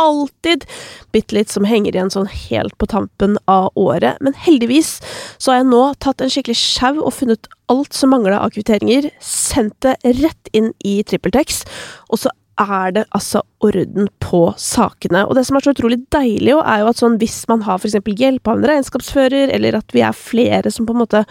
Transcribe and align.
alltid 0.00 0.64
bitte 1.12 1.36
litt 1.36 1.52
som 1.52 1.66
henger 1.68 1.96
igjen 1.96 2.12
sånn 2.12 2.30
helt 2.30 2.76
på 2.80 2.88
tampen 2.90 3.36
av 3.50 3.70
året. 3.74 4.20
Men 4.24 4.36
heldigvis 4.46 4.96
så 5.38 5.52
har 5.52 5.60
jeg 5.62 5.70
nå 5.72 5.82
tatt 6.04 6.22
en 6.22 6.32
skikkelig 6.32 6.58
sjau 6.60 6.94
og 7.00 7.14
funnet 7.16 7.50
alt 7.72 7.96
som 7.96 8.12
mangla 8.14 8.40
av 8.44 8.54
kvitteringer, 8.54 9.10
sendt 9.20 9.78
det 9.84 9.96
rett 10.20 10.52
inn 10.56 10.72
i 10.86 11.00
TrippelTex, 11.06 11.64
og 12.12 12.22
så 12.22 12.32
er 12.56 12.92
det 12.96 13.04
altså 13.16 13.42
orden 13.64 14.08
på 14.22 14.46
sakene. 14.60 15.26
Og 15.26 15.36
det 15.36 15.44
som 15.48 15.58
er 15.58 15.66
så 15.66 15.74
utrolig 15.74 15.98
deilig, 16.14 16.54
jo, 16.54 16.62
er 16.64 16.82
jo 16.82 16.90
at 16.92 17.02
sånn 17.02 17.18
hvis 17.20 17.42
man 17.50 17.64
har 17.66 17.82
eksempel 17.82 18.16
hjelp 18.16 18.48
av 18.48 18.60
en 18.60 18.68
regnskapsfører, 18.70 19.52
eller 19.52 19.76
at 19.80 19.92
vi 19.92 20.04
er 20.06 20.16
flere 20.16 20.72
som 20.72 20.88
på 20.88 20.96
en 20.96 21.02
måte 21.02 21.24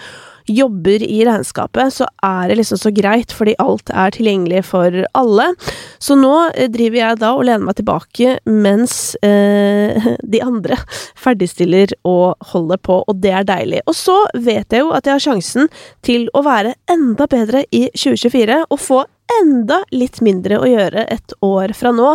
jobber 0.45 1.03
i 1.03 1.21
regnskapet, 1.25 1.93
så 1.93 2.07
er 2.23 2.49
det 2.49 2.59
liksom 2.59 2.79
så 2.81 2.91
greit, 2.95 3.33
fordi 3.35 3.55
alt 3.61 3.89
er 3.93 4.13
tilgjengelig 4.15 4.63
for 4.69 5.01
alle. 5.17 5.47
Så 6.01 6.17
nå 6.19 6.33
eh, 6.53 6.69
driver 6.71 7.01
jeg 7.01 7.21
da 7.23 7.31
og 7.35 7.45
lener 7.47 7.65
meg 7.65 7.79
tilbake 7.79 8.37
mens 8.49 9.15
eh, 9.25 10.11
de 10.35 10.43
andre 10.45 10.77
ferdigstiller 11.19 11.95
og 12.07 12.51
holder 12.53 12.81
på, 12.81 13.01
og 13.05 13.21
det 13.23 13.33
er 13.33 13.49
deilig. 13.49 13.83
Og 13.89 13.97
så 13.97 14.17
vet 14.35 14.71
jeg 14.71 14.85
jo 14.85 14.93
at 14.95 15.07
jeg 15.07 15.17
har 15.17 15.27
sjansen 15.29 15.69
til 16.05 16.29
å 16.33 16.45
være 16.45 16.75
enda 16.91 17.27
bedre 17.31 17.65
i 17.71 17.87
2024 17.95 18.63
og 18.69 18.81
få 18.81 19.03
enda 19.39 19.79
litt 19.93 20.19
mindre 20.21 20.59
å 20.61 20.67
gjøre 20.69 21.07
et 21.11 21.33
år 21.45 21.73
fra 21.77 21.89
nå, 21.95 22.11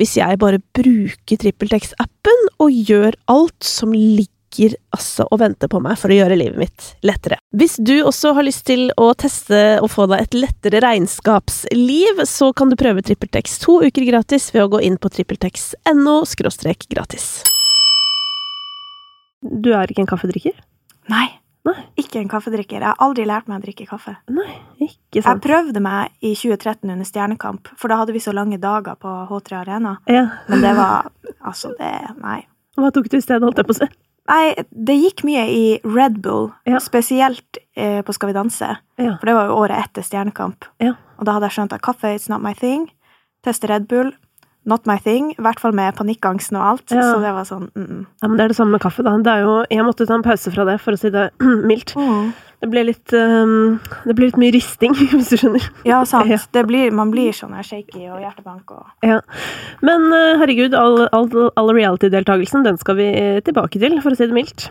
hvis 0.00 0.16
jeg 0.16 0.40
bare 0.40 0.62
bruker 0.76 1.42
TrippelTex-appen 1.42 2.48
og 2.64 2.72
gjør 2.72 3.18
alt 3.32 3.66
som 3.66 3.92
ligger 3.92 4.35
altså 4.96 5.26
og 5.30 5.40
venter 5.42 5.70
på 5.72 5.80
meg 5.84 5.98
for 6.00 6.12
å 6.12 6.18
gjøre 6.18 6.38
livet 6.38 6.60
mitt 6.60 6.88
lettere. 7.06 7.38
Hvis 7.56 7.76
du 7.78 7.94
også 8.02 8.34
har 8.36 8.46
lyst 8.46 8.66
til 8.68 8.88
å 9.00 9.12
teste 9.18 9.78
og 9.82 9.90
få 9.92 10.08
deg 10.10 10.26
et 10.26 10.36
lettere 10.36 10.82
regnskapsliv, 10.84 12.22
så 12.28 12.52
kan 12.56 12.72
du 12.72 12.78
prøve 12.80 13.04
TrippelTex 13.04 13.58
to 13.64 13.80
uker 13.86 14.06
gratis 14.08 14.50
ved 14.54 14.66
å 14.66 14.70
gå 14.76 14.82
inn 14.88 15.00
på 15.00 15.12
trippeltex.no 15.12 16.20
gratis. 16.90 17.26
Du 19.46 19.72
er 19.76 19.90
ikke 19.90 20.02
en 20.04 20.10
kaffedrikker? 20.10 20.56
Nei. 21.12 21.28
Nei. 21.66 21.80
Ikke 21.98 22.20
en 22.20 22.28
kaffedrikker. 22.30 22.78
Jeg 22.78 22.86
har 22.86 23.00
aldri 23.02 23.24
lært 23.26 23.48
meg 23.50 23.58
å 23.58 23.64
drikke 23.64 23.88
kaffe. 23.90 24.14
Nei, 24.30 24.52
ikke 24.78 25.18
Jeg 25.18 25.40
prøvde 25.42 25.82
meg 25.82 26.12
i 26.22 26.30
2013 26.38 26.92
under 26.92 27.08
Stjernekamp, 27.08 27.72
for 27.80 27.90
da 27.90 27.98
hadde 27.98 28.14
vi 28.14 28.22
så 28.22 28.34
lange 28.36 28.60
dager 28.62 28.94
på 29.02 29.14
H3 29.30 29.58
Arena. 29.64 29.96
Ja. 30.06 30.28
Men 30.50 30.62
det 30.62 30.76
var 30.78 31.10
Altså, 31.46 31.72
det 31.78 31.90
Nei. 32.22 32.40
Hva 32.76 32.90
tok 32.94 33.08
du 33.10 33.16
i 33.18 33.24
stedet, 33.24 33.42
holdt 33.42 33.58
jeg 33.58 33.66
på 33.68 33.74
å 33.74 33.78
si? 33.80 33.88
Nei, 34.28 34.54
det 34.70 34.96
gikk 34.98 35.22
mye 35.24 35.44
i 35.52 35.80
Red 35.84 36.20
Bull, 36.22 36.50
Ja. 36.66 36.78
spesielt 36.82 37.58
eh, 37.76 38.02
på 38.02 38.12
Skal 38.14 38.28
vi 38.32 38.32
danse. 38.34 38.76
Ja. 38.98 39.16
For 39.20 39.26
det 39.26 39.34
var 39.34 39.46
jo 39.46 39.56
året 39.60 39.78
etter 39.84 40.02
Stjernekamp. 40.02 40.64
Ja. 40.82 40.94
Og 41.18 41.24
da 41.26 41.32
hadde 41.36 41.46
jeg 41.50 41.56
skjønt 41.58 41.72
at 41.76 41.82
kaffe 41.82 42.10
it's 42.14 42.28
not 42.28 42.42
my 42.42 42.52
thing. 42.54 42.88
Teste 43.44 43.68
Red 43.70 43.86
Bull. 43.88 44.12
Not 44.66 44.86
my 44.90 44.96
thing. 44.98 45.30
I 45.36 45.44
hvert 45.46 45.60
fall 45.62 45.74
med 45.78 45.94
panikkangsten 45.98 46.58
og 46.58 46.64
alt. 46.72 46.90
Ja. 46.90 47.04
Så 47.12 47.20
det 47.22 47.30
var 47.36 47.46
sånn 47.46 47.68
mm, 47.70 47.84
mm. 47.86 48.00
Ja, 48.22 48.28
men 48.28 48.36
Det 48.38 48.44
er 48.44 48.52
det 48.52 48.58
samme 48.58 48.74
med 48.74 48.82
kaffe. 48.82 49.04
da. 49.06 49.14
Det 49.22 49.36
jo, 49.44 49.60
jeg 49.70 49.86
måtte 49.86 50.08
ta 50.08 50.18
en 50.18 50.26
pause 50.26 50.50
fra 50.50 50.66
det, 50.66 50.80
for 50.82 50.96
å 50.96 51.00
si 51.00 51.12
det 51.14 51.28
mildt. 51.70 51.94
Mm. 51.94 52.34
Det 52.64 52.70
ble 52.72 52.82
litt, 52.88 53.12
um, 53.12 53.76
det 54.08 54.14
ble 54.16 54.30
litt 54.30 54.38
mye 54.40 54.54
risting, 54.54 54.94
hvis 55.12 55.30
du 55.34 55.36
skjønner. 55.38 55.64
Ja, 55.86 56.00
sant. 56.08 56.30
Ja. 56.32 56.40
Det 56.56 56.64
blir, 56.66 56.90
man 56.96 57.12
blir 57.12 57.36
sånn 57.36 57.54
her 57.54 57.66
shaky 57.66 58.06
og 58.08 58.22
hjertebank 58.24 58.72
og 58.74 59.06
Ja. 59.06 59.20
Men 59.84 60.08
eh, 60.16 60.38
herregud, 60.40 60.74
all, 60.74 61.04
all, 61.12 61.28
all 61.54 61.74
reality-deltakelsen, 61.76 62.64
den 62.66 62.80
skal 62.80 62.96
vi 62.98 63.10
eh, 63.12 63.42
tilbake 63.44 63.82
til, 63.82 64.00
for 64.02 64.16
å 64.16 64.18
si 64.18 64.26
det 64.30 64.36
mildt. 64.36 64.70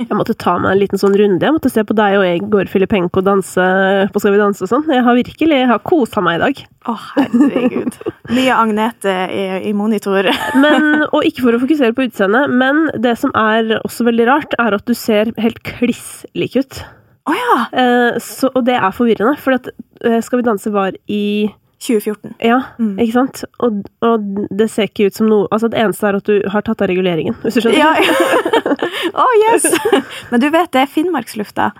Jeg 0.00 0.16
måtte 0.16 0.36
ta 0.38 0.56
meg 0.60 0.74
en 0.74 0.80
liten 0.80 1.00
sånn 1.00 1.16
runde. 1.16 1.46
Jeg 1.46 1.54
måtte 1.54 1.72
se 1.72 1.84
på 1.86 1.96
deg 1.96 2.18
og 2.18 2.26
Egor 2.28 2.70
Filipenko 2.70 3.22
danse 3.24 3.66
på 4.12 4.22
Skal 4.22 4.34
vi 4.34 4.40
danse 4.40 4.64
og 4.66 4.72
sånn. 4.72 4.86
Jeg 4.92 5.04
har 5.06 5.18
virkelig 5.18 5.60
jeg 5.62 5.70
har 5.70 5.82
kosa 5.86 6.22
meg 6.24 6.38
i 6.38 6.42
dag. 6.44 6.64
Å, 6.86 6.96
herregud. 7.16 7.96
Mye 8.36 8.58
Agnete 8.58 9.14
i, 9.32 9.44
i 9.70 9.72
monitor. 9.76 10.28
Men, 10.62 11.06
og 11.08 11.26
ikke 11.26 11.46
for 11.46 11.56
å 11.56 11.62
fokusere 11.62 11.96
på 11.96 12.06
utseendet, 12.08 12.52
men 12.52 12.86
det 13.02 13.16
som 13.20 13.32
er 13.38 13.78
også 13.82 14.06
veldig 14.08 14.28
rart, 14.28 14.56
er 14.62 14.76
at 14.76 14.86
du 14.86 14.94
ser 14.96 15.32
helt 15.40 15.62
kliss 15.66 16.24
lik 16.38 16.58
ut. 16.58 16.82
Å 17.26 17.34
ja! 17.34 17.54
Eh, 17.74 18.18
så, 18.22 18.50
og 18.54 18.66
det 18.68 18.76
er 18.78 18.94
forvirrende, 18.94 19.34
for 19.42 19.58
at 19.58 19.70
eh, 20.04 20.20
Skal 20.22 20.40
vi 20.40 20.46
danse 20.46 20.70
var 20.74 20.94
i 21.10 21.48
2014. 21.80 22.34
Ja, 22.40 22.62
Mm. 22.78 22.96
ikke 22.98 23.12
sant? 23.12 23.44
Og, 23.60 23.82
og 24.02 24.24
det 24.50 24.70
ser 24.72 24.88
ikke 24.88 25.06
ut 25.10 25.14
som 25.14 25.28
noe 25.28 25.46
Altså, 25.52 25.68
det 25.70 25.78
eneste 25.82 26.06
er 26.08 26.16
at 26.16 26.24
du 26.24 26.40
har 26.52 26.62
tatt 26.64 26.80
av 26.82 26.88
reguleringen, 26.88 27.34
hvis 27.42 27.54
du 27.58 27.60
skjønner? 27.60 27.78
Ja, 27.78 27.92
ja. 28.00 28.76
oh, 29.22 29.34
yes! 29.50 29.66
Men 30.30 30.40
du 30.40 30.48
vet, 30.50 30.70
det 30.72 30.80
er 30.82 30.86
Finnmarkslufta. 30.90 31.70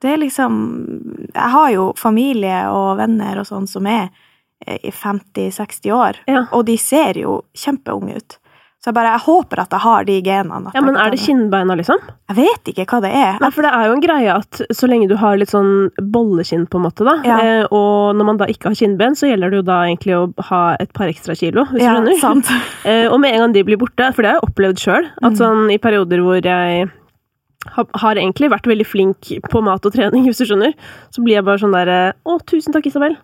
Det 0.00 0.10
er 0.12 0.20
liksom 0.20 0.58
Jeg 1.34 1.50
har 1.54 1.70
jo 1.74 1.92
familie 1.98 2.60
og 2.70 2.98
venner 3.00 3.40
og 3.40 3.46
sånn 3.48 3.66
som 3.66 3.86
er 3.90 4.10
eh, 4.66 4.78
i 4.84 4.90
50-60 4.92 5.92
år, 5.96 6.20
Ja. 6.28 6.44
og 6.52 6.66
de 6.66 6.76
ser 6.78 7.18
jo 7.18 7.40
kjempeunge 7.56 8.16
ut. 8.20 8.38
Så 8.78 8.92
jeg 8.92 8.94
bare 8.94 9.10
jeg 9.16 9.24
håper 9.26 9.58
at 9.58 9.72
jeg 9.74 9.80
har 9.82 10.04
de 10.06 10.16
genene. 10.22 10.70
Ja, 10.72 10.80
men 10.86 10.94
er 10.96 11.10
det 11.10 11.18
kinnbeina, 11.18 11.74
liksom? 11.74 11.98
Jeg 12.30 12.36
vet 12.38 12.68
ikke 12.70 12.84
hva 12.86 13.00
det 13.02 13.10
er. 13.10 13.38
Nei, 13.42 13.48
for 13.50 13.66
det 13.66 13.72
er 13.74 13.88
jo 13.88 13.96
en 13.96 14.02
greie 14.04 14.30
at 14.38 14.60
så 14.70 14.86
lenge 14.86 15.08
du 15.10 15.16
har 15.18 15.34
litt 15.40 15.50
sånn 15.50 15.88
bollekinn, 16.14 16.68
på 16.70 16.78
en 16.78 16.84
måte, 16.86 17.02
da, 17.08 17.16
Ja. 17.26 17.38
eh, 17.42 17.64
og 17.74 18.14
når 18.14 18.24
man 18.28 18.36
da 18.38 18.46
ikke 18.46 18.70
har 18.70 18.74
kinnben, 18.78 19.16
så 19.18 19.26
gjelder 19.26 19.50
det 19.50 19.56
jo 19.58 19.62
da 19.66 19.80
egentlig 19.88 20.14
å 20.14 20.44
ha 20.52 20.76
et 20.78 20.92
par 20.94 21.08
ekstra 21.10 21.34
kilo, 21.36 21.64
hvis 21.72 21.82
Ja, 21.82 21.96
du 21.98 22.06
skjønner. 22.06 22.20
sant. 22.20 22.46
Eh, 22.86 23.08
og 23.10 23.18
med 23.20 23.34
en 23.34 23.40
gang 23.48 23.52
de 23.52 23.64
blir 23.64 23.76
borte, 23.82 24.14
for 24.14 24.22
det 24.22 24.30
har 24.30 24.38
jeg 24.40 24.46
opplevd 24.48 24.78
sjøl, 24.78 25.10
at 25.22 25.32
Mm. 25.32 25.36
sånn 25.42 25.72
i 25.74 25.78
perioder 25.78 26.22
hvor 26.22 26.40
jeg 26.40 26.90
har, 27.66 28.14
egentlig 28.14 28.48
vært 28.52 28.66
veldig 28.70 28.86
flink 28.86 29.28
på 29.50 29.60
mat 29.62 29.84
og 29.84 29.92
trening, 29.92 30.24
hvis 30.28 30.38
du 30.38 30.46
skjønner, 30.46 30.72
så 31.10 31.18
blir 31.24 31.34
jeg 31.34 31.44
bare 31.44 31.58
sånn 31.58 31.72
der 31.74 32.14
Å, 32.24 32.38
tusen 32.46 32.72
takk, 32.72 32.86
Isabel. 32.86 33.16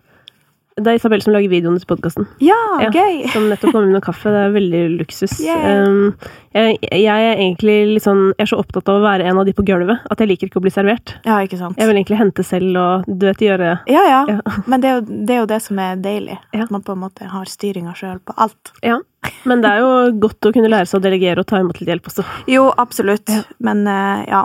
Det 0.75 0.91
er 0.91 0.97
Isabel 0.99 1.21
som 1.23 1.31
lager 1.31 1.47
videoene 1.47 1.79
til 1.79 1.87
podkasten. 1.87 2.25
Ja, 2.43 2.55
Ja. 2.83 2.89
gøy! 2.91 3.29
Som 3.31 3.45
nettopp 3.47 3.71
kom 3.71 3.85
med 3.85 3.93
noe 3.95 4.03
kaffe. 4.03 4.27
Det 4.27 4.41
er 4.43 4.51
veldig 4.51 4.81
luksus. 4.99 5.39
Yeah. 5.39 5.87
Um, 5.87 6.17
jeg, 6.51 6.79
jeg 6.91 7.07
er 7.29 7.39
egentlig 7.39 7.75
litt 7.93 8.03
sånn 8.03 8.33
Jeg 8.35 8.43
er 8.43 8.49
så 8.51 8.59
opptatt 8.59 8.91
av 8.91 8.99
å 8.99 9.05
være 9.05 9.23
en 9.23 9.39
av 9.39 9.47
de 9.47 9.53
på 9.55 9.63
gulvet 9.63 10.03
at 10.11 10.19
jeg 10.19 10.27
liker 10.33 10.49
ikke 10.49 10.59
å 10.59 10.65
bli 10.65 10.73
servert. 10.75 11.15
Ja, 11.23 11.37
ikke 11.47 11.61
sant. 11.61 11.79
Jeg 11.79 11.87
vil 11.87 11.95
egentlig 12.01 12.19
hente 12.19 12.43
selv 12.43 12.75
og 12.81 13.07
du 13.07 13.23
vet 13.23 13.45
gjøre 13.47 13.71
Ja, 13.87 14.03
ja. 14.03 14.19
Ja. 14.35 14.59
Men 14.67 14.83
det 14.83 14.91
er, 14.91 14.99
jo, 14.99 15.23
det 15.23 15.37
er 15.37 15.41
jo 15.45 15.49
det 15.55 15.61
som 15.63 15.79
er 15.79 15.95
deilig. 15.95 16.37
Ja. 16.51 16.67
At 16.67 16.75
man 16.75 16.83
på 16.83 16.91
en 16.91 17.03
måte 17.07 17.31
har 17.31 17.47
styringa 17.47 17.95
sjøl 17.95 18.19
på 18.19 18.35
alt. 18.35 18.75
Ja. 18.83 18.99
Men 19.47 19.63
det 19.63 19.71
er 19.71 19.79
jo 19.79 19.93
godt 20.27 20.43
å 20.43 20.51
kunne 20.51 20.67
lære 20.75 20.91
seg 20.91 20.99
å 20.99 21.05
delegere 21.07 21.39
og 21.39 21.47
ta 21.47 21.63
imot 21.63 21.79
litt 21.79 21.87
hjelp 21.95 22.11
også. 22.11 22.27
Jo, 22.51 22.67
absolutt. 22.75 23.31
Men 23.63 23.87
uh, 23.87 24.25
ja. 24.27 24.43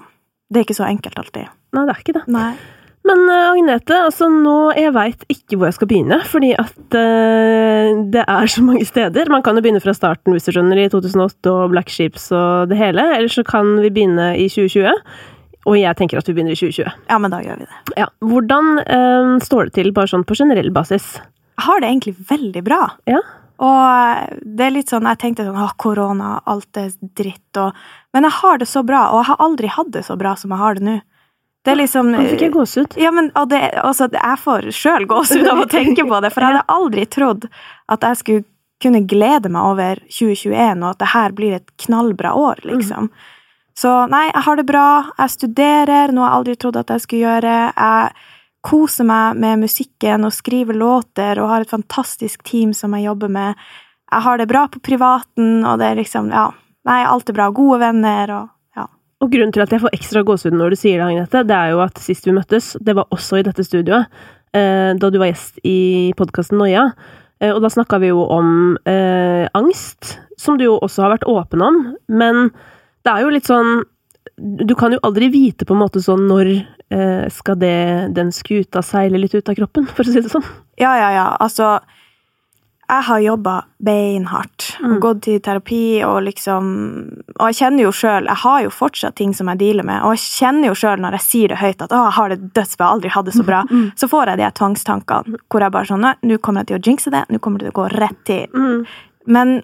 Det 0.51 0.63
er 0.63 0.71
ikke 0.71 0.79
så 0.79 0.87
enkelt 0.87 1.19
alltid. 1.19 1.51
Nei, 1.75 1.87
det 1.87 1.93
er 1.97 2.05
ikke 2.07 2.21
det. 2.23 2.29
Nei. 2.31 2.53
Men 3.09 3.25
uh, 3.31 3.53
Agnete, 3.55 3.97
altså 3.97 4.29
nå 4.29 4.75
Jeg 4.77 4.93
veit 4.93 5.23
ikke 5.33 5.57
hvor 5.57 5.71
jeg 5.71 5.77
skal 5.79 5.89
begynne, 5.91 6.19
fordi 6.29 6.51
at 6.61 6.97
uh, 6.97 8.05
det 8.13 8.23
er 8.27 8.53
så 8.53 8.65
mange 8.69 8.87
steder. 8.89 9.33
Man 9.33 9.45
kan 9.47 9.57
jo 9.57 9.65
begynne 9.65 9.83
fra 9.83 9.97
starten, 9.97 10.37
hvis 10.37 10.49
du 10.49 10.55
skjønner, 10.55 10.79
i 10.79 10.89
2008 10.93 11.53
og 11.53 11.75
Black 11.75 11.93
Sheeps 11.93 12.31
og 12.37 12.71
det 12.73 12.81
hele. 12.81 13.05
Eller 13.17 13.33
så 13.33 13.45
kan 13.47 13.77
vi 13.81 13.93
begynne 13.93 14.33
i 14.37 14.49
2020. 14.53 14.93
Og 15.69 15.77
jeg 15.77 15.97
tenker 15.97 16.21
at 16.21 16.29
vi 16.29 16.37
begynner 16.37 16.57
i 16.57 16.61
2020. 16.61 17.03
Ja, 17.11 17.19
men 17.21 17.33
da 17.33 17.43
gjør 17.45 17.61
vi 17.61 17.69
det. 17.69 17.99
Ja. 18.01 18.09
Hvordan 18.25 18.73
uh, 18.85 19.35
står 19.45 19.69
det 19.69 19.77
til, 19.81 19.93
bare 19.97 20.13
sånn 20.13 20.25
på 20.29 20.39
generell 20.39 20.73
basis? 20.73 21.17
Jeg 21.61 21.67
har 21.67 21.83
det 21.83 21.91
egentlig 21.91 22.17
veldig 22.31 22.65
bra. 22.65 22.85
Ja. 23.11 23.21
Og 23.61 23.81
eh, 23.85 24.37
det 24.41 24.67
er 24.67 24.73
litt 24.73 24.93
sånn, 24.93 25.05
jeg 25.05 25.21
tenkte 25.21 25.45
sånn, 25.45 25.59
ah, 25.61 25.75
korona, 25.77 26.39
alt 26.49 26.79
er 26.81 26.95
dritt, 27.01 27.51
og 27.61 27.77
Men 28.17 28.25
jeg 28.27 28.35
har 28.41 28.59
det 28.59 28.67
så 28.67 28.83
bra, 28.83 29.05
og 29.13 29.21
jeg 29.21 29.29
har 29.29 29.43
aldri 29.45 29.69
hatt 29.71 29.91
det 29.95 30.03
så 30.07 30.17
bra 30.19 30.33
som 30.35 30.51
jeg 30.51 30.59
har 30.59 30.79
det 30.79 30.87
nå. 30.87 30.95
Det 31.61 31.75
er 31.75 31.81
liksom 31.83 32.09
Nå 32.15 32.23
fikk 32.25 32.47
jeg 32.47 32.55
gåsehud. 32.55 32.95
Ja, 33.01 33.11
men 33.13 33.29
og 33.37 33.51
det, 33.51 33.61
også, 33.85 34.09
jeg 34.15 34.41
får 34.41 34.71
sjøl 34.73 35.05
gåsehud 35.11 35.51
av 35.51 35.61
å 35.65 35.69
tenke 35.79 36.07
på 36.09 36.23
det, 36.25 36.33
for 36.33 36.45
jeg 36.45 36.55
hadde 36.55 36.73
aldri 36.73 37.05
trodd 37.11 37.45
at 37.93 38.07
jeg 38.07 38.21
skulle 38.23 38.47
kunne 38.81 39.03
glede 39.05 39.51
meg 39.53 39.75
over 39.75 40.01
2021, 40.09 40.81
og 40.81 40.95
at 40.95 41.03
det 41.03 41.11
her 41.13 41.35
blir 41.37 41.59
et 41.59 41.73
knallbra 41.85 42.33
år, 42.33 42.63
liksom. 42.65 43.11
Så 43.77 43.91
nei, 44.13 44.27
jeg 44.31 44.45
har 44.47 44.57
det 44.57 44.67
bra. 44.69 44.87
Jeg 45.19 45.35
studerer, 45.35 46.13
noe 46.13 46.27
jeg 46.27 46.39
aldri 46.39 46.55
trodde 46.61 46.83
at 46.83 46.93
jeg 46.95 47.05
skulle 47.05 47.29
gjøre. 47.29 47.59
Jeg 47.77 48.65
koser 48.67 49.09
meg 49.09 49.39
med 49.41 49.63
musikken 49.63 50.27
og 50.29 50.35
skriver 50.37 50.77
låter 50.77 51.41
og 51.41 51.49
har 51.49 51.65
et 51.65 51.73
fantastisk 51.73 52.43
team 52.45 52.75
som 52.77 52.97
jeg 52.97 53.07
jobber 53.07 53.33
med. 53.33 53.61
Jeg 54.11 54.27
har 54.27 54.41
det 54.41 54.49
bra 54.51 54.67
på 54.69 54.83
privaten, 54.85 55.63
og 55.65 55.79
det 55.81 55.93
er 55.93 56.03
liksom, 56.03 56.33
ja 56.35 56.51
Nei, 56.89 57.03
alt 57.05 57.29
er 57.29 57.37
bra. 57.37 57.51
Gode 57.53 57.77
venner 57.83 58.31
og. 58.33 58.53
Og 59.21 59.29
grunnen 59.29 59.53
til 59.53 59.65
at 59.65 59.73
jeg 59.75 59.83
får 59.83 59.93
ekstra 59.97 60.23
gåsehud 60.25 60.57
når 60.57 60.73
du 60.73 60.81
sier 60.81 61.01
det, 61.01 61.07
Agnete, 61.07 61.43
det 61.45 61.57
er 61.57 61.75
jo 61.75 61.83
at 61.85 61.99
sist 62.01 62.25
vi 62.25 62.33
møttes, 62.37 62.73
det 62.81 62.95
var 62.97 63.11
også 63.13 63.41
i 63.41 63.45
dette 63.45 63.65
studioet, 63.67 64.09
eh, 64.57 64.93
da 64.97 65.11
du 65.13 65.19
var 65.21 65.29
gjest 65.29 65.61
i 65.69 66.13
podkasten 66.17 66.57
Noia. 66.61 66.87
Eh, 67.41 67.53
og 67.53 67.61
da 67.65 67.71
snakka 67.73 68.01
vi 68.01 68.13
jo 68.13 68.25
om 68.33 68.79
eh, 68.89 69.45
angst, 69.57 70.17
som 70.41 70.57
du 70.57 70.67
jo 70.67 70.79
også 70.81 71.05
har 71.05 71.15
vært 71.17 71.29
åpen 71.29 71.65
om. 71.65 71.81
Men 72.09 72.49
det 73.05 73.13
er 73.13 73.25
jo 73.25 73.33
litt 73.33 73.49
sånn 73.49 73.83
Du 74.41 74.73
kan 74.77 74.93
jo 74.93 75.01
aldri 75.05 75.31
vite 75.33 75.67
på 75.69 75.75
en 75.75 75.81
måte 75.83 76.01
sånn 76.01 76.27
når 76.29 76.49
eh, 76.53 77.27
skal 77.33 77.59
det, 77.61 78.13
den 78.17 78.31
skuta 78.33 78.81
seile 78.85 79.21
litt 79.21 79.35
ut 79.37 79.49
av 79.49 79.57
kroppen, 79.57 79.89
for 79.89 80.05
å 80.05 80.13
si 80.13 80.21
det 80.21 80.33
sånn. 80.33 80.47
Ja, 80.81 80.95
ja, 80.97 81.11
ja. 81.13 81.27
Altså, 81.45 81.75
jeg 82.91 83.05
har 83.07 83.21
jobba 83.25 83.55
beinhardt 83.87 84.67
Mm. 84.81 84.99
gått 85.01 85.23
til 85.27 85.41
terapi 85.41 86.03
og 86.07 86.23
liksom 86.25 86.65
Og 87.39 87.51
jeg 87.51 87.57
kjenner 87.59 87.83
jo 87.85 87.91
sjøl 87.93 88.25
Jeg 88.27 88.37
har 88.43 88.63
jo 88.65 88.71
fortsatt 88.71 89.15
ting 89.17 89.35
som 89.37 89.47
jeg 89.53 89.59
dealer 89.59 89.85
med, 89.85 90.03
og 90.03 90.15
jeg 90.17 90.23
kjenner 90.25 90.71
jo 90.71 90.75
sjøl 90.75 90.99
når 91.03 91.13
jeg 91.19 91.21
sier 91.27 91.49
det 91.49 91.59
høyt 91.59 91.83
at 91.83 91.91
'Å, 91.91 92.05
jeg 92.07 92.13
har 92.19 92.29
det 92.29 92.55
dødsbra, 92.55 92.87
aldri 92.91 93.09
hatt 93.11 93.25
det 93.27 93.35
så 93.35 93.45
bra', 93.45 93.65
Mm. 93.71 93.93
så 93.97 94.09
får 94.09 94.27
jeg 94.29 94.39
de 94.39 94.51
tvangstankene 94.59 95.37
hvor 95.51 95.61
jeg 95.61 95.73
bare 95.73 95.85
sånn 95.87 96.15
nå 96.23 96.39
kommer 96.41 96.61
jeg 96.61 96.67
til 96.69 96.79
å 96.79 96.83
jinxe 96.89 97.11
det. 97.11 97.25
Nå 97.31 97.39
kommer 97.41 97.59
det 97.59 97.73
til 97.73 97.73
å 97.73 97.81
gå 97.83 97.99
rett 97.99 98.25
til'. 98.25 98.49
Mm. 98.55 98.87
Men 99.27 99.63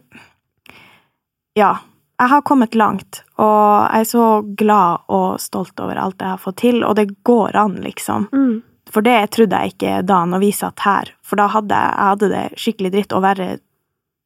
ja. 1.55 1.77
Jeg 2.19 2.29
har 2.29 2.41
kommet 2.49 2.75
langt, 2.75 3.23
og 3.37 3.91
jeg 3.93 4.01
er 4.01 4.05
så 4.09 4.57
glad 4.57 5.01
og 5.13 5.39
stolt 5.39 5.79
over 5.85 5.99
alt 6.01 6.17
jeg 6.19 6.29
har 6.31 6.39
fått 6.39 6.57
til, 6.57 6.79
og 6.83 6.97
det 6.97 7.11
går 7.29 7.55
an, 7.55 7.75
liksom. 7.85 8.29
Mm. 8.33 8.63
For 8.93 9.03
det 9.03 9.19
trodde 9.35 9.59
jeg 9.59 9.75
ikke 9.75 10.01
da 10.07 10.21
når 10.31 10.43
vi 10.45 10.53
satt 10.55 10.85
her, 10.87 11.11
for 11.27 11.41
da 11.41 11.49
hadde 11.51 11.75
jeg, 11.75 11.95
jeg 11.97 12.11
hadde 12.13 12.29
det 12.33 12.45
skikkelig 12.63 12.93
dritt, 12.95 13.15
og 13.17 13.25
verre 13.25 13.49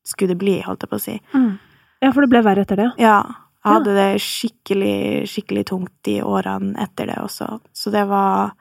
skulle 0.06 0.34
det 0.34 0.40
bli, 0.40 0.58
holdt 0.64 0.84
jeg 0.84 0.90
på 0.90 0.98
å 0.98 1.04
si. 1.04 1.16
Mm. 1.32 1.52
Ja, 2.00 2.10
for 2.12 2.24
det 2.24 2.30
ble 2.32 2.42
verre 2.44 2.64
etter 2.66 2.80
det, 2.80 2.90
ja. 3.00 3.20
Jeg 3.60 3.74
hadde 3.74 3.94
det 3.96 4.22
skikkelig, 4.24 4.98
skikkelig 5.28 5.66
tungt 5.68 5.92
de 6.08 6.20
årene 6.24 6.72
etter 6.80 7.10
det 7.10 7.18
også. 7.20 7.58
Så 7.76 7.92
det 7.92 8.06
var 8.08 8.54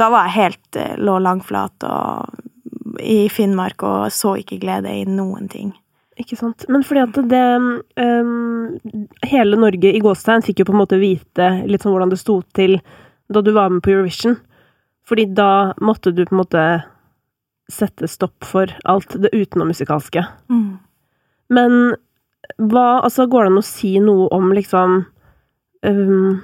Da 0.00 0.08
var 0.10 0.26
jeg 0.26 0.34
helt 0.34 0.76
eh, 0.80 0.96
lå 0.98 1.18
langflat 1.22 1.84
og 1.86 2.40
i 2.98 3.28
Finnmark 3.30 3.84
og 3.86 4.08
så 4.10 4.34
ikke 4.40 4.58
glede 4.58 4.90
i 4.90 5.04
noen 5.06 5.46
ting. 5.52 5.70
Ikke 6.18 6.36
sant. 6.36 6.66
Men 6.68 6.82
fordi 6.84 7.04
at 7.04 7.20
det 7.30 7.44
um, 8.02 8.80
Hele 9.24 9.58
Norge 9.60 9.92
i 9.94 10.00
gåstegn 10.02 10.44
fikk 10.44 10.62
jo 10.62 10.68
på 10.68 10.74
en 10.74 10.80
måte 10.82 10.98
vite 11.00 11.48
litt 11.68 11.84
sånn 11.84 11.94
hvordan 11.94 12.12
det 12.12 12.20
sto 12.20 12.40
til 12.56 12.80
da 13.32 13.44
du 13.44 13.52
var 13.54 13.70
med 13.72 13.84
på 13.84 13.94
Eurovision. 13.94 14.36
Fordi 15.08 15.26
da 15.34 15.72
måtte 15.82 16.12
du 16.14 16.24
på 16.24 16.34
en 16.36 16.40
måte 16.44 16.64
sette 17.72 18.08
stopp 18.10 18.44
for 18.44 18.70
alt 18.84 19.14
det 19.22 19.30
utenommusikalske. 19.32 20.24
Mm. 20.50 20.78
Men 21.52 21.76
hva 22.58 23.00
Altså, 23.02 23.26
går 23.30 23.44
det 23.46 23.52
an 23.52 23.60
å 23.60 23.64
si 23.66 23.92
noe 24.02 24.28
om 24.34 24.50
liksom 24.52 24.96
um, 25.86 26.40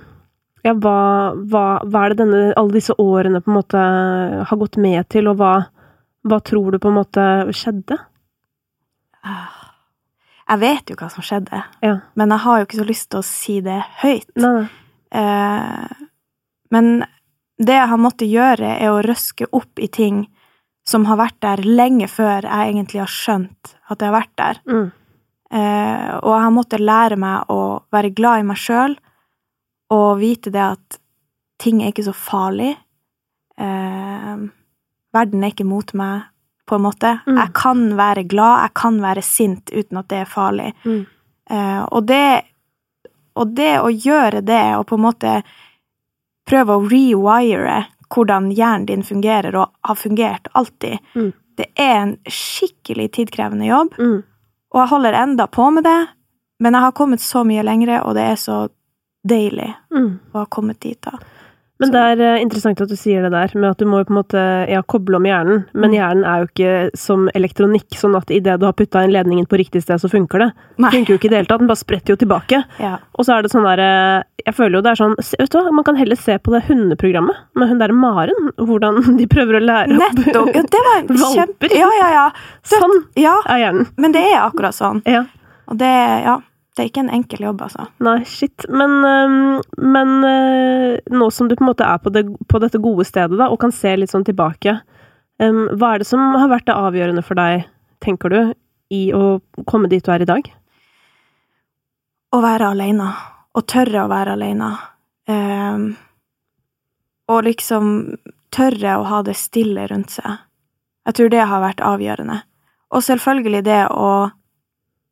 Ja, 0.65 0.73
hva, 0.75 0.99
hva, 1.35 1.65
hva 1.85 2.05
er 2.05 2.15
det 2.15 2.19
denne 2.23 2.43
Alle 2.57 2.77
disse 2.79 2.95
årene 2.99 3.41
på 3.43 3.51
en 3.51 3.57
måte 3.59 3.83
har 4.49 4.61
gått 4.61 4.79
med 4.81 5.09
til, 5.11 5.29
og 5.31 5.39
hva, 5.41 5.53
hva 6.27 6.39
tror 6.47 6.73
du 6.73 6.79
på 6.83 6.91
en 6.93 6.99
måte 7.01 7.25
skjedde? 7.55 7.99
Ah. 9.27 9.55
Jeg 10.49 10.63
vet 10.63 10.91
jo 10.91 10.97
hva 10.97 11.11
som 11.13 11.25
skjedde, 11.27 11.61
Ja. 11.85 11.99
men 12.17 12.31
jeg 12.33 12.41
har 12.47 12.59
jo 12.61 12.67
ikke 12.67 12.81
så 12.81 12.87
lyst 12.89 13.11
til 13.13 13.21
å 13.21 13.27
si 13.27 13.59
det 13.61 13.83
høyt. 14.01 14.31
Nei, 14.41 14.53
nei. 14.55 14.69
Eh, 15.21 16.07
men 16.73 16.89
det 17.59 17.75
jeg 17.75 17.91
har 17.91 18.01
måttet 18.01 18.31
gjøre, 18.31 18.77
er 18.79 18.93
å 18.93 19.03
røske 19.03 19.49
opp 19.53 19.81
i 19.83 19.89
ting 19.91 20.27
som 20.89 21.05
har 21.09 21.19
vært 21.21 21.41
der 21.45 21.65
lenge 21.67 22.09
før 22.09 22.47
jeg 22.47 22.71
egentlig 22.71 23.03
har 23.03 23.13
skjønt 23.13 23.75
at 23.89 23.99
det 23.99 24.09
har 24.09 24.15
vært 24.15 24.35
der. 24.41 24.61
Mm. 24.69 24.87
Eh, 25.49 26.09
og 26.23 26.33
jeg 26.33 26.45
har 26.45 26.55
måttet 26.55 26.85
lære 26.85 27.19
meg 27.21 27.53
å 27.53 27.61
være 27.93 28.15
glad 28.17 28.43
i 28.43 28.49
meg 28.49 28.61
sjøl 28.61 28.97
og 29.95 30.09
vite 30.21 30.53
det 30.53 30.65
at 30.65 30.99
ting 31.61 31.83
er 31.83 31.93
ikke 31.93 32.07
så 32.09 32.15
farlig. 32.17 32.75
Eh, 33.59 34.35
verden 35.17 35.45
er 35.45 35.55
ikke 35.55 35.69
mot 35.69 35.95
meg, 35.99 36.29
på 36.69 36.77
en 36.77 36.85
måte. 36.85 37.15
Mm. 37.25 37.39
Jeg 37.41 37.55
kan 37.57 37.85
være 37.97 38.27
glad, 38.29 38.67
jeg 38.67 38.75
kan 38.77 39.01
være 39.01 39.25
sint 39.25 39.73
uten 39.73 40.01
at 40.03 40.11
det 40.13 40.23
er 40.23 40.29
farlig. 40.29 40.69
Mm. 40.85 41.03
Eh, 41.51 41.83
og 41.89 42.07
det 42.07 42.45
Og 43.39 43.53
det 43.55 43.79
å 43.79 43.87
gjøre 43.87 44.41
det, 44.43 44.75
og 44.75 44.89
på 44.91 44.97
en 44.97 45.03
måte 45.05 45.33
prøve 46.49 46.75
å 46.77 46.85
rewire 46.89 47.87
hvordan 48.09 48.51
hjernen 48.57 48.87
din 48.89 49.03
fungerer, 49.05 49.55
og 49.55 49.69
har 49.85 49.95
fungert 50.01 50.49
alltid, 50.57 50.99
Mm. 51.15 51.33
det 51.57 51.67
er 51.77 51.97
en 52.03 52.17
skikkelig 52.27 53.11
tidkrevende 53.13 53.67
jobb. 53.69 53.95
Mm. 53.99 54.23
Og 54.73 54.81
jeg 54.81 54.89
holder 54.89 55.13
enda 55.23 55.47
på 55.47 55.71
med 55.73 55.85
det, 55.85 56.09
men 56.61 56.73
jeg 56.73 56.83
har 56.83 56.93
kommet 56.93 57.21
så 57.21 57.45
mye 57.45 57.63
lengre, 57.63 58.03
og 58.05 58.15
det 58.15 58.23
er 58.31 58.37
så 58.37 58.69
deilig 59.27 59.75
Mm. 59.93 60.19
å 60.35 60.39
ha 60.39 60.47
kommet 60.47 60.81
dit, 60.81 61.01
da. 61.03 61.19
Men 61.79 61.93
det 61.95 62.01
er 62.03 62.21
eh, 62.27 62.41
interessant 62.43 62.81
at 62.83 62.91
du 62.91 62.97
sier 62.99 63.23
det 63.23 63.31
der, 63.31 63.53
med 63.55 63.71
at 63.71 63.79
du 63.79 63.87
må 63.87 64.01
på 64.03 64.11
en 64.11 64.17
måte 64.19 64.41
ja, 64.71 64.81
koble 64.83 65.15
om 65.21 65.27
hjernen. 65.29 65.61
Men 65.75 65.93
Mm. 65.93 65.95
hjernen 65.95 66.25
er 66.27 66.41
jo 66.43 66.49
ikke 66.51 66.73
som 66.99 67.29
elektronikk, 67.39 67.87
sånn 67.95 68.17
at 68.19 68.31
idet 68.35 68.57
du 68.59 68.67
har 68.67 68.75
putta 68.75 69.05
inn 69.07 69.13
ledningen 69.15 69.47
på 69.47 69.59
riktig 69.61 69.85
sted, 69.85 70.01
så 70.03 70.11
funker 70.11 70.39
det. 70.43 70.49
Nei. 70.83 70.91
Funker 70.91 71.15
jo 71.15 71.19
ikke 71.21 71.29
i 71.31 71.33
det 71.33 71.39
hele 71.39 71.51
tatt, 71.53 71.63
den 71.63 71.71
bare 71.71 71.79
spretter 71.85 72.15
jo 72.15 72.19
tilbake. 72.25 72.65
Ja. 72.83 72.97
Og 73.19 73.25
så 73.27 73.37
er 73.39 73.43
det 73.47 73.51
sånn 73.53 73.65
der 73.67 73.81
eh, 73.83 74.23
Jeg 74.47 74.55
føler 74.55 74.79
jo 74.79 74.83
det 74.87 74.91
er 74.93 74.99
sånn 75.01 75.15
Vet 75.19 75.51
du 75.51 75.57
hva, 75.59 75.73
man 75.75 75.85
kan 75.85 75.97
heller 75.99 76.17
se 76.19 76.37
på 76.39 76.53
det 76.55 76.61
hundeprogrammet 76.69 77.41
med 77.59 77.69
hun 77.73 77.81
derre 77.81 77.95
Maren, 77.97 78.53
hvordan 78.59 79.01
de 79.19 79.27
prøver 79.31 79.59
å 79.59 79.63
lære 79.65 79.97
opp 79.99 80.19
Nettopp! 80.19 80.53
Ja, 80.55 80.63
det 80.63 80.83
var 80.87 81.01
en 81.01 81.09
kjempe... 81.35 81.67
Valper. 81.69 81.75
Ja, 81.79 81.89
ja, 81.99 82.09
ja. 82.15 82.27
Sånn 82.63 82.95
Ja, 83.19 83.35
er 83.51 83.63
hjernen. 83.65 83.89
men 83.99 84.15
det 84.15 84.23
er 84.31 84.39
akkurat 84.45 84.75
sånn. 84.79 85.03
Ja. 85.07 85.25
Og 85.69 85.79
det, 85.83 85.91
ja, 86.25 86.39
det 86.79 86.85
er 86.85 86.91
ikke 86.93 87.03
en 87.03 87.11
enkel 87.19 87.43
jobb, 87.43 87.65
altså. 87.67 87.89
Nei, 88.07 88.21
shit. 88.29 88.65
Men, 88.71 88.95
men 89.83 90.13
øh, 90.29 90.95
nå 91.11 91.29
som 91.35 91.51
du 91.51 91.57
på 91.59 91.65
en 91.65 91.71
måte 91.73 91.87
er 91.87 91.99
på, 91.99 92.13
det, 92.15 92.23
på 92.47 92.61
dette 92.63 92.79
gode 92.83 93.07
stedet, 93.09 93.35
da, 93.41 93.51
og 93.51 93.59
kan 93.65 93.75
se 93.75 93.97
litt 93.99 94.15
sånn 94.15 94.27
tilbake, 94.29 94.79
hva 95.39 95.91
er 95.93 96.03
det 96.03 96.07
som 96.09 96.23
har 96.35 96.49
vært 96.51 96.67
det 96.67 96.75
avgjørende 96.75 97.23
for 97.27 97.39
deg, 97.39 97.67
tenker 98.03 98.33
du, 98.33 98.39
i 98.95 99.09
å 99.15 99.39
komme 99.69 99.91
dit 99.91 100.05
du 100.05 100.11
er 100.13 100.25
i 100.25 100.29
dag? 100.29 100.49
Å 102.35 102.41
være 102.43 102.73
alene. 102.75 103.09
Å 103.55 103.63
tørre 103.67 104.05
å 104.05 104.11
være 104.11 104.35
alene. 104.37 104.73
Um, 105.29 105.89
og 107.29 107.45
liksom 107.45 107.89
tørre 108.55 108.99
å 108.99 109.07
ha 109.09 109.23
det 109.25 109.37
stille 109.37 109.87
rundt 109.91 110.15
seg. 110.17 110.45
Jeg 111.09 111.17
tror 111.17 111.33
det 111.33 111.47
har 111.51 111.65
vært 111.65 111.85
avgjørende. 111.85 112.43
Og 112.93 113.05
selvfølgelig 113.05 113.65
det 113.65 113.83
å 113.93 114.11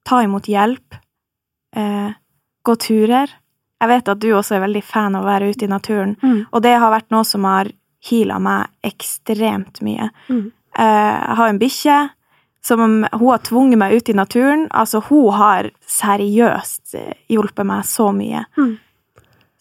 ta 0.09 0.23
imot 0.25 0.49
hjelp. 0.49 0.97
Eh, 1.77 2.13
gå 2.67 2.77
turer. 2.83 3.33
Jeg 3.81 3.89
vet 3.93 4.09
at 4.09 4.21
du 4.23 4.31
også 4.33 4.57
er 4.57 4.65
veldig 4.65 4.83
fan 4.85 5.17
av 5.19 5.27
å 5.27 5.29
være 5.29 5.51
ute 5.53 5.67
i 5.67 5.71
naturen, 5.71 6.15
og 6.49 6.63
det 6.65 6.79
har 6.81 6.91
vært 6.95 7.13
noe 7.13 7.27
som 7.29 7.45
har 7.45 7.69
heala 8.09 8.39
meg 8.41 8.71
ekstremt 8.87 9.83
mye. 9.85 10.09
Mm. 10.31 10.47
Eh, 10.79 11.15
jeg 11.21 11.37
har 11.41 11.49
en 11.51 11.61
bikkje 11.61 11.99
som 12.67 12.81
hun 12.81 13.05
har 13.13 13.45
tvunget 13.47 13.79
meg 13.79 13.95
ut 13.95 14.09
i 14.09 14.17
naturen. 14.17 14.67
Altså, 14.71 15.01
hun 15.09 15.33
har 15.37 15.71
seriøst 15.87 16.97
eh, 16.99 17.15
hjulpet 17.31 17.69
meg 17.69 17.87
så 17.87 18.11
mye. 18.17 18.45
Mm. 18.59 18.75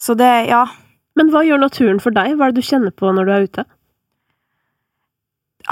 Så 0.02 0.16
det, 0.18 0.32
ja. 0.50 0.66
Men 1.16 1.30
hva 1.32 1.44
gjør 1.46 1.62
naturen 1.62 2.02
for 2.04 2.16
deg? 2.16 2.36
Hva 2.36 2.48
er 2.48 2.56
det 2.56 2.64
du 2.64 2.70
kjenner 2.70 2.96
på 2.96 3.12
når 3.14 3.28
du 3.28 3.34
er 3.36 3.46
ute? 3.48 3.66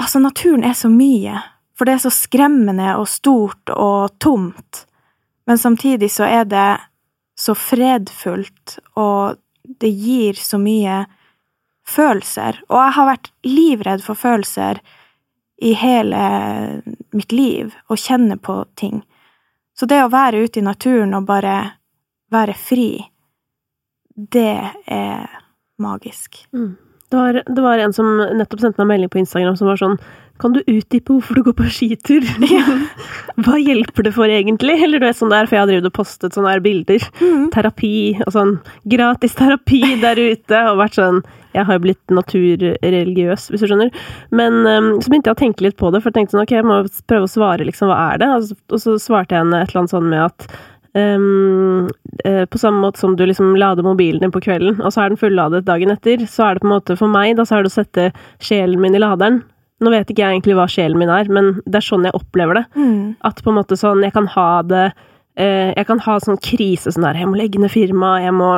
Altså, 0.00 0.22
naturen 0.22 0.64
er 0.64 0.76
så 0.78 0.90
mye. 0.90 1.42
For 1.74 1.88
det 1.88 1.96
er 1.96 2.04
så 2.04 2.12
skremmende 2.14 2.94
og 3.00 3.08
stort 3.10 3.72
og 3.74 4.14
tomt. 4.22 4.84
Men 5.46 5.58
samtidig 5.60 6.10
så 6.12 6.24
er 6.24 6.44
det 6.48 6.68
så 7.38 7.54
fredfullt, 7.58 8.78
og 8.96 9.40
det 9.80 9.90
gir 9.90 10.38
så 10.38 10.58
mye 10.60 11.04
følelser. 11.88 12.60
Og 12.68 12.78
jeg 12.80 12.94
har 12.96 13.08
vært 13.10 13.32
livredd 13.46 14.04
for 14.04 14.18
følelser 14.18 14.80
i 15.64 15.74
hele 15.78 16.20
mitt 17.14 17.32
liv, 17.32 17.74
og 17.88 18.00
kjenne 18.00 18.38
på 18.40 18.62
ting. 18.78 19.02
Så 19.74 19.86
det 19.90 20.00
å 20.04 20.12
være 20.12 20.44
ute 20.46 20.60
i 20.60 20.66
naturen 20.66 21.14
og 21.16 21.26
bare 21.28 21.56
være 22.34 22.54
fri, 22.58 22.88
det 24.14 24.60
er 24.86 25.40
magisk. 25.82 26.44
Det 27.14 27.20
var, 27.20 27.42
det 27.46 27.62
var 27.62 27.78
en 27.78 27.92
som 27.94 28.06
nettopp 28.34 28.58
sendte 28.58 28.80
meg 28.80 28.84
en 28.84 28.90
melding 28.90 29.10
på 29.12 29.20
Instagram 29.20 29.54
som 29.54 29.68
var 29.70 29.78
sånn 29.78 29.92
Kan 30.42 30.56
du 30.56 30.64
utdype 30.66 31.12
hvorfor 31.12 31.38
du 31.38 31.44
går 31.46 31.54
på 31.60 31.68
skitur? 31.70 32.26
Hva 33.44 33.58
hjelper 33.60 34.08
det 34.08 34.12
for, 34.16 34.26
egentlig? 34.26 34.80
Eller 34.82 34.98
du 34.98 35.06
vet 35.06 35.20
sånn 35.20 35.30
der, 35.30 35.46
for 35.46 35.54
jeg 35.54 35.62
har 35.62 35.70
drevet 35.70 35.86
og 35.86 35.94
postet 35.94 36.34
sånne 36.34 36.56
her 36.56 36.64
bilder. 36.64 37.06
Mm. 37.20 37.46
Terapi 37.54 37.94
og 38.24 38.34
sånn 38.34 38.52
gratis 38.90 39.38
terapi 39.38 39.84
der 40.02 40.18
ute, 40.18 40.64
og 40.72 40.80
vært 40.82 40.98
sånn 40.98 41.22
Jeg 41.54 41.68
har 41.68 41.78
jo 41.78 41.84
blitt 41.84 42.16
naturreligiøs, 42.18 43.46
hvis 43.52 43.62
du 43.62 43.70
skjønner. 43.70 43.94
Men 44.34 44.64
um, 44.66 44.92
så 44.98 45.06
begynte 45.06 45.30
jeg 45.30 45.38
å 45.38 45.42
tenke 45.44 45.68
litt 45.68 45.78
på 45.78 45.94
det, 45.94 46.02
for 46.02 46.10
jeg 46.10 46.18
tenkte 46.18 46.34
sånn 46.34 46.42
ok, 46.48 46.58
jeg 46.58 46.66
må 46.66 46.82
prøve 47.06 47.30
å 47.30 47.34
svare, 47.36 47.70
liksom, 47.70 47.94
hva 47.94 48.00
er 48.08 48.24
det? 48.24 48.32
Og 48.34 48.48
så, 48.48 48.58
og 48.74 48.82
så 48.82 48.98
svarte 49.06 49.38
jeg 49.38 49.46
henne 49.46 49.62
et 49.62 49.70
eller 49.70 49.84
annet 49.84 49.94
sånn 49.94 50.10
med 50.10 50.24
at 50.32 50.48
Um, 50.94 51.88
eh, 52.24 52.44
på 52.46 52.58
samme 52.58 52.78
måte 52.78 53.00
som 53.02 53.16
du 53.18 53.24
liksom 53.26 53.56
lader 53.58 53.82
mobilen 53.82 54.20
din 54.22 54.30
på 54.30 54.42
kvelden, 54.44 54.76
og 54.78 54.92
så 54.94 55.02
er 55.02 55.10
den 55.10 55.18
fulladet 55.18 55.64
dagen 55.66 55.90
etter, 55.90 56.22
så 56.30 56.46
er 56.46 56.54
det 56.54 56.62
på 56.62 56.68
en 56.68 56.74
måte 56.76 56.96
for 57.00 57.10
meg, 57.10 57.32
da 57.34 57.42
så 57.42 57.58
er 57.58 57.66
det 57.66 57.72
å 57.72 57.78
sette 57.80 58.04
sjelen 58.38 58.78
min 58.80 58.94
i 58.94 59.00
laderen. 59.02 59.40
Nå 59.82 59.90
vet 59.90 60.06
ikke 60.06 60.22
jeg 60.22 60.36
egentlig 60.36 60.54
hva 60.54 60.68
sjelen 60.70 61.00
min 61.02 61.10
er, 61.10 61.26
men 61.34 61.56
det 61.66 61.80
er 61.80 61.88
sånn 61.88 62.06
jeg 62.06 62.14
opplever 62.14 62.60
det. 62.60 62.64
Mm. 62.78 63.16
At 63.26 63.42
på 63.42 63.50
en 63.50 63.58
måte 63.58 63.76
sånn, 63.80 64.04
jeg 64.06 64.14
kan 64.14 64.30
ha 64.36 64.62
det 64.62 64.84
eh, 65.36 65.74
Jeg 65.74 65.86
kan 65.88 65.98
ha 65.98 66.20
sånn 66.22 66.38
krise 66.38 66.92
sånn 66.94 67.02
der, 67.08 67.18
jeg 67.18 67.26
må 67.26 67.40
legge 67.42 67.58
ned 67.58 67.74
firmaet, 67.74 68.28
jeg 68.28 68.38
må 68.38 68.54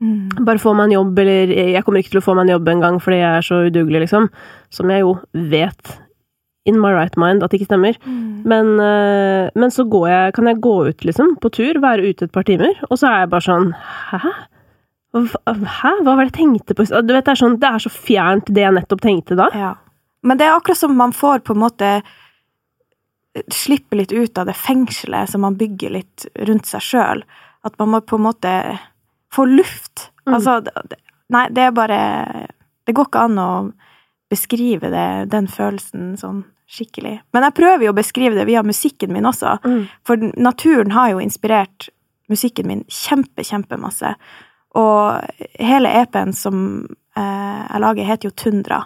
Mm. 0.00 0.30
bare 0.46 0.56
få 0.56 0.72
meg 0.74 0.86
en 0.86 0.92
jobb, 0.94 1.18
eller 1.18 1.50
jeg 1.52 1.84
kommer 1.84 2.00
ikke 2.00 2.14
til 2.14 2.20
å 2.22 2.24
få 2.24 2.34
meg 2.34 2.46
en 2.46 2.54
jobb 2.54 2.68
engang 2.72 2.94
fordi 3.04 3.18
jeg 3.20 3.36
er 3.36 3.44
så 3.44 3.56
udugelig, 3.68 4.00
liksom. 4.06 4.30
Som 4.72 4.88
jeg 4.88 5.02
jo 5.02 5.18
vet, 5.34 5.90
in 6.68 6.78
my 6.80 6.92
right 6.92 7.16
mind, 7.16 7.42
at 7.42 7.50
det 7.50 7.60
ikke 7.60 7.70
stemmer. 7.70 7.96
Mm. 8.04 8.42
Men, 8.44 8.72
eh, 8.84 9.50
men 9.54 9.72
så 9.72 9.86
går 9.88 10.08
jeg, 10.08 10.34
kan 10.36 10.48
jeg 10.50 10.60
gå 10.60 10.76
ut, 10.88 11.04
liksom, 11.08 11.36
på 11.40 11.50
tur, 11.56 11.80
være 11.80 12.10
ute 12.10 12.28
et 12.28 12.32
par 12.32 12.44
timer, 12.48 12.74
og 12.90 13.00
så 13.00 13.08
er 13.10 13.22
jeg 13.24 13.30
bare 13.32 13.46
sånn 13.46 13.70
Hæ? 14.12 14.20
Hæ? 14.20 15.92
Hva 16.04 16.14
var 16.14 16.20
det 16.22 16.30
jeg 16.30 16.36
tenkte 16.38 16.76
på? 16.76 16.84
Du 16.86 17.14
vet, 17.14 17.24
det 17.24 17.32
er, 17.32 17.40
sånn, 17.40 17.58
det 17.58 17.70
er 17.70 17.82
så 17.82 17.90
fjernt, 17.90 18.50
det 18.54 18.62
jeg 18.62 18.76
nettopp 18.76 19.00
tenkte 19.02 19.38
da. 19.40 19.48
Ja. 19.56 19.72
Men 20.22 20.38
det 20.38 20.46
er 20.46 20.54
akkurat 20.54 20.78
som 20.78 20.94
man 20.96 21.14
får 21.16 21.42
på 21.46 21.56
en 21.56 21.64
måte 21.64 22.00
Slippe 23.54 23.94
litt 23.94 24.10
ut 24.10 24.38
av 24.42 24.48
det 24.48 24.56
fengselet 24.58 25.30
som 25.30 25.44
man 25.46 25.54
bygger 25.54 25.92
litt 25.94 26.24
rundt 26.48 26.66
seg 26.66 26.82
sjøl. 26.82 27.20
At 27.62 27.76
man 27.78 27.92
må 27.92 28.00
på 28.02 28.18
en 28.18 28.24
måte 28.24 28.54
få 29.30 29.44
luft. 29.46 30.08
Mm. 30.26 30.34
Altså 30.34 30.56
Nei, 31.30 31.44
det 31.54 31.62
er 31.62 31.76
bare 31.76 32.00
Det 32.82 32.96
går 32.98 33.06
ikke 33.06 33.22
an 33.28 33.38
å 33.38 33.50
beskrive 34.30 34.90
det, 34.92 35.08
den 35.32 35.48
følelsen 35.50 36.14
sånn 36.20 36.44
skikkelig. 36.70 37.16
Men 37.34 37.48
jeg 37.48 37.56
prøver 37.58 37.84
jo 37.86 37.94
å 37.94 37.98
beskrive 37.98 38.38
det 38.38 38.46
via 38.46 38.62
musikken 38.62 39.12
min 39.12 39.26
også. 39.26 39.56
Mm. 39.64 39.82
For 40.06 40.30
naturen 40.38 40.94
har 40.94 41.10
jo 41.14 41.22
inspirert 41.22 41.88
musikken 42.30 42.68
min 42.70 42.84
kjempe, 42.86 43.42
kjempemasse. 43.46 44.14
Og 44.78 45.58
hele 45.58 45.90
EP-en 46.02 46.32
som 46.36 46.62
eh, 47.18 47.62
jeg 47.66 47.82
lager, 47.82 48.06
heter 48.06 48.30
jo 48.30 48.36
Tundra. 48.38 48.84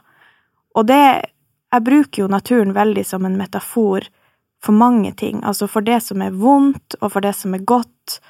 Og 0.74 0.88
det 0.90 1.30
Jeg 1.74 1.82
bruker 1.82 2.22
jo 2.22 2.26
naturen 2.30 2.70
veldig 2.70 3.02
som 3.02 3.24
en 3.26 3.34
metafor 3.34 4.04
for 4.62 4.72
mange 4.72 5.10
ting. 5.12 5.40
Altså 5.42 5.66
for 5.66 5.82
det 5.82 5.96
som 6.06 6.22
er 6.22 6.30
vondt, 6.30 6.94
og 7.00 7.10
for 7.12 7.20
det 7.20 7.32
som 7.34 7.54
er 7.54 7.64
godt. 7.66 8.20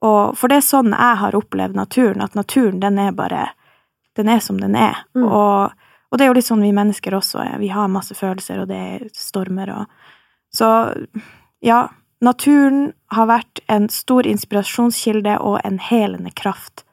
Og 0.00 0.32
for 0.38 0.48
det 0.48 0.56
er 0.56 0.64
sånn 0.64 0.94
jeg 0.94 1.18
har 1.20 1.36
opplevd 1.36 1.76
naturen, 1.76 2.24
at 2.24 2.34
naturen, 2.34 2.80
den 2.80 2.98
er 2.98 3.12
bare 3.12 3.50
Den 4.16 4.28
er 4.28 4.38
som 4.38 4.60
den 4.60 4.76
er. 4.78 5.04
Mm. 5.14 5.24
Og, 5.26 5.72
og, 6.14 6.18
det 6.18 6.24
er 6.24 6.30
jo 6.30 6.38
litt 6.38 6.46
sånn 6.46 6.62
vi 6.62 6.70
mennesker 6.76 7.16
også 7.18 7.42
er. 7.42 7.58
Vi 7.58 7.72
har 7.74 7.90
masse 7.90 8.14
følelser, 8.14 8.62
og 8.62 8.70
det 8.70 8.78
er 8.78 9.06
stormer 9.18 9.74
og 9.74 10.00
Så 10.54 10.68
ja, 11.66 11.88
naturen 12.22 12.92
har 13.10 13.26
vært 13.26 13.58
en 13.66 13.88
stor 13.90 14.26
inspirasjonskilde 14.30 15.40
og 15.42 15.58
en 15.66 15.80
helende 15.82 16.30
kraft 16.30 16.84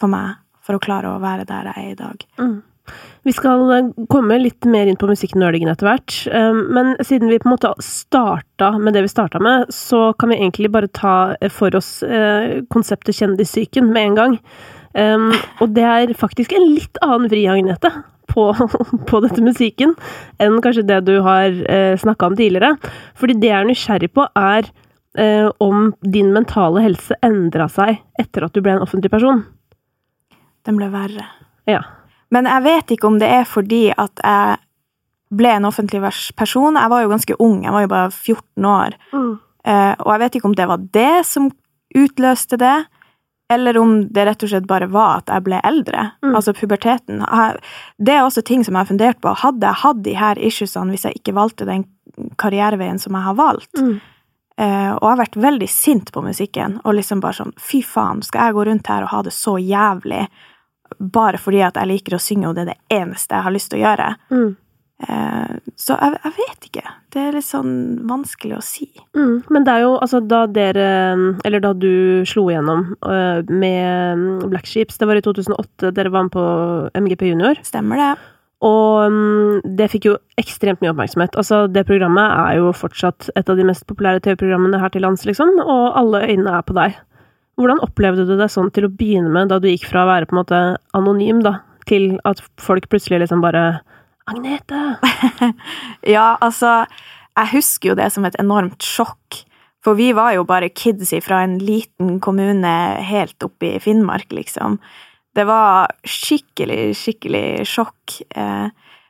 for 0.00 0.08
meg 0.08 0.40
for 0.64 0.78
å 0.78 0.82
klare 0.82 1.10
å 1.10 1.20
være 1.20 1.44
der 1.44 1.68
jeg 1.68 1.82
er 1.82 1.90
i 1.90 1.98
dag. 1.98 2.24
Mm. 2.40 2.60
Vi 3.22 3.32
skal 3.34 3.68
eh, 3.70 3.90
komme 4.10 4.38
litt 4.40 4.66
mer 4.66 4.88
inn 4.90 4.98
på 4.98 5.06
musikknerdingen 5.10 5.70
etter 5.70 5.86
hvert, 5.86 6.16
eh, 6.32 6.50
men 6.74 6.94
siden 7.06 7.30
vi 7.30 7.38
på 7.42 7.48
en 7.48 7.54
måte 7.54 7.72
starta 7.84 8.72
med 8.78 8.96
det 8.96 9.04
vi 9.06 9.12
starta 9.12 9.42
med, 9.42 9.70
så 9.74 10.10
kan 10.18 10.32
vi 10.32 10.40
egentlig 10.40 10.72
bare 10.74 10.90
ta 10.90 11.34
for 11.54 11.74
oss 11.78 12.00
eh, 12.02 12.62
konseptet 12.74 13.20
kjendissyken 13.20 13.92
med 13.92 14.12
en 14.12 14.22
gang. 14.22 14.38
Og 14.92 15.70
det 15.72 15.84
er 15.88 16.10
faktisk 16.20 16.50
en 16.52 16.66
litt 16.74 16.98
annen 17.00 17.30
vri, 17.32 17.46
Agnete, 17.48 17.88
på, 18.32 18.48
på 19.08 19.22
dette 19.24 19.44
musikken 19.44 19.94
enn 20.42 20.60
kanskje 20.64 20.86
det 20.88 21.02
du 21.06 21.18
har 21.24 21.54
snakka 22.00 22.32
om 22.32 22.38
tidligere. 22.38 22.74
Fordi 23.18 23.38
det 23.38 23.52
jeg 23.52 23.58
er 23.60 23.68
nysgjerrig 23.68 24.12
på, 24.16 24.26
er 24.34 24.72
om 25.60 25.90
din 26.00 26.30
mentale 26.32 26.80
helse 26.86 27.18
endra 27.20 27.66
seg 27.68 27.98
etter 28.16 28.46
at 28.46 28.54
du 28.56 28.62
ble 28.64 28.78
en 28.78 28.84
offentlig 28.84 29.12
person. 29.12 29.42
Den 30.64 30.78
ble 30.80 30.88
verre. 30.92 31.26
Ja. 31.68 31.82
Men 32.32 32.48
jeg 32.48 32.64
vet 32.64 32.94
ikke 32.94 33.10
om 33.10 33.18
det 33.20 33.28
er 33.28 33.44
fordi 33.48 33.90
at 33.92 34.22
jeg 34.24 34.60
ble 35.36 35.54
en 35.56 35.68
offentlig 35.68 36.02
person. 36.36 36.76
Jeg 36.76 36.92
var 36.92 37.04
jo 37.04 37.12
ganske 37.12 37.38
ung, 37.40 37.62
jeg 37.64 37.74
var 37.74 37.84
jo 37.84 37.90
bare 37.92 38.10
14 38.10 38.68
år. 38.68 38.96
Mm. 39.12 39.32
Eh, 39.64 39.92
og 40.00 40.12
jeg 40.12 40.22
vet 40.24 40.38
ikke 40.38 40.50
om 40.50 40.56
det 40.58 40.68
var 40.68 40.88
det 40.96 41.14
som 41.28 41.50
utløste 41.96 42.58
det, 42.60 42.76
eller 43.54 43.78
om 43.80 43.96
det 44.12 44.26
rett 44.26 44.44
og 44.44 44.52
slett 44.52 44.68
bare 44.70 44.88
var 44.92 45.22
at 45.22 45.32
jeg 45.32 45.46
ble 45.46 45.60
eldre. 45.64 46.06
Mm. 46.24 46.36
Altså 46.36 46.54
puberteten. 46.56 47.24
Det 47.98 48.14
er 48.14 48.22
også 48.24 48.44
ting 48.46 48.64
som 48.66 48.76
jeg 48.76 48.84
har 48.84 48.90
fundert 48.90 49.20
på. 49.24 49.34
Hadde 49.42 49.68
jeg 49.68 49.82
hatt 49.82 50.04
de 50.06 50.16
her 50.18 50.40
issuesene 50.40 50.94
hvis 50.94 51.06
jeg 51.08 51.20
ikke 51.20 51.36
valgte 51.36 51.68
den 51.68 51.86
karriereveien 52.40 53.00
som 53.02 53.16
jeg 53.18 53.28
har 53.28 53.38
valgt? 53.38 53.72
Mm. 53.78 54.00
Uh, 54.60 54.92
og 54.98 55.06
jeg 55.06 55.10
har 55.10 55.20
vært 55.22 55.36
veldig 55.40 55.66
sint 55.72 56.10
på 56.12 56.20
musikken, 56.22 56.74
og 56.84 56.98
liksom 56.98 57.22
bare 57.22 57.38
sånn 57.38 57.54
fy 57.56 57.80
faen, 57.82 58.20
skal 58.22 58.50
jeg 58.50 58.56
gå 58.58 58.64
rundt 58.68 58.90
her 58.92 59.06
og 59.06 59.14
ha 59.14 59.22
det 59.24 59.32
så 59.34 59.56
jævlig? 59.58 60.26
bare 60.98 61.38
fordi 61.40 61.62
at 61.64 61.78
jeg 61.78 61.90
liker 61.90 62.16
å 62.16 62.22
synge, 62.22 62.48
og 62.48 62.56
det 62.56 62.64
er 62.66 62.72
det 62.72 62.98
eneste 63.00 63.36
jeg 63.36 63.46
har 63.46 63.54
lyst 63.54 63.72
til 63.72 63.80
å 63.80 63.84
gjøre. 63.86 64.08
Mm. 64.32 64.50
Eh, 65.02 65.54
så 65.76 65.96
jeg, 65.98 66.18
jeg, 66.22 66.34
vet 66.38 66.66
ikke. 66.68 66.92
Det 67.12 67.22
er 67.22 67.36
litt 67.36 67.46
sånn 67.46 67.72
vanskelig 68.08 68.58
å 68.58 68.64
si. 68.64 68.88
Mm. 69.16 69.42
Men 69.52 69.66
det 69.66 69.74
er 69.74 69.86
jo 69.86 69.96
altså 69.98 70.22
da 70.22 70.44
dere 70.46 70.90
Eller 71.46 71.62
da 71.62 71.72
du 71.74 72.22
slo 72.28 72.46
igjennom 72.50 72.92
uh, 73.02 73.42
med 73.48 74.46
Black 74.52 74.68
Sheeps, 74.68 75.00
det 75.00 75.08
var 75.08 75.18
i 75.18 75.24
2008 75.24 75.92
dere 75.96 76.12
var 76.12 76.28
med 76.28 76.36
på 76.36 76.44
MGP 77.02 77.32
Junior. 77.32 77.58
Stemmer 77.66 78.00
det. 78.00 78.12
Og 78.62 79.10
um, 79.10 79.58
det 79.78 79.90
fikk 79.90 80.06
jo 80.06 80.18
ekstremt 80.38 80.82
mye 80.82 80.92
oppmerksomhet. 80.92 81.34
Altså, 81.38 81.64
det 81.66 81.86
programmet 81.88 82.30
er 82.30 82.60
jo 82.60 82.70
fortsatt 82.76 83.32
et 83.34 83.48
av 83.50 83.58
de 83.58 83.66
mest 83.66 83.88
populære 83.88 84.22
TV-programmene 84.22 84.78
her 84.78 84.92
til 84.94 85.02
lands, 85.02 85.26
liksom, 85.26 85.56
og 85.64 85.98
alle 85.98 86.22
øynene 86.28 86.54
er 86.60 86.68
på 86.68 86.76
deg. 86.78 86.94
Hvordan 87.58 87.82
opplevde 87.84 88.24
du 88.28 88.36
det 88.38 88.48
sånn 88.54 88.70
til 88.72 88.86
å 88.86 88.92
begynne 88.94 89.32
med, 89.34 89.50
da 89.50 89.58
du 89.60 89.66
gikk 89.68 89.88
fra 89.90 90.06
å 90.06 90.12
være 90.12 90.30
på 90.30 90.36
en 90.36 90.40
måte 90.44 90.60
anonym, 90.96 91.42
da, 91.42 91.58
til 91.90 92.14
at 92.28 92.38
folk 92.62 92.86
plutselig 92.92 93.24
liksom 93.24 93.42
bare 93.42 93.82
Agnete! 94.32 94.82
ja, 96.16 96.36
altså 96.40 96.82
Jeg 97.36 97.52
husker 97.54 97.92
jo 97.92 97.96
det 97.98 98.10
som 98.12 98.26
et 98.28 98.36
enormt 98.40 98.84
sjokk. 98.84 99.42
For 99.82 99.98
vi 99.98 100.12
var 100.14 100.34
jo 100.36 100.44
bare 100.46 100.70
kids 100.70 101.10
fra 101.24 101.42
en 101.42 101.56
liten 101.58 102.20
kommune 102.22 102.74
helt 103.02 103.42
oppe 103.42 103.74
i 103.74 103.80
Finnmark, 103.82 104.30
liksom. 104.30 104.78
Det 105.34 105.46
var 105.48 105.90
skikkelig, 106.04 106.92
skikkelig 106.94 107.64
sjokk. 107.66 108.20
Eh, 108.36 108.68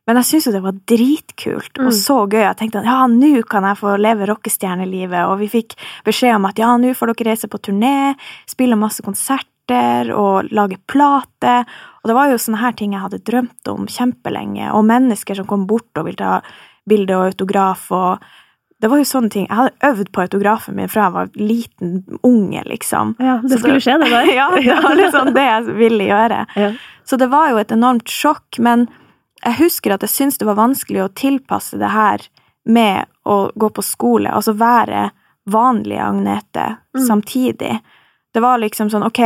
men 0.09 0.19
jeg 0.19 0.29
syntes 0.29 0.49
jo 0.49 0.55
det 0.57 0.64
var 0.64 0.79
dritkult 0.91 1.79
og 1.79 1.91
mm. 1.91 1.97
så 1.99 2.17
gøy. 2.26 2.41
Jeg 2.43 2.59
tenkte 2.59 2.81
at 2.81 2.88
ja, 2.91 2.99
nå 3.11 3.43
kan 3.50 3.67
jeg 3.69 3.79
få 3.79 3.95
leve 4.00 4.26
rockestjernelivet. 4.31 5.29
Og 5.31 5.38
vi 5.43 5.50
fikk 5.52 5.76
beskjed 6.07 6.38
om 6.38 6.49
at 6.49 6.59
ja, 6.62 6.73
nå 6.79 6.95
får 6.99 7.12
dere 7.12 7.33
reise 7.33 7.50
på 7.50 7.61
turné, 7.62 8.12
spille 8.50 8.79
masse 8.79 9.05
konserter 9.07 10.11
og 10.17 10.50
lage 10.55 10.81
plate. 10.91 11.62
Og 12.02 12.11
det 12.11 12.18
var 12.18 12.30
jo 12.32 12.38
sånne 12.42 12.61
her 12.62 12.76
ting 12.78 12.94
jeg 12.97 13.04
hadde 13.04 13.23
drømt 13.23 13.71
om 13.71 13.88
kjempelenge. 13.90 14.71
Og 14.75 14.87
mennesker 14.88 15.38
som 15.38 15.49
kom 15.49 15.66
bort 15.71 15.99
og 15.99 16.09
ville 16.09 16.18
ta 16.18 16.40
bilde 16.88 17.14
og 17.14 17.30
autograf. 17.30 17.90
og 17.94 18.25
det 18.82 18.88
var 18.90 18.99
jo 18.99 19.06
sånne 19.06 19.30
ting. 19.30 19.44
Jeg 19.47 19.54
hadde 19.54 19.87
øvd 19.87 20.09
på 20.11 20.25
autografen 20.25 20.75
min 20.75 20.90
fra 20.90 21.04
jeg 21.04 21.14
var 21.14 21.28
liten 21.38 21.92
unge, 22.26 22.64
liksom. 22.66 23.14
Ja, 23.23 23.37
Det 23.38 23.61
skulle 23.61 23.78
det, 23.78 23.85
skje, 23.85 23.94
det 24.02 24.09
der. 24.11 24.32
ja, 24.40 24.49
det 24.56 24.78
var 24.82 24.97
liksom 24.99 25.30
det 25.37 25.44
jeg 25.47 25.76
ville 25.78 26.09
gjøre. 26.09 26.40
Ja. 26.59 26.73
Så 27.06 27.18
det 27.23 27.28
var 27.30 27.52
jo 27.52 27.61
et 27.62 27.71
enormt 27.71 28.11
sjokk. 28.11 28.59
Men 28.59 28.88
jeg 29.44 29.61
husker 29.61 29.94
at 29.94 30.02
jeg 30.02 30.11
syntes 30.11 30.42
det 30.42 30.50
var 30.50 30.59
vanskelig 30.59 31.04
å 31.04 31.12
tilpasse 31.14 31.78
det 31.78 31.92
her 31.94 32.26
med 32.66 33.06
å 33.23 33.52
gå 33.54 33.71
på 33.71 33.82
skole, 33.87 34.30
altså 34.30 34.54
være 34.59 35.11
vanlig 35.50 35.99
Agnete 36.02 36.66
mm. 36.94 37.06
samtidig. 37.06 37.78
Det 38.35 38.42
var 38.42 38.59
liksom 38.62 38.90
sånn, 38.90 39.06
ok, 39.06 39.23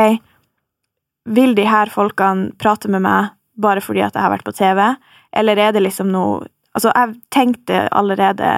vil 1.26 1.56
de 1.58 1.66
her 1.66 1.90
folkene 1.92 2.52
prate 2.60 2.90
med 2.92 3.04
meg 3.06 3.32
bare 3.60 3.82
fordi 3.82 4.02
at 4.04 4.14
jeg 4.14 4.22
har 4.22 4.32
vært 4.34 4.46
på 4.46 4.54
TV, 4.56 4.82
eller 5.36 5.60
er 5.60 5.72
det 5.74 5.86
liksom 5.86 6.12
noe 6.12 6.46
Altså, 6.76 6.90
jeg 6.92 7.14
tenkte 7.32 7.76
allerede, 7.88 8.48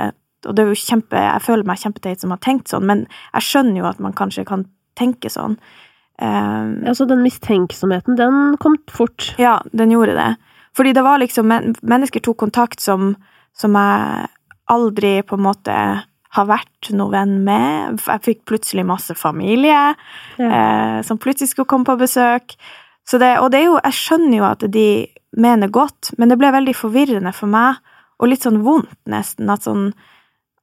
og 0.42 0.54
det 0.56 0.62
er 0.64 0.70
jo 0.72 0.78
kjempe 0.80 1.20
Jeg 1.22 1.42
føler 1.44 1.68
meg 1.68 1.78
kjempeteit 1.78 2.18
som 2.18 2.32
har 2.34 2.40
tenkt 2.42 2.66
sånn, 2.66 2.88
men 2.90 3.04
jeg 3.06 3.46
skjønner 3.46 3.78
jo 3.78 3.87
at 3.87 4.00
man 4.02 4.16
kanskje 4.18 4.42
kan 4.48 4.64
tenke 4.98 5.30
sånn. 5.30 5.54
Um, 6.18 6.82
altså, 6.82 7.06
den 7.06 7.22
mistenksomheten, 7.22 8.18
den 8.18 8.56
kom 8.58 8.75
fort. 8.90 9.28
Ja, 9.38 9.60
den 9.70 9.94
gjorde 9.94 10.16
det. 10.18 10.32
Fordi 10.75 10.96
det 10.98 11.04
var 11.06 11.22
liksom 11.22 11.54
Mennesker 11.78 12.25
tok 12.26 12.40
kontakt 12.42 12.82
som, 12.82 13.12
som 13.54 13.78
jeg 13.78 14.26
aldri 14.66 15.12
på 15.22 15.38
en 15.38 15.46
måte 15.46 15.78
har 16.38 16.49
vært 16.49 16.90
noen 16.95 17.14
venn 17.14 17.37
med. 17.47 18.02
Jeg 18.07 18.25
fikk 18.25 18.45
plutselig 18.49 18.87
masse 18.88 19.14
familie 19.18 19.92
ja. 20.38 20.49
eh, 20.49 20.99
som 21.07 21.21
plutselig 21.21 21.52
skulle 21.52 21.71
komme 21.71 21.88
på 21.88 21.99
besøk. 22.00 22.57
Det, 23.09 23.30
og 23.40 23.50
det 23.52 23.62
er 23.62 23.68
jo, 23.71 23.78
jeg 23.80 23.97
skjønner 23.97 24.37
jo 24.37 24.47
at 24.49 24.66
de 24.73 24.88
mener 25.38 25.71
godt, 25.73 26.12
men 26.21 26.28
det 26.28 26.37
ble 26.40 26.50
veldig 26.52 26.75
forvirrende 26.76 27.33
for 27.37 27.50
meg, 27.50 27.78
og 28.18 28.30
litt 28.30 28.45
sånn 28.45 28.61
vondt, 28.64 28.99
nesten. 29.09 29.49
At 29.52 29.68
sånn 29.68 29.92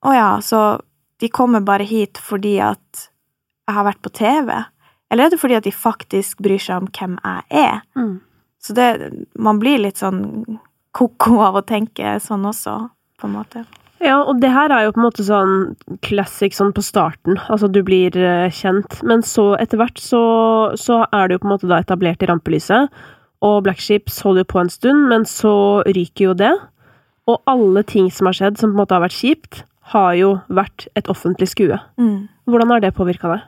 Å 0.06 0.12
ja, 0.14 0.30
så 0.44 0.78
de 1.24 1.30
kommer 1.34 1.64
bare 1.66 1.88
hit 1.88 2.20
fordi 2.22 2.60
at 2.62 3.08
jeg 3.66 3.74
har 3.74 3.88
vært 3.88 4.04
på 4.06 4.12
TV? 4.14 4.52
Eller 5.10 5.26
er 5.26 5.34
det 5.34 5.40
fordi 5.42 5.58
at 5.58 5.66
de 5.66 5.74
faktisk 5.74 6.44
bryr 6.46 6.62
seg 6.62 6.84
om 6.84 6.90
hvem 6.92 7.16
jeg 7.24 7.64
er? 7.64 7.82
Mm. 7.98 8.20
Så 8.62 8.76
det 8.78 8.90
Man 9.38 9.62
blir 9.62 9.82
litt 9.82 10.02
sånn 10.02 10.60
ko-ko 10.96 11.40
av 11.44 11.60
å 11.60 11.66
tenke 11.66 12.18
sånn 12.24 12.46
også, 12.48 12.76
på 13.20 13.28
en 13.28 13.36
måte. 13.36 13.66
Ja, 14.06 14.20
og 14.22 14.40
det 14.42 14.52
her 14.54 14.70
er 14.70 14.86
jo 14.86 14.94
på 14.94 15.02
en 15.02 15.08
måte 15.08 15.26
sånn 15.26 15.54
classic 16.06 16.54
sånn 16.54 16.74
på 16.76 16.84
starten. 16.86 17.40
Altså, 17.50 17.70
du 17.72 17.82
blir 17.86 18.14
uh, 18.20 18.48
kjent. 18.54 19.00
Men 19.08 19.24
så, 19.26 19.54
etter 19.62 19.82
hvert, 19.82 20.00
så, 20.02 20.22
så, 20.78 21.04
er 21.10 21.28
det 21.28 21.38
jo 21.38 21.44
på 21.44 21.50
en 21.50 21.56
måte 21.56 21.70
da 21.72 21.82
etablert 21.82 22.22
i 22.22 22.30
rampelyset. 22.30 22.94
Og 23.46 23.58
Black 23.66 23.82
Ships 23.82 24.22
holder 24.26 24.46
jo 24.46 24.52
på 24.54 24.62
en 24.62 24.72
stund, 24.74 25.08
men 25.12 25.26
så 25.30 25.56
ryker 25.90 26.30
jo 26.30 26.36
det. 26.38 26.54
Og 27.30 27.42
alle 27.50 27.82
ting 27.88 28.12
som 28.14 28.30
har 28.30 28.38
skjedd 28.38 28.62
som 28.62 28.72
på 28.72 28.78
en 28.78 28.84
måte 28.84 28.98
har 28.98 29.06
vært 29.06 29.18
kjipt, 29.18 29.64
har 29.94 30.14
jo 30.18 30.32
vært 30.50 30.88
et 30.98 31.10
offentlig 31.12 31.50
skue. 31.52 31.78
Mm. 32.02 32.26
Hvordan 32.50 32.74
har 32.74 32.82
det 32.82 32.96
påvirka 32.98 33.30
deg? 33.34 33.44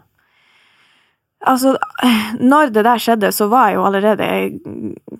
Altså, 1.47 1.75
når 2.41 2.73
det 2.73 2.83
der 2.85 3.01
skjedde, 3.01 3.31
så 3.33 3.47
var 3.51 3.69
jeg 3.69 3.77
jo 3.77 3.85
allerede 3.85 4.29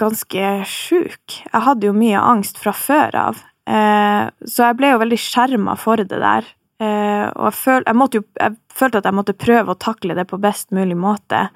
ganske 0.01 0.53
sjuk. 0.69 1.37
Jeg 1.45 1.65
hadde 1.69 1.89
jo 1.89 1.93
mye 1.97 2.21
angst 2.21 2.57
fra 2.61 2.73
før 2.73 3.17
av. 3.29 3.43
Eh, 3.67 4.23
så 4.47 4.69
jeg 4.69 4.79
ble 4.79 4.93
jo 4.93 5.01
veldig 5.03 5.19
skjerma 5.19 5.75
for 5.79 5.99
det 5.99 6.21
der. 6.23 6.47
Eh, 6.79 7.27
og 7.33 7.49
jeg, 7.49 7.57
føl, 7.59 7.87
jeg, 7.87 8.09
jo, 8.17 8.23
jeg, 8.39 8.57
følte 8.77 9.01
at 9.01 9.09
jeg 9.09 9.17
måtte 9.17 9.37
prøve 9.37 9.73
å 9.73 9.81
takle 9.81 10.17
det 10.17 10.27
på 10.29 10.39
best 10.41 10.71
mulig 10.75 10.97
måte. 10.99 11.47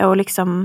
Og 0.00 0.16
liksom 0.18 0.64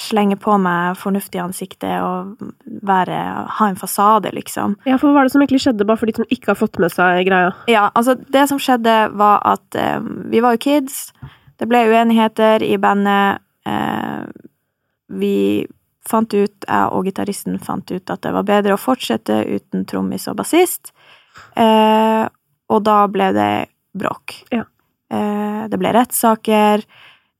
slenge 0.00 0.36
på 0.40 0.54
meg 0.62 0.96
fornuftig 0.96 1.40
i 1.40 1.42
ansiktet 1.42 1.98
og 2.00 2.38
være, 2.86 3.16
ha 3.58 3.66
en 3.68 3.76
fasade, 3.76 4.30
liksom. 4.32 4.78
Ja, 4.88 4.96
for 4.96 5.10
hva 5.10 5.20
var 5.20 5.28
det 5.28 5.34
som 5.34 5.42
egentlig 5.42 5.60
skjedde, 5.64 5.86
bare 5.88 6.00
for 6.00 6.08
de 6.08 6.14
som 6.16 6.30
ikke 6.30 6.52
har 6.52 6.60
fått 6.60 6.78
med 6.80 6.94
seg 6.94 7.24
greia? 7.28 7.50
Ja, 7.70 7.88
altså, 7.98 8.14
det 8.16 8.46
som 8.48 8.60
skjedde, 8.62 8.96
var 9.18 9.42
at 9.50 9.78
eh, 9.78 9.98
vi 10.32 10.42
var 10.44 10.56
jo 10.56 10.62
kids. 10.62 11.02
Det 11.60 11.68
ble 11.68 11.82
uenigheter 11.90 12.64
i 12.64 12.78
bandet. 12.80 13.42
Eh, 13.68 14.24
vi 15.20 15.66
fant 16.08 16.32
ut, 16.34 16.64
jeg 16.66 16.90
og 16.94 17.06
gitaristen 17.06 17.58
fant 17.62 17.90
ut 17.90 18.12
at 18.12 18.22
det 18.24 18.32
var 18.34 18.46
bedre 18.48 18.76
å 18.76 18.80
fortsette 18.80 19.42
uten 19.48 19.84
trommis 19.88 20.26
og 20.30 20.38
bassist. 20.40 20.94
Eh, 21.58 22.24
og 22.70 22.82
da 22.86 22.96
ble 23.10 23.30
det 23.36 23.52
bråk. 23.96 24.36
Ja. 24.54 24.64
Eh, 25.12 25.62
det 25.70 25.78
ble 25.80 25.92
rettssaker. 25.94 26.84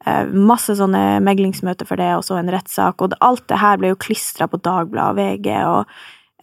Eh, 0.06 0.30
masse 0.32 0.74
sånne 0.78 1.20
meglingsmøter 1.24 1.88
for 1.88 2.00
det, 2.00 2.12
og 2.16 2.24
så 2.26 2.38
en 2.40 2.50
rettssak. 2.52 3.02
Og 3.02 3.12
det, 3.12 3.20
alt 3.24 3.46
det 3.52 3.60
her 3.60 3.80
ble 3.80 3.92
jo 3.92 4.00
klistra 4.00 4.48
på 4.50 4.60
Dagbladet 4.62 5.12
og 5.12 5.20
VG 5.20 5.50
og 5.68 5.94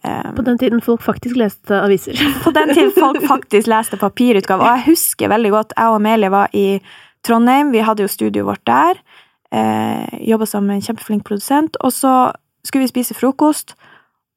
eh, 0.06 0.30
På 0.36 0.46
den 0.46 0.60
tiden 0.60 0.82
folk 0.84 1.04
faktisk 1.04 1.38
leste 1.40 1.82
aviser. 1.82 2.18
på 2.44 2.54
den 2.56 2.74
tiden 2.74 2.94
folk 2.96 3.20
faktisk 3.26 3.70
leste 3.70 4.00
papirutgave. 4.00 4.64
Og 4.64 4.78
jeg 4.78 4.92
husker 4.94 5.34
veldig 5.34 5.54
godt, 5.54 5.76
jeg 5.76 5.92
og 5.92 6.00
Amelie 6.00 6.32
var 6.34 6.54
i 6.56 6.68
Trondheim, 7.26 7.72
vi 7.74 7.82
hadde 7.82 8.04
jo 8.04 8.10
studioet 8.10 8.46
vårt 8.46 8.66
der. 8.68 9.00
Eh, 9.54 10.18
Jobba 10.28 10.46
som 10.46 10.70
en 10.70 10.80
kjempeflink 10.82 11.24
produsent. 11.24 11.76
Og 11.80 11.92
så 11.92 12.32
skulle 12.66 12.84
vi 12.84 12.92
spise 12.92 13.14
frokost, 13.16 13.74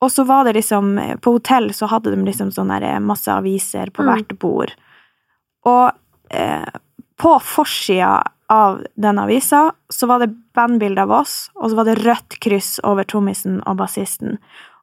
og 0.02 0.10
så 0.12 0.24
var 0.26 0.46
det 0.48 0.54
liksom 0.56 0.96
På 1.22 1.34
hotell 1.36 1.74
så 1.74 1.86
hadde 1.92 2.16
de 2.16 2.24
liksom 2.26 2.52
sånn 2.52 2.72
der 2.72 3.00
masse 3.00 3.28
aviser 3.32 3.92
på 3.92 4.04
Mm. 4.04 4.08
hvert 4.14 4.40
bord. 4.40 4.72
Og 5.66 5.92
eh, 6.30 6.66
på 7.18 7.40
forsida 7.42 8.24
av 8.50 8.82
den 8.96 9.20
avisa 9.20 9.72
så 9.90 10.08
var 10.08 10.20
det 10.20 10.34
bandbilde 10.56 11.02
av 11.02 11.12
oss, 11.12 11.50
og 11.56 11.70
så 11.70 11.76
var 11.76 11.86
det 11.86 12.00
rødt 12.06 12.40
kryss 12.40 12.80
over 12.84 13.04
trommisen 13.04 13.62
og 13.68 13.78
bassisten. 13.78 14.38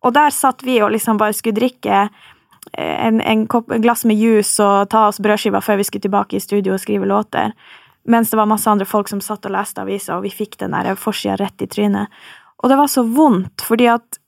Og 0.04 0.14
der 0.14 0.30
satt 0.30 0.62
vi 0.62 0.80
og 0.82 0.92
liksom 0.92 1.18
bare 1.18 1.32
skulle 1.34 1.58
drikke 1.58 2.08
eh, 2.78 3.06
en, 3.06 3.20
en 3.20 3.46
kopp, 3.46 3.70
en 3.70 3.82
glass 3.82 4.04
med 4.04 4.16
juice 4.16 4.60
og 4.62 4.88
ta 4.90 5.08
oss 5.08 5.18
brødskiver 5.20 5.60
før 5.60 5.76
vi 5.76 5.84
skulle 5.84 6.06
tilbake 6.06 6.36
i 6.36 6.40
studio 6.40 6.74
og 6.74 6.80
skrive 6.80 7.06
låter. 7.06 7.52
Mens 8.06 8.30
det 8.30 8.38
var 8.38 8.48
masse 8.48 8.70
andre 8.70 8.86
folk 8.88 9.08
som 9.10 9.20
satt 9.24 9.46
og 9.48 9.54
leste 9.54 9.82
aviser, 9.82 10.16
og 10.16 10.24
vi 10.24 10.32
fikk 10.32 10.58
den 10.62 10.76
der 10.76 10.94
forsida 10.96 11.36
rett 11.40 11.64
i 11.64 11.68
trynet. 11.70 12.12
Og 12.62 12.70
det 12.70 12.78
var 12.78 12.90
så 12.90 13.04
vondt, 13.04 13.64
fordi 13.64 13.88
at 13.90 14.20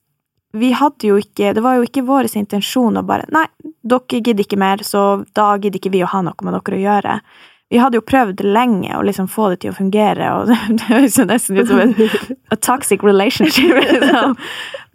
vi 0.52 0.72
hadde 0.74 1.06
jo 1.06 1.14
ikke 1.14 1.52
Det 1.54 1.62
var 1.62 1.76
jo 1.78 1.84
ikke 1.86 2.02
vår 2.02 2.26
intensjon 2.34 2.98
å 2.98 3.04
bare 3.06 3.28
Nei, 3.30 3.44
dere 3.86 4.18
gidder 4.18 4.42
ikke 4.42 4.58
mer, 4.58 4.82
så 4.82 5.22
da 5.36 5.52
gidder 5.54 5.78
ikke 5.78 5.92
vi 5.94 6.02
å 6.02 6.10
ha 6.10 6.24
noe 6.26 6.46
med 6.46 6.56
dere 6.56 6.78
å 6.78 6.82
gjøre. 6.82 7.14
Vi 7.70 7.78
hadde 7.78 8.00
jo 8.00 8.02
prøvd 8.02 8.40
lenge 8.42 8.96
å 8.98 9.02
liksom 9.06 9.28
få 9.30 9.52
det 9.52 9.60
til 9.62 9.70
å 9.70 9.76
fungere, 9.76 10.30
og 10.34 10.48
det 10.78 10.88
høres 10.88 11.18
jo 11.20 11.26
nesten 11.28 11.60
ut 11.60 11.68
som 11.70 11.82
en 11.84 11.92
toxic 12.66 13.04
relationship. 13.06 13.76
Liksom. 13.78 14.34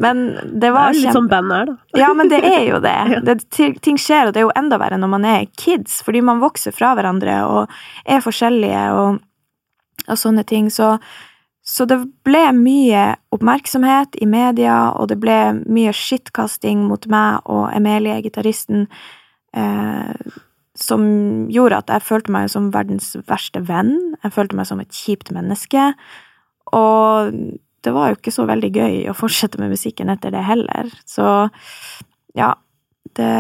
Men 0.04 0.26
det 0.60 0.74
var 0.76 0.92
Det 0.92 1.00
er 1.00 1.06
litt 1.06 1.16
sånn 1.16 1.30
band 1.32 1.54
er, 1.56 1.70
da. 1.72 2.02
ja, 2.02 2.10
men 2.18 2.32
det 2.32 2.42
er 2.44 2.66
jo 2.68 2.82
det. 2.84 2.98
det. 3.30 3.38
Ting 3.86 4.00
skjer, 4.02 4.28
og 4.28 4.36
det 4.36 4.44
er 4.44 4.48
jo 4.50 4.58
enda 4.60 4.80
verre 4.82 5.00
når 5.00 5.14
man 5.14 5.28
er 5.30 5.48
kids, 5.56 6.02
fordi 6.04 6.24
man 6.26 6.44
vokser 6.44 6.76
fra 6.76 6.92
hverandre 6.98 7.38
og 7.48 7.78
er 8.04 8.26
forskjellige 8.26 8.84
og, 9.00 9.22
og 10.10 10.20
sånne 10.20 10.44
ting. 10.48 10.68
Så, 10.74 10.98
så 11.64 11.88
det 11.88 12.02
ble 12.28 12.44
mye 12.60 13.06
oppmerksomhet 13.36 14.20
i 14.20 14.28
media, 14.28 14.90
og 15.00 15.14
det 15.14 15.22
ble 15.24 15.40
mye 15.64 15.96
skittkasting 15.96 16.84
mot 16.90 17.08
meg 17.08 17.48
og 17.48 17.70
Emilie, 17.72 18.20
gitaristen, 18.28 18.90
eh, 19.56 20.12
som 20.76 21.04
gjorde 21.52 21.80
at 21.80 21.92
jeg 21.94 22.04
følte 22.04 22.34
meg 22.36 22.50
som 22.52 22.72
verdens 22.74 23.14
verste 23.30 23.62
venn. 23.68 23.96
Jeg 24.24 24.36
følte 24.36 24.58
meg 24.60 24.68
som 24.70 24.82
et 24.84 24.92
kjipt 24.94 25.32
menneske. 25.36 25.94
Og 26.76 27.32
det 27.86 27.94
var 27.94 28.10
jo 28.10 28.20
ikke 28.20 28.34
så 28.34 28.48
veldig 28.50 28.72
gøy 28.74 28.96
å 29.10 29.16
fortsette 29.16 29.62
med 29.62 29.72
musikken 29.74 30.12
etter 30.12 30.34
det 30.36 30.44
heller. 30.46 30.90
Så 31.08 31.48
ja, 32.36 32.54
det 33.16 33.32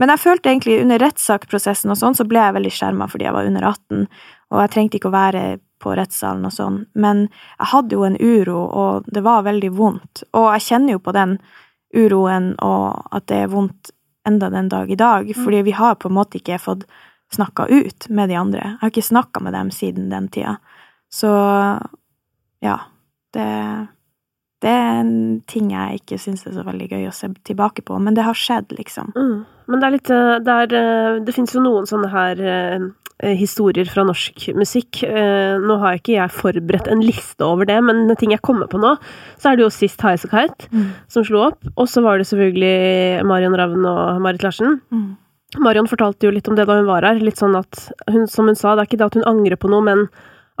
Men 0.00 0.08
jeg 0.14 0.22
følte 0.22 0.48
egentlig 0.48 0.78
under 0.80 0.98
rettssakprosessen 1.02 1.92
og 1.92 1.98
sånn, 2.00 2.14
så 2.16 2.24
ble 2.24 2.40
jeg 2.40 2.56
veldig 2.56 2.70
skjerma 2.72 3.08
fordi 3.12 3.26
jeg 3.26 3.34
var 3.36 3.48
under 3.50 3.66
18, 3.68 4.06
og 4.48 4.62
jeg 4.62 4.70
trengte 4.72 4.96
ikke 4.96 5.10
å 5.10 5.12
være 5.12 5.42
på 5.80 5.92
rettssalen 5.92 6.46
og 6.48 6.54
sånn. 6.54 6.78
Men 6.96 7.26
jeg 7.28 7.68
hadde 7.74 7.98
jo 7.98 8.06
en 8.08 8.16
uro, 8.16 8.62
og 8.64 9.10
det 9.12 9.20
var 9.26 9.44
veldig 9.44 9.70
vondt. 9.76 10.24
Og 10.32 10.46
jeg 10.54 10.64
kjenner 10.70 10.96
jo 10.96 11.02
på 11.04 11.12
den 11.16 11.36
uroen, 11.92 12.54
og 12.64 13.12
at 13.12 13.28
det 13.28 13.42
er 13.44 13.52
vondt 13.52 13.92
enda 14.28 14.50
den 14.52 14.68
dag 14.68 14.90
i 14.90 14.98
dag, 14.98 15.30
fordi 15.36 15.62
vi 15.66 15.76
har 15.76 15.94
på 16.00 16.10
en 16.10 16.16
måte 16.18 16.40
ikke 16.40 16.58
fått 16.60 16.84
snakka 17.32 17.66
ut 17.70 18.08
med 18.08 18.28
de 18.28 18.36
andre. 18.36 18.64
Jeg 18.64 18.80
har 18.80 18.92
ikke 18.92 19.06
snakka 19.06 19.40
med 19.40 19.54
dem 19.54 19.70
siden 19.70 20.10
den 20.10 20.28
tida. 20.28 20.58
Så 21.10 21.30
ja, 22.60 22.76
det 23.34 23.46
det 24.60 24.68
er 24.68 24.98
en 25.00 25.12
ting 25.48 25.70
jeg 25.72 26.02
ikke 26.02 26.18
syns 26.20 26.44
er 26.44 26.52
så 26.52 26.64
veldig 26.66 26.90
gøy 26.90 27.06
å 27.08 27.14
se 27.16 27.30
tilbake 27.48 27.80
på, 27.86 27.96
men 28.02 28.16
det 28.16 28.26
har 28.26 28.36
skjedd, 28.36 28.74
liksom. 28.76 29.14
Mm. 29.16 29.38
Men 29.70 29.80
det 29.80 29.86
er 29.86 29.94
litt 29.94 30.10
eh, 30.12 30.32
Det, 30.44 30.56
er, 30.64 30.74
eh, 30.76 31.20
det 31.24 31.34
finnes 31.36 31.54
jo 31.54 31.62
noen 31.64 31.88
sånne 31.88 32.10
her 32.12 32.42
eh, 32.44 32.84
historier 33.36 33.88
fra 33.90 34.04
norsk 34.08 34.48
musikk. 34.56 35.02
Eh, 35.06 35.56
Nå 35.60 35.76
har 35.82 35.98
ikke 35.98 36.16
jeg 36.16 36.34
forberedt 36.34 36.90
en 36.90 37.02
liste 37.04 37.44
over 37.44 37.68
det, 37.68 37.78
men 37.84 38.04
en 38.06 38.18
ting 38.18 38.32
jeg 38.34 38.42
kommer 38.46 38.70
på 38.70 38.80
nå, 38.80 38.94
så 39.40 39.50
er 39.50 39.58
det 39.58 39.66
jo 39.66 39.72
sist 39.74 40.00
Highasakite 40.04 40.70
som 41.10 41.26
slo 41.26 41.44
opp, 41.50 41.60
og 41.76 41.88
så 41.90 42.02
var 42.04 42.18
det 42.18 42.28
selvfølgelig 42.30 43.26
Marion 43.28 43.56
Ravn 43.58 43.84
og 43.90 44.22
Marit 44.24 44.44
Larsen. 44.46 44.80
Mm. 44.90 45.10
Marion 45.58 45.88
fortalte 45.90 46.28
jo 46.28 46.34
litt 46.34 46.48
om 46.48 46.54
det 46.56 46.68
da 46.68 46.76
hun 46.78 46.88
var 46.88 47.02
her. 47.06 47.18
Litt 47.18 47.40
sånn 47.40 47.56
at 47.58 47.88
hun, 48.10 48.28
Som 48.30 48.46
hun 48.46 48.58
sa, 48.58 48.74
det 48.74 48.84
er 48.84 48.90
ikke 48.90 49.00
det 49.00 49.08
at 49.10 49.18
hun 49.18 49.26
angrer 49.26 49.58
på 49.58 49.70
noe, 49.72 49.82
men 49.82 50.06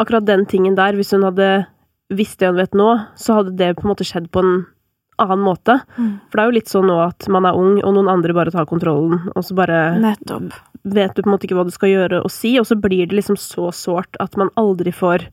akkurat 0.00 0.26
den 0.26 0.46
tingen 0.50 0.74
der, 0.74 0.96
hvis 0.98 1.12
hun 1.14 1.22
hadde 1.28 1.66
visst 2.10 2.40
det 2.40 2.50
hun 2.50 2.58
vet 2.58 2.74
nå, 2.74 2.90
så 3.14 3.38
hadde 3.38 3.54
det 3.56 3.76
på 3.78 3.86
en 3.86 3.92
måte 3.92 4.06
skjedd 4.06 4.30
på 4.34 4.42
en 4.42 4.64
annen 5.20 5.44
måte. 5.44 5.78
Mm. 5.96 6.12
For 6.28 6.38
det 6.38 6.42
er 6.42 6.50
jo 6.50 6.56
litt 6.56 6.72
sånn 6.72 6.88
nå 6.90 6.96
at 7.04 7.28
man 7.32 7.48
er 7.48 7.58
ung, 7.58 7.78
og 7.84 7.94
noen 7.96 8.10
andre 8.12 8.36
bare 8.36 8.54
tar 8.54 8.68
kontrollen, 8.70 9.28
og 9.34 9.44
så 9.46 9.56
bare 9.58 9.80
Nettopp. 10.00 10.54
vet 10.82 11.14
du 11.14 11.22
på 11.22 11.28
en 11.28 11.34
måte 11.34 11.48
ikke 11.48 11.58
hva 11.58 11.68
du 11.68 11.74
skal 11.74 11.92
gjøre 11.92 12.22
og 12.24 12.32
si, 12.34 12.56
og 12.60 12.68
så 12.68 12.78
blir 12.80 13.06
det 13.10 13.18
liksom 13.18 13.38
så 13.40 13.70
sårt 13.76 14.18
at 14.22 14.36
man 14.40 14.52
aldri 14.60 14.94
får 14.94 15.28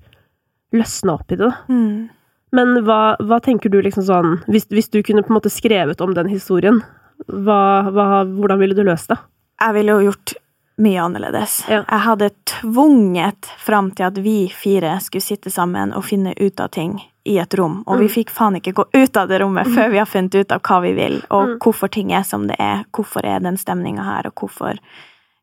løsna 0.75 1.17
opp 1.17 1.31
i 1.31 1.39
det. 1.39 1.51
Mm. 1.71 2.07
Men 2.55 2.75
hva, 2.87 3.17
hva 3.19 3.39
tenker 3.43 3.71
du 3.71 3.81
liksom 3.83 4.05
sånn 4.07 4.37
hvis, 4.47 4.69
hvis 4.71 4.91
du 4.93 5.01
kunne 5.03 5.23
på 5.25 5.33
en 5.33 5.39
måte 5.39 5.51
skrevet 5.51 6.01
om 6.03 6.13
den 6.15 6.29
historien, 6.31 6.81
hva, 7.27 7.87
hva, 7.91 8.23
hvordan 8.27 8.61
ville 8.61 8.77
du 8.77 8.85
løst 8.87 9.11
det? 9.11 9.17
Jeg 9.57 9.75
ville 9.75 9.95
jo 9.97 10.11
gjort 10.11 10.37
mye 10.77 11.01
annerledes. 11.01 11.63
Ja. 11.65 11.81
Jeg 11.81 12.03
hadde 12.05 12.29
tvunget 12.45 13.49
fram 13.57 13.89
til 13.97 14.07
at 14.11 14.19
vi 14.21 14.37
fire 14.53 14.97
skulle 15.03 15.25
sitte 15.25 15.51
sammen 15.53 15.93
og 15.97 16.05
finne 16.05 16.35
ut 16.37 16.61
av 16.61 16.69
ting 16.75 16.99
i 17.27 17.37
et 17.43 17.53
rom, 17.59 17.81
og 17.87 17.99
vi 17.99 18.07
Mm. 18.07 18.13
fikk 18.13 18.29
faen 18.31 18.55
ikke 18.59 18.73
gå 18.73 18.85
ut 18.93 19.17
av 19.17 19.27
det 19.27 19.41
rommet 19.41 19.67
før 19.75 19.89
vi 19.91 19.97
har 19.99 20.05
funnet 20.09 20.35
ut 20.35 20.51
av 20.51 20.61
hva 20.61 20.81
vi 20.81 20.93
vil, 20.97 21.17
og 21.29 21.47
Mm. 21.47 21.57
hvorfor 21.59 21.91
ting 21.91 22.11
er 22.13 22.23
som 22.23 22.47
det 22.47 22.55
er, 22.59 22.85
hvorfor 22.93 23.25
er 23.25 23.39
den 23.43 23.57
stemninga 23.57 24.03
her, 24.03 24.27
og 24.27 24.35
hvorfor 24.35 24.77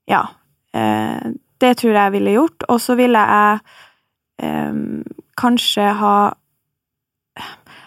Ja. 0.08 0.26
Eh, 0.74 1.20
det 1.60 1.76
tror 1.78 1.92
jeg 1.92 2.12
jeg 2.12 2.12
ville 2.12 2.34
gjort, 2.34 2.64
og 2.68 2.78
så 2.80 2.96
ville 2.96 3.18
jeg 3.18 3.60
eh, 4.42 4.72
kanskje 5.38 5.92
ha 5.94 6.34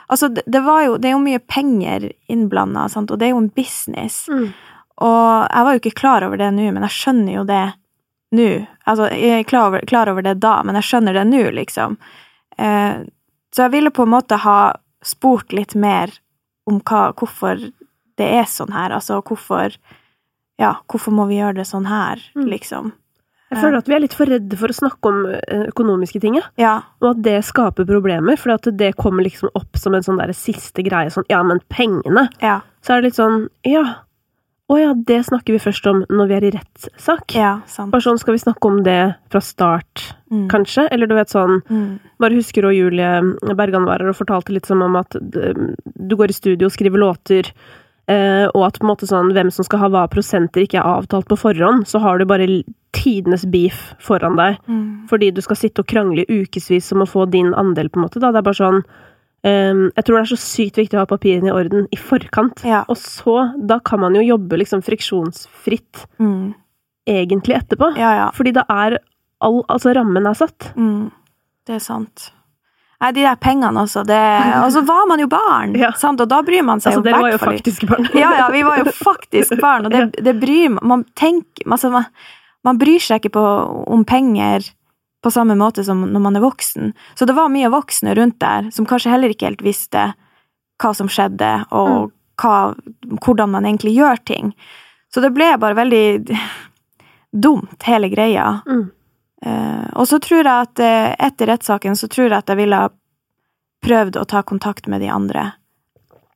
Altså, 0.09 0.29
det, 0.29 0.59
var 0.63 0.83
jo 0.85 0.97
Det 0.97 1.09
er 1.09 1.15
jo 1.17 1.23
mye 1.23 1.39
penger 1.39 2.11
innblanda, 2.31 2.87
sant, 2.89 3.11
og 3.11 3.19
det 3.19 3.27
er 3.27 3.33
jo 3.35 3.41
en 3.43 3.49
business. 3.49 4.27
Og 4.29 5.47
jeg 5.51 5.63
var 5.67 5.73
jo 5.75 5.79
ikke 5.81 5.99
klar 5.99 6.23
over 6.23 6.37
det 6.37 6.53
nå, 6.55 6.71
men 6.73 6.81
jeg 6.87 6.95
skjønner 6.95 7.33
jo 7.35 7.43
det 7.43 7.73
nå. 8.33 8.47
Altså, 8.87 9.09
jeg 9.11 9.39
er 9.41 9.43
klar 9.49 9.67
over, 9.67 9.83
klar 9.85 10.07
over 10.09 10.21
det 10.23 10.39
da, 10.39 10.61
men 10.63 10.75
jeg 10.79 10.83
skjønner 10.87 11.13
det 11.13 11.25
nå, 11.27 11.43
liksom. 11.59 11.97
Eh, 12.57 13.03
så 13.57 13.65
jeg 13.65 13.73
ville 13.73 13.89
på 13.93 14.05
en 14.05 14.13
måte 14.13 14.37
ha 14.43 14.59
spurt 15.05 15.53
litt 15.57 15.73
mer 15.75 16.13
om 16.69 16.77
hva, 16.85 17.07
hvorfor 17.17 17.57
det 18.17 18.27
er 18.37 18.45
sånn 18.49 18.73
her. 18.75 18.93
Altså 18.97 19.17
hvorfor 19.25 19.73
Ja, 20.59 20.71
hvorfor 20.89 21.13
må 21.13 21.27
vi 21.29 21.35
gjøre 21.37 21.59
det 21.59 21.67
sånn 21.69 21.85
her, 21.85 22.17
Mm. 22.35 22.47
liksom? 22.49 22.87
Jeg 23.51 23.59
føler 23.61 23.77
at 23.77 23.87
vi 23.87 23.93
er 23.95 23.99
litt 24.01 24.13
for 24.17 24.25
redde 24.25 24.57
for 24.57 24.67
å 24.67 24.75
snakke 24.75 25.07
om 25.07 25.19
eh, 25.27 25.67
økonomiske 25.69 26.19
ting, 26.19 26.35
ja. 26.35 26.41
Ja. 26.57 26.71
og 27.01 27.11
at 27.15 27.21
det 27.23 27.43
skaper 27.45 27.85
problemer, 27.85 28.35
for 28.37 28.51
at 28.55 28.63
det 28.75 28.95
kommer 28.97 29.23
liksom 29.23 29.49
opp 29.55 29.77
som 29.77 29.93
en 29.95 30.01
sånn 30.03 30.17
der 30.17 30.33
siste 30.33 30.83
greie, 30.83 31.09
sånn 31.13 31.23
ja, 31.29 31.43
men 31.43 31.61
pengene, 31.69 32.27
Ja. 32.41 32.61
så 32.81 32.93
er 32.97 33.01
det 33.01 33.03
litt 33.11 33.19
sånn 33.21 33.47
ja, 33.63 33.83
å 34.69 34.77
ja, 34.79 34.93
det 34.93 35.21
snakker 35.25 35.53
vi 35.55 35.59
først 35.63 35.85
om 35.87 36.01
når 36.09 36.27
vi 36.27 36.33
er 36.35 36.43
i 36.43 36.51
rettssak. 36.51 37.35
Ja, 37.35 37.61
sant. 37.67 37.91
Bare 37.91 38.01
sånn, 38.03 38.19
skal 38.19 38.33
vi 38.35 38.41
snakke 38.43 38.67
om 38.67 38.83
det 38.83 39.15
fra 39.31 39.39
start, 39.41 40.13
Mm. 40.29 40.49
kanskje? 40.49 40.89
Eller 40.91 41.07
du 41.07 41.15
vet 41.15 41.29
sånn 41.29 41.61
Mm. 41.69 41.99
Bare 42.19 42.35
husker 42.35 42.65
og 42.65 42.73
Julie 42.75 43.21
Bergan 43.55 43.85
var 43.85 43.99
her 43.99 44.09
og 44.09 44.15
fortalte 44.17 44.49
litt 44.51 44.65
som 44.65 44.81
om 44.81 44.95
at 44.97 45.15
eh, 45.15 45.53
du 45.97 46.15
går 46.17 46.29
i 46.29 46.33
studio 46.33 46.65
og 46.67 46.71
skriver 46.73 46.99
låter, 46.99 47.49
eh, 48.09 48.47
og 48.53 48.65
at 48.67 48.79
på 48.79 48.83
en 48.83 48.91
måte 48.95 49.07
sånn 49.07 49.31
hvem 49.31 49.49
som 49.51 49.63
skal 49.63 49.79
ha 49.79 49.87
hva 49.89 50.07
prosenter 50.09 50.63
ikke 50.67 50.79
er 50.83 50.83
avtalt 51.01 51.27
på 51.29 51.37
forhånd, 51.39 51.85
så 51.87 52.01
har 52.01 52.17
du 52.17 52.25
bare 52.25 52.63
tidenes 52.91 53.45
beef 53.49 53.93
foran 54.01 54.35
deg, 54.35 54.57
Mm. 54.67 55.07
fordi 55.07 55.33
du 55.33 55.41
skal 55.41 55.55
sitte 55.55 55.79
og 55.79 55.87
krangle 55.87 56.25
ukevis 56.27 56.91
om 56.91 57.03
å 57.03 57.07
få 57.07 57.29
din 57.29 57.53
andel, 57.53 57.87
på 57.89 57.97
en 58.01 58.09
måte. 58.09 58.19
Da. 58.19 58.31
Det 58.31 58.39
er 58.39 58.41
bare 58.41 58.53
sånn 58.55 58.83
eh, 59.43 59.73
Jeg 59.95 60.03
tror 60.05 60.17
det 60.17 60.23
er 60.23 60.31
så 60.35 60.39
sykt 60.41 60.77
viktig 60.77 60.97
å 60.97 61.03
ha 61.03 61.09
papirene 61.09 61.47
i 61.51 61.55
orden 61.55 61.87
i 61.91 61.97
forkant. 61.97 62.63
Ja. 62.65 62.83
Og 62.89 62.97
så, 62.97 63.51
da 63.67 63.79
kan 63.79 63.99
man 63.99 64.15
jo 64.15 64.21
jobbe 64.21 64.57
liksom 64.63 64.81
friksjonsfritt 64.85 66.05
Mm. 66.19 66.53
egentlig 67.07 67.55
etterpå. 67.55 67.93
Ja, 67.97 68.13
ja. 68.15 68.31
Fordi 68.31 68.53
da 68.53 68.63
er 68.69 68.97
all 69.41 69.63
Altså, 69.69 69.93
rammen 69.95 70.25
er 70.25 70.33
satt. 70.33 70.71
Mm, 70.75 71.11
det 71.67 71.75
er 71.75 71.79
sant. 71.79 72.31
Nei, 72.99 73.11
de 73.13 73.21
der 73.21 73.35
pengene 73.35 73.77
også. 73.83 74.01
Det, 74.03 74.17
og 74.63 74.71
så 74.75 74.81
var 74.85 75.05
man 75.07 75.19
jo 75.21 75.27
barn, 75.27 75.75
sant? 75.95 76.19
og 76.21 76.27
da 76.27 76.41
bryr 76.41 76.63
man 76.65 76.79
seg 76.81 76.95
Altså, 76.95 77.03
jo 77.05 77.21
hvert 77.21 77.39
fall 77.39 77.59
ikke. 77.59 77.87
barn. 77.87 78.07
Ja, 78.17 78.31
ja, 78.39 78.47
vi 78.49 78.63
var 78.65 78.79
jo 78.81 78.85
faktisk 79.11 79.59
barn, 79.61 79.85
og 79.85 79.91
det, 79.93 80.23
det 80.25 80.33
bryr 80.41 80.69
man 80.79 80.87
Man 80.87 81.03
tenker 81.15 81.69
altså, 81.69 81.91
man, 81.93 82.05
man 82.65 82.77
bryr 82.81 82.97
seg 82.99 83.21
ikke 83.21 83.35
på, 83.37 83.45
om 83.87 84.03
penger 84.03 84.65
på 85.23 85.31
samme 85.33 85.55
måte 85.57 85.83
som 85.83 86.03
når 86.11 86.23
man 86.23 86.37
er 86.37 86.45
voksen. 86.45 86.93
Så 87.15 87.25
det 87.25 87.35
var 87.37 87.51
mye 87.53 87.71
voksne 87.73 88.13
rundt 88.17 88.39
der 88.43 88.69
som 88.73 88.85
kanskje 88.85 89.13
heller 89.13 89.33
ikke 89.33 89.49
helt 89.49 89.65
visste 89.65 90.11
hva 90.77 90.91
som 90.93 91.09
skjedde, 91.09 91.49
og 91.73 92.11
hva, 92.37 92.75
hvordan 93.25 93.49
man 93.55 93.65
egentlig 93.65 93.95
gjør 93.97 94.21
ting. 94.29 94.53
Så 95.13 95.23
det 95.23 95.33
ble 95.33 95.55
bare 95.57 95.77
veldig 95.77 96.37
dumt, 97.47 97.79
hele 97.87 98.11
greia. 98.13 98.59
Mm. 98.67 98.85
Uh, 99.45 99.85
og 99.97 100.07
så 100.09 100.19
tror 100.21 100.41
jeg 100.41 100.49
at 100.53 100.81
uh, 100.81 101.13
etter 101.27 101.49
rettssaken 101.51 101.97
så 101.97 102.09
tror 102.09 102.27
jeg 102.27 102.37
at 102.37 102.49
jeg 102.49 102.61
ville 102.61 102.77
ha 102.85 102.89
prøvd 103.85 104.17
å 104.17 104.25
ta 104.29 104.43
kontakt 104.45 104.89
med 104.89 105.01
de 105.01 105.09
andre. 105.13 105.51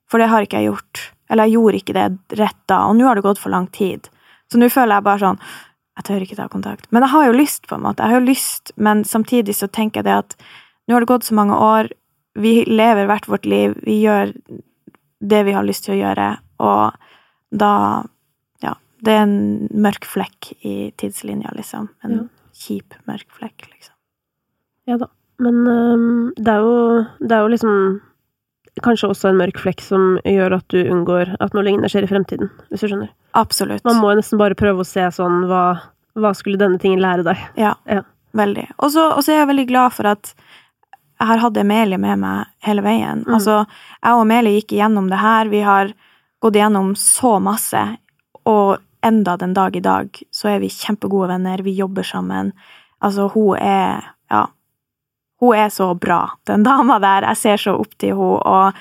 For 0.10 0.22
det 0.22 0.30
har 0.32 0.46
ikke 0.46 0.62
jeg 0.62 0.72
gjort. 0.72 1.06
Eller 1.32 1.48
jeg 1.48 1.58
gjorde 1.58 1.80
ikke 1.80 1.96
det 1.98 2.40
rett 2.42 2.62
da, 2.70 2.84
og 2.90 2.98
nå 2.98 3.08
har 3.08 3.18
det 3.18 3.26
gått 3.26 3.42
for 3.42 3.54
lang 3.54 3.70
tid. 3.74 4.10
Så 4.52 4.60
nå 4.60 4.68
føler 4.74 4.98
jeg 4.98 5.08
bare 5.08 5.22
sånn 5.22 5.40
Jeg 6.00 6.06
tør 6.08 6.24
ikke 6.26 6.38
ta 6.40 6.48
kontakt. 6.52 6.88
Men 6.92 7.04
jeg 7.04 7.12
har 7.12 7.26
jo 7.28 7.36
lyst, 7.36 7.66
på 7.68 7.76
en 7.76 7.84
måte. 7.84 8.00
Jeg 8.04 8.14
har 8.16 8.22
jo 8.22 8.30
lyst, 8.30 8.72
men 8.78 9.04
samtidig 9.04 9.56
så 9.58 9.68
tenker 9.68 10.00
jeg 10.02 10.08
det 10.08 10.18
at 10.24 10.36
nå 10.88 10.96
har 10.96 11.04
det 11.04 11.12
gått 11.12 11.28
så 11.28 11.36
mange 11.38 11.58
år. 11.60 11.90
Vi 12.40 12.62
lever 12.66 13.10
hvert 13.10 13.28
vårt 13.28 13.46
liv. 13.46 13.76
Vi 13.86 14.00
gjør 14.06 14.32
det 15.22 15.42
vi 15.46 15.52
har 15.54 15.68
lyst 15.68 15.86
til 15.86 15.98
å 15.98 16.02
gjøre, 16.02 16.30
og 16.64 16.96
da 17.52 17.74
Ja. 18.64 18.74
Det 19.04 19.12
er 19.14 19.24
en 19.26 19.68
mørk 19.74 20.06
flekk 20.06 20.54
i 20.64 20.92
tidslinja, 20.98 21.52
liksom. 21.58 21.90
En 22.04 22.12
Ja. 22.12 22.24
kjip, 22.54 22.94
mørk 23.08 23.28
flekk, 23.30 23.68
liksom. 23.72 23.94
Ja 24.88 24.98
da. 24.98 25.08
Men 25.40 25.68
um, 25.68 26.34
det, 26.38 26.48
er 26.48 26.60
jo, 26.62 27.06
det 27.20 27.32
er 27.32 27.42
jo 27.42 27.48
liksom 27.50 28.02
kanskje 28.82 29.10
også 29.10 29.30
en 29.30 29.38
mørk 29.42 29.58
flekk 29.60 29.82
som 29.82 30.18
gjør 30.24 30.54
at 30.60 30.68
du 30.70 30.78
unngår 30.86 31.36
at 31.42 31.54
noe 31.54 31.64
lignende 31.66 31.90
skjer 31.90 32.04
i 32.06 32.12
fremtiden, 32.12 32.50
hvis 32.70 32.82
du 32.82 32.88
skjønner. 32.88 33.10
Absolutt. 33.34 33.84
Man 33.88 34.02
må 34.02 34.14
nesten 34.18 34.40
bare 34.42 34.56
prøve 34.60 34.84
å 34.84 34.88
se 34.88 35.06
sånn 35.16 35.46
hva, 35.50 35.64
hva 36.20 36.32
skulle 36.36 36.60
denne 36.60 36.80
tingen 36.82 37.00
lære 37.04 37.24
deg? 37.28 37.38
Ja, 37.58 37.76
Ja. 37.88 38.02
veldig. 38.36 38.68
Og 38.80 38.92
så 38.92 39.12
og 39.12 39.24
så 39.24 39.32
er 39.34 39.40
jeg 39.46 39.48
veldig 39.52 39.68
glad 39.68 39.94
for 39.94 40.08
at 40.08 40.34
jeg 41.20 41.28
har 41.28 41.38
hatt 41.38 41.58
Emilie 41.58 41.98
med 42.02 42.20
meg 42.20 42.48
hele 42.66 42.82
veien. 42.82 43.24
Mm. 43.28 43.34
Altså, 43.36 43.66
jeg 44.04 44.14
og 44.14 44.22
Emilie 44.26 44.56
gikk 44.62 44.72
igjennom 44.74 45.10
det 45.10 45.20
her. 45.22 45.50
Vi 45.50 45.62
har 45.62 45.92
gått 46.42 46.56
igjennom 46.56 46.96
så 46.98 47.40
masse, 47.40 47.98
og 48.46 48.80
enda 49.04 49.38
den 49.38 49.54
dag 49.54 49.76
i 49.76 49.80
dag 49.86 50.10
så 50.34 50.50
er 50.56 50.60
vi 50.60 50.68
kjempegode 50.74 51.28
venner. 51.30 51.62
Vi 51.62 51.76
jobber 51.78 52.04
sammen. 52.04 52.52
Altså, 53.02 53.30
hun 53.32 53.58
er 53.58 54.04
Ja. 54.32 54.48
Hun 55.40 55.56
er 55.58 55.70
så 55.70 55.94
bra, 56.00 56.32
den 56.46 56.64
dama 56.64 57.00
der. 57.00 57.22
Jeg 57.22 57.38
ser 57.38 57.58
så 57.58 57.80
opp 57.80 57.98
til 57.98 58.10
henne, 58.16 58.42
og 58.46 58.74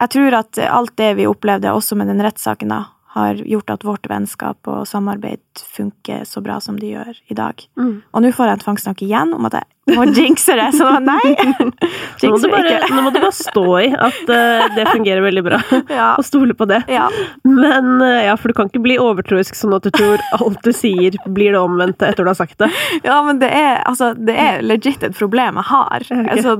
jeg 0.00 0.10
tror 0.10 0.34
at 0.38 0.58
alt 0.58 0.96
det 0.96 1.16
vi 1.16 1.26
opplevde, 1.26 1.72
også 1.74 1.96
med 1.96 2.06
den 2.06 2.20
rettssaken, 2.22 2.68
da, 2.68 2.84
har 3.16 3.40
gjort 3.48 3.72
at 3.72 3.86
vårt 3.86 4.08
vennskap 4.10 4.68
og 4.68 4.84
samarbeid 4.88 5.40
funker 5.76 6.26
så 6.28 6.42
bra 6.44 6.58
som 6.60 6.76
de 6.80 6.92
gjør 6.92 7.16
i 7.32 7.36
dag. 7.38 7.62
Mm. 7.80 8.02
Og 8.12 8.22
nå 8.22 8.32
får 8.36 8.50
jeg 8.50 8.58
en 8.58 8.64
tvangstanke 8.66 9.06
igjen 9.08 9.32
om 9.36 9.48
at 9.48 9.56
jeg 9.56 9.75
må 9.94 10.04
jinxe 10.10 10.56
det, 10.58 10.66
så 10.74 10.88
nei! 11.02 11.32
Nå, 12.22 12.30
må 12.32 12.38
du 12.42 12.48
bare, 12.50 12.78
nå 12.90 13.02
må 13.04 13.12
du 13.14 13.20
bare 13.20 13.34
stå 13.34 13.64
i 13.84 13.90
at 13.94 14.22
uh, 14.26 14.64
det 14.74 14.86
fungerer 14.90 15.22
veldig 15.22 15.44
bra, 15.46 15.60
Ja, 15.98 16.08
og 16.18 16.26
stole 16.26 16.56
på 16.58 16.66
det. 16.68 16.82
ja. 16.90 17.06
Men 17.46 18.00
uh, 18.02 18.24
ja, 18.26 18.34
for 18.40 18.50
du 18.50 18.56
kan 18.58 18.70
ikke 18.70 18.82
bli 18.82 18.96
overtroisk 19.00 19.54
sånn 19.58 19.76
at 19.76 19.86
du 19.86 19.92
tror 19.94 20.22
alt 20.40 20.58
du 20.66 20.72
sier 20.74 21.14
blir 21.26 21.54
det 21.54 21.60
omvendte 21.62 22.08
etter 22.08 22.26
du 22.26 22.32
har 22.32 22.38
sagt 22.38 22.58
det. 22.62 22.70
ja, 23.04 23.20
men 23.26 23.38
det 23.42 23.50
er, 23.54 23.78
altså, 23.86 24.10
det 24.18 24.34
er 24.34 24.64
legit 24.66 25.06
et 25.06 25.14
problem 25.16 25.60
jeg 25.62 25.70
har. 25.70 26.06
Okay. 26.06 26.26
Altså, 26.34 26.56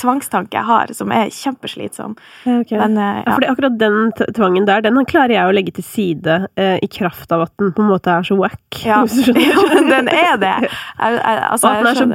tvangstanke 0.00 0.60
jeg 0.60 0.68
har, 0.68 0.94
som 0.94 1.14
er 1.14 1.32
kjempeslitsom. 1.34 2.16
Okay. 2.46 2.78
Men 2.78 2.98
uh, 2.98 3.08
Ja, 3.10 3.24
ja. 3.24 3.34
fordi 3.34 3.50
akkurat 3.50 3.78
den 3.80 3.98
tvangen 4.36 4.68
der, 4.68 4.84
den 4.86 4.98
klarer 5.10 5.34
jeg 5.34 5.50
å 5.50 5.54
legge 5.54 5.74
til 5.74 5.84
side 5.86 6.36
eh, 6.60 6.76
i 6.84 6.88
kraft 6.90 7.32
av 7.34 7.42
at 7.48 7.52
den 7.60 7.72
på 7.74 7.82
en 7.82 7.90
måte 7.90 8.12
er 8.12 8.26
så 8.26 8.36
wack. 8.38 8.62
Ja. 8.86 9.02
ja, 9.04 9.64
den 9.90 10.10
er 10.12 10.38
det. 10.40 10.54
Jeg, 10.70 10.70
jeg, 11.00 11.40
altså, 11.50 11.66
og 11.66 11.70
at 11.72 11.80
den 11.80 11.90
er 11.90 11.98
så 11.98 12.04
skjønner. 12.04 12.14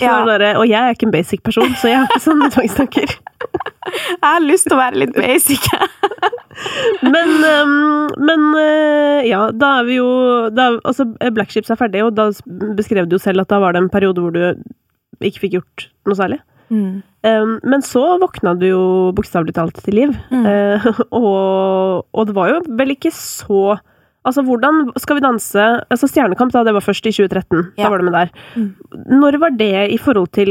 Basic. 0.00 0.44
Ja. 0.44 0.58
og 0.60 0.66
jeg 0.68 0.80
er 0.80 0.96
ikke 0.96 1.06
en 1.08 1.14
basic 1.14 1.42
person, 1.46 1.74
så 1.80 1.90
jeg 1.90 2.00
har 2.00 2.10
ikke 2.10 2.24
sånne 2.26 2.50
tvangstanker. 2.54 3.14
Jeg 3.86 4.24
har 4.24 4.42
lyst 4.44 4.66
til 4.68 4.76
å 4.76 4.80
være 4.80 5.02
litt 5.04 5.14
basic. 5.16 5.68
Men, 7.04 7.32
ehm, 7.44 8.06
men 8.16 8.44
eh, 8.56 9.26
ja, 9.28 9.42
da 9.52 9.74
er 9.82 9.84
vi 9.84 9.98
jo 9.98 10.06
da, 10.56 10.70
Altså, 10.88 11.04
Black 11.36 11.52
Ships 11.52 11.68
er 11.68 11.76
ferdig, 11.76 12.00
og 12.06 12.14
da 12.16 12.30
beskrev 12.78 13.04
du 13.08 13.18
jo 13.18 13.20
selv 13.20 13.44
at 13.44 13.50
da 13.52 13.58
var 13.60 13.76
det 13.76 13.82
en 13.84 13.90
periode 13.92 14.24
hvor 14.24 14.32
du 14.32 14.40
ikke 15.20 15.42
fikk 15.44 15.58
gjort 15.58 15.84
noe 16.08 16.16
særlig. 16.16 16.38
Mm. 16.72 17.02
Ehm, 17.28 17.52
men 17.62 17.84
så 17.84 18.02
våkna 18.22 18.54
du 18.58 18.66
jo 18.70 18.84
bokstavelig 19.16 19.54
talt 19.58 19.78
til 19.84 20.00
liv, 20.00 20.16
Mm. 20.32 20.46
Eh, 20.48 20.88
og, 21.20 22.06
og 22.12 22.26
det 22.26 22.34
var 22.36 22.54
jo 22.54 22.62
vel 22.80 22.96
ikke 22.96 23.12
så 23.14 23.76
Altså, 24.26 24.42
hvordan 24.46 24.92
Skal 24.98 25.16
vi 25.18 25.22
danse 25.24 25.64
Altså, 25.90 26.08
Stjernekamp, 26.10 26.52
da, 26.52 26.64
det 26.66 26.74
var 26.76 26.84
først 26.84 27.06
i 27.06 27.12
2013. 27.14 27.72
Ja. 27.78 27.84
Da 27.86 27.90
var 27.92 28.02
du 28.02 28.08
med 28.08 28.16
der. 28.16 28.30
Mm. 28.56 28.70
Når 29.20 29.38
var 29.42 29.56
det 29.58 29.74
i 29.94 29.98
forhold 30.02 30.32
til 30.36 30.50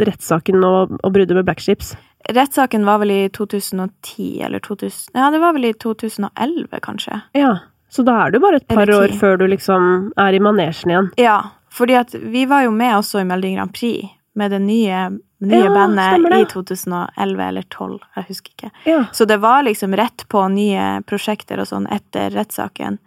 rettssaken 0.00 0.64
og, 0.64 0.96
og 1.02 1.12
bruddet 1.12 1.36
med 1.36 1.44
Black 1.48 1.60
Ships? 1.60 1.94
Rettssaken 2.30 2.84
var 2.84 3.00
vel 3.02 3.10
i 3.14 3.20
2010, 3.32 4.42
eller 4.44 4.60
2000 4.60 5.16
Ja, 5.16 5.30
det 5.30 5.40
var 5.40 5.54
vel 5.56 5.64
i 5.70 5.72
2011, 5.72 6.68
kanskje. 6.84 7.20
Ja. 7.36 7.54
Så 7.90 8.04
da 8.06 8.18
er 8.22 8.30
det 8.30 8.38
jo 8.38 8.44
bare 8.44 8.60
et 8.60 8.68
par 8.70 8.90
år 8.94 9.12
før 9.18 9.38
du 9.40 9.46
liksom 9.50 10.12
er 10.20 10.36
i 10.36 10.40
manesjen 10.42 10.92
igjen. 10.92 11.08
Ja, 11.18 11.38
fordi 11.74 11.96
at 11.98 12.14
vi 12.14 12.44
var 12.46 12.62
jo 12.68 12.70
med 12.74 12.94
også 13.00 13.22
i 13.22 13.26
Melodi 13.26 13.56
Grand 13.56 13.72
Prix 13.74 14.12
med 14.38 14.52
det 14.54 14.60
nye, 14.62 15.00
nye 15.42 15.58
Ja, 15.64 15.72
bandet 15.74 16.22
det. 16.30 16.38
i 16.38 16.46
2011 16.52 17.42
eller 17.48 17.66
2012, 17.66 17.98
jeg 18.16 18.28
husker 18.28 18.52
ikke. 18.54 18.70
Ja. 18.86 19.00
Så 19.12 19.26
det 19.26 19.40
var 19.42 19.64
liksom 19.66 19.96
rett 19.98 20.22
på 20.30 20.44
nye 20.54 21.00
prosjekter 21.02 21.58
og 21.64 21.66
sånn 21.66 21.88
etter 21.90 22.30
rettssaken, 22.36 23.00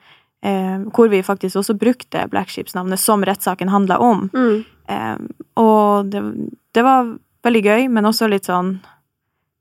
eh, 0.43 0.79
hvor 0.93 1.09
vi 1.11 1.21
faktisk 1.23 1.55
også 1.61 1.75
brukte 1.79 2.25
Black 2.31 2.49
Ships-navnet 2.53 2.99
som 2.99 3.23
rettssaken 3.25 3.69
handla 3.73 3.97
om. 4.03 4.27
Mm. 4.33 4.63
Eh, 4.87 5.17
og 5.61 6.09
det, 6.11 6.23
det 6.75 6.83
var 6.85 7.13
veldig 7.43 7.63
gøy, 7.65 7.87
men 7.89 8.05
også 8.09 8.27
litt 8.31 8.45
sånn 8.51 8.77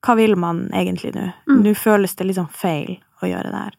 Hva 0.03 0.17
vil 0.19 0.35
man 0.37 0.65
egentlig 0.75 1.13
nå? 1.15 1.29
Mm. 1.47 1.61
Nå 1.63 1.73
føles 1.79 2.15
det 2.19 2.25
liksom 2.27 2.49
feil 2.51 2.97
å 3.23 3.29
gjøre 3.31 3.51
det 3.53 3.59
her. 3.61 3.75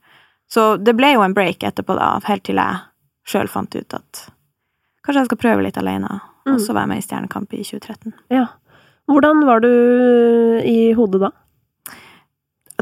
Så 0.47 0.77
det 0.79 0.93
ble 0.95 1.09
jo 1.17 1.23
en 1.25 1.33
break 1.35 1.63
etterpå, 1.67 1.95
da, 1.99 2.13
helt 2.23 2.43
til 2.47 2.55
jeg 2.61 2.79
sjøl 3.27 3.49
fant 3.51 3.75
ut 3.75 3.93
at 3.97 4.21
kanskje 5.03 5.19
jeg 5.25 5.29
skal 5.33 5.41
prøve 5.41 5.63
litt 5.67 5.77
alene, 5.81 6.21
Mm. 6.43 6.55
og 6.55 6.59
så 6.59 6.73
være 6.75 6.87
med 6.91 6.97
i 6.99 7.03
Stjernekamp 7.05 7.53
i 7.55 7.61
2013. 7.63 8.13
ja. 8.29 8.47
Hvordan 9.07 9.45
var 9.47 9.59
du 9.63 9.67
i 10.63 10.93
hodet 10.95 11.19
da? 11.21 11.29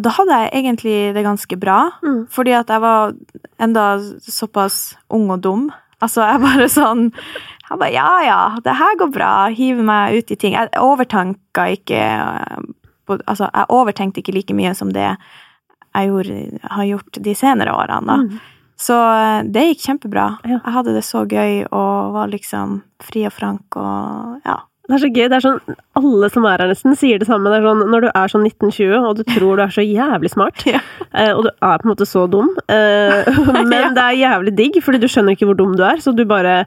Da 0.01 0.09
hadde 0.17 0.37
jeg 0.43 0.51
egentlig 0.63 0.95
det 1.15 1.23
ganske 1.25 1.57
bra, 1.59 1.79
Mm. 2.03 2.27
fordi 2.29 2.51
at 2.57 2.67
jeg 2.73 2.81
var 2.81 3.13
enda 3.59 3.85
såpass 4.25 4.95
ung 5.09 5.29
og 5.31 5.41
dum. 5.41 5.69
Altså, 6.01 6.21
jeg 6.25 6.41
bare 6.41 6.67
sånn 6.69 7.11
Jeg 7.71 7.79
bare 7.79 7.93
ja, 7.93 8.09
ja, 8.25 8.39
det 8.65 8.73
her 8.75 8.95
går 8.99 9.11
bra. 9.13 9.47
Hiver 9.55 9.83
meg 9.87 10.17
ut 10.17 10.31
i 10.31 10.35
ting. 10.35 10.53
Jeg 10.57 10.69
overtanka 10.75 11.69
ikke 11.77 12.01
Altså, 13.27 13.49
jeg 13.53 13.65
overtenkte 13.69 14.21
ikke 14.21 14.33
like 14.33 14.53
mye 14.55 14.73
som 14.75 14.91
det 14.95 15.05
jeg 15.95 16.07
gjorde, 16.07 16.59
har 16.71 16.85
gjort 16.87 17.17
de 17.19 17.33
senere 17.35 17.73
årene, 17.75 18.05
da. 18.07 18.15
Mm. 18.15 18.39
Så 18.79 18.95
eh, 18.95 19.43
det 19.51 19.63
gikk 19.67 19.81
kjempebra. 19.83 20.25
Ja. 20.47 20.59
Jeg 20.63 20.73
hadde 20.73 20.93
det 20.95 21.03
så 21.03 21.25
gøy 21.27 21.65
og 21.67 22.13
var 22.15 22.31
liksom 22.31 22.77
fri 23.03 23.25
og 23.27 23.33
frank 23.35 23.75
og 23.75 24.39
ja. 24.47 24.55
Det 24.91 24.97
er 24.97 25.03
så 25.05 25.09
gøy. 25.15 25.27
det 25.31 25.37
er 25.39 25.43
sånn, 25.45 25.75
Alle 25.95 26.29
som 26.33 26.45
er 26.49 26.57
her 26.59 26.67
nesten, 26.73 26.97
sier 26.99 27.17
det 27.21 27.27
samme. 27.29 27.47
Det 27.47 27.61
er 27.61 27.67
sånn, 27.69 27.85
Når 27.93 28.01
du 28.03 28.09
er 28.11 28.27
sånn 28.33 28.43
1920, 28.43 29.07
og 29.07 29.15
du 29.15 29.23
tror 29.31 29.55
du 29.55 29.63
er 29.63 29.71
så 29.71 29.85
jævlig 29.87 30.31
smart, 30.35 30.65
Ja. 30.67 30.81
eh, 31.15 31.31
og 31.31 31.43
du 31.47 31.49
er 31.61 31.77
på 31.79 31.87
en 31.87 31.93
måte 31.95 32.07
så 32.09 32.27
dum, 32.29 32.51
eh, 32.67 33.23
men 33.71 33.95
det 33.95 34.03
er 34.03 34.19
jævlig 34.19 34.55
digg, 34.57 34.81
fordi 34.83 34.99
du 34.99 35.07
skjønner 35.07 35.37
ikke 35.37 35.47
hvor 35.47 35.55
dum 35.63 35.75
du 35.79 35.83
er, 35.87 35.95
så 36.03 36.11
du 36.13 36.25
bare 36.25 36.65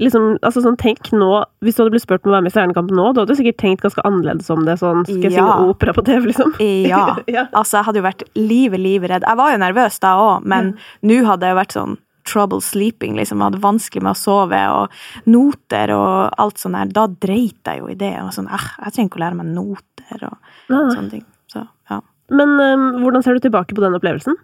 liksom, 0.00 0.38
altså 0.44 0.60
sånn, 0.64 0.76
tenk 0.76 1.08
nå, 1.12 1.44
Hvis 1.64 1.76
du 1.76 1.82
hadde 1.82 1.92
blitt 1.94 2.04
spurt 2.04 2.24
om 2.26 2.32
å 2.32 2.36
være 2.36 2.44
med 2.44 2.52
i 2.52 2.56
Stjernekamp 2.56 2.90
nå, 2.92 3.12
da 3.16 3.22
hadde 3.24 3.32
du 3.32 3.38
sikkert 3.38 3.56
tenkt 3.62 3.80
ganske 3.84 4.02
annerledes 4.04 4.50
om 4.52 4.64
det. 4.64 4.78
sånn, 4.80 5.04
Skal 5.06 5.22
jeg 5.22 5.32
Ja. 5.32 5.46
synge 5.46 5.68
opera 5.72 5.92
på 5.96 6.04
TV, 6.04 6.26
liksom? 6.32 6.52
Ja. 6.60 7.16
Ja. 7.26 7.46
Altså, 7.54 7.78
jeg 7.80 7.84
hadde 7.86 8.00
jo 8.02 8.08
vært 8.08 8.22
livet, 8.36 8.80
livet 8.80 9.10
redd. 9.10 9.24
Jeg 9.26 9.36
var 9.36 9.52
jo 9.52 9.58
nervøs 9.58 9.98
da 10.00 10.16
òg, 10.16 10.44
men 10.44 10.74
nå 11.02 11.24
hadde 11.24 11.40
jeg 11.48 11.54
jo 11.56 11.60
vært 11.60 11.72
sånn 11.76 11.96
trouble 12.26 12.60
sleeping, 12.64 13.14
liksom. 13.16 13.40
Hadde 13.44 13.60
vanskelig 13.62 14.02
med 14.04 14.12
å 14.12 14.18
sove, 14.20 14.60
og 14.74 14.90
noter 15.30 15.92
og 15.94 16.34
alt 16.42 16.58
sånt 16.60 16.76
der. 16.78 16.90
Da 16.96 17.06
dreit 17.06 17.62
jeg 17.70 17.80
jo 17.82 17.88
i 17.92 17.96
det. 17.98 18.12
Og 18.22 18.32
sånn, 18.36 18.50
eh, 18.52 18.66
jeg 18.84 18.92
trenger 18.96 19.10
ikke 19.12 19.20
å 19.20 19.24
lære 19.24 19.38
meg 19.40 19.46
noter 19.54 20.26
og 20.30 20.36
Ja. 20.68 20.82
sånne 20.90 21.10
ting. 21.10 21.24
Så, 21.52 21.62
ja. 21.90 22.00
Men 22.30 22.56
um, 22.60 22.84
hvordan 23.04 23.22
ser 23.24 23.34
du 23.38 23.40
tilbake 23.46 23.74
på 23.74 23.80
den 23.84 23.94
opplevelsen? 23.94 24.34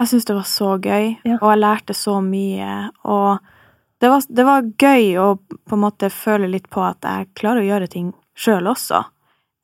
Jeg 0.00 0.08
syns 0.08 0.24
det 0.24 0.34
var 0.36 0.46
så 0.48 0.72
gøy, 0.80 1.16
Ja. 1.24 1.38
og 1.42 1.50
jeg 1.52 1.58
lærte 1.60 1.94
så 1.94 2.20
mye. 2.22 2.90
Og 3.04 3.38
det 4.00 4.08
var, 4.10 4.22
det 4.30 4.44
var 4.46 4.62
gøy 4.78 5.16
å 5.18 5.38
på 5.68 5.74
en 5.74 5.80
måte 5.82 6.08
føle 6.10 6.48
litt 6.48 6.68
på 6.70 6.80
at 6.86 7.00
jeg 7.02 7.28
klarer 7.34 7.60
å 7.64 7.68
gjøre 7.68 7.88
ting 7.90 8.12
sjøl 8.38 8.68
også. 8.70 9.04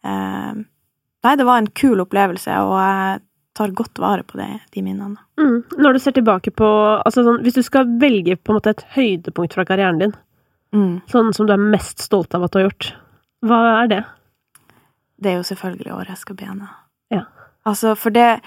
Eh, 0.04 0.52
nei, 1.24 1.36
det 1.36 1.46
var 1.46 1.58
en 1.62 1.68
kul 1.68 2.02
opplevelse, 2.02 2.50
og 2.66 2.74
jeg 2.80 3.20
tar 3.54 3.68
godt 3.70 3.98
vare 4.02 4.22
på 4.26 4.36
det, 4.40 4.60
de 4.74 4.82
minnene. 4.82 5.16
Mm. 5.38 5.62
Når 5.78 5.92
du 5.92 5.98
ser 6.02 6.12
tilbake 6.16 6.50
på 6.54 6.66
altså 7.06 7.22
sånn, 7.24 7.40
Hvis 7.42 7.54
du 7.54 7.62
skal 7.62 7.86
velge 8.00 8.36
på 8.36 8.50
en 8.52 8.58
måte 8.58 8.70
et 8.74 8.84
høydepunkt 8.96 9.54
fra 9.54 9.64
karrieren 9.64 9.98
din, 10.00 10.14
Mm. 10.74 11.02
sånn 11.06 11.32
som 11.32 11.46
du 11.46 11.52
er 11.52 11.56
mest 11.70 12.00
stolt 12.02 12.34
av 12.34 12.42
at 12.42 12.50
du 12.50 12.58
har 12.58 12.64
gjort, 12.68 12.92
hva 13.46 13.84
er 13.84 13.86
det? 13.88 14.04
det 15.22 15.30
er 15.30 15.36
jo 15.36 15.44
selvfølgelig 15.54 15.92
Året 15.94 16.08
jeg 16.08 16.18
skal 16.18 16.36
begynne. 16.36 16.68
Ja. 17.10 17.22
Altså, 17.64 17.96
for 17.96 18.10
det 18.10 18.40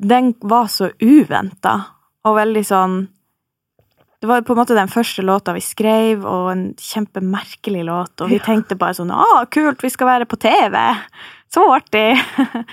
Den 0.00 0.34
var 0.40 0.66
så 0.68 0.90
uventa, 1.02 1.84
og 2.24 2.36
veldig 2.36 2.64
sånn 2.64 3.08
Det 4.20 4.26
var 4.26 4.40
på 4.42 4.50
en 4.54 4.56
måte 4.64 4.74
den 4.74 4.88
første 4.88 5.22
låta 5.22 5.52
vi 5.54 5.60
skrev, 5.60 6.24
og 6.24 6.50
en 6.50 6.74
kjempemerkelig 6.74 7.84
låt, 7.84 8.20
og 8.20 8.28
vi 8.30 8.36
Ja. 8.38 8.42
tenkte 8.44 8.78
bare 8.78 8.94
sånn 8.94 9.10
Å, 9.12 9.44
kult, 9.50 9.82
vi 9.82 9.88
skal 9.90 10.06
være 10.06 10.24
på 10.26 10.38
TV! 10.38 10.74
Så 11.52 11.60
artig! 11.70 12.16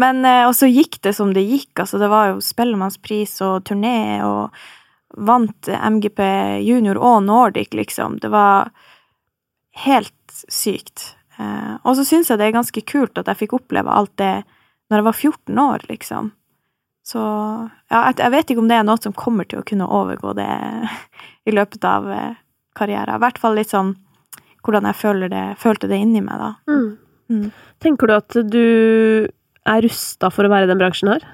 Men 0.00 0.24
eh, 0.24 0.46
Og 0.48 0.54
så 0.56 0.70
gikk 0.70 1.00
det 1.04 1.14
som 1.18 1.34
det 1.36 1.46
gikk, 1.46 1.72
altså. 1.82 2.00
Det 2.00 2.10
var 2.12 2.32
jo 2.32 2.44
Spellemannspris 2.44 3.36
og 3.46 3.64
turné, 3.68 4.22
og 4.24 4.54
vant 5.18 5.68
MGP 5.68 6.20
junior 6.64 7.00
og 7.00 7.24
Nordic, 7.26 7.74
liksom. 7.76 8.18
Det 8.22 8.30
var 8.32 8.70
helt 9.84 10.44
sykt. 10.48 11.14
Eh, 11.38 11.74
og 11.82 11.96
så 11.98 12.06
syns 12.06 12.30
jeg 12.30 12.40
det 12.40 12.50
er 12.50 12.58
ganske 12.58 12.84
kult 12.88 13.18
at 13.20 13.30
jeg 13.30 13.44
fikk 13.44 13.56
oppleve 13.60 13.92
alt 13.92 14.12
det 14.20 14.42
når 14.90 15.00
jeg 15.00 15.06
var 15.06 15.18
14 15.18 15.58
år, 15.62 15.84
liksom. 15.88 16.30
Så 17.06 17.20
ja, 17.90 18.00
jeg, 18.10 18.30
vet 18.34 18.50
ikke 18.50 18.62
om 18.62 18.68
det 18.70 18.76
er 18.78 18.86
noe 18.86 19.00
som 19.00 19.14
kommer 19.16 19.46
til 19.48 19.62
å 19.62 19.66
kunne 19.66 19.88
overgå 19.88 20.34
det 20.38 20.50
i 21.48 21.54
løpet 21.54 21.86
av 21.86 22.08
eh, 22.12 22.38
karrieren. 22.78 23.16
I 23.16 23.24
hvert 23.24 23.40
fall 23.42 23.58
litt 23.58 23.72
sånn 23.72 23.94
hvordan 24.60 24.90
jeg 24.90 25.30
det, 25.32 25.44
følte 25.56 25.88
det 25.88 25.96
inni 26.02 26.20
meg, 26.20 26.36
da. 26.36 26.50
Mm. 26.68 26.88
Mm. 27.30 27.46
Tenker 27.80 28.10
du 28.10 28.12
at 28.12 28.36
du 28.52 28.64
er 29.68 29.82
rusta 29.84 30.30
for 30.32 30.46
å 30.46 30.52
være 30.52 30.68
i 30.68 30.70
den 30.70 30.80
bransjen 30.80 31.12
her? 31.12 31.26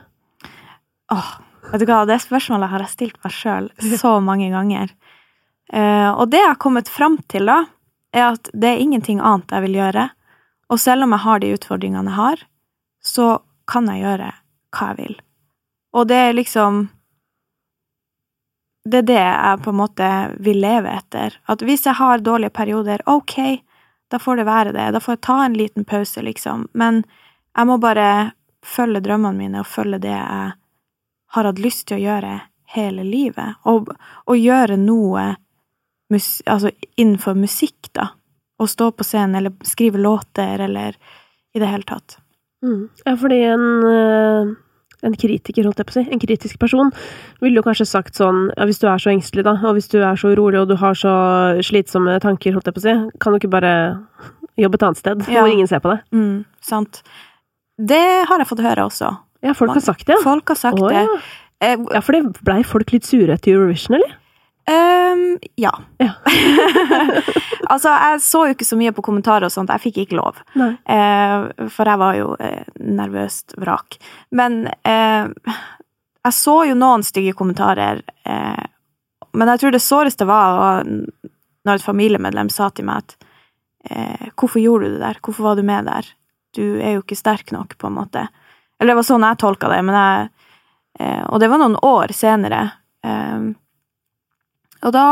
Åh, 1.12 1.30
vet 1.70 1.82
du 1.82 1.86
hva, 1.88 2.04
det 2.08 2.18
spørsmålet 2.24 2.72
har 2.72 2.84
jeg 2.84 2.94
stilt 2.94 3.20
meg 3.24 3.34
sjøl 3.34 3.70
så 4.00 4.16
mange 4.24 4.50
ganger. 4.54 4.90
Eh, 5.72 6.10
og 6.10 6.30
det 6.30 6.42
jeg 6.42 6.52
har 6.52 6.62
kommet 6.62 6.90
fram 6.90 7.18
til, 7.30 7.48
da, 7.50 7.64
er 8.14 8.32
at 8.32 8.50
det 8.52 8.72
er 8.72 8.82
ingenting 8.82 9.20
annet 9.20 9.52
jeg 9.52 9.66
vil 9.66 9.78
gjøre. 9.80 10.08
Og 10.72 10.82
selv 10.82 11.06
om 11.06 11.14
jeg 11.14 11.24
har 11.26 11.42
de 11.42 11.52
utfordringene 11.54 12.10
jeg 12.10 12.18
har, 12.18 12.42
så 13.06 13.28
kan 13.70 13.88
jeg 13.90 14.02
gjøre 14.02 14.32
hva 14.74 14.90
jeg 14.90 14.98
vil. 15.00 15.16
Og 15.96 16.08
det 16.10 16.20
er 16.28 16.36
liksom 16.36 16.86
Det 18.86 19.00
er 19.00 19.06
det 19.06 19.18
jeg 19.18 19.62
på 19.64 19.72
en 19.72 19.78
måte 19.80 20.08
vil 20.46 20.60
leve 20.62 20.86
etter. 20.94 21.34
At 21.50 21.62
hvis 21.66 21.88
jeg 21.88 21.98
har 21.98 22.20
dårlige 22.22 22.54
perioder, 22.54 23.02
ok, 23.10 23.58
da 24.14 24.20
får 24.22 24.36
det 24.38 24.44
være 24.46 24.74
det. 24.76 24.84
Da 24.94 25.00
får 25.02 25.16
jeg 25.16 25.22
ta 25.26 25.38
en 25.42 25.56
liten 25.58 25.84
pause, 25.84 26.22
liksom. 26.22 26.68
Men 26.70 27.00
jeg 27.56 27.68
må 27.68 27.78
bare 27.80 28.32
følge 28.66 29.00
drømmene 29.04 29.38
mine 29.38 29.62
og 29.62 29.68
følge 29.70 30.00
det 30.02 30.12
jeg 30.12 30.52
har 31.36 31.48
hatt 31.48 31.62
lyst 31.62 31.86
til 31.88 31.98
å 31.98 32.04
gjøre 32.04 32.34
hele 32.74 33.04
livet. 33.06 33.60
Og, 33.70 33.90
og 34.26 34.36
gjøre 34.40 34.76
noe 34.80 35.28
mus, 36.12 36.42
altså 36.46 36.70
innenfor 36.98 37.36
musikk, 37.38 37.90
da. 37.96 38.10
Å 38.56 38.66
stå 38.68 38.90
på 38.96 39.04
scenen 39.04 39.36
eller 39.40 39.54
skrive 39.68 40.00
låter 40.00 40.62
eller 40.64 40.96
i 41.54 41.60
det 41.60 41.68
hele 41.68 41.86
tatt. 41.88 42.18
Mm. 42.64 42.86
Ja, 43.04 43.14
fordi 43.20 43.40
en, 43.44 43.66
eh, 43.90 44.54
en 45.06 45.16
kritiker, 45.20 45.66
holdt 45.68 45.82
jeg 45.82 45.88
på 45.88 45.94
å 45.94 45.98
si, 45.98 46.04
en 46.12 46.22
kritisk 46.22 46.58
person, 46.60 46.90
ville 47.44 47.60
jo 47.60 47.64
kanskje 47.66 47.86
sagt 47.88 48.16
sånn 48.18 48.46
ja, 48.56 48.64
hvis 48.68 48.80
du 48.80 48.88
er 48.88 49.02
så 49.02 49.12
engstelig, 49.12 49.44
da, 49.46 49.58
og 49.60 49.76
hvis 49.76 49.90
du 49.92 49.98
er 50.00 50.16
så 50.20 50.32
urolig 50.32 50.62
og 50.62 50.70
du 50.72 50.76
har 50.80 50.96
så 50.98 51.12
slitsomme 51.64 52.16
tanker, 52.24 52.56
holdt 52.56 52.70
jeg 52.70 52.76
på 52.78 52.82
å 52.82 52.86
si, 52.86 52.96
kan 53.22 53.34
du 53.36 53.40
ikke 53.40 53.52
bare 53.52 53.74
jobbe 54.56 54.80
et 54.80 54.86
annet 54.88 55.02
sted 55.02 55.26
Ja. 55.28 55.42
hvor 55.44 55.52
ingen 55.52 55.68
ser 55.68 55.84
på 55.84 55.92
deg? 55.92 56.00
Mm, 56.16 56.44
sant. 56.64 57.02
Det 57.76 58.04
har 58.28 58.40
jeg 58.40 58.48
fått 58.48 58.64
høre 58.64 58.86
også. 58.88 59.10
Ja, 59.44 59.52
folk 59.54 59.74
har 59.76 59.84
sagt 59.84 60.06
det, 60.08 60.16
ja. 60.16 60.22
Folk 60.24 60.48
har 60.48 60.58
sagt 60.58 60.80
Åh, 60.80 60.88
det. 60.88 61.02
ja. 61.04 61.18
Eh, 61.60 61.78
Ja, 61.92 62.00
for 62.04 62.12
det 62.16 62.44
blei 62.44 62.62
folk 62.64 62.92
litt 62.92 63.04
sure 63.08 63.32
etter 63.36 63.52
Eurovision, 63.52 63.98
eller? 63.98 64.14
Um, 64.66 65.36
ja. 65.60 65.70
Ja. 66.02 66.10
altså, 67.72 67.92
jeg 67.92 68.22
så 68.24 68.40
jo 68.48 68.56
ikke 68.56 68.66
så 68.66 68.78
mye 68.80 68.92
på 68.96 69.04
kommentarer 69.06 69.46
og 69.46 69.54
sånt. 69.54 69.70
Jeg 69.70 69.84
fikk 69.84 70.00
ikke 70.02 70.18
lov. 70.18 70.40
Eh, 70.56 71.68
for 71.70 71.86
jeg 71.86 72.00
var 72.02 72.18
jo 72.18 72.32
uh, 72.34 72.64
nervøst 72.82 73.54
vrak. 73.62 74.00
Men 74.34 74.64
uh, 74.66 75.30
jeg 76.26 76.34
så 76.34 76.56
jo 76.72 76.74
noen 76.74 77.06
stygge 77.06 77.36
kommentarer. 77.38 78.02
Men 78.26 79.50
jeg 79.52 79.60
tror 79.62 79.74
det 79.76 79.84
såreste 79.84 80.26
var, 80.26 80.82
når 80.82 81.78
et 81.78 81.84
familiemedlem 81.84 82.50
sa 82.50 82.72
til 82.74 82.88
meg 82.88 83.04
at 83.04 83.16
Hvorfor 84.34 84.58
gjorde 84.58 84.88
du 84.88 84.96
det 84.96 85.04
der? 85.04 85.18
Hvorfor 85.22 85.44
var 85.46 85.54
du 85.54 85.62
med 85.62 85.86
der? 85.86 86.08
Du 86.56 86.64
er 86.80 86.96
jo 86.96 87.04
ikke 87.04 87.18
sterk 87.18 87.52
nok, 87.54 87.76
på 87.78 87.90
en 87.90 87.98
måte. 87.98 88.26
Eller 88.78 88.92
det 88.92 89.00
var 89.00 89.08
sånn 89.08 89.26
jeg 89.26 89.40
tolka 89.40 89.70
det, 89.72 89.82
men 89.86 89.96
jeg 89.96 90.28
eh, 91.00 91.22
Og 91.28 91.40
det 91.40 91.50
var 91.52 91.62
noen 91.62 91.78
år 91.84 92.14
senere. 92.16 92.62
Eh, 93.04 93.52
og 94.86 94.94
da 94.94 95.06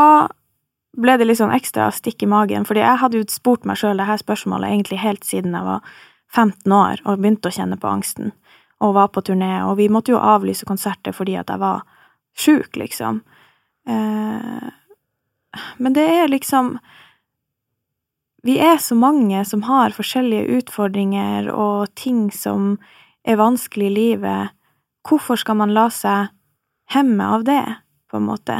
ble 0.95 1.17
det 1.19 1.27
litt 1.27 1.39
sånn 1.41 1.53
ekstra 1.55 1.89
stikk 1.93 2.23
i 2.23 2.29
magen, 2.31 2.65
fordi 2.67 2.83
jeg 2.83 3.01
hadde 3.01 3.19
jo 3.19 3.27
spurt 3.31 3.65
meg 3.67 3.79
sjøl 3.79 3.99
her 3.99 4.19
spørsmålet 4.21 4.71
egentlig 4.71 5.01
helt 5.01 5.27
siden 5.27 5.57
jeg 5.57 5.67
var 5.67 5.95
15 6.31 6.71
år 6.71 7.03
og 7.03 7.19
begynte 7.19 7.51
å 7.51 7.55
kjenne 7.55 7.77
på 7.79 7.89
angsten, 7.89 8.31
og 8.83 8.95
var 8.95 9.11
på 9.11 9.23
turné, 9.27 9.57
og 9.67 9.77
vi 9.79 9.89
måtte 9.91 10.13
jo 10.13 10.21
avlyse 10.21 10.67
konserter 10.67 11.15
fordi 11.15 11.35
at 11.39 11.51
jeg 11.51 11.61
var 11.61 11.83
sjuk, 12.35 12.75
liksom. 12.79 13.21
Eh, 13.87 14.71
men 15.77 15.95
det 15.95 16.05
er 16.11 16.31
liksom 16.31 16.77
Vi 18.45 18.59
er 18.61 18.77
så 18.77 18.93
mange 18.95 19.39
som 19.45 19.63
har 19.65 19.95
forskjellige 19.95 20.59
utfordringer 20.59 21.47
og 21.49 21.89
ting 21.97 22.27
som 22.29 22.75
er 23.25 23.39
vanskelig 23.39 23.87
i 23.87 23.93
livet. 23.93 24.51
Hvorfor 25.01 25.39
skal 25.41 25.57
man 25.57 25.71
la 25.73 25.87
seg 25.89 26.27
hemme 26.93 27.25
av 27.25 27.45
det, 27.47 27.63
på 28.05 28.19
en 28.19 28.27
måte? 28.27 28.59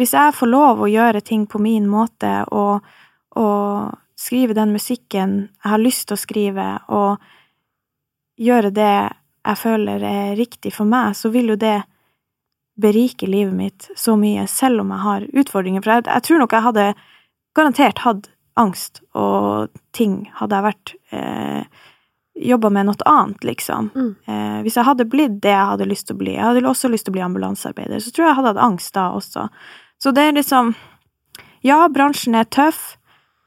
Hvis 0.00 0.14
jeg 0.16 0.32
får 0.38 0.48
lov 0.48 0.80
å 0.80 0.88
gjøre 0.88 1.20
ting 1.20 1.44
på 1.44 1.60
min 1.60 1.84
måte 1.92 2.30
og, 2.56 2.86
og 3.36 3.92
skrive 4.16 4.56
den 4.56 4.72
musikken 4.72 5.34
jeg 5.50 5.72
har 5.74 5.82
lyst 5.82 6.06
til 6.08 6.16
å 6.16 6.22
skrive, 6.22 6.66
og 6.88 7.20
gjøre 8.40 8.70
det 8.78 8.94
jeg 8.96 9.60
føler 9.60 10.06
er 10.08 10.38
riktig 10.40 10.72
for 10.72 10.88
meg, 10.88 11.12
så 11.20 11.28
vil 11.34 11.52
jo 11.52 11.58
det 11.60 11.82
berike 12.80 13.28
livet 13.28 13.52
mitt 13.56 13.90
så 13.92 14.16
mye, 14.16 14.48
selv 14.48 14.86
om 14.86 14.96
jeg 14.96 15.04
har 15.04 15.28
utfordringer. 15.44 15.84
For 15.84 15.98
jeg, 15.98 16.06
jeg 16.08 16.26
tror 16.30 16.42
nok 16.42 16.56
jeg 16.56 16.66
hadde 16.70 16.88
garantert 17.56 18.02
hatt 18.04 18.30
angst 18.56 19.02
og 19.14 19.68
ting, 19.92 20.26
hadde 20.40 20.56
jeg 20.56 20.66
vært 20.70 20.94
eh, 21.12 21.64
Jobba 22.36 22.68
med 22.68 22.84
noe 22.84 23.04
annet, 23.08 23.40
liksom. 23.48 23.86
Mm. 23.96 24.08
Eh, 24.28 24.56
hvis 24.66 24.74
jeg 24.76 24.84
hadde 24.84 25.06
blitt 25.08 25.38
det 25.40 25.54
jeg 25.54 25.68
hadde 25.70 25.86
lyst 25.88 26.06
til 26.10 26.16
å 26.18 26.20
bli, 26.20 26.34
jeg 26.34 26.44
hadde 26.44 26.68
også 26.68 26.90
lyst 26.92 27.06
til 27.06 27.14
å 27.14 27.16
bli 27.16 27.22
ambulansearbeider, 27.24 27.96
så 28.04 28.10
tror 28.12 28.26
jeg 28.26 28.28
jeg 28.28 28.36
hadde 28.36 28.50
hatt 28.52 28.60
angst 28.66 28.92
da 28.92 29.06
også. 29.16 29.46
Så 29.98 30.12
det 30.12 30.26
er 30.28 30.32
liksom 30.36 30.74
Ja, 31.64 31.88
bransjen 31.88 32.36
er 32.36 32.44
tøff, 32.44 32.98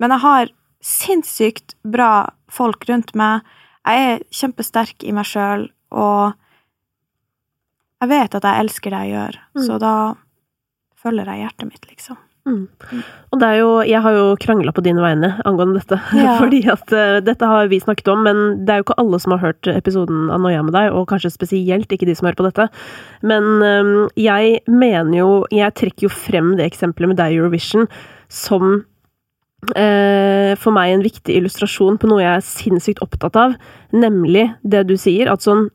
men 0.02 0.10
jeg 0.10 0.20
har 0.26 0.50
sinnssykt 0.82 1.76
bra 1.86 2.32
folk 2.50 2.90
rundt 2.90 3.14
meg. 3.14 3.46
Jeg 3.86 4.08
er 4.10 4.24
kjempesterk 4.34 5.06
i 5.06 5.14
meg 5.14 5.26
sjøl, 5.30 5.68
og 5.94 6.34
jeg 8.02 8.10
vet 8.10 8.36
at 8.36 8.44
jeg 8.48 8.64
elsker 8.66 8.90
det 8.96 9.00
jeg 9.06 9.14
gjør, 9.14 9.38
Mm. 9.56 9.66
så 9.68 9.80
da 9.80 9.94
følger 10.98 11.26
jeg 11.30 11.44
hjertet 11.46 11.68
mitt, 11.70 11.86
liksom. 11.88 12.18
Mm. 12.50 13.02
Og 13.30 13.42
det 13.42 13.48
er 13.48 13.58
jo 13.60 13.70
Jeg 13.86 14.02
har 14.02 14.16
jo 14.16 14.26
krangla 14.42 14.74
på 14.74 14.84
dine 14.86 15.04
vegne 15.04 15.32
angående 15.46 15.80
dette. 15.80 16.00
Ja. 16.20 16.36
Fordi 16.42 16.64
at 16.72 16.92
uh, 16.92 17.20
dette 17.24 17.46
har 17.46 17.70
vi 17.72 17.80
snakket 17.80 18.12
om, 18.12 18.26
men 18.28 18.66
det 18.66 18.74
er 18.74 18.82
jo 18.82 18.88
ikke 18.90 19.00
alle 19.02 19.20
som 19.22 19.36
har 19.36 19.44
hørt 19.44 19.72
episoden 19.72 20.28
av 20.34 20.42
Noia 20.44 20.64
med 20.66 20.76
deg, 20.76 20.92
og 20.92 21.08
kanskje 21.12 21.32
spesielt 21.34 21.92
ikke 21.94 22.10
de 22.10 22.18
som 22.18 22.28
hører 22.28 22.40
på 22.42 22.48
dette. 22.50 22.70
Men 23.22 23.50
um, 23.64 23.96
jeg 24.20 24.62
mener 24.68 25.18
jo 25.22 25.32
Jeg 25.54 25.76
trekker 25.78 26.10
jo 26.10 26.14
frem 26.14 26.56
det 26.60 26.68
eksempelet 26.68 27.14
med 27.14 27.22
deg 27.22 27.36
i 27.36 27.42
Eurovision 27.42 27.88
som 28.30 28.84
eh, 29.76 30.54
for 30.60 30.76
meg 30.76 30.94
en 30.94 31.04
viktig 31.04 31.36
illustrasjon 31.36 31.98
på 32.00 32.10
noe 32.10 32.22
jeg 32.22 32.38
er 32.38 32.46
sinnssykt 32.46 33.04
opptatt 33.06 33.38
av, 33.40 33.56
nemlig 33.96 34.50
det 34.62 34.86
du 34.90 34.96
sier, 35.00 35.32
at 35.32 35.46
sånn 35.46 35.68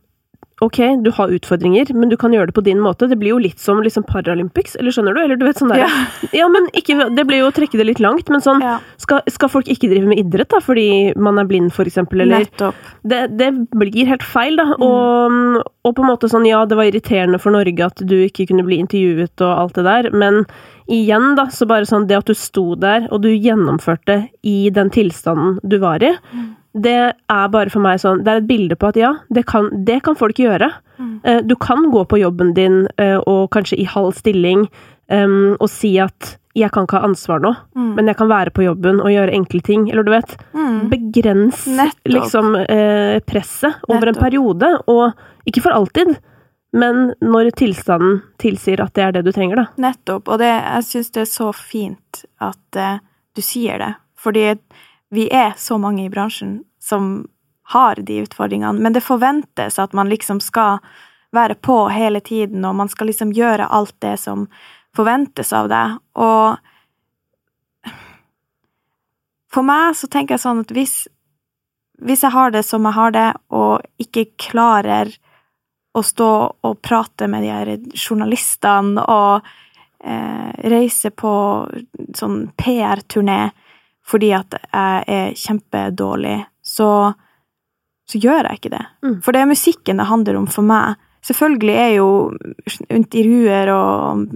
Ok, 0.63 0.79
du 1.03 1.11
har 1.11 1.33
utfordringer, 1.35 1.89
men 1.99 2.09
du 2.09 2.17
kan 2.17 2.31
gjøre 2.33 2.47
det 2.47 2.55
på 2.55 2.63
din 2.63 2.79
måte. 2.79 3.09
Det 3.11 3.17
blir 3.19 3.33
jo 3.33 3.41
litt 3.43 3.59
som 3.59 3.81
liksom 3.83 4.05
Paralympics, 4.07 4.77
eller 4.79 4.95
skjønner 4.95 5.17
du? 5.17 5.19
Eller 5.25 5.37
du 5.41 5.43
vet 5.49 5.59
sånn 5.59 5.73
der, 5.73 5.83
Ja. 5.83 5.89
ja, 6.41 6.47
men 6.49 6.69
ikke, 6.79 7.09
Det 7.17 7.25
blir 7.27 7.43
jo 7.43 7.49
å 7.51 7.55
trekke 7.57 7.81
det 7.81 7.87
litt 7.89 8.01
langt, 8.01 8.31
men 8.31 8.41
sånn 8.45 8.63
Ja, 8.63 8.77
skal, 9.03 9.25
skal 9.27 9.51
folk 9.51 9.67
ikke 9.73 9.91
drive 9.91 10.07
med 10.07 10.23
idrett 10.23 10.53
da, 10.55 10.61
fordi 10.63 11.13
man 11.19 11.43
er 11.43 11.49
blind, 11.51 11.73
for 11.75 11.91
eksempel, 11.91 12.23
eller 12.23 12.45
nettopp. 12.47 12.79
det, 13.03 13.25
det 13.41 13.51
blir 13.75 14.07
helt 14.07 14.23
feil, 14.23 14.57
da. 14.63 14.69
Og, 14.79 15.59
og 15.85 15.97
på 15.99 16.05
en 16.07 16.11
måte 16.13 16.31
sånn, 16.31 16.47
ja, 16.47 16.63
det 16.71 16.79
var 16.79 16.87
irriterende 16.87 17.43
for 17.43 17.51
Norge 17.55 17.91
at 17.91 18.05
du 18.07 18.17
ikke 18.23 18.47
kunne 18.53 18.65
bli 18.67 18.79
intervjuet 18.85 19.43
og 19.43 19.53
alt 19.59 19.75
det 19.81 19.85
der, 19.91 20.11
men 20.15 20.45
igjen, 20.87 21.33
da, 21.35 21.49
så 21.51 21.67
bare 21.67 21.89
sånn 21.89 22.07
det 22.07 22.19
at 22.23 22.31
du 22.31 22.35
sto 22.39 22.75
der, 22.79 23.09
og 23.11 23.25
du 23.25 23.31
gjennomførte 23.35 24.29
i 24.47 24.69
den 24.71 24.91
tilstanden 24.95 25.59
du 25.65 25.79
var 25.83 26.05
i, 26.05 26.15
det 26.75 27.15
er 27.31 27.49
bare 27.55 27.71
for 27.71 27.81
meg 27.81 28.01
sånn 28.03 28.25
Det 28.25 28.29
er 28.33 28.37
et 28.41 28.47
bilde 28.49 28.75
på 28.77 28.89
at 28.89 28.97
ja, 28.99 29.13
det 29.31 29.45
kan, 29.47 29.69
det 29.85 30.03
kan 30.03 30.17
folk 30.19 30.35
gjøre. 30.43 30.73
Mm. 30.99 31.21
Eh, 31.25 31.41
Du 31.47 31.55
kan 31.57 31.91
gå 31.93 32.05
på 32.11 32.19
jobben 32.19 32.55
din 32.55 32.89
eh, 32.99 33.17
og 33.27 33.51
kanskje 33.55 33.79
i 33.79 33.85
halv 33.85 34.13
stilling 34.15 34.69
um, 35.11 35.57
og 35.61 35.69
si 35.71 35.99
at 36.01 36.37
'jeg 36.57 36.71
kan 36.71 36.85
ikke 36.87 36.99
ha 37.01 37.07
ansvar 37.09 37.41
nå', 37.41 37.57
Mm. 37.75 37.95
men 37.97 38.07
jeg 38.07 38.17
kan 38.17 38.29
være 38.29 38.51
på 38.51 38.63
jobben 38.65 39.01
og 39.01 39.07
gjøre 39.11 39.35
enkle 39.35 39.61
ting. 39.63 39.91
Eller 39.91 40.03
du 40.05 40.11
vet, 40.11 40.37
Mm. 40.55 40.89
begrens 40.89 41.67
Nettopp. 41.67 42.07
liksom 42.07 42.55
eh, 42.57 43.19
presset 43.27 43.75
over 43.89 44.07
en 44.09 44.15
periode, 44.15 44.81
og 44.89 45.13
ikke 45.47 45.63
for 45.63 45.71
alltid, 45.73 46.17
men 46.73 47.13
når 47.21 47.51
tilstanden 47.55 48.23
tilsier 48.39 48.81
at 48.81 48.95
det 48.95 49.03
er 49.05 49.13
det 49.13 49.25
du 49.25 49.33
trenger, 49.33 49.57
da. 49.57 49.67
Nettopp. 49.79 50.29
Og 50.29 50.39
det, 50.39 50.47
jeg 50.47 50.83
syns 50.85 51.11
det 51.13 51.21
er 51.23 51.33
så 51.45 51.53
fint 51.55 52.25
at 52.41 52.77
eh, 52.77 52.99
du 53.35 53.43
sier 53.43 53.79
det. 53.79 53.95
Fordi 54.17 54.57
vi 55.15 55.29
er 55.31 55.55
så 55.57 55.79
mange 55.79 56.05
i 56.05 56.11
bransjen 56.13 56.59
som 56.83 57.27
har 57.73 57.97
de 57.97 58.21
utfordringene, 58.25 58.81
men 58.83 58.93
det 58.93 59.05
forventes 59.05 59.79
at 59.81 59.95
man 59.97 60.11
liksom 60.11 60.41
skal 60.45 60.83
være 61.35 61.55
på 61.55 61.89
hele 61.89 62.21
tiden, 62.21 62.65
og 62.65 62.77
man 62.77 62.91
skal 62.93 63.09
liksom 63.09 63.33
gjøre 63.35 63.67
alt 63.67 63.95
det 64.05 64.19
som 64.21 64.47
forventes 64.95 65.53
av 65.57 65.71
deg, 65.73 65.97
og 66.15 67.91
for 69.55 69.67
meg 69.67 69.95
så 69.95 70.11
tenker 70.11 70.35
jeg 70.35 70.43
sånn 70.43 70.65
at 70.65 70.73
hvis, 70.75 70.95
hvis 72.03 72.25
jeg 72.27 72.35
har 72.35 72.55
det 72.55 72.65
som 72.67 72.87
jeg 72.89 72.99
har 72.99 73.15
det, 73.15 73.29
og 73.55 74.03
ikke 74.03 74.27
klarer 74.51 75.13
å 75.95 76.03
stå 76.03 76.31
og 76.67 76.81
prate 76.83 77.29
med 77.31 77.47
de 77.47 77.53
her 77.55 77.71
journalistene 77.95 79.05
og 79.07 79.47
eh, 80.03 80.51
reise 80.75 81.13
på 81.15 81.35
sånn 82.19 82.49
PR-turné 82.59 83.53
fordi 84.05 84.33
at 84.37 84.57
jeg 84.61 85.05
er 85.09 85.37
kjempedårlig, 85.41 86.39
så, 86.65 86.91
så 88.11 88.21
gjør 88.21 88.49
jeg 88.49 88.61
ikke 88.61 88.75
det. 88.77 88.85
Mm. 89.05 89.19
For 89.25 89.33
det 89.33 89.43
er 89.43 89.51
musikken 89.51 90.01
det 90.01 90.09
handler 90.11 90.41
om 90.41 90.49
for 90.51 90.67
meg. 90.69 91.01
Selvfølgelig 91.25 91.77
er 91.81 91.93
jo 91.97 92.09
intervjuer 92.93 93.71
og 93.73 94.27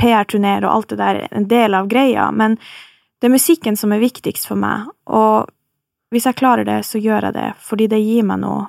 PR-turneer 0.00 0.64
og 0.64 0.76
alt 0.78 0.94
det 0.94 1.00
der 1.02 1.20
en 1.28 1.48
del 1.50 1.76
av 1.76 1.90
greia, 1.92 2.30
men 2.32 2.56
det 3.20 3.28
er 3.28 3.36
musikken 3.36 3.76
som 3.76 3.92
er 3.92 4.00
viktigst 4.02 4.48
for 4.48 4.58
meg, 4.58 4.88
og 5.06 5.50
hvis 6.12 6.26
jeg 6.28 6.36
klarer 6.40 6.66
det, 6.68 6.80
så 6.84 7.00
gjør 7.00 7.28
jeg 7.28 7.36
det, 7.36 7.50
fordi 7.64 7.86
det 7.88 8.00
gir 8.02 8.24
meg 8.28 8.40
noe 8.42 8.66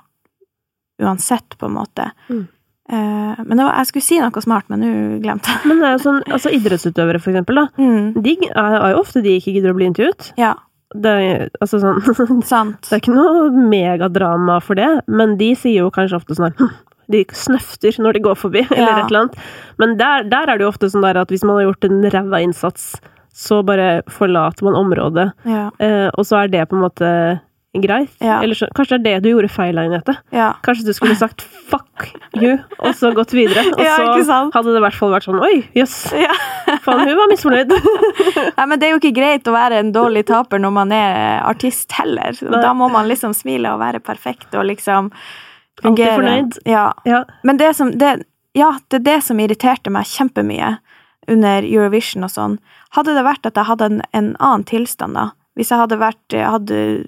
uansett, 1.02 1.58
på 1.58 1.66
en 1.66 1.74
måte. 1.76 2.06
Mm. 2.30 2.46
Eh, 2.90 3.36
men 3.46 3.58
det 3.58 3.64
var, 3.66 3.78
jeg 3.80 3.88
skulle 3.92 4.04
si 4.06 4.20
noe 4.20 4.42
smart, 4.44 4.66
men 4.70 4.82
nå 4.84 4.92
glemte 5.24 5.48
jeg. 5.54 5.64
Men 5.70 5.80
det 5.80 5.88
er 5.88 5.94
jo 5.98 6.04
sånn, 6.04 6.22
altså 6.36 6.52
idrettsutøvere, 6.52 7.22
for 7.24 7.32
eksempel, 7.32 7.56
da. 7.62 7.66
Mm, 7.80 8.22
De 8.26 8.34
er 8.52 8.92
jo 8.94 9.00
ofte 9.02 9.22
de 9.24 9.38
ikke 9.40 9.54
gidder 9.56 9.72
å 9.72 9.78
bli 9.78 9.88
intervjuet. 9.92 10.34
ja, 10.38 10.54
Det 10.94 11.10
er, 11.10 11.50
altså 11.64 11.80
sånn, 11.82 12.42
sant. 12.54 12.90
det 12.90 12.98
er 12.98 13.02
ikke 13.02 13.16
noe 13.16 13.48
megadrama 13.72 14.60
for 14.62 14.76
det, 14.76 14.90
men 15.08 15.38
de 15.40 15.54
sier 15.56 15.80
jo 15.86 15.92
kanskje 15.96 16.20
ofte 16.20 16.36
sånn 16.38 16.54
«Hm, 16.60 16.70
De 17.12 17.24
snøfter 17.36 17.98
når 18.00 18.14
de 18.14 18.20
går 18.24 18.36
forbi, 18.40 18.62
eller 18.72 18.92
Ja. 18.92 19.00
et 19.00 19.10
eller 19.12 19.24
annet. 19.26 19.40
Men 19.80 19.98
der, 19.98 20.24
der 20.30 20.48
er 20.54 20.58
det 20.60 20.64
jo 20.68 20.70
ofte 20.72 20.88
sånn 20.92 21.04
der 21.04 21.18
at 21.24 21.30
hvis 21.34 21.44
man 21.44 21.58
har 21.58 21.66
gjort 21.72 21.88
en 21.90 22.04
ræva 22.14 22.40
innsats, 22.46 22.94
så 23.34 23.64
bare 23.66 24.04
forlater 24.14 24.64
man 24.68 24.76
området. 24.78 25.32
Ja, 25.50 25.70
Eh, 25.80 26.10
og 26.14 26.24
så 26.30 26.44
er 26.44 26.48
det 26.54 26.68
på 26.70 26.76
en 26.78 26.84
måte 26.86 27.10
greit. 27.82 28.12
Ja. 28.22 28.42
Eller 28.44 28.54
så, 28.54 28.68
kanskje 28.76 29.00
det 29.02 29.10
er 29.10 29.20
det 29.20 29.24
du 29.24 29.30
gjorde 29.32 29.50
feil, 29.50 29.78
Agnete. 29.82 30.14
ja. 30.32 30.52
Kanskje 30.64 30.86
du 30.86 30.94
skulle 30.94 31.16
sagt 31.16 31.42
'fuck 31.42 32.12
you', 32.38 32.60
og 32.80 32.94
så 32.94 33.14
gått 33.16 33.34
videre. 33.34 33.64
Og 33.74 33.80
Ja, 33.84 33.96
så 34.24 34.52
hadde 34.54 34.70
det 34.74 34.78
i 34.78 34.84
hvert 34.86 34.94
fall 35.00 35.10
vært 35.12 35.26
sånn 35.26 35.40
'oi, 35.42 35.64
jøss'. 35.76 36.14
ja. 36.22 36.34
Faen, 36.84 37.08
hun 37.08 37.18
var 37.18 37.28
misfornøyd. 37.32 37.72
Nei, 38.58 38.66
men 38.68 38.80
det 38.80 38.88
er 38.88 38.92
jo 38.94 39.00
ikke 39.02 39.16
greit 39.16 39.48
å 39.48 39.54
være 39.56 39.80
en 39.80 39.92
dårlig 39.92 40.26
taper 40.26 40.60
når 40.60 40.72
man 40.72 40.92
er 40.92 41.42
artist 41.44 41.92
heller. 41.98 42.38
Nei. 42.42 42.62
Da 42.62 42.74
må 42.74 42.92
man 42.92 43.08
liksom 43.08 43.34
smile 43.34 43.74
og 43.74 43.80
være 43.80 44.00
perfekt 44.00 44.54
og 44.54 44.66
liksom 44.66 45.12
Alltid 45.84 45.84
fungere. 45.84 46.16
fornøyd. 46.20 46.60
Ja. 46.66 46.94
Ja. 47.06 47.24
Men 47.44 47.58
det 47.58 47.76
som 47.76 47.92
det, 47.98 48.24
Ja, 48.56 48.76
det 48.90 49.00
er 49.02 49.04
det 49.18 49.24
som 49.24 49.40
irriterte 49.40 49.90
meg 49.90 50.06
kjempemye 50.06 50.78
under 51.28 51.64
Eurovision 51.64 52.24
og 52.24 52.30
sånn. 52.30 52.60
Hadde 52.94 53.16
det 53.16 53.24
vært 53.26 53.46
at 53.48 53.56
jeg 53.56 53.66
hadde 53.66 53.86
en, 53.86 54.02
en 54.14 54.36
annen 54.40 54.64
tilstand, 54.64 55.16
da, 55.16 55.32
hvis 55.58 55.70
jeg 55.72 55.80
hadde 55.80 55.98
vært 55.98 56.36
hadde 56.38 57.06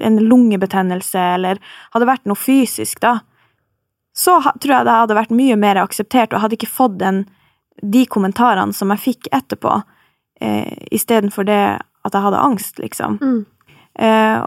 en 0.00 0.18
lungebetennelse 0.22 1.20
eller 1.36 1.60
hadde 1.94 2.08
vært 2.08 2.28
noe 2.28 2.38
fysisk, 2.38 3.00
da, 3.04 3.18
så 4.16 4.38
tror 4.40 4.72
jeg 4.78 4.88
det 4.88 4.96
hadde 4.96 5.18
vært 5.18 5.34
mye 5.36 5.56
mer 5.60 5.80
akseptert, 5.82 6.30
og 6.30 6.38
jeg 6.38 6.44
hadde 6.46 6.58
ikke 6.58 6.72
fått 6.72 6.98
den, 7.02 7.24
de 7.82 8.06
kommentarene 8.08 8.76
som 8.76 8.92
jeg 8.94 9.04
fikk 9.04 9.28
etterpå, 9.36 9.74
eh, 10.40 10.86
istedenfor 10.94 11.48
det 11.48 11.62
at 11.76 12.14
jeg 12.14 12.24
hadde 12.24 12.40
angst, 12.40 12.80
liksom. 12.80 13.18
Mm. 13.20 13.42
Eh, 13.98 14.46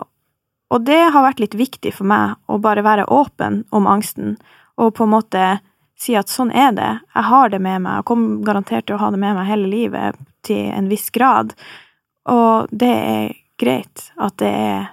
og 0.70 0.86
det 0.86 1.02
har 1.14 1.26
vært 1.26 1.42
litt 1.42 1.58
viktig 1.58 1.94
for 1.98 2.10
meg 2.10 2.38
å 2.50 2.60
bare 2.62 2.86
være 2.86 3.08
åpen 3.14 3.64
om 3.74 3.90
angsten, 3.90 4.38
og 4.80 4.96
på 4.98 5.06
en 5.06 5.14
måte 5.14 5.46
si 6.00 6.16
at 6.16 6.32
sånn 6.32 6.52
er 6.56 6.72
det. 6.78 6.92
Jeg 7.16 7.28
har 7.30 7.52
det 7.52 7.60
med 7.62 7.84
meg, 7.84 8.00
jeg 8.00 8.10
kommer 8.10 8.44
garantert 8.48 8.88
til 8.88 8.96
å 8.96 9.02
ha 9.04 9.10
det 9.12 9.20
med 9.22 9.36
meg 9.36 9.50
hele 9.50 9.70
livet 9.70 10.20
til 10.48 10.70
en 10.72 10.88
viss 10.90 11.10
grad. 11.14 11.54
Og 12.30 12.72
det 12.72 12.94
er 12.94 13.34
greit 13.60 14.10
at 14.18 14.38
det 14.40 14.50
er 14.50 14.88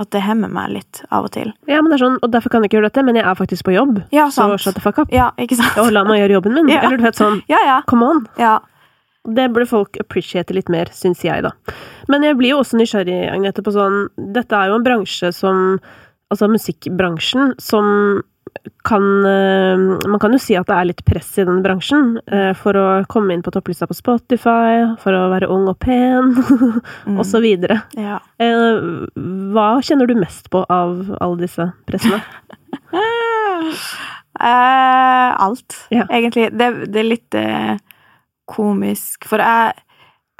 at 0.00 0.10
det 0.14 0.22
hemmer 0.24 0.48
meg 0.48 0.70
litt 0.78 1.02
av 1.12 1.26
og 1.28 1.32
til. 1.36 1.52
ja, 1.68 1.82
men 1.82 1.90
det 1.92 1.98
er 1.98 2.04
sånn, 2.06 2.18
og 2.24 2.30
derfor 2.32 2.50
kan 2.54 2.64
jeg 2.64 2.70
ikke 2.70 2.78
gjøre 2.80 2.88
dette, 2.90 3.04
men 3.04 3.18
jeg 3.20 3.26
er 3.28 3.36
faktisk 3.38 3.66
på 3.68 3.74
jobb. 3.76 4.02
Ja, 4.16 4.26
Så 4.32 4.46
shut 4.58 4.74
the 4.78 4.80
fuck 4.80 4.98
up. 5.02 5.12
Ja, 5.12 5.30
ikke 5.38 5.58
sant? 5.60 5.76
Og 5.82 5.92
la 5.92 6.02
meg 6.08 6.22
gjøre 6.22 6.38
jobben 6.40 6.56
min. 6.56 6.68
Ja. 6.74 6.80
Eller 6.86 6.96
du 7.00 7.04
vet 7.04 7.20
sånn, 7.20 7.42
Ja, 7.52 7.60
ja. 7.66 7.78
come 7.90 8.08
on. 8.08 8.24
Ja. 8.40 8.58
Det 9.28 9.50
burde 9.52 9.68
folk 9.68 9.98
appreciate 10.00 10.54
litt 10.56 10.70
mer, 10.72 10.88
syns 10.96 11.20
jeg, 11.22 11.42
da. 11.44 11.50
Men 12.08 12.22
jeg 12.24 12.38
blir 12.40 12.54
jo 12.54 12.62
også 12.62 12.78
nysgjerrig, 12.80 13.18
Agnete, 13.30 13.60
på 13.62 13.74
sånn 13.74 14.06
Dette 14.32 14.56
er 14.56 14.70
jo 14.72 14.78
en 14.80 14.86
bransje 14.86 15.28
som 15.36 15.78
Altså 16.30 16.46
musikkbransjen, 16.48 17.56
som 17.60 18.22
kan 18.84 19.04
eh, 19.26 19.82
Man 20.08 20.18
kan 20.20 20.32
jo 20.34 20.38
si 20.42 20.56
at 20.58 20.66
det 20.68 20.76
er 20.76 20.88
litt 20.88 21.02
press 21.06 21.30
i 21.40 21.44
den 21.48 21.62
bransjen 21.64 22.16
eh, 22.26 22.52
for 22.58 22.76
å 22.76 22.86
komme 23.10 23.34
inn 23.34 23.42
på 23.44 23.52
topplista 23.54 23.86
på 23.88 23.96
Spotify, 23.96 24.96
for 25.02 25.16
å 25.16 25.26
være 25.32 25.48
ung 25.52 25.68
og 25.70 25.78
pen, 25.82 26.34
Mm. 27.06 27.20
videre. 27.42 27.80
ja. 27.96 28.18
Eh, 28.38 28.80
Hva 29.54 29.68
kjenner 29.84 30.06
du 30.10 30.14
mest 30.18 30.50
på 30.52 30.64
av 30.68 31.14
alle 31.20 31.40
disse 31.44 31.70
pressene? 31.88 32.20
Uh, 34.40 35.30
alt, 35.46 35.86
Ja. 35.90 36.06
egentlig. 36.10 36.50
Det, 36.58 36.70
det 36.92 37.00
er 37.00 37.08
litt 37.08 37.34
uh, 37.38 37.76
komisk, 38.50 39.24
for 39.28 39.42
jeg, 39.42 39.74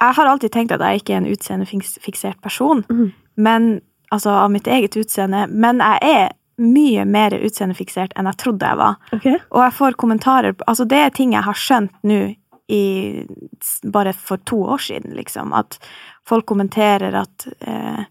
jeg 0.01 0.17
har 0.17 0.27
alltid 0.31 0.53
tenkt 0.55 0.73
at 0.75 0.81
jeg 0.85 1.03
ikke 1.03 1.15
er 1.15 1.23
en 1.23 1.31
utseendefiksert 1.33 2.41
person, 2.43 2.85
mm. 2.91 3.09
men, 3.37 3.71
altså 4.13 4.31
av 4.45 4.51
mitt 4.55 4.67
eget 4.71 4.97
utseende, 4.99 5.47
men 5.51 5.83
jeg 5.85 5.99
er 6.03 6.31
mye 6.61 7.07
mer 7.09 7.35
utseendefiksert 7.41 8.15
enn 8.19 8.29
jeg 8.31 8.41
trodde 8.43 8.69
jeg 8.69 8.81
var. 8.81 9.01
Okay. 9.17 9.41
Og 9.51 9.65
jeg 9.65 9.77
får 9.79 9.99
kommentarer 10.01 10.55
Altså, 10.67 10.87
det 10.89 11.01
er 11.01 11.13
ting 11.17 11.35
jeg 11.35 11.47
har 11.47 11.59
skjønt 11.59 11.95
nå 12.07 12.21
i 12.71 12.85
Bare 13.83 14.13
for 14.15 14.39
to 14.47 14.61
år 14.77 14.79
siden, 14.79 15.17
liksom. 15.19 15.53
At 15.57 15.81
folk 16.29 16.47
kommenterer 16.47 17.17
at 17.19 17.47
eh, 17.67 18.05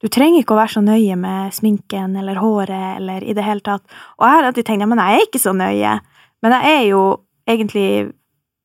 du 0.00 0.08
trenger 0.08 0.40
ikke 0.40 0.54
å 0.54 0.60
være 0.60 0.76
så 0.76 0.82
nøye 0.84 1.16
med 1.18 1.54
sminken 1.54 2.14
eller 2.16 2.38
håret 2.38 3.00
eller 3.00 3.24
i 3.26 3.34
det 3.36 3.44
hele 3.44 3.64
tatt. 3.66 3.82
Og 4.16 4.24
jeg 4.24 4.36
har 4.36 4.48
alltid 4.48 4.68
tenkt 4.68 4.86
ja, 4.86 4.88
men 4.90 5.02
jeg 5.02 5.18
er 5.18 5.26
ikke 5.26 5.42
så 5.42 5.52
nøye. 5.56 5.96
Men 6.44 6.54
jeg 6.54 6.76
er 6.76 6.84
jo 6.86 7.02
egentlig 7.50 7.88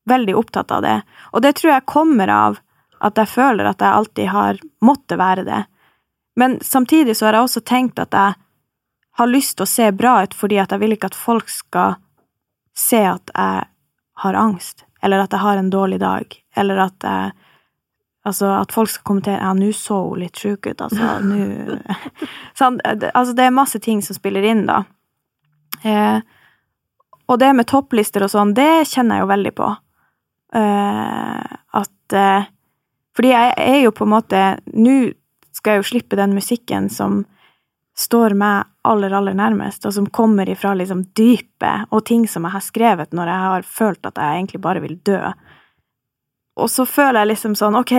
veldig 0.08 0.36
opptatt 0.38 0.72
av 0.76 0.84
det. 0.84 0.96
Og 1.32 1.42
det 1.42 1.54
tror 1.58 1.74
jeg 1.74 1.90
kommer 1.90 2.30
av 2.30 2.60
at 3.04 3.18
jeg 3.20 3.32
føler 3.34 3.68
at 3.68 3.82
jeg 3.82 3.98
alltid 3.98 4.30
har 4.32 4.60
måttet 4.84 5.20
være 5.20 5.44
det. 5.48 5.62
Men 6.40 6.56
samtidig 6.64 7.16
så 7.16 7.28
har 7.28 7.38
jeg 7.38 7.48
også 7.48 7.64
tenkt 7.66 8.00
at 8.02 8.14
jeg 8.14 8.38
har 9.18 9.30
lyst 9.30 9.56
til 9.58 9.64
å 9.66 9.70
se 9.70 9.90
bra 9.94 10.16
ut 10.24 10.34
fordi 10.34 10.58
at 10.62 10.72
jeg 10.74 10.80
vil 10.82 10.92
ikke 10.96 11.10
at 11.12 11.18
folk 11.18 11.48
skal 11.52 11.96
se 12.74 12.98
at 13.06 13.30
jeg 13.34 13.64
har 14.24 14.34
angst, 14.38 14.84
eller 15.02 15.22
at 15.24 15.30
jeg 15.34 15.40
har 15.44 15.58
en 15.60 15.70
dårlig 15.70 16.00
dag, 16.02 16.38
eller 16.56 16.86
at 16.88 17.02
jeg 17.02 17.32
Altså, 18.24 18.46
at 18.56 18.70
folk 18.72 18.88
skal 18.88 19.04
kommentere 19.04 19.36
Ja, 19.42 19.50
nå 19.52 19.66
så 19.76 19.98
hun 20.08 20.22
litt 20.22 20.38
sjuk 20.40 20.64
ut, 20.66 20.80
altså. 20.80 21.18
Nå 21.28 21.74
sånn, 22.58 22.78
det- 22.80 23.10
Altså, 23.12 23.34
det 23.36 23.44
er 23.44 23.50
masse 23.52 23.76
ting 23.84 24.00
som 24.00 24.16
spiller 24.16 24.42
inn, 24.48 24.62
da. 24.64 24.78
Eh, 25.84 26.22
og 27.28 27.38
det 27.42 27.50
med 27.52 27.66
topplister 27.68 28.24
og 28.24 28.30
sånn, 28.32 28.54
det 28.56 28.86
kjenner 28.88 29.18
jeg 29.20 29.26
jo 29.26 29.28
veldig 29.28 29.52
på. 29.60 29.68
Eh, 30.56 31.52
at 31.82 32.16
eh, 32.16 32.48
Fordi 33.14 33.28
jeg 33.34 33.52
er 33.60 33.78
jo 33.82 33.92
på 33.92 34.04
en 34.08 34.12
måte 34.14 34.40
Nå 34.72 34.96
skal 35.52 35.74
jeg 35.76 35.82
jo 35.82 35.88
slippe 35.92 36.16
den 36.16 36.32
musikken 36.32 36.88
som 36.88 37.26
står 37.94 38.34
meg 38.38 38.66
aller, 38.82 39.12
aller 39.14 39.36
nærmest, 39.38 39.86
og 39.86 39.94
som 39.94 40.06
kommer 40.10 40.48
ifra 40.50 40.74
liksom 40.74 41.04
dypet, 41.16 41.86
og 41.94 42.04
ting 42.08 42.26
som 42.28 42.46
jeg 42.46 42.56
har 42.56 42.64
skrevet 42.64 43.14
når 43.14 43.30
jeg 43.30 43.42
har 43.48 43.68
følt 43.68 44.08
at 44.08 44.18
jeg 44.18 44.40
egentlig 44.40 44.60
bare 44.64 44.82
vil 44.82 44.96
dø. 45.06 45.20
Og 46.54 46.70
så 46.70 46.84
føler 46.86 47.22
jeg 47.22 47.32
liksom 47.32 47.54
sånn, 47.58 47.74
ok, 47.78 47.94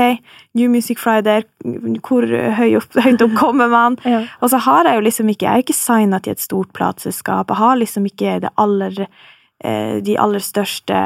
New 0.55 0.69
Music 0.71 0.99
Friday, 1.01 1.43
hvor 2.07 2.27
høy 2.27 2.75
opp, 2.79 2.99
høyt 3.05 3.23
opp 3.23 3.35
kommer 3.39 3.71
man? 3.71 3.97
Ja. 4.15 4.21
Og 4.43 4.51
så 4.51 4.59
har 4.63 4.87
jeg 4.87 4.99
jo 4.99 5.05
liksom 5.07 5.31
ikke, 5.31 5.47
jeg 5.47 5.51
er 5.51 5.65
ikke 5.65 5.77
signet 5.77 6.27
til 6.27 6.35
et 6.35 6.43
stort 6.43 6.71
plateselskap, 6.75 7.51
jeg 7.51 7.59
har 7.59 7.79
liksom 7.79 8.07
ikke 8.07 8.37
det 8.45 8.51
aller, 8.61 8.99
eh, 9.63 9.97
de 10.03 10.19
aller 10.21 10.43
største, 10.43 10.99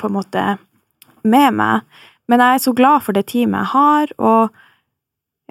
på 0.00 0.10
en 0.10 0.16
måte, 0.16 0.46
med 1.22 1.54
meg. 1.56 1.86
Men 2.28 2.42
jeg 2.42 2.58
er 2.58 2.64
så 2.64 2.74
glad 2.76 3.04
for 3.06 3.16
det 3.16 3.28
teamet 3.30 3.62
jeg 3.62 3.72
har, 3.72 4.12
og 4.18 4.62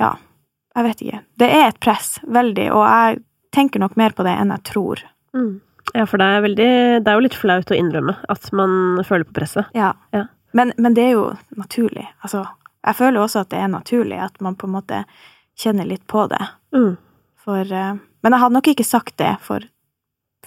ja, 0.01 0.15
jeg 0.75 0.87
vet 0.87 1.03
ikke. 1.03 1.19
Det 1.41 1.49
er 1.51 1.65
et 1.67 1.81
press, 1.83 2.13
veldig, 2.23 2.69
og 2.71 2.85
jeg 2.85 3.19
tenker 3.55 3.83
nok 3.83 3.97
mer 3.99 4.15
på 4.15 4.23
det 4.27 4.35
enn 4.39 4.53
jeg 4.55 4.63
tror. 4.71 5.03
Mm. 5.35 5.59
Ja, 5.97 6.05
for 6.07 6.21
det 6.21 6.27
er, 6.29 6.43
veldig, 6.45 6.69
det 7.03 7.11
er 7.11 7.17
jo 7.17 7.25
litt 7.25 7.35
flaut 7.35 7.73
å 7.73 7.77
innrømme 7.77 8.15
at 8.31 8.47
man 8.55 9.01
føler 9.07 9.27
på 9.27 9.35
presset. 9.35 9.67
Ja. 9.75 9.91
Ja. 10.15 10.27
Men, 10.55 10.73
men 10.77 10.95
det 10.95 11.09
er 11.09 11.13
jo 11.17 11.25
naturlig. 11.59 12.05
Altså, 12.23 12.45
jeg 12.85 12.97
føler 12.99 13.23
også 13.23 13.43
at 13.43 13.51
det 13.51 13.59
er 13.59 13.71
naturlig 13.71 14.19
at 14.23 14.39
man 14.43 14.57
på 14.59 14.67
en 14.69 14.75
måte 14.77 15.03
kjenner 15.59 15.87
litt 15.87 16.05
på 16.11 16.25
det. 16.31 16.41
Mm. 16.75 16.95
For, 17.41 17.61
eh, 17.65 17.97
men 17.97 18.35
jeg 18.35 18.43
hadde 18.43 18.57
nok 18.57 18.69
ikke 18.71 18.87
sagt 18.87 19.17
det 19.21 19.33
for 19.43 19.65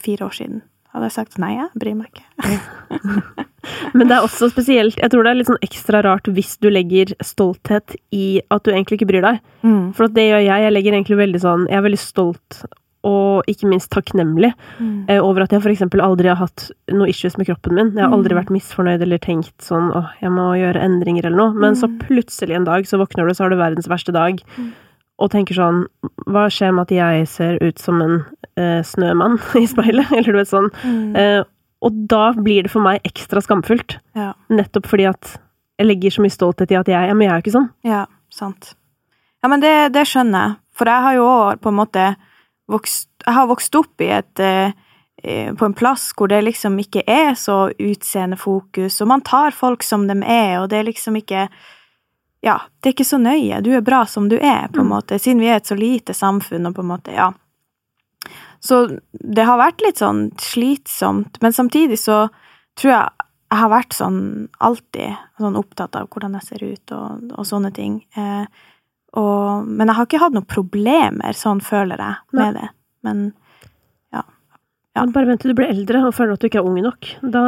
fire 0.01 0.29
år 0.29 0.39
siden. 0.41 0.63
Hadde 0.95 1.09
jeg 1.11 1.13
sagt 1.19 1.39
nei, 1.43 1.55
jeg 1.59 1.69
bryr 1.81 1.95
meg 1.99 2.11
ikke. 2.13 2.25
Men 3.97 4.09
det 4.11 4.17
er 4.19 4.25
også 4.27 4.51
spesielt 4.53 4.99
Jeg 5.01 5.11
tror 5.13 5.25
det 5.25 5.31
er 5.33 5.39
litt 5.39 5.49
sånn 5.49 5.63
ekstra 5.65 6.03
rart 6.05 6.29
hvis 6.37 6.57
du 6.61 6.69
legger 6.73 7.15
stolthet 7.25 7.95
i 8.13 8.41
at 8.53 8.65
du 8.67 8.71
egentlig 8.75 8.99
ikke 9.01 9.09
bryr 9.09 9.25
deg. 9.25 9.39
Mm. 9.65 9.93
For 9.97 10.07
det 10.13 10.27
gjør 10.29 10.43
jeg. 10.45 10.65
Jeg 10.67 10.75
legger 10.77 10.93
egentlig 10.99 11.21
veldig 11.23 11.41
sånn 11.45 11.65
Jeg 11.71 11.79
er 11.81 11.87
veldig 11.89 12.03
stolt 12.03 12.65
og 13.05 13.45
ikke 13.51 13.69
minst 13.69 13.91
takknemlig 13.93 14.55
Mm. 14.81 15.05
eh, 15.13 15.21
over 15.21 15.43
at 15.45 15.51
jeg 15.53 15.61
eksempel 15.61 16.01
aldri 16.01 16.29
har 16.29 16.37
hatt 16.41 16.71
noe 16.91 17.07
issues 17.13 17.37
med 17.37 17.47
kroppen 17.47 17.75
min. 17.77 17.91
Jeg 17.93 18.01
har 18.03 18.11
aldri 18.17 18.33
Mm. 18.33 18.39
vært 18.41 18.51
misfornøyd 18.55 19.03
eller 19.03 19.19
tenkt 19.19 19.59
sånn 19.61 19.93
åh, 19.93 20.09
jeg 20.23 20.31
må 20.31 20.57
gjøre 20.57 20.81
endringer 20.81 21.27
eller 21.27 21.37
noe. 21.37 21.53
Men 21.53 21.75
så 21.75 21.87
Mm. 21.87 21.99
plutselig 22.01 22.57
en 22.57 22.65
dag 22.65 22.85
så 22.85 22.97
våkner 22.99 23.29
du, 23.29 23.35
så 23.35 23.45
har 23.45 23.51
du 23.51 23.57
verdens 23.57 23.89
verste 23.89 24.11
dag. 24.13 24.41
Mm. 24.57 24.73
Og 25.23 25.31
tenker 25.31 25.55
sånn 25.55 25.85
Hva 26.27 26.49
skjer 26.51 26.73
med 26.75 26.89
at 26.89 26.95
jeg 26.95 27.27
ser 27.31 27.59
ut 27.63 27.79
som 27.79 28.01
en 28.03 28.17
eh, 28.59 28.81
snømann 28.87 29.39
i 29.63 29.67
speilet? 29.71 30.11
Eller 30.11 30.33
du 30.33 30.41
vet 30.41 30.51
sånn. 30.51 30.71
Mm. 30.83 31.11
Eh, 31.19 31.41
og 31.85 31.99
da 32.11 32.31
blir 32.37 32.65
det 32.65 32.73
for 32.73 32.85
meg 32.85 33.05
ekstra 33.05 33.43
skamfullt. 33.45 33.99
Ja. 34.17 34.33
Nettopp 34.53 34.89
fordi 34.89 35.09
at 35.11 35.35
jeg 35.79 35.89
legger 35.89 36.15
så 36.15 36.25
mye 36.25 36.33
stolthet 36.33 36.73
i 36.73 36.79
at 36.79 36.91
jeg 36.91 37.11
Ja, 37.11 37.15
men 37.15 37.27
jeg 37.27 37.33
er 37.33 37.41
jo 37.41 37.45
ikke 37.45 37.59
sånn. 37.59 37.71
Ja, 37.87 38.05
sant. 38.33 38.73
Ja, 39.45 39.51
men 39.53 39.61
det, 39.61 39.75
det 39.93 40.07
skjønner 40.09 40.47
jeg. 40.47 40.57
For 40.75 40.91
jeg 40.91 41.07
har 41.07 41.17
jo 41.19 41.29
på 41.63 41.71
en 41.71 41.79
måte 41.79 42.09
vokst 42.71 43.11
Jeg 43.27 43.37
har 43.37 43.47
vokst 43.51 43.77
opp 43.79 44.03
i 44.03 44.09
et 44.17 44.41
eh, 44.43 44.73
eh, 45.23 45.53
På 45.55 45.69
en 45.69 45.77
plass 45.77 46.09
hvor 46.17 46.31
det 46.33 46.41
liksom 46.47 46.79
ikke 46.81 47.05
er 47.07 47.37
så 47.39 47.69
utseendefokus, 47.71 49.01
og 49.05 49.11
man 49.11 49.25
tar 49.25 49.55
folk 49.55 49.85
som 49.85 50.09
de 50.09 50.17
er, 50.23 50.59
og 50.63 50.71
det 50.73 50.81
er 50.81 50.89
liksom 50.89 51.21
ikke 51.21 51.47
Ja, 52.45 52.59
det 52.83 52.91
er 52.91 52.95
ikke 52.95 53.07
så 53.09 53.19
nøye. 53.23 53.63
Du 53.65 53.71
er 53.73 53.81
bra 53.85 54.03
som 54.11 54.29
du 54.29 54.37
er, 54.37 54.69
på 54.69 54.83
en 54.83 54.87
Mm. 54.89 54.93
måte, 54.93 55.17
siden 55.19 55.41
vi 55.41 55.49
er 55.49 55.57
et 55.57 55.67
så 55.71 55.77
lite 55.79 56.13
samfunn, 56.15 56.67
og 56.69 56.75
på 56.77 56.83
en 56.85 56.91
måte, 56.93 57.15
ja. 57.17 57.31
Så 58.61 58.99
det 59.13 59.45
har 59.45 59.59
vært 59.61 59.81
litt 59.85 60.01
sånn 60.01 60.31
slitsomt, 60.41 61.41
men 61.43 61.53
samtidig 61.53 61.99
så 62.01 62.29
tror 62.77 62.91
jeg 62.93 63.09
jeg 63.53 63.61
har 63.61 63.71
vært 63.71 63.93
sånn 63.95 64.49
alltid 64.61 65.17
sånn 65.39 65.57
opptatt 65.61 65.95
av 65.95 66.09
hvordan 66.11 66.33
jeg 66.35 66.43
ser 66.49 66.63
ut 66.65 66.93
og, 66.97 67.33
og 67.39 67.45
sånne 67.47 67.71
ting. 67.77 68.01
Eh, 68.17 68.47
og, 69.15 69.67
men 69.69 69.87
jeg 69.87 69.95
har 69.95 70.07
ikke 70.09 70.19
hatt 70.25 70.33
noen 70.35 70.49
problemer, 70.49 71.37
sånn 71.39 71.61
føler 71.63 72.01
jeg, 72.03 72.17
med 72.33 72.55
det. 72.59 72.69
Men 73.05 73.21
Ja. 74.13 74.23
ja. 74.97 75.05
Bare 75.07 75.27
vent 75.29 75.41
til 75.45 75.53
du 75.53 75.55
blir 75.61 75.71
eldre 75.71 76.07
og 76.09 76.15
føler 76.17 76.33
at 76.35 76.41
du 76.41 76.49
ikke 76.49 76.59
er 76.65 76.67
ung 76.67 76.81
nok. 76.83 77.07
Da 77.23 77.45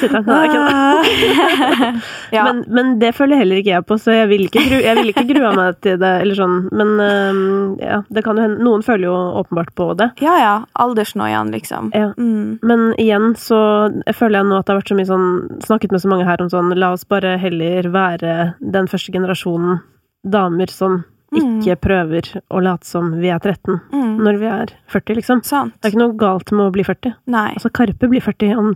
det. 0.00 2.02
ja. 2.36 2.44
Men, 2.44 2.64
men 2.68 2.98
det 3.00 3.12
føler 3.16 3.40
heller 3.40 3.60
ikke 3.60 3.72
jeg 3.74 3.86
på, 3.88 3.96
så 4.00 4.14
jeg 4.14 4.28
vil 4.30 4.44
ikke, 4.48 4.62
gru, 4.68 4.76
jeg 4.84 4.98
vil 4.98 5.10
ikke 5.12 5.24
grue 5.30 5.52
meg 5.56 5.78
til 5.84 5.98
det. 6.02 6.12
eller 6.24 6.38
sånn. 6.38 6.56
Men 6.76 6.92
um, 7.00 7.40
ja, 7.82 8.00
det 8.12 8.24
kan 8.26 8.38
jo 8.38 8.44
hende 8.46 8.64
Noen 8.66 8.84
føler 8.86 9.08
jo 9.08 9.16
åpenbart 9.42 9.72
på 9.78 9.90
det. 10.00 10.10
ja, 10.24 10.36
ja. 10.42 10.54
Aldersnoiaen, 10.82 11.50
liksom. 11.54 11.90
Ja. 11.96 12.10
Mm. 12.18 12.58
Men 12.66 12.86
igjen 13.00 13.32
så 13.40 13.58
jeg 14.06 14.16
føler 14.18 14.40
jeg 14.40 14.50
nå 14.50 14.60
at 14.60 14.66
det 14.68 14.74
har 14.74 14.80
vært 14.82 14.92
så 14.92 14.98
mye 14.98 15.10
sånn 15.10 15.26
Snakket 15.66 15.92
med 15.94 16.02
så 16.02 16.10
mange 16.10 16.26
her 16.28 16.42
om 16.42 16.48
sånn 16.52 16.72
La 16.78 16.92
oss 16.94 17.04
bare 17.08 17.36
heller 17.40 17.86
være 17.92 18.32
den 18.60 18.88
første 18.90 19.14
generasjonen 19.14 19.80
damer 20.26 20.72
som 20.72 21.04
Mm. 21.36 21.56
ikke 21.58 21.74
prøver 21.82 22.28
å 22.54 22.60
late 22.62 22.86
som 22.86 23.08
vi 23.18 23.26
er 23.34 23.40
13 23.42 23.80
Mm. 23.92 24.12
når 24.22 24.36
vi 24.38 24.46
er 24.46 24.70
40, 24.94 25.16
liksom. 25.18 25.40
Sant. 25.44 25.74
Det 25.82 25.88
er 25.88 25.92
ikke 25.92 26.00
noe 26.04 26.14
galt 26.16 26.52
med 26.54 26.68
å 26.68 26.72
bli 26.72 26.84
40. 26.86 27.16
Nei. 27.26 27.48
Altså, 27.58 27.68
Karpe 27.74 28.06
blir 28.08 28.22
40 28.22 28.54
om 28.56 28.68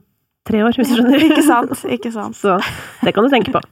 tre 0.49 0.62
år, 0.64 0.76
hvis 0.76 0.91
du 0.91 0.97
skjønner. 0.99 1.24
ikke 1.28 1.45
sant. 1.47 1.84
Ikke 1.97 2.12
sant. 2.14 2.38
Så 2.38 2.57
det 3.05 3.14
kan 3.16 3.26
du 3.26 3.32
tenke 3.32 3.53
på. 3.55 3.62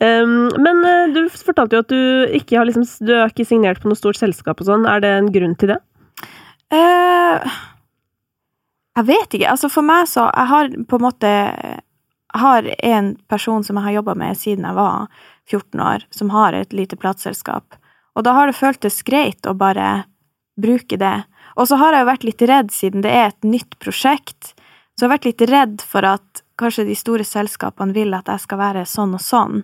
Um, 0.00 0.48
men 0.62 0.82
uh, 0.84 1.12
du 1.14 1.22
fortalte 1.32 1.78
jo 1.78 1.84
at 1.84 1.92
du 1.92 2.36
ikke 2.36 2.58
har 2.58 2.68
liksom 2.68 2.84
Du 3.06 3.14
er 3.14 3.30
ikke 3.30 3.46
signert 3.48 3.80
på 3.82 3.90
noe 3.90 3.98
stort 3.98 4.18
selskap 4.20 4.60
og 4.62 4.68
sånn. 4.68 4.88
Er 4.88 5.04
det 5.04 5.12
en 5.20 5.32
grunn 5.34 5.56
til 5.60 5.74
det? 5.74 5.80
Uh, 6.72 7.44
jeg 8.96 9.08
vet 9.12 9.38
ikke. 9.38 9.52
Altså, 9.52 9.70
for 9.72 9.86
meg 9.86 10.08
så 10.10 10.26
Jeg 10.30 10.50
har 10.52 10.70
på 10.88 10.98
en 10.98 11.06
måte 11.06 11.30
Jeg 11.30 12.42
har 12.42 12.68
en 12.90 13.14
person 13.30 13.64
som 13.64 13.78
jeg 13.78 13.88
har 13.88 13.98
jobba 14.00 14.16
med 14.18 14.40
siden 14.40 14.66
jeg 14.66 14.76
var 14.76 15.08
14 15.46 15.80
år, 15.80 16.04
som 16.10 16.32
har 16.34 16.56
et 16.58 16.72
lite 16.74 16.98
plateselskap. 16.98 17.78
Og 18.16 18.24
da 18.26 18.32
har 18.34 18.48
det 18.48 18.58
føltes 18.58 19.02
greit 19.06 19.46
å 19.46 19.54
bare 19.54 20.06
bruke 20.58 20.98
det. 20.98 21.16
Og 21.56 21.68
så 21.70 21.78
har 21.80 21.94
jeg 21.94 22.02
jo 22.02 22.08
vært 22.10 22.26
litt 22.26 22.44
redd, 22.50 22.72
siden 22.74 23.04
det 23.04 23.12
er 23.12 23.28
et 23.30 23.46
nytt 23.46 23.76
prosjekt, 23.80 24.55
så 24.96 25.04
jeg 25.04 25.10
har 25.10 25.14
vært 25.18 25.26
litt 25.28 25.42
redd 25.50 25.82
for 25.84 26.06
at 26.08 26.42
kanskje 26.56 26.86
de 26.88 26.94
store 26.96 27.24
selskapene 27.28 27.92
vil 27.92 28.16
at 28.16 28.30
jeg 28.32 28.40
skal 28.46 28.60
være 28.62 28.86
sånn 28.88 29.12
og 29.18 29.20
sånn. 29.20 29.58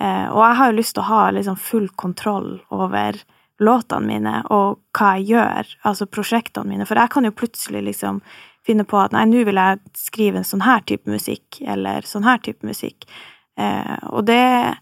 Eh, 0.00 0.26
og 0.26 0.40
jeg 0.42 0.58
har 0.58 0.70
jo 0.70 0.78
lyst 0.80 0.96
til 0.96 1.04
å 1.04 1.10
ha 1.12 1.20
liksom 1.30 1.58
full 1.62 1.86
kontroll 1.94 2.56
over 2.74 3.20
låtene 3.62 4.08
mine 4.08 4.32
og 4.50 4.80
hva 4.98 5.12
jeg 5.14 5.28
gjør, 5.30 5.70
altså 5.86 6.08
prosjektene 6.10 6.72
mine, 6.72 6.88
for 6.88 6.98
jeg 6.98 7.12
kan 7.14 7.28
jo 7.28 7.36
plutselig 7.38 7.84
liksom 7.86 8.18
finne 8.66 8.86
på 8.88 8.98
at 8.98 9.14
nei, 9.14 9.22
nå 9.30 9.44
vil 9.46 9.60
jeg 9.60 9.78
skrive 9.98 10.40
en 10.40 10.48
sånn 10.48 10.64
her 10.64 10.82
type 10.88 11.06
musikk, 11.10 11.60
eller 11.62 12.02
sånn 12.08 12.26
her 12.26 12.40
type 12.42 12.66
musikk. 12.66 13.06
Eh, 13.54 13.96
og 14.10 14.26
det 14.26 14.74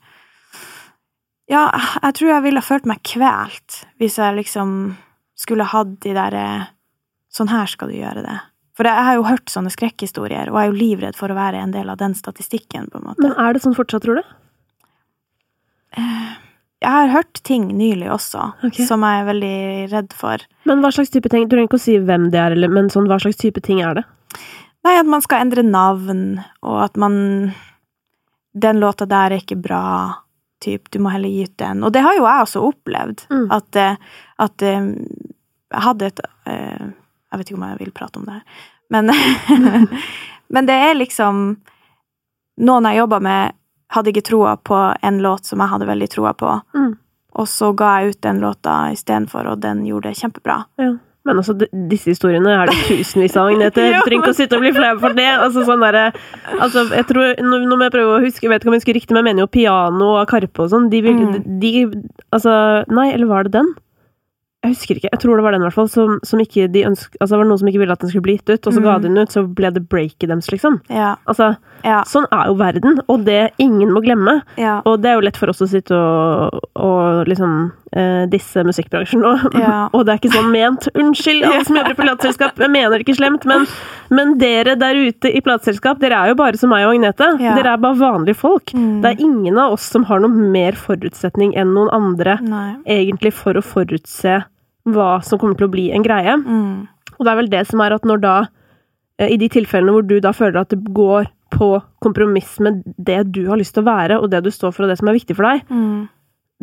Ja, 1.51 1.66
jeg 2.01 2.14
tror 2.16 2.30
jeg 2.30 2.45
ville 2.47 2.62
følt 2.64 2.86
meg 2.88 3.03
kvelt 3.05 3.82
hvis 4.01 4.16
jeg 4.16 4.38
liksom 4.38 4.95
skulle 5.36 5.68
hatt 5.68 5.99
de 6.01 6.14
derre 6.16 6.47
Sånn 7.32 7.49
her 7.49 7.64
skal 7.64 7.88
du 7.88 7.97
gjøre 7.97 8.20
det. 8.26 8.34
For 8.77 8.89
jeg 8.89 9.05
har 9.07 9.18
jo 9.18 9.27
hørt 9.29 9.53
sånne 9.53 9.73
skrekkhistorier, 9.73 10.49
og 10.49 10.57
jeg 10.57 10.68
er 10.68 10.70
jo 10.70 10.79
livredd 10.79 11.18
for 11.18 11.33
å 11.33 11.37
være 11.37 11.61
en 11.61 11.75
del 11.75 11.91
av 11.93 11.99
den 12.01 12.14
statistikken, 12.16 12.89
på 12.93 13.01
en 13.01 13.11
måte. 13.11 13.20
Men 13.25 13.35
er 13.37 13.53
det 13.53 13.61
sånn 13.64 13.77
fortsatt, 13.77 14.07
tror 14.07 14.23
du? 14.23 14.31
Jeg 16.83 16.91
har 16.91 17.12
hørt 17.12 17.43
ting 17.47 17.68
nylig 17.79 18.09
også, 18.11 18.49
okay. 18.66 18.87
som 18.89 19.05
jeg 19.07 19.20
er 19.20 19.29
veldig 19.29 19.59
redd 19.93 20.16
for. 20.18 20.43
Men 20.66 20.81
hva 20.83 20.91
slags 20.95 21.12
type 21.14 21.31
ting? 21.31 21.45
Du 21.47 21.55
trenger 21.55 21.68
ikke 21.68 21.79
å 21.79 21.85
si 21.85 21.99
hvem 22.01 22.31
det 22.33 22.41
er, 22.43 22.57
men 22.73 22.89
sånn, 22.91 23.07
hva 23.11 23.20
slags 23.23 23.39
type 23.39 23.62
ting 23.62 23.83
er 23.85 24.01
det? 24.01 24.07
Nei, 24.83 24.97
at 24.99 25.07
man 25.07 25.23
skal 25.23 25.45
endre 25.45 25.62
navn, 25.66 26.41
og 26.64 26.81
at 26.89 26.99
man 26.99 27.53
Den 28.53 28.83
låta 28.83 29.07
der 29.09 29.33
er 29.33 29.41
ikke 29.41 29.57
bra, 29.57 29.85
typ, 30.61 30.91
du 30.93 30.99
må 31.01 31.09
heller 31.09 31.31
gi 31.33 31.47
ut 31.47 31.55
den. 31.57 31.79
Og 31.87 31.93
det 31.95 32.03
har 32.05 32.18
jo 32.18 32.27
jeg 32.27 32.45
også 32.45 32.64
opplevd. 32.66 33.23
Mm. 33.31 33.47
At, 33.57 33.79
eh, 33.81 34.18
at 34.45 34.64
eh, 34.68 34.91
jeg 35.73 35.85
hadde 35.87 36.11
et 36.11 36.20
eh, 36.53 36.91
Jeg 37.33 37.39
vet 37.41 37.51
ikke 37.51 37.59
om 37.61 37.68
jeg 37.70 37.78
vil 37.80 37.93
prate 37.97 38.20
om 38.20 38.26
det 38.28 38.35
her, 38.39 38.43
men 38.93 39.11
Men 40.53 40.66
det 40.68 40.74
er 40.76 40.95
liksom 40.99 41.57
Noen 42.61 42.85
jeg 42.85 42.99
jobba 43.01 43.18
med, 43.24 43.55
hadde 43.97 44.11
ikke 44.12 44.24
troa 44.28 44.57
på 44.61 44.76
en 45.03 45.20
låt 45.24 45.49
som 45.49 45.62
jeg 45.64 45.72
hadde 45.72 45.87
veldig 45.89 46.09
troa 46.12 46.35
på, 46.37 46.51
Mm. 46.76 46.91
og 47.41 47.47
så 47.49 47.70
ga 47.76 47.95
jeg 48.03 48.11
ut 48.12 48.20
den 48.26 48.41
låta 48.45 48.74
istedenfor, 48.93 49.47
og 49.49 49.61
den 49.64 49.87
gjorde 49.89 50.11
det 50.12 50.18
kjempebra. 50.20 50.59
Ja. 50.78 50.91
Men 51.24 51.39
altså, 51.39 51.55
disse 51.89 52.11
historiene 52.11 52.51
er 52.51 52.66
det 52.66 52.74
tusenvis 52.89 53.37
av, 53.39 53.49
Agnete. 53.53 53.78
Du 53.95 54.01
trenger 54.05 54.24
ikke 54.24 54.33
å 54.35 54.37
sitte 54.37 54.57
og 54.59 54.64
bli 54.64 54.72
flau 54.74 54.97
for 54.99 55.14
det. 55.14 55.28
Altså, 55.39 55.62
sånn 55.64 55.80
der, 55.87 56.12
Altså, 56.59 56.83
jeg 56.91 57.07
tror 57.07 57.37
Nå 57.41 57.76
må 57.78 57.85
jeg 57.87 57.93
prøve 57.95 58.16
å 58.18 58.22
huske, 58.24 58.43
jeg 58.43 58.51
vet 58.51 58.61
ikke 58.64 58.72
om 58.72 58.74
jeg 58.74 58.83
husker 58.83 58.97
riktig, 58.99 59.14
men 59.14 59.20
jeg 59.22 59.28
mener 59.30 59.45
jo 59.47 59.53
Piano 59.55 60.09
og 60.18 60.26
Karpe 60.28 60.64
og 60.66 60.70
sånn. 60.74 60.91
De 60.91 61.01
Mm. 61.01 61.61
de, 61.61 61.72
Altså, 62.33 62.85
nei, 62.91 63.12
eller 63.14 63.26
var 63.30 63.45
det 63.45 63.53
den? 63.53 63.70
Jeg 64.63 64.77
husker 64.77 64.95
ikke. 65.01 65.09
Jeg 65.11 65.19
tror 65.19 65.37
det 65.37 65.43
var 65.43 65.53
den, 65.57 65.63
i 65.63 65.67
hvert 65.67 65.75
fall. 65.75 65.89
Som, 65.91 66.21
som 66.23 66.39
ikke 66.39 66.69
de 66.71 66.85
ønsk, 66.87 67.17
altså, 67.19 67.35
det 67.35 67.39
var 67.41 67.49
noen 67.51 67.59
som 67.59 67.69
ikke 67.73 67.81
ville 67.83 67.93
at 67.97 67.99
den 68.05 68.13
skulle 68.13 68.23
bli 68.29 68.37
gitt 68.39 68.51
ut, 68.53 68.67
og 68.71 68.73
så 68.77 68.83
ga 68.85 68.93
Mm. 68.99 69.03
de 69.03 69.09
den 69.09 69.19
ut, 69.25 69.33
så 69.35 69.43
ble 69.59 69.71
det 69.75 69.89
breaket 69.91 70.29
deres, 70.31 70.47
liksom. 70.55 70.81
Ja. 70.89 71.17
Altså, 71.27 71.57
Ja. 71.83 72.05
sånn 72.07 72.27
er 72.31 72.47
jo 72.47 72.55
verden, 72.55 73.01
og 73.11 73.25
det 73.25 73.51
ingen 73.59 73.91
må 73.91 74.01
glemme. 74.05 74.43
ja. 74.57 74.81
Og 74.87 75.01
det 75.03 75.11
er 75.11 75.15
jo 75.19 75.25
lett 75.27 75.37
for 75.37 75.49
oss 75.51 75.61
å 75.63 75.67
sitte 75.67 75.91
og, 75.99 76.61
og 76.77 77.27
liksom 77.27 77.73
eh, 77.93 78.27
disse 78.31 78.63
musikkbransjen 78.63 79.21
nå. 79.21 79.33
Og 79.95 80.07
det 80.07 80.13
er 80.15 80.19
ikke 80.21 80.33
sånn 80.33 80.53
ment. 80.53 80.87
Unnskyld, 80.95 81.43
alle 81.49 81.65
som 81.67 81.77
jobber 81.77 81.91
i 81.91 81.99
plateselskap, 81.99 82.57
jeg 82.63 82.71
mener 82.71 82.91
det 82.97 83.03
ikke 83.07 83.19
slemt, 83.19 83.45
men, 83.45 83.67
men 84.11 84.39
dere 84.39 84.77
der 84.79 84.95
ute 84.95 85.29
i 85.35 85.41
plateselskap, 85.43 85.99
dere 85.99 86.23
er 86.23 86.29
jo 86.31 86.39
bare 86.39 86.57
som 86.57 86.71
meg 86.71 86.87
og 86.87 86.95
Agnete. 86.95 87.33
Dere 87.43 87.75
er 87.75 87.83
bare 87.83 87.99
vanlige 87.99 88.37
folk. 88.39 88.71
Mm. 88.79 89.03
Det 89.03 89.11
er 89.11 89.21
ingen 89.27 89.59
av 89.59 89.73
oss 89.75 89.83
som 89.91 90.05
har 90.05 90.21
noe 90.23 90.31
mer 90.31 90.73
forutsetning 90.79 91.57
enn 91.59 91.75
noen 91.75 91.91
andre, 91.93 92.39
Nei. 92.47 92.77
egentlig, 92.87 93.33
for 93.35 93.55
å 93.59 93.63
forutse 93.67 94.45
hva 94.89 95.22
som 95.24 95.39
kommer 95.39 95.57
til 95.57 95.68
å 95.68 95.72
bli 95.72 95.91
en 95.93 96.03
greie. 96.03 96.37
Mm. 96.37 96.89
Og 97.18 97.24
det 97.24 97.33
er 97.33 97.37
vel 97.37 97.51
det 97.53 97.66
som 97.68 97.80
er 97.80 97.93
at 97.93 98.03
når 98.09 98.20
da, 98.20 98.37
eh, 99.18 99.28
i 99.35 99.37
de 99.37 99.49
tilfellene 99.49 99.93
hvor 99.93 100.07
du 100.07 100.18
da 100.20 100.33
føler 100.33 100.61
at 100.61 100.68
det 100.70 100.83
går 100.93 101.26
på 101.53 101.83
kompromiss 102.03 102.59
med 102.61 102.83
det 102.97 103.33
du 103.33 103.47
har 103.49 103.59
lyst 103.61 103.74
til 103.74 103.83
å 103.85 103.91
være, 103.93 104.18
og 104.22 104.30
det 104.30 104.43
du 104.43 104.51
står 104.51 104.72
for, 104.72 104.85
og 104.85 104.89
det 104.89 104.99
som 104.99 105.09
er 105.09 105.18
viktig 105.18 105.37
for 105.37 105.45
deg, 105.45 105.62
Mm. 105.68 106.09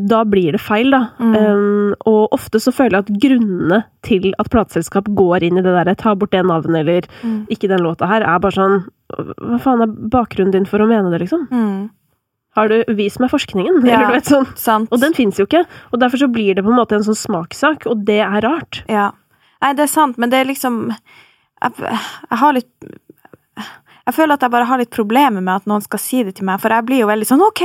da 0.08 0.24
blir 0.24 0.52
det 0.54 0.62
feil, 0.62 0.90
da. 0.92 1.10
Mm. 1.20 1.36
Um, 1.36 1.94
og 2.08 2.30
ofte 2.32 2.60
så 2.60 2.72
føler 2.74 2.98
jeg 2.98 3.06
at 3.06 3.22
grunnene 3.22 3.84
til 4.02 4.34
at 4.40 4.50
plateselskap 4.50 5.06
går 5.14 5.44
inn 5.44 5.58
i 5.58 5.62
det 5.62 5.74
derre 5.76 5.96
'ta 5.96 6.16
bort 6.16 6.32
det 6.32 6.44
navnet', 6.44 6.80
eller 6.80 7.02
Mm. 7.24 7.46
'ikke 7.48 7.68
den 7.68 7.80
låta 7.84 8.08
her', 8.08 8.24
er 8.24 8.40
bare 8.40 8.52
sånn 8.52 8.88
Hva 9.10 9.60
faen 9.60 9.82
er 9.82 9.88
bakgrunnen 9.88 10.52
din 10.52 10.66
for 10.66 10.78
å 10.80 10.88
mene 10.88 11.10
det, 11.12 11.22
liksom? 11.22 11.48
Mm. 11.50 11.90
Har 12.58 12.70
du 12.72 12.84
vist 12.98 13.20
meg 13.22 13.30
forskningen? 13.34 13.82
Ja. 13.88 14.00
Eller 14.00 14.08
du 14.08 14.18
vet 14.18 14.30
sånn. 14.32 14.48
Sant. 14.58 14.90
Og 14.92 15.02
den 15.04 15.14
fins 15.18 15.38
jo 15.40 15.46
ikke. 15.46 15.66
Og 15.94 16.00
derfor 16.02 16.22
så 16.24 16.28
blir 16.32 16.56
det 16.58 16.64
på 16.66 16.72
en 16.74 16.80
måte 16.80 16.98
en 16.98 17.06
sånn 17.06 17.18
smakssak, 17.18 17.86
og 17.92 18.06
det 18.08 18.22
er 18.26 18.42
rart. 18.46 18.82
Ja. 18.90 19.12
Nei, 19.62 19.74
det 19.76 19.86
er 19.86 19.92
sant, 19.92 20.18
men 20.18 20.32
det 20.32 20.40
er 20.40 20.48
liksom 20.48 20.86
Jeg, 21.60 21.74
jeg 21.84 22.38
har 22.40 22.54
litt 22.56 22.70
Jeg 24.08 24.16
føler 24.16 24.38
at 24.38 24.44
jeg 24.46 24.54
bare 24.54 24.68
har 24.70 24.80
litt 24.80 24.94
problemer 24.96 25.44
med 25.44 25.52
at 25.60 25.66
noen 25.68 25.84
skal 25.84 26.00
si 26.00 26.22
det 26.24 26.38
til 26.38 26.48
meg, 26.48 26.62
for 26.64 26.72
jeg 26.72 26.86
blir 26.88 27.02
jo 27.04 27.10
veldig 27.10 27.28
sånn 27.28 27.44
OK, 27.44 27.64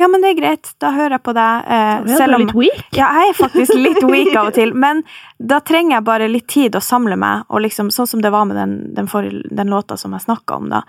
Ja, 0.00 0.06
men 0.08 0.22
det 0.22 0.30
er 0.30 0.38
greit. 0.38 0.70
Da 0.80 0.92
hører 0.94 1.16
jeg 1.18 1.22
på 1.26 1.34
deg. 1.36 1.68
Eh, 1.74 1.92
Ja, 1.92 2.00
du 2.06 2.10
selv 2.16 2.36
om 2.38 2.44
litt 2.46 2.54
weak. 2.56 2.82
Ja, 2.96 3.08
jeg 3.18 3.32
er 3.32 3.38
faktisk 3.42 3.74
litt 3.86 4.02
weak 4.06 4.30
av 4.38 4.50
og 4.52 4.56
til, 4.56 4.72
men 4.74 5.02
da 5.38 5.58
trenger 5.60 5.96
jeg 5.98 6.06
bare 6.06 6.28
litt 6.30 6.46
tid 6.48 6.78
å 6.78 6.82
samle 6.82 7.16
meg, 7.18 7.44
og 7.50 7.64
liksom 7.66 7.90
sånn 7.94 8.06
som 8.06 8.22
det 8.22 8.30
var 8.34 8.46
med 8.48 8.56
den, 8.60 8.76
den, 8.94 9.08
for, 9.10 9.26
den 9.26 9.72
låta 9.74 9.98
som 9.98 10.14
jeg 10.14 10.22
snakka 10.24 10.58
om 10.62 10.68
da, 10.70 10.84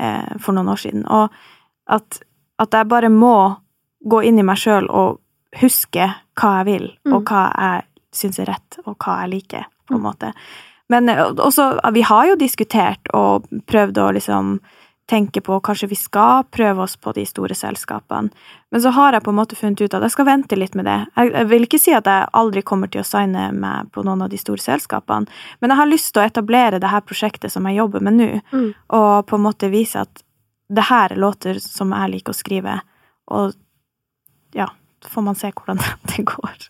eh, 0.00 0.32
for 0.40 0.56
noen 0.56 0.72
år 0.72 0.80
siden. 0.80 1.04
Og 1.12 1.28
at, 1.92 2.22
at 2.58 2.70
jeg 2.70 2.88
bare 2.88 3.08
må 3.10 3.56
gå 4.06 4.22
inn 4.24 4.38
i 4.38 4.42
meg 4.46 4.56
sjøl 4.60 4.86
og 4.90 5.20
huske 5.60 6.10
hva 6.40 6.52
jeg 6.60 6.66
vil, 6.66 6.86
og 7.12 7.22
Mm. 7.22 7.24
hva 7.24 7.42
jeg 7.58 7.84
syns 8.12 8.38
er 8.38 8.46
rett, 8.46 8.78
og 8.86 8.96
hva 8.98 9.20
jeg 9.22 9.30
liker, 9.30 9.64
på 9.88 9.94
en 9.96 10.02
måte. 10.02 10.32
Men 10.90 11.08
eh, 11.08 11.16
også, 11.32 11.80
vi 11.92 12.02
har 12.02 12.26
jo 12.26 12.36
diskutert 12.36 13.00
og 13.14 13.46
prøvd 13.66 13.96
å 13.98 14.12
liksom 14.14 14.60
tenke 15.06 15.42
på 15.44 15.60
kanskje 15.60 15.88
vi 15.90 15.96
skal 16.00 16.44
prøve 16.50 16.80
oss 16.80 16.96
på 16.96 17.12
de 17.12 17.26
store 17.28 17.52
selskapene. 17.54 18.30
Men 18.72 18.80
så 18.80 18.90
har 18.96 19.12
jeg 19.12 19.22
på 19.22 19.30
en 19.34 19.36
måte 19.36 19.54
funnet 19.56 19.82
ut 19.84 19.92
at 19.94 20.00
jeg 20.02 20.10
skal 20.14 20.24
vente 20.24 20.56
litt 20.56 20.74
med 20.74 20.86
det. 20.86 21.06
Jeg 21.16 21.46
vil 21.50 21.66
ikke 21.66 21.78
si 21.78 21.92
at 21.92 22.06
jeg 22.08 22.28
aldri 22.32 22.62
kommer 22.64 22.88
til 22.90 23.02
å 23.02 23.04
signe 23.04 23.52
meg 23.52 23.90
på 23.92 24.02
noen 24.02 24.22
av 24.24 24.30
de 24.32 24.38
store 24.40 24.56
selskapene, 24.64 25.28
men 25.60 25.70
jeg 25.70 25.76
har 25.76 25.86
lyst 25.92 26.12
til 26.14 26.22
å 26.22 26.26
etablere 26.30 26.80
det 26.80 26.88
her 26.88 27.04
prosjektet 27.04 27.52
som 27.52 27.66
jeg 27.68 27.76
jobber 27.76 28.00
med 28.00 28.14
nå, 28.16 28.30
Mm. 28.52 28.74
og 28.96 29.26
på 29.26 29.36
en 29.36 29.42
måte 29.44 29.70
vise 29.70 30.00
at 30.00 30.22
det 30.72 30.86
her 30.88 31.12
er 31.12 31.20
låter 31.20 31.58
som 31.60 31.92
jeg 31.92 32.10
liker 32.14 32.32
å 32.32 32.38
skrive, 32.38 32.78
og 33.34 33.52
ja, 34.56 34.68
så 35.04 35.10
får 35.12 35.22
man 35.26 35.34
se 35.38 35.50
hvordan 35.52 35.80
det 36.14 36.24
går. 36.30 36.64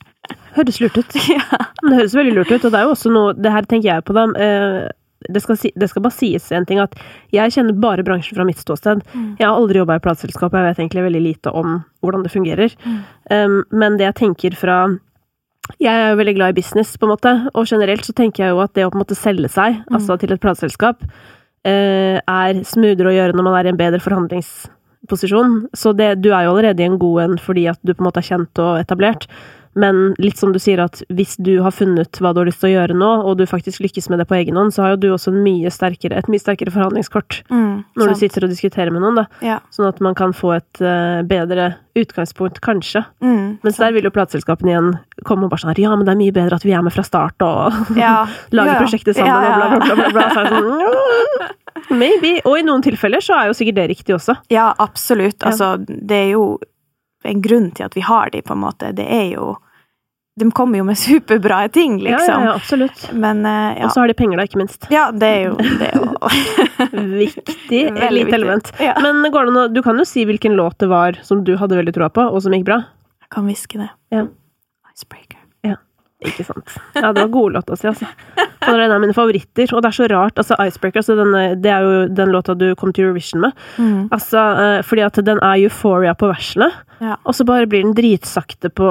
Høres 0.56 0.80
lurt 0.80 0.98
ut. 0.98 1.14
ja. 1.28 1.62
Det 1.84 1.94
høres 1.98 2.14
veldig 2.16 2.34
lurt 2.38 2.50
ut, 2.52 2.64
og 2.64 2.70
det 2.72 2.78
er 2.80 2.86
jo 2.88 2.92
også 2.94 3.10
noe 3.12 3.32
Det 3.36 3.50
her 3.52 3.66
tenker 3.68 3.90
jeg 3.90 4.04
på, 4.08 4.14
da. 4.16 4.22
eh, 4.40 4.84
Det 5.28 5.40
skal, 5.42 5.56
si, 5.56 5.70
det 5.76 5.88
skal 5.90 6.02
bare 6.04 6.12
sies 6.16 6.46
en 6.52 6.66
ting 6.68 6.80
at 6.82 6.94
jeg 7.32 7.52
kjenner 7.54 7.76
bare 7.80 8.04
bransjen 8.04 8.36
fra 8.36 8.44
mitt 8.44 8.58
ståsted. 8.60 9.02
Mm. 9.14 9.36
Jeg 9.40 9.46
har 9.48 9.56
aldri 9.56 9.78
jobba 9.80 9.96
i 9.96 10.02
plateselskap, 10.04 10.52
jeg 10.52 10.66
vet 10.68 10.80
egentlig 10.82 11.04
veldig 11.06 11.22
lite 11.24 11.52
om 11.56 11.78
hvordan 12.04 12.24
det 12.26 12.32
fungerer. 12.34 12.74
Mm. 12.84 12.98
Um, 13.32 13.56
men 13.72 13.96
det 14.00 14.04
jeg 14.10 14.18
tenker 14.20 14.56
fra 14.58 14.78
Jeg 15.80 15.88
er 15.96 16.10
jo 16.12 16.18
veldig 16.20 16.34
glad 16.36 16.52
i 16.52 16.58
business, 16.60 16.96
på 17.00 17.06
en 17.08 17.14
måte, 17.14 17.30
og 17.56 17.64
generelt 17.70 18.04
så 18.04 18.12
tenker 18.12 18.44
jeg 18.44 18.52
jo 18.52 18.58
at 18.60 18.74
det 18.76 18.84
å 18.84 18.90
på 18.92 18.98
en 18.98 19.04
måte 19.04 19.16
selge 19.16 19.48
seg, 19.48 19.78
Mm. 19.88 19.96
altså 19.96 20.18
til 20.20 20.32
et 20.36 20.40
plateselskap, 20.42 21.00
er 21.70 22.62
smoothere 22.68 23.10
å 23.10 23.14
gjøre 23.14 23.36
når 23.36 23.46
man 23.46 23.58
er 23.58 23.68
i 23.68 23.72
en 23.72 23.80
bedre 23.80 24.02
forhandlingsposisjon. 24.04 25.58
Så 25.76 25.94
det, 25.96 26.10
du 26.20 26.30
er 26.32 26.46
jo 26.46 26.54
allerede 26.54 26.84
i 26.84 26.88
en 26.88 26.98
god 27.00 27.22
en 27.24 27.38
fordi 27.40 27.68
at 27.72 27.80
du 27.82 27.94
på 27.94 28.02
en 28.02 28.08
måte 28.10 28.20
er 28.20 28.28
kjent 28.28 28.62
og 28.62 28.82
etablert. 28.82 29.28
Men 29.74 30.14
litt 30.22 30.38
som 30.38 30.52
du 30.54 30.58
sier, 30.62 30.78
at 30.84 31.00
hvis 31.10 31.36
du 31.42 31.56
har 31.64 31.72
funnet 31.74 32.20
hva 32.22 32.30
du 32.34 32.40
har 32.42 32.46
lyst 32.46 32.60
til 32.62 32.70
å 32.70 32.74
gjøre 32.76 32.94
nå, 32.98 33.08
og 33.26 33.38
du 33.40 33.44
faktisk 33.50 33.80
lykkes 33.82 34.08
med 34.12 34.20
det 34.22 34.26
på 34.30 34.36
egen 34.38 34.56
hånd, 34.60 34.70
så 34.74 34.82
har 34.84 34.90
jo 34.94 35.00
du 35.02 35.08
også 35.14 35.32
en 35.32 35.40
mye 35.42 35.70
sterkere, 35.74 36.16
et 36.20 36.28
mye 36.30 36.42
sterkere 36.42 36.70
forhandlingskort 36.74 37.40
Mm, 37.50 37.84
når 37.96 38.04
sant. 38.06 38.14
du 38.14 38.20
sitter 38.22 38.44
og 38.46 38.50
diskuterer 38.54 38.90
med 38.94 39.02
noen, 39.02 39.16
da. 39.18 39.24
Ja. 39.42 39.56
Sånn 39.74 39.88
at 39.88 39.98
man 40.04 40.14
kan 40.14 40.32
få 40.36 40.52
et 40.56 40.80
uh, 40.80 41.22
bedre 41.26 41.74
utgangspunkt, 41.98 42.60
kanskje. 42.62 43.04
Mm, 43.22 43.58
Mens 43.62 43.76
der 43.78 43.92
vil 43.94 44.06
jo 44.06 44.10
plateselskapene 44.14 44.70
igjen 44.72 44.92
komme 45.26 45.46
og 45.46 45.50
bare 45.52 45.62
sånn 45.62 45.78
Ja, 45.78 45.94
men 45.96 46.06
det 46.06 46.14
er 46.14 46.18
mye 46.22 46.34
bedre 46.34 46.56
at 46.58 46.64
vi 46.66 46.72
er 46.74 46.82
med 46.82 46.94
fra 46.94 47.02
start 47.06 47.42
og 47.46 47.72
ja. 47.98 48.26
lager 48.54 48.72
Ja. 48.74 48.78
prosjektet 48.82 49.16
sammen 49.18 49.34
og 49.34 49.58
bla, 49.58 49.68
bla, 49.70 49.78
bla. 49.78 49.94
bla, 49.94 50.10
bla. 50.14 50.28
Så 50.30 50.44
er 50.44 50.54
sånn, 50.54 51.50
Maybe. 51.98 52.36
Og 52.46 52.58
i 52.60 52.64
noen 52.66 52.82
tilfeller 52.86 53.22
så 53.22 53.34
er 53.38 53.50
jo 53.50 53.56
sikkert 53.58 53.78
det 53.80 53.88
riktig 53.90 54.14
også. 54.16 54.36
Ja, 54.52 54.70
absolutt. 54.78 55.42
Altså, 55.44 55.74
det 55.84 56.16
er 56.16 56.30
jo 56.36 56.44
en 57.24 57.40
grunn 57.44 57.70
til 57.74 57.86
at 57.86 57.94
vi 57.96 58.02
har 58.04 58.30
de, 58.34 58.42
på 58.44 58.54
en 58.54 58.62
måte. 58.62 58.92
Det 58.96 59.04
er 59.06 59.30
jo 59.34 59.54
De 60.40 60.48
kommer 60.50 60.80
jo 60.80 60.84
med 60.88 60.98
superbra 61.06 61.68
ting, 61.68 61.98
Ja, 62.02 62.16
liksom. 62.16 62.34
ja, 62.34 62.48
ja, 62.48 62.54
absolutt. 62.54 63.04
Men 63.12 63.44
uh, 63.46 63.74
ja. 63.78 63.84
Og 63.86 63.92
så 63.94 64.00
har 64.02 64.10
de 64.10 64.16
penger, 64.18 64.40
da, 64.40 64.46
ikke 64.48 64.58
minst. 64.58 64.88
ja, 64.90 65.04
det 65.14 65.28
er 65.30 65.44
jo, 65.48 65.54
det 65.60 65.90
er 65.92 66.00
jo 66.00 66.08
Viktig. 67.22 67.82
Veldig 67.92 68.10
lite 68.10 68.24
viktig. 68.24 68.34
element. 68.40 68.72
Ja. 68.82 68.96
Men 69.04 69.22
går 69.32 69.46
det 69.46 69.54
an 69.62 69.74
Du 69.76 69.82
kan 69.86 69.98
jo 70.00 70.04
si 70.08 70.24
hvilken 70.26 70.56
låt 70.58 70.78
det 70.82 70.90
var 70.90 71.20
som 71.22 71.44
du 71.46 71.54
hadde 71.60 71.78
veldig 71.78 71.94
troa 71.94 72.10
på, 72.10 72.26
og 72.34 72.42
som 72.42 72.54
gikk 72.56 72.66
bra. 72.66 72.80
Jeg 73.24 73.30
kan 73.36 73.46
hviske 73.48 73.78
det. 73.84 73.90
Ja. 74.14 74.26
Icebreaker. 74.94 75.40
Ikke 76.24 76.44
sant. 76.46 76.70
Ja, 76.96 77.10
det 77.12 77.20
var 77.20 77.28
gode 77.34 77.60
å 77.60 77.76
si, 77.76 77.84
altså. 77.90 78.06
Det 78.38 78.70
er 78.70 78.80
en 78.86 78.92
av 78.94 79.00
mine 79.02 79.12
favoritter, 79.12 79.68
og 79.76 79.82
det 79.84 79.90
er 79.90 79.96
så 79.98 80.06
rart. 80.08 80.38
Altså, 80.40 80.56
Icebreaker, 80.56 81.02
altså 81.02 81.16
den, 81.18 81.34
det 81.60 81.68
er 81.68 81.84
jo 81.84 81.98
den 82.16 82.30
låta 82.32 82.54
du 82.56 82.70
kom 82.80 82.94
til 82.96 83.10
Eurovision 83.10 83.42
med. 83.44 83.58
Mm. 83.76 84.06
Altså, 84.14 84.40
eh, 84.62 84.78
fordi 84.88 85.04
at 85.04 85.18
den 85.26 85.42
er 85.44 85.66
euphoria 85.66 86.14
på 86.16 86.30
versene, 86.30 86.70
Ja. 87.04 87.18
og 87.24 87.36
så 87.36 87.44
bare 87.44 87.68
blir 87.68 87.84
den 87.84 87.92
dritsakte 87.96 88.70
på 88.72 88.88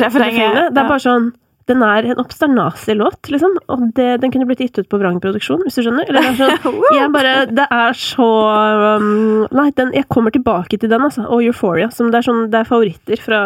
Refrenget, 0.00 0.72
Det 0.72 0.80
er 0.80 0.88
bare 0.88 1.02
sånn 1.04 1.34
den 1.66 1.82
er 1.82 2.06
en 2.06 2.20
oppsternasig 2.22 2.94
låt, 2.94 3.26
liksom. 3.26 3.56
Og 3.74 3.80
det, 3.96 4.20
den 4.22 4.30
kunne 4.30 4.46
blitt 4.46 4.60
gitt 4.62 4.78
ut 4.78 4.86
på 4.86 5.00
Vrang 5.02 5.16
Produksjon, 5.18 5.64
hvis 5.66 5.74
du 5.74 5.82
skjønner. 5.82 6.06
Eller 6.06 6.22
det 6.22 6.44
er 6.46 6.60
sånn, 6.62 6.76
jeg 6.94 7.08
bare, 7.10 7.32
det 7.50 7.66
er 7.74 7.98
så 7.98 8.28
um, 9.02 9.08
Nei, 9.50 9.64
den, 9.74 9.90
jeg 9.96 10.06
kommer 10.12 10.30
tilbake 10.34 10.78
til 10.78 10.92
den, 10.92 11.02
altså. 11.08 11.26
Og 11.26 11.42
Euphoria. 11.42 11.90
Som 11.90 12.12
det 12.14 12.20
er 12.20 12.28
sånn, 12.28 12.44
det 12.54 12.60
er 12.62 12.70
favoritter 12.70 13.18
fra 13.18 13.40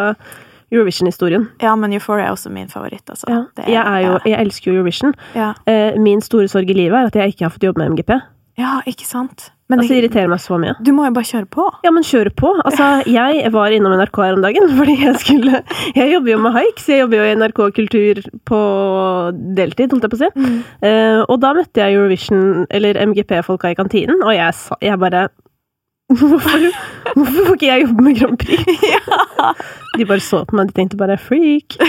Eurovision-historien. 0.71 1.49
ja, 1.65 1.73
men 1.75 1.97
Euphoria 1.97 2.29
er 2.29 2.35
også 2.35 2.51
min 2.53 2.69
favoritt, 2.71 3.09
altså. 3.09 3.25
Ja. 3.27 3.41
Det 3.57 3.65
Jeg, 3.73 3.81
er 3.81 4.05
jo, 4.05 4.13
jeg 4.29 4.37
elsker 4.45 4.69
jo 4.71 4.77
Eurovision. 4.77 5.17
ja. 5.35 5.49
Eh, 5.65 5.97
min 5.99 6.21
store 6.21 6.47
sorg 6.47 6.69
i 6.69 6.77
livet 6.77 6.95
er 7.01 7.09
at 7.09 7.17
jeg 7.17 7.33
ikke 7.33 7.49
har 7.49 7.55
fått 7.57 7.65
jobbe 7.67 7.81
med 7.81 7.97
MGP. 7.97 8.21
Ja, 8.59 8.81
ikke 8.89 9.07
sant? 9.07 9.51
Men 9.71 9.79
Altså, 9.79 9.93
det 9.93 9.99
irriterer 10.01 10.27
meg 10.27 10.41
så 10.43 10.57
mye. 10.59 10.73
du 10.83 10.91
må 10.91 11.05
jo 11.05 11.13
bare 11.15 11.29
kjøre 11.29 11.47
på. 11.47 11.63
Ja, 11.85 11.91
men 11.95 12.03
kjøre 12.03 12.33
på. 12.35 12.49
Altså, 12.67 12.87
jeg 13.07 13.51
var 13.53 13.71
innom 13.71 13.93
NRK 13.95 14.17
her 14.19 14.35
om 14.35 14.41
dagen, 14.43 14.67
fordi 14.79 14.97
jeg 14.99 15.15
skulle 15.23 15.61
Jeg 15.95 16.11
jobber 16.11 16.33
jo 16.33 16.39
med 16.43 16.51
haik, 16.57 16.81
så 16.83 16.91
jeg 16.91 17.05
jobber 17.05 17.21
jo 17.21 17.29
i 17.29 17.37
NRK 17.39 17.61
Kultur 17.77 18.19
på 18.51 18.59
deltid, 19.55 19.93
holdt 19.95 20.03
jeg 20.07 20.11
på 20.11 20.19
å 20.19 20.23
si. 20.25 20.31
Mm. 20.35 20.57
Uh, 20.83 21.19
og 21.31 21.39
da 21.43 21.53
møtte 21.55 21.79
jeg 21.85 21.95
Eurovision, 21.95 22.65
eller 22.69 22.99
MGP-folka 23.05 23.71
i 23.71 23.79
kantinen, 23.79 24.19
og 24.25 24.35
jeg 24.35 24.51
Jeg 24.81 24.99
bare 24.99 25.29
Hvorfor, 26.11 26.63
hvorfor 27.15 27.45
får 27.47 27.55
ikke 27.55 27.67
jeg 27.69 27.83
jobbe 27.85 28.03
med 28.03 28.17
Grand 28.19 28.37
Prix? 28.41 28.65
De 29.97 30.05
bare 30.07 30.23
så 30.23 30.41
på 30.47 30.55
meg, 30.55 30.69
de 30.69 30.75
tenkte 30.77 30.97
bare 30.99 31.17
'freak'. 31.19 31.77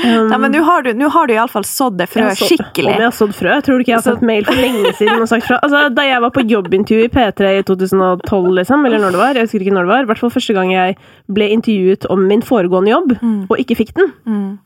Um, 0.00 0.28
Nei, 0.30 0.36
men 0.38 0.52
nå 0.54 0.60
har 0.64 0.84
du, 0.86 0.92
nå 0.94 1.08
har 1.10 1.26
du 1.26 1.32
iallfall 1.34 1.64
sådd 1.66 1.96
det 1.98 2.06
frø 2.08 2.22
sådd- 2.30 2.46
skikkelig. 2.48 2.92
Om 2.94 3.00
jeg 3.02 3.08
har 3.08 3.14
sådd 3.16 3.32
frø? 3.34 3.56
Tror 3.66 3.74
du 3.76 3.82
ikke 3.82 3.90
jeg 3.92 3.98
har 3.98 4.06
fått 4.06 4.22
mail 4.22 4.44
for 4.46 4.54
lenge 4.54 4.92
siden 4.96 5.20
og 5.24 5.28
sagt 5.28 5.44
fra? 5.48 5.58
Altså, 5.66 5.80
da 5.92 6.04
jeg 6.06 6.22
var 6.22 6.30
på 6.30 6.44
jobbintervju 6.46 7.04
i 7.04 7.10
P3 7.10 7.50
i 7.58 7.62
2012, 7.66 8.54
liksom, 8.60 8.86
eller 8.86 9.02
når 9.02 9.10
det 9.16 9.20
var, 9.20 9.34
jeg 9.34 9.48
husker 9.48 9.64
ikke 9.66 9.74
når 9.74 9.88
det 9.88 9.92
var, 9.92 10.02
i 10.06 10.08
hvert 10.12 10.22
fall 10.22 10.30
første 10.30 10.54
gang 10.56 10.70
jeg 10.72 10.96
ble 11.36 11.48
intervjuet 11.56 12.06
om 12.14 12.22
min 12.30 12.42
foregående 12.46 12.94
jobb, 12.94 13.16
Mm. 13.20 13.46
og 13.50 13.58
ikke 13.58 13.76
fikk 13.82 13.92
den. 13.98 14.12
Mm. 14.24 14.58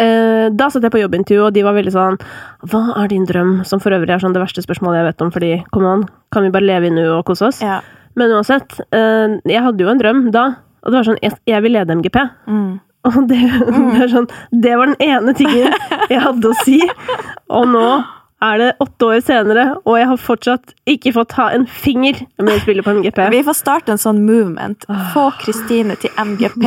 Eh, 0.00 0.46
da 0.56 0.70
satt 0.72 0.86
jeg 0.86 0.92
på 0.94 1.02
jobbintervju, 1.02 1.42
og 1.44 1.52
de 1.52 1.64
var 1.66 1.74
veldig 1.76 1.92
sånn 1.92 2.14
Hva 2.70 2.80
er 3.02 3.10
din 3.12 3.26
drøm? 3.28 3.58
Som 3.68 3.80
for 3.82 3.92
øvrig 3.92 4.14
er 4.14 4.22
sånn 4.22 4.32
det 4.32 4.40
verste 4.40 4.64
spørsmålet 4.64 5.02
jeg 5.02 5.08
vet 5.10 5.24
om, 5.24 5.32
fordi 5.34 5.50
come 5.74 5.90
on, 5.90 6.06
kan 6.32 6.46
vi 6.46 6.52
bare 6.54 6.64
leve 6.64 6.88
i 6.88 6.94
nu 6.94 7.02
og 7.18 7.26
kose 7.28 7.50
oss? 7.50 7.60
Ja. 7.60 7.82
Men 8.16 8.32
uansett, 8.32 8.78
eh, 8.92 9.36
jeg 9.48 9.64
hadde 9.66 9.84
jo 9.84 9.90
en 9.92 10.00
drøm 10.00 10.24
da, 10.32 10.46
og 10.80 10.92
det 10.92 10.98
var 10.98 11.10
sånn 11.10 11.20
Jeg, 11.20 11.36
jeg 11.46 11.64
vil 11.64 11.76
lede 11.76 11.98
MGP. 12.00 12.18
Mm. 12.48 12.72
Og 13.10 13.24
det, 13.26 13.34
det 13.34 14.02
er 14.04 14.10
sånn 14.12 14.28
Det 14.62 14.76
var 14.78 14.92
den 14.92 15.00
ene 15.02 15.32
tingen 15.34 15.72
jeg 16.06 16.20
hadde 16.22 16.52
å 16.52 16.58
si. 16.62 16.78
Og 17.50 17.66
nå 17.66 17.86
er 18.42 18.58
det 18.58 18.68
åtte 18.82 19.08
år 19.08 19.20
senere, 19.24 19.64
og 19.86 19.98
jeg 19.98 20.08
har 20.10 20.20
fortsatt 20.20 20.74
ikke 20.90 21.12
fått 21.14 21.34
ha 21.38 21.48
en 21.54 21.66
finger 21.70 22.18
med 22.42 22.56
å 22.56 22.60
spille 22.62 22.84
på 22.84 22.94
MGP. 22.98 23.20
Vi 23.32 23.42
får 23.46 23.56
starte 23.58 23.94
en 23.94 24.00
sånn 24.02 24.22
movement. 24.26 24.86
Få 25.12 25.28
Kristine 25.42 25.96
til 26.02 26.10
MGP. 26.18 26.66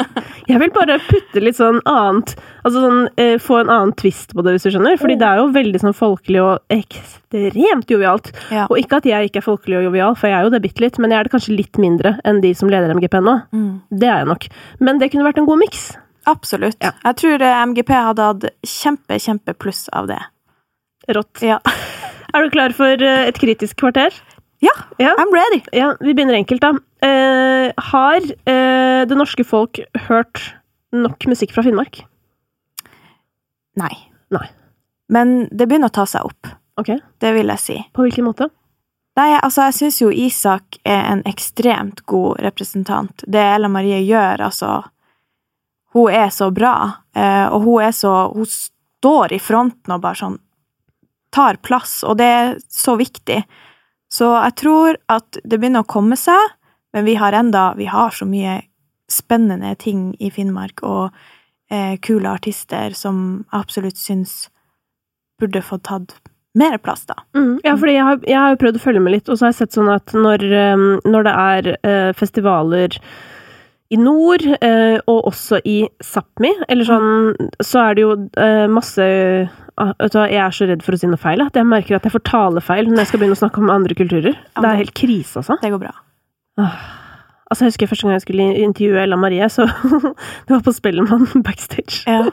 Jeg 0.50 0.60
vil 0.60 0.72
bare 0.74 0.98
putte 1.00 1.40
litt 1.40 1.56
sånn 1.56 1.78
annet 1.88 2.34
Altså 2.64 2.80
sånn 2.80 3.00
eh, 3.20 3.34
få 3.40 3.58
en 3.60 3.70
annen 3.72 3.92
twist 3.96 4.32
på 4.32 4.44
det, 4.44 4.54
hvis 4.54 4.64
du 4.64 4.70
skjønner. 4.72 4.96
Fordi 5.00 5.16
det 5.20 5.26
er 5.28 5.40
jo 5.40 5.50
veldig 5.52 5.80
sånn 5.82 5.96
folkelig 5.96 6.40
og 6.40 6.72
ekstremt 6.72 7.92
jovialt. 7.92 8.30
Ja. 8.52 8.64
Og 8.70 8.80
ikke 8.80 9.02
at 9.02 9.08
jeg 9.08 9.28
ikke 9.28 9.42
er 9.42 9.44
folkelig 9.44 9.82
og 9.82 9.88
jovial, 9.90 10.16
for 10.16 10.32
jeg 10.32 10.38
er 10.38 10.46
jo 10.46 10.52
det 10.54 10.62
bitte 10.64 10.84
litt, 10.84 10.96
men 11.00 11.12
jeg 11.12 11.20
er 11.20 11.28
det 11.28 11.34
kanskje 11.34 11.58
litt 11.58 11.80
mindre 11.80 12.14
enn 12.24 12.40
de 12.44 12.54
som 12.56 12.72
leder 12.72 12.94
MGP 12.96 13.20
nå. 13.20 13.36
Mm. 13.52 13.68
Det 13.92 14.08
er 14.08 14.22
jeg 14.22 14.30
nok. 14.32 14.48
Men 14.80 15.02
det 15.02 15.10
kunne 15.12 15.28
vært 15.28 15.42
en 15.42 15.48
god 15.50 15.60
miks. 15.60 15.90
Absolutt. 16.30 16.80
Ja. 16.80 16.94
Jeg 17.04 17.20
tror 17.20 17.44
eh, 17.44 17.64
MGP 17.68 17.92
hadde 17.92 18.30
hatt 18.30 18.48
kjempe, 18.64 19.20
kjempe 19.20 19.56
pluss 19.60 19.86
av 19.92 20.08
det. 20.08 20.22
Rått. 21.08 21.42
Ja. 21.42 21.60
Er 22.34 22.42
du 22.42 22.50
klar 22.50 22.72
for 22.74 22.98
eh, 23.02 23.28
et 23.28 23.36
kritisk 23.38 23.76
kvarter? 23.78 24.14
ja, 24.64 24.72
Ja. 24.98 25.12
I'm 25.20 25.30
ready. 25.34 25.60
Ja, 25.72 25.92
vi 26.00 26.14
begynner 26.14 26.34
enkelt, 26.34 26.60
da. 26.64 26.72
Eh, 27.06 27.70
har 27.92 28.16
eh, 28.48 29.04
det 29.06 29.14
norske 29.18 29.44
folk 29.46 29.78
hørt 30.08 30.40
nok 30.94 31.26
musikk 31.30 31.52
fra 31.54 31.62
Finnmark? 31.62 32.00
Nei. 33.76 33.92
Nei. 34.34 34.46
Men 35.12 35.48
det 35.52 35.66
begynner 35.68 35.90
å 35.92 35.94
ta 35.94 36.06
seg 36.08 36.24
opp. 36.26 36.48
Ok, 36.80 36.90
Det 37.22 37.32
vil 37.36 37.46
jeg 37.52 37.58
si. 37.62 37.76
på 37.94 38.02
hvilken 38.02 38.24
måte? 38.26 38.48
Nei, 39.16 39.36
altså, 39.38 39.68
jeg 39.68 39.74
syns 39.78 40.00
jo 40.00 40.08
Isak 40.10 40.80
er 40.84 41.04
en 41.12 41.22
ekstremt 41.30 42.00
god 42.10 42.40
representant. 42.42 43.22
Det 43.30 43.38
Ella 43.54 43.68
Marie 43.70 44.00
gjør, 44.02 44.40
altså 44.48 44.80
Hun 45.94 46.10
er 46.10 46.32
så 46.34 46.48
bra, 46.50 46.72
eh, 47.14 47.46
og 47.46 47.62
hun 47.62 47.82
er 47.84 47.92
så 47.94 48.32
Hun 48.34 48.46
står 48.50 49.32
i 49.36 49.38
fronten 49.38 49.92
og 49.94 50.00
bare 50.02 50.18
sånn 50.18 50.38
tar 51.34 51.58
plass, 51.66 52.02
og 52.06 52.18
det 52.20 52.30
er 52.30 52.52
så 52.70 52.96
viktig. 53.00 53.42
Så 54.12 54.30
jeg 54.36 54.56
tror 54.60 54.98
at 55.10 55.40
det 55.42 55.58
begynner 55.58 55.82
å 55.82 55.90
komme 55.90 56.18
seg, 56.18 56.54
men 56.94 57.06
vi 57.08 57.16
har 57.18 57.34
enda 57.34 57.72
Vi 57.74 57.88
har 57.90 58.14
så 58.14 58.26
mye 58.26 58.60
spennende 59.10 59.74
ting 59.74 60.14
i 60.22 60.30
Finnmark, 60.30 60.82
og 60.82 61.10
eh, 61.70 61.98
kule 61.98 62.30
artister 62.30 62.94
som 62.94 63.44
jeg 63.50 63.60
absolutt 63.60 63.98
syns 63.98 64.36
burde 65.40 65.62
fått 65.62 65.84
tatt 65.90 66.14
mer 66.54 66.78
plass, 66.78 67.02
da. 67.10 67.18
Mm, 67.34 67.58
ja, 67.64 67.74
fordi 67.74 67.96
jeg 67.96 68.06
har, 68.06 68.18
jeg 68.30 68.38
har 68.38 68.52
jo 68.54 68.60
prøvd 68.62 68.78
å 68.78 68.82
følge 68.84 69.02
med 69.02 69.16
litt, 69.16 69.28
og 69.28 69.36
så 69.36 69.48
har 69.48 69.52
jeg 69.52 69.64
sett 69.64 69.76
sånn 69.76 69.90
at 69.90 70.14
når, 70.14 70.44
eh, 70.46 70.84
når 71.10 71.26
det 71.26 71.34
er 71.34 71.70
eh, 71.74 72.10
festivaler 72.14 72.98
i 73.92 73.98
nord, 74.00 74.44
eh, 74.64 74.96
og 75.10 75.28
også 75.30 75.60
i 75.68 75.82
Sápmi. 76.02 76.52
Eller 76.68 76.88
sånn 76.88 77.50
Så 77.62 77.82
er 77.82 77.94
det 77.94 78.04
jo 78.04 78.14
eh, 78.40 78.66
masse 78.70 79.04
ah, 79.80 79.92
jeg 80.00 80.40
er 80.40 80.54
så 80.54 80.68
redd 80.70 80.84
for 80.86 80.96
å 80.96 81.00
si 81.00 81.10
noe 81.10 81.20
feil, 81.20 81.42
at 81.44 81.56
jeg 81.58 81.68
merker 81.68 81.98
at 81.98 82.06
jeg 82.06 82.14
får 82.14 82.24
talefeil 82.28 82.90
når 82.90 83.02
jeg 83.02 83.12
skal 83.12 83.22
begynne 83.22 83.38
å 83.38 83.42
snakke 83.42 83.62
om 83.62 83.72
andre 83.74 83.96
kulturer. 83.98 84.38
Det 84.54 84.70
er 84.70 84.82
helt 84.82 84.94
krise, 84.96 85.42
altså. 85.42 85.58
Det 85.62 85.72
går 85.74 85.82
bra. 85.86 85.94
Altså, 87.50 87.66
jeg 87.66 87.74
husker 87.74 87.90
første 87.90 88.06
gang 88.06 88.16
jeg 88.16 88.24
skulle 88.24 88.48
intervjue 88.64 89.02
Ella 89.02 89.18
Marie, 89.20 89.48
så 89.52 89.66
det 90.46 90.54
var 90.54 90.64
på 90.64 90.74
Spellemann 90.74 91.28
backstage. 91.46 92.02
Ja. 92.08 92.24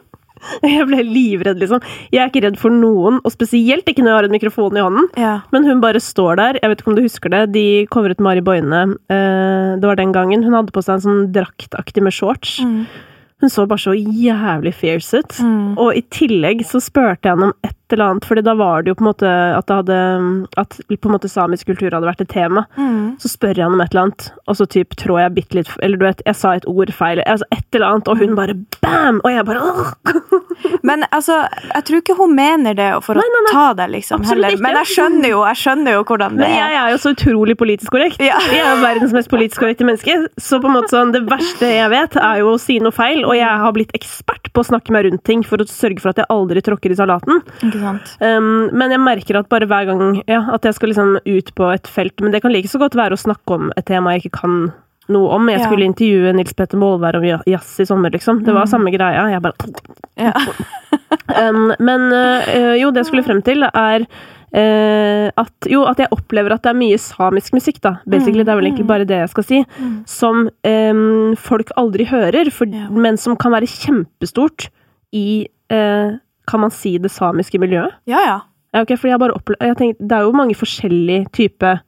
Jeg 0.66 0.88
ble 0.90 1.04
livredd, 1.06 1.60
liksom. 1.62 1.84
Jeg 2.10 2.22
er 2.24 2.32
ikke 2.32 2.42
redd 2.48 2.56
for 2.58 2.74
noen, 2.74 3.20
og 3.22 3.30
spesielt 3.30 3.86
ikke 3.86 4.02
når 4.02 4.10
jeg 4.10 4.18
har 4.18 4.28
en 4.28 4.34
mikrofon 4.34 4.78
i 4.80 4.82
hånden. 4.82 5.10
Ja. 5.20 5.34
Men 5.54 5.68
hun 5.70 5.84
bare 5.84 6.02
står 6.02 6.40
der. 6.40 6.58
Jeg 6.64 6.72
vet 6.72 6.82
ikke 6.82 6.90
om 6.90 6.98
du 6.98 7.04
husker 7.06 7.34
det. 7.34 7.42
De 7.54 7.66
covret 7.94 8.24
Mari 8.24 8.42
Boine. 8.42 8.80
Eh, 9.06 9.76
det 9.78 9.86
var 9.86 10.00
den 10.00 10.16
gangen. 10.16 10.42
Hun 10.42 10.58
hadde 10.58 10.74
på 10.74 10.82
seg 10.82 10.98
en 10.98 11.06
sånn 11.06 11.22
draktaktig 11.36 12.02
med 12.02 12.16
shorts. 12.18 12.56
Mm. 12.66 12.88
Hun 13.42 13.50
så 13.50 13.66
bare 13.66 13.82
så 13.82 13.94
jævlig 13.98 14.74
fierce 14.78 15.22
ut. 15.22 15.38
Mm. 15.42 15.78
Og 15.82 15.98
i 15.98 16.04
tillegg 16.14 16.62
så 16.68 16.82
spurte 16.84 17.26
jeg 17.26 17.34
henne 17.34 17.52
om 17.52 17.68
et 17.68 17.78
eller 17.96 18.12
annet, 18.14 18.26
fordi 18.30 18.44
da 18.46 18.56
var 18.60 18.84
det 18.84 18.92
jo 18.94 18.98
på 19.00 19.06
en 19.06 19.10
måte 19.12 19.32
at 19.58 19.68
det 19.70 19.78
hadde 19.82 20.00
At 20.62 20.78
på 20.92 21.10
en 21.10 21.16
måte 21.16 21.30
samisk 21.32 21.68
kultur 21.72 21.90
hadde 21.92 22.08
vært 22.08 22.22
et 22.26 22.32
tema. 22.32 22.66
Mm. 22.78 23.18
Så 23.22 23.32
spør 23.34 23.56
jeg 23.56 23.66
henne 23.66 23.78
om 23.80 23.84
et 23.84 23.94
eller 23.94 24.08
annet, 24.08 24.28
og 24.48 24.58
så 24.60 24.68
typ 24.70 24.96
trår 25.00 25.22
jeg 25.26 25.36
bitte 25.40 25.60
litt 25.60 25.72
Eller 25.82 25.98
du 26.02 26.06
vet, 26.06 26.22
jeg 26.26 26.36
sa 26.38 26.54
et 26.58 26.68
ord 26.70 26.92
feil, 26.96 27.22
altså 27.26 27.48
et 27.52 27.78
eller 27.78 27.88
annet, 27.88 28.08
og 28.12 28.22
hun 28.22 28.36
bare 28.40 28.56
bam! 28.82 29.22
Og 29.24 29.32
jeg 29.34 29.46
bare 29.48 29.62
åh! 29.62 29.94
Men 30.88 31.06
altså, 31.12 31.40
jeg 31.74 31.84
tror 31.88 32.02
ikke 32.02 32.16
hun 32.18 32.34
mener 32.38 32.76
det 32.78 32.90
for 33.06 33.18
å 33.18 33.22
Nei, 33.22 33.28
nei, 33.34 33.42
nei. 33.48 33.54
ta 33.56 33.66
deg, 33.78 33.92
liksom. 33.96 34.22
Absolutt 34.22 34.36
Heller. 34.46 34.56
ikke. 34.58 34.66
Men 34.66 34.78
jeg 34.82 34.90
skjønner 34.92 35.32
jo, 35.34 35.40
jeg 35.48 35.60
skjønner 35.62 35.96
jo 35.96 36.04
hvordan 36.10 36.38
det 36.38 36.46
er. 36.46 36.52
Men 36.52 36.58
jeg 36.58 36.76
er. 36.76 36.78
er 36.82 36.94
jo 36.94 37.00
så 37.02 37.14
utrolig 37.16 37.56
politisk 37.60 37.94
korrekt. 37.96 38.22
Ja. 38.22 38.40
Jeg 38.52 38.64
er 38.66 38.82
verdens 38.84 39.14
mest 39.16 39.30
politisk 39.32 39.62
korrekte 39.64 39.88
menneske. 39.88 40.16
Så 40.42 40.60
på 40.62 40.70
en 40.70 40.76
måte 40.78 40.92
sånn, 40.94 41.14
det 41.16 41.24
verste 41.30 41.70
jeg 41.72 41.90
vet, 41.94 42.18
er 42.22 42.42
jo 42.42 42.54
å 42.56 42.60
si 42.62 42.78
noe 42.84 42.94
feil, 42.96 43.24
og 43.26 43.36
jeg 43.38 43.62
har 43.66 43.76
blitt 43.78 43.94
ekspert 43.98 44.52
på 44.54 44.64
å 44.64 44.70
snakke 44.72 44.94
meg 44.96 45.08
rundt 45.08 45.24
ting 45.28 45.44
for 45.48 45.62
å 45.62 45.68
sørge 45.70 46.04
for 46.04 46.14
at 46.14 46.22
jeg 46.22 46.30
aldri 46.34 46.64
tråkker 46.66 46.94
i 46.94 47.00
salaten. 47.00 47.42
Ikke? 47.62 47.81
Um, 48.22 48.70
men 48.78 48.92
jeg 48.94 49.00
merker 49.04 49.40
at 49.40 49.50
bare 49.50 49.68
hver 49.70 49.86
gang 49.90 50.22
ja, 50.28 50.42
at 50.54 50.64
jeg 50.68 50.74
skal 50.78 50.90
liksom 50.94 51.18
ut 51.26 51.52
på 51.58 51.68
et 51.74 51.88
felt 51.90 52.22
Men 52.22 52.32
det 52.32 52.42
kan 52.44 52.52
like 52.54 52.70
så 52.72 52.80
godt 52.82 52.96
være 52.96 53.18
å 53.18 53.22
snakke 53.22 53.58
om 53.58 53.72
et 53.78 53.86
tema 53.90 54.14
jeg 54.16 54.26
ikke 54.26 54.40
kan 54.42 54.74
noe 55.12 55.32
om. 55.36 55.50
Jeg 55.50 55.60
Ja. 55.60 55.66
skulle 55.68 55.88
intervjue 55.90 56.32
Nils 56.38 56.54
Petter 56.54 56.78
Målvær 56.80 57.18
om 57.18 57.24
ja- 57.26 57.42
jazz 57.50 57.80
i 57.82 57.86
sommer, 57.86 58.10
liksom. 58.14 58.44
Det 58.46 58.54
var 58.54 58.66
samme 58.70 58.92
greia. 58.94 59.26
Jeg 59.34 59.42
bare 59.42 59.56
Ja. 60.16 60.32
um, 61.50 61.74
Men 61.80 62.12
uh, 62.14 62.76
jo, 62.80 62.92
det 62.92 63.02
jeg 63.04 63.10
skulle 63.10 63.26
frem 63.26 63.42
til, 63.44 63.64
er 63.64 64.06
uh, 64.06 65.28
at 65.42 65.68
Jo, 65.70 65.84
at 65.90 65.98
jeg 66.00 66.08
opplever 66.16 66.54
at 66.56 66.64
det 66.64 66.72
er 66.72 66.80
mye 66.80 66.98
samisk 67.02 67.54
musikk, 67.58 67.82
da. 67.82 67.96
Basically, 68.08 68.44
det 68.46 68.54
er 68.54 68.60
vel 68.62 68.70
egentlig 68.72 68.88
bare 68.88 69.06
det 69.08 69.20
jeg 69.24 69.30
skal 69.34 69.44
si. 69.48 69.62
Som 70.06 70.48
um, 70.64 71.36
folk 71.36 71.72
aldri 71.78 72.06
hører, 72.08 72.52
for, 72.52 72.66
Ja. 72.72 72.88
men 72.90 73.18
som 73.18 73.36
kan 73.36 73.52
være 73.52 73.68
kjempestort 73.68 74.70
i 75.14 75.48
uh, 75.74 76.18
Kan 76.52 76.64
man 76.66 76.72
si 76.76 76.98
det 77.00 77.12
samiske 77.14 77.60
miljøet? 77.62 77.96
Ja, 78.10 78.22
ja. 78.28 78.40
Ja, 78.72 78.84
ok, 78.86 78.94
fordi 78.96 79.12
jeg 79.12 79.20
bare 79.20 79.36
opple 79.36 79.58
jeg 79.60 79.76
tenkte, 79.80 80.06
Det 80.08 80.16
er 80.16 80.28
jo 80.28 80.36
mange 80.36 80.56
forskjellige 80.56 81.26
typer 81.36 81.82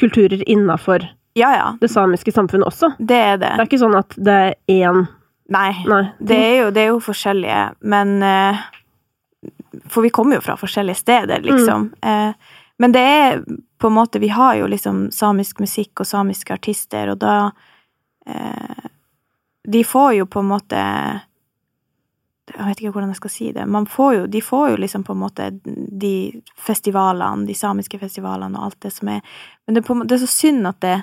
kulturer 0.00 0.42
innafor 0.48 1.06
Ja, 1.38 1.52
ja. 1.54 1.66
det 1.80 1.90
samiske 1.92 2.32
samfunnet 2.32 2.66
også. 2.68 2.92
Det 2.98 3.16
er 3.16 3.38
det. 3.40 3.54
Det 3.56 3.64
er 3.64 3.68
ikke 3.68 3.80
sånn 3.84 3.96
at 3.98 4.16
det 4.16 4.36
er 4.36 4.54
én 4.72 5.06
Nei. 5.50 5.70
Nei. 5.90 6.04
Det 6.22 6.36
er 6.38 6.52
jo, 6.60 6.66
det 6.70 6.82
er 6.82 6.92
jo 6.92 7.00
forskjellige, 7.02 7.62
men 7.82 8.22
eh, 8.22 8.60
For 9.90 10.04
vi 10.06 10.12
kommer 10.14 10.38
jo 10.38 10.44
fra 10.44 10.54
forskjellige 10.60 11.00
steder, 11.00 11.42
liksom. 11.42 11.88
Eh, 12.06 12.54
men 12.78 12.94
det 12.94 13.02
er 13.02 13.42
på 13.80 13.90
en 13.90 13.96
måte 13.96 14.20
Vi 14.22 14.28
har 14.28 14.54
jo 14.60 14.68
liksom 14.70 15.08
samisk 15.10 15.58
musikk 15.60 16.00
og 16.04 16.06
samiske 16.06 16.54
artister, 16.54 17.10
og 17.10 17.18
da 17.18 17.50
eh, 18.26 18.86
De 19.66 19.82
får 19.84 20.14
jo 20.20 20.28
på 20.30 20.44
en 20.44 20.52
måte 20.52 20.84
Jeg 22.56 22.66
vet 22.66 22.80
ikke 22.82 22.92
hvordan 22.94 23.10
jeg 23.12 23.18
skal 23.20 23.32
si 23.34 23.48
det. 23.56 23.66
Man 23.68 23.86
får 23.86 24.14
jo, 24.16 24.26
de 24.26 24.40
får 24.44 24.70
jo 24.72 24.76
liksom 24.82 25.04
på 25.06 25.14
en 25.16 25.22
måte 25.22 25.48
de 25.64 26.12
festivalene, 26.58 27.46
de 27.48 27.54
samiske 27.56 27.98
festivalene 28.00 28.58
og 28.58 28.70
alt 28.70 28.80
det 28.86 28.92
som 28.94 29.08
er 29.08 29.20
Men 29.66 29.74
det 29.76 29.82
er, 29.82 29.86
på, 29.86 29.94
måte- 29.94 30.08
det 30.10 30.16
er 30.18 30.24
så 30.26 30.30
synd 30.34 30.66
at 30.70 30.80
det 30.84 30.96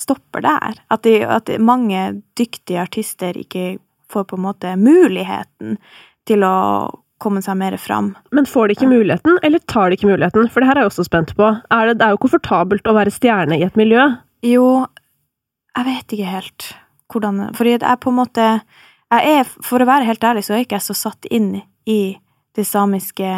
stopper 0.00 0.42
der. 0.46 0.78
At, 0.90 1.02
de, 1.02 1.20
at 1.26 1.50
mange 1.60 2.22
dyktige 2.38 2.80
artister 2.82 3.36
ikke 3.38 3.78
får 4.10 4.24
på 4.30 4.36
en 4.38 4.44
måte 4.46 4.76
muligheten 4.78 5.76
til 6.28 6.44
å 6.46 6.54
komme 7.18 7.42
seg 7.42 7.56
mer 7.58 7.74
fram. 7.82 8.12
Men 8.30 8.46
får 8.46 8.68
de 8.68 8.76
ikke 8.76 8.88
muligheten, 8.90 9.38
eller 9.42 9.58
tar 9.66 9.90
de 9.90 9.96
ikke 9.98 10.06
muligheten? 10.06 10.46
For 10.54 10.62
det 10.62 10.68
her 10.68 10.78
er 10.78 10.84
jeg 10.86 10.92
også 10.92 11.06
spent 11.08 11.32
på. 11.38 11.48
Er 11.74 11.90
det, 11.90 11.96
det 11.98 12.06
er 12.06 12.14
jo 12.14 12.20
komfortabelt 12.22 12.86
å 12.86 12.94
være 12.94 13.10
stjerne 13.10 13.58
i 13.58 13.64
et 13.66 13.78
miljø. 13.80 14.04
Jo, 14.46 14.68
jeg 15.74 15.88
vet 15.88 16.14
ikke 16.14 16.30
helt 16.30 16.68
hvordan 17.08 17.40
det 17.56 17.72
jeg 17.80 18.00
på 18.04 18.10
en 18.12 18.18
måte 18.20 18.46
jeg 19.08 19.38
er, 19.40 19.52
For 19.64 19.80
å 19.80 19.88
være 19.88 20.08
helt 20.08 20.24
ærlig, 20.24 20.44
så 20.46 20.56
er 20.56 20.64
ikke 20.64 20.78
jeg 20.78 20.88
så 20.88 20.96
satt 20.96 21.28
inn 21.32 21.62
i 21.88 22.18
det 22.58 22.64
samiske 22.66 23.28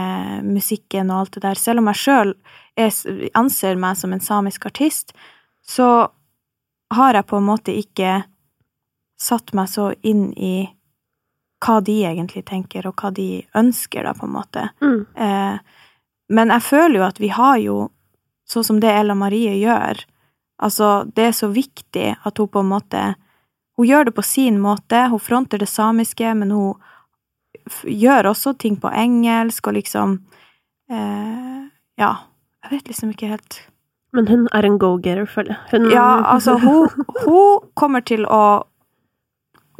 musikken 0.46 1.10
og 1.12 1.22
alt 1.22 1.36
det 1.36 1.44
der. 1.44 1.58
Selv 1.60 1.82
om 1.82 1.90
jeg 1.90 2.00
sjøl 2.00 2.34
anser 3.36 3.78
meg 3.78 3.98
som 4.00 4.14
en 4.14 4.24
samisk 4.24 4.66
artist, 4.70 5.12
så 5.60 6.08
har 6.94 7.14
jeg 7.14 7.28
på 7.28 7.38
en 7.38 7.46
måte 7.46 7.74
ikke 7.76 8.22
satt 9.20 9.52
meg 9.54 9.68
så 9.70 9.90
inn 10.00 10.30
i 10.32 10.70
hva 11.60 11.76
de 11.84 11.98
egentlig 12.08 12.46
tenker, 12.48 12.86
og 12.88 13.02
hva 13.02 13.10
de 13.12 13.42
ønsker, 13.58 14.06
da, 14.06 14.14
på 14.16 14.24
en 14.24 14.32
måte. 14.32 14.62
Mm. 14.80 15.02
Eh, 15.12 15.58
men 16.32 16.52
jeg 16.54 16.64
føler 16.64 16.96
jo 16.96 17.04
at 17.04 17.20
vi 17.20 17.28
har 17.36 17.58
jo, 17.60 17.76
sånn 18.48 18.66
som 18.66 18.80
det 18.82 18.90
Ella 18.90 19.14
Marie 19.14 19.52
gjør 19.60 20.06
Altså, 20.60 21.06
det 21.16 21.24
er 21.24 21.32
så 21.32 21.48
viktig 21.48 22.08
at 22.20 22.36
hun 22.36 22.48
på 22.52 22.60
en 22.60 22.68
måte 22.68 23.02
Hun 23.80 23.88
gjør 23.88 24.10
det 24.10 24.12
på 24.12 24.22
sin 24.28 24.58
måte, 24.60 25.06
hun 25.08 25.20
fronter 25.24 25.56
det 25.62 25.70
samiske, 25.72 26.34
men 26.36 26.50
hun 26.52 26.74
gjør 27.88 28.26
også 28.34 28.52
ting 28.60 28.74
på 28.76 28.90
engelsk, 28.92 29.70
og 29.70 29.78
liksom 29.78 30.18
eh, 30.92 31.62
Ja, 31.96 32.10
jeg 32.64 32.74
vet 32.74 32.90
liksom 32.92 33.14
ikke 33.14 33.30
helt 33.30 33.56
Men 34.12 34.28
hun 34.28 34.44
er 34.52 34.68
en 34.68 34.76
go-getter, 34.82 35.24
føler 35.24 35.54
jeg. 35.54 35.70
Hun, 35.72 35.88
Ja, 35.94 36.10
altså, 36.34 36.58
hun, 36.60 36.92
hun 37.24 37.70
kommer 37.72 38.04
til 38.04 38.28
å 38.28 38.66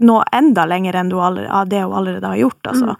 nå 0.01 0.17
enda 0.33 0.65
lenger 0.65 0.97
enn 0.97 1.13
det 1.13 1.85
hun 1.85 1.93
allerede 2.01 2.33
har 2.33 2.41
gjort, 2.41 2.73
altså. 2.73 2.97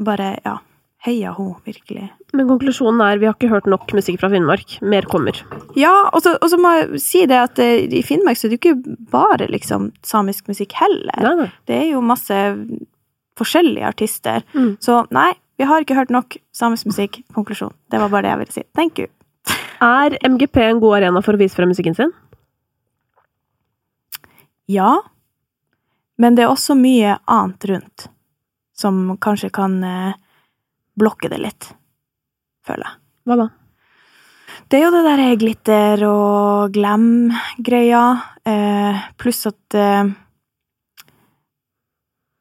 Bare, 0.00 0.30
ja. 0.46 0.56
Heia 1.00 1.32
hun, 1.32 1.54
virkelig. 1.64 2.10
Men 2.36 2.48
konklusjonen 2.50 3.00
er 3.00 3.20
vi 3.20 3.28
har 3.28 3.36
ikke 3.36 3.48
hørt 3.48 3.68
nok 3.70 3.88
musikk 3.96 4.18
fra 4.20 4.28
Finnmark. 4.32 4.74
Mer 4.84 5.06
kommer. 5.08 5.38
Ja, 5.78 5.94
og 6.12 6.20
så, 6.24 6.34
og 6.36 6.50
så 6.52 6.58
må 6.60 6.74
jeg 6.76 7.00
si 7.00 7.22
det 7.30 7.38
at 7.40 7.60
eh, 7.62 7.86
i 7.88 8.02
Finnmark 8.04 8.36
så 8.36 8.46
er 8.46 8.52
det 8.52 8.58
jo 8.58 8.60
ikke 8.60 8.96
bare 9.12 9.48
liksom 9.48 9.90
samisk 10.04 10.50
musikk 10.52 10.76
heller. 10.76 11.16
Nei, 11.24 11.32
nei. 11.40 11.48
Det 11.70 11.78
er 11.78 11.88
jo 11.94 12.04
masse 12.04 12.36
forskjellige 13.40 13.88
artister. 13.88 14.44
Mm. 14.52 14.74
Så 14.84 15.00
nei, 15.14 15.30
vi 15.56 15.68
har 15.68 15.80
ikke 15.80 15.96
hørt 15.96 16.12
nok 16.12 16.36
samisk 16.52 16.92
musikk. 16.92 17.22
Konklusjon. 17.32 17.72
Det 17.88 18.02
var 18.02 18.12
bare 18.12 18.28
det 18.28 18.34
jeg 18.34 18.42
ville 18.44 18.58
si. 18.58 18.68
Thank 18.76 19.00
you. 19.00 19.08
Er 19.80 20.20
MGP 20.20 20.60
en 20.66 20.84
god 20.84 21.00
arena 21.00 21.24
for 21.24 21.32
å 21.32 21.40
vise 21.40 21.56
frem 21.56 21.72
musikken 21.72 21.96
sin? 21.96 22.12
Ja, 24.68 24.98
men 26.20 26.36
det 26.36 26.44
er 26.44 26.52
også 26.52 26.76
mye 26.76 27.16
annet 27.24 27.64
rundt 27.72 28.10
som 28.76 29.16
kanskje 29.20 29.48
kan 29.52 29.80
eh, 29.84 30.18
blokke 30.98 31.28
det 31.30 31.38
litt, 31.40 31.70
føler 32.66 32.84
jeg. 32.86 32.96
Hva 33.26 33.36
da? 33.36 33.48
Det 34.70 34.78
er 34.78 34.84
jo 34.84 34.90
det 34.94 35.02
der 35.06 35.36
glitter 35.40 36.02
og 36.08 36.72
glam-greia, 36.74 38.02
eh, 38.46 39.00
pluss 39.18 39.46
at 39.46 39.74
eh, 39.78 40.10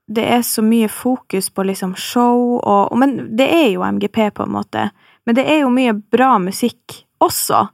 det 0.09 0.25
er 0.25 0.41
så 0.41 0.61
mye 0.65 0.87
fokus 0.89 1.49
på 1.53 1.63
liksom 1.69 1.95
show 1.95 2.57
og 2.63 2.95
Men 2.97 3.35
det 3.37 3.45
er 3.53 3.67
jo 3.75 3.83
MGP, 3.85 4.31
på 4.33 4.43
en 4.43 4.51
måte. 4.55 4.89
Men 5.25 5.35
det 5.37 5.45
er 5.45 5.59
jo 5.61 5.69
mye 5.69 5.93
bra 5.93 6.39
musikk 6.41 7.03
også. 7.21 7.67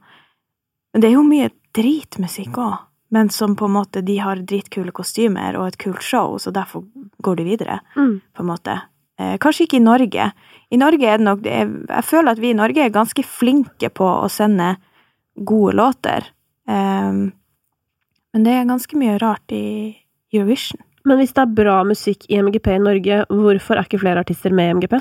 Men 0.92 1.00
det 1.00 1.08
er 1.08 1.14
jo 1.16 1.22
mye 1.24 1.48
dritmusikk 1.76 2.58
òg. 2.60 2.76
Men 3.10 3.30
som 3.30 3.54
på 3.56 3.64
en 3.68 3.72
måte 3.76 4.02
De 4.04 4.16
har 4.18 4.36
dritkule 4.36 4.92
kostymer 4.92 5.56
og 5.56 5.68
et 5.68 5.78
kult 5.78 6.02
show, 6.02 6.36
så 6.38 6.50
derfor 6.52 6.84
går 7.22 7.36
de 7.36 7.44
videre, 7.44 7.80
Mm. 7.96 8.20
på 8.34 8.40
en 8.42 8.46
måte. 8.46 8.82
Eh, 9.18 9.38
kanskje 9.38 9.64
ikke 9.66 9.76
i 9.76 9.84
Norge. 9.84 10.32
I 10.70 10.78
Norge 10.80 11.06
er 11.06 11.20
det 11.20 11.26
nok 11.26 11.42
det 11.44 11.52
er, 11.54 11.68
Jeg 11.88 12.04
føler 12.08 12.34
at 12.34 12.42
vi 12.42 12.50
i 12.50 12.58
Norge 12.58 12.82
er 12.82 12.94
ganske 12.94 13.22
flinke 13.22 13.90
på 13.94 14.06
å 14.06 14.28
sende 14.32 14.74
gode 15.36 15.76
låter. 15.76 16.26
Um, 16.66 17.30
men 18.34 18.44
det 18.46 18.52
er 18.52 18.68
ganske 18.68 18.98
mye 18.98 19.18
rart 19.22 19.52
i 19.54 19.94
Eurovision. 20.34 20.80
Men 21.06 21.20
hvis 21.20 21.34
det 21.36 21.44
er 21.44 21.54
bra 21.54 21.76
musikk 21.86 22.26
i 22.26 22.40
MGP 22.42 22.72
i 22.74 22.82
Norge, 22.82 23.20
hvorfor 23.30 23.78
er 23.78 23.86
ikke 23.86 24.02
flere 24.02 24.24
artister 24.24 24.54
med 24.54 24.72
i 24.72 24.74
MGP? 24.80 24.96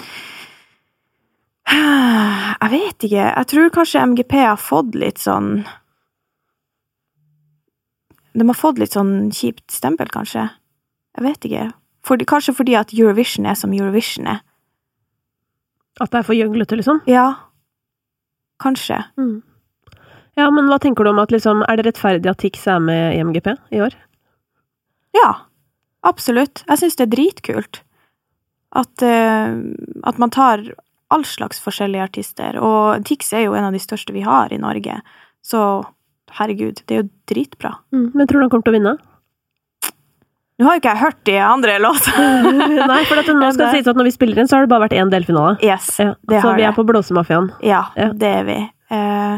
Jeg 2.61 2.71
vet 2.71 3.07
ikke. 3.07 3.23
Jeg 3.25 3.49
tror 3.51 3.73
kanskje 3.73 4.03
MGP 4.11 4.35
har 4.37 4.61
fått 4.61 4.93
litt 4.97 5.19
sånn 5.21 5.65
De 8.35 8.45
har 8.45 8.57
fått 8.57 8.79
litt 8.81 8.93
sånn 8.93 9.31
kjipt 9.33 9.71
stempel, 9.71 10.11
kanskje. 10.11 10.49
Jeg 11.15 11.25
vet 11.25 11.47
ikke. 11.47 11.65
Fordi, 12.05 12.25
kanskje 12.27 12.53
fordi 12.53 12.75
at 12.77 12.93
Eurovision 12.93 13.47
er 13.47 13.55
som 13.57 13.73
Eurovision 13.73 14.27
er. 14.29 14.41
At 16.01 16.11
det 16.11 16.19
er 16.19 16.27
for 16.27 16.35
gjøglete, 16.37 16.77
liksom? 16.79 17.01
Ja. 17.07 17.27
Kanskje. 18.63 18.99
Mm. 19.19 19.39
Ja, 20.35 20.49
men 20.51 20.67
hva 20.67 20.79
tenker 20.83 21.07
du 21.07 21.13
om 21.13 21.21
at 21.23 21.31
liksom 21.31 21.61
Er 21.63 21.79
det 21.79 21.85
rettferdig 21.87 22.27
at 22.27 22.41
Tix 22.43 22.65
er 22.67 22.81
med 22.83 23.15
i 23.15 23.21
MGP 23.23 23.53
i 23.75 23.81
år? 23.83 23.95
Ja, 25.15 25.29
absolutt. 26.03 26.65
Jeg 26.67 26.81
syns 26.81 26.97
det 26.99 27.05
er 27.05 27.13
dritkult. 27.13 27.79
At, 28.75 28.91
uh, 28.99 29.55
at 30.03 30.17
man 30.19 30.33
tar 30.35 30.65
all 31.13 31.23
slags 31.23 31.61
forskjellige 31.63 32.03
artister. 32.09 32.59
Og 32.59 33.05
Tix 33.07 33.31
er 33.31 33.45
jo 33.45 33.55
en 33.55 33.69
av 33.69 33.75
de 33.75 33.79
største 33.79 34.11
vi 34.15 34.25
har 34.25 34.51
i 34.51 34.59
Norge. 34.59 34.99
Så 35.45 35.61
herregud, 36.35 36.81
det 36.83 36.97
er 36.97 37.03
jo 37.03 37.11
dritbra. 37.31 37.77
Mm. 37.95 38.09
Men 38.11 38.27
tror 38.27 38.41
du 38.41 38.45
han 38.45 38.51
kommer 38.51 38.67
til 38.67 38.75
å 38.75 38.79
vinne? 38.79 38.95
Nå 40.55 40.65
har 40.69 40.77
jo 40.77 40.79
ikke 40.79 40.91
jeg 40.93 41.01
hørt 41.03 41.17
de 41.27 41.33
andre 41.43 41.73
låtene. 41.83 42.53
Nei, 42.91 43.01
for 43.09 43.19
at 43.19 43.27
nå 43.27 43.49
skal 43.51 43.65
det 43.65 43.71
sies 43.81 43.89
at 43.91 43.97
når 43.99 44.07
vi 44.07 44.13
spiller 44.15 44.39
inn, 44.39 44.47
så 44.47 44.55
har 44.55 44.63
det 44.63 44.71
bare 44.71 44.85
vært 44.85 44.95
én 45.01 45.09
delfinale. 45.11 45.57
Yes, 45.65 45.89
Ja, 45.99 46.13
det 46.29 46.39
så 46.39 46.47
har 46.47 46.55
vi 46.55 46.63
det. 46.63 46.69
er 46.69 46.77
på 46.77 46.85
Blåsemafiaen. 46.87 47.49
Ja, 47.65 47.81
Ja. 47.99 48.07
det 48.15 48.31
er 48.39 48.47
vi. 48.47 48.57
Uh, 48.93 49.35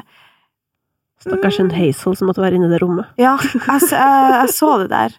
Stakkars 1.23 1.57
hun 1.57 1.71
Hazel 1.73 2.13
som 2.15 2.29
måtte 2.29 2.43
være 2.43 2.59
inne 2.59 2.67
i 2.69 2.73
det 2.75 2.81
rommet. 2.83 3.09
ja, 3.17 3.33
jeg, 3.41 3.63
jeg, 3.65 3.89
jeg 4.37 4.51
så 4.53 4.69
det 4.83 4.89
der. 4.93 5.15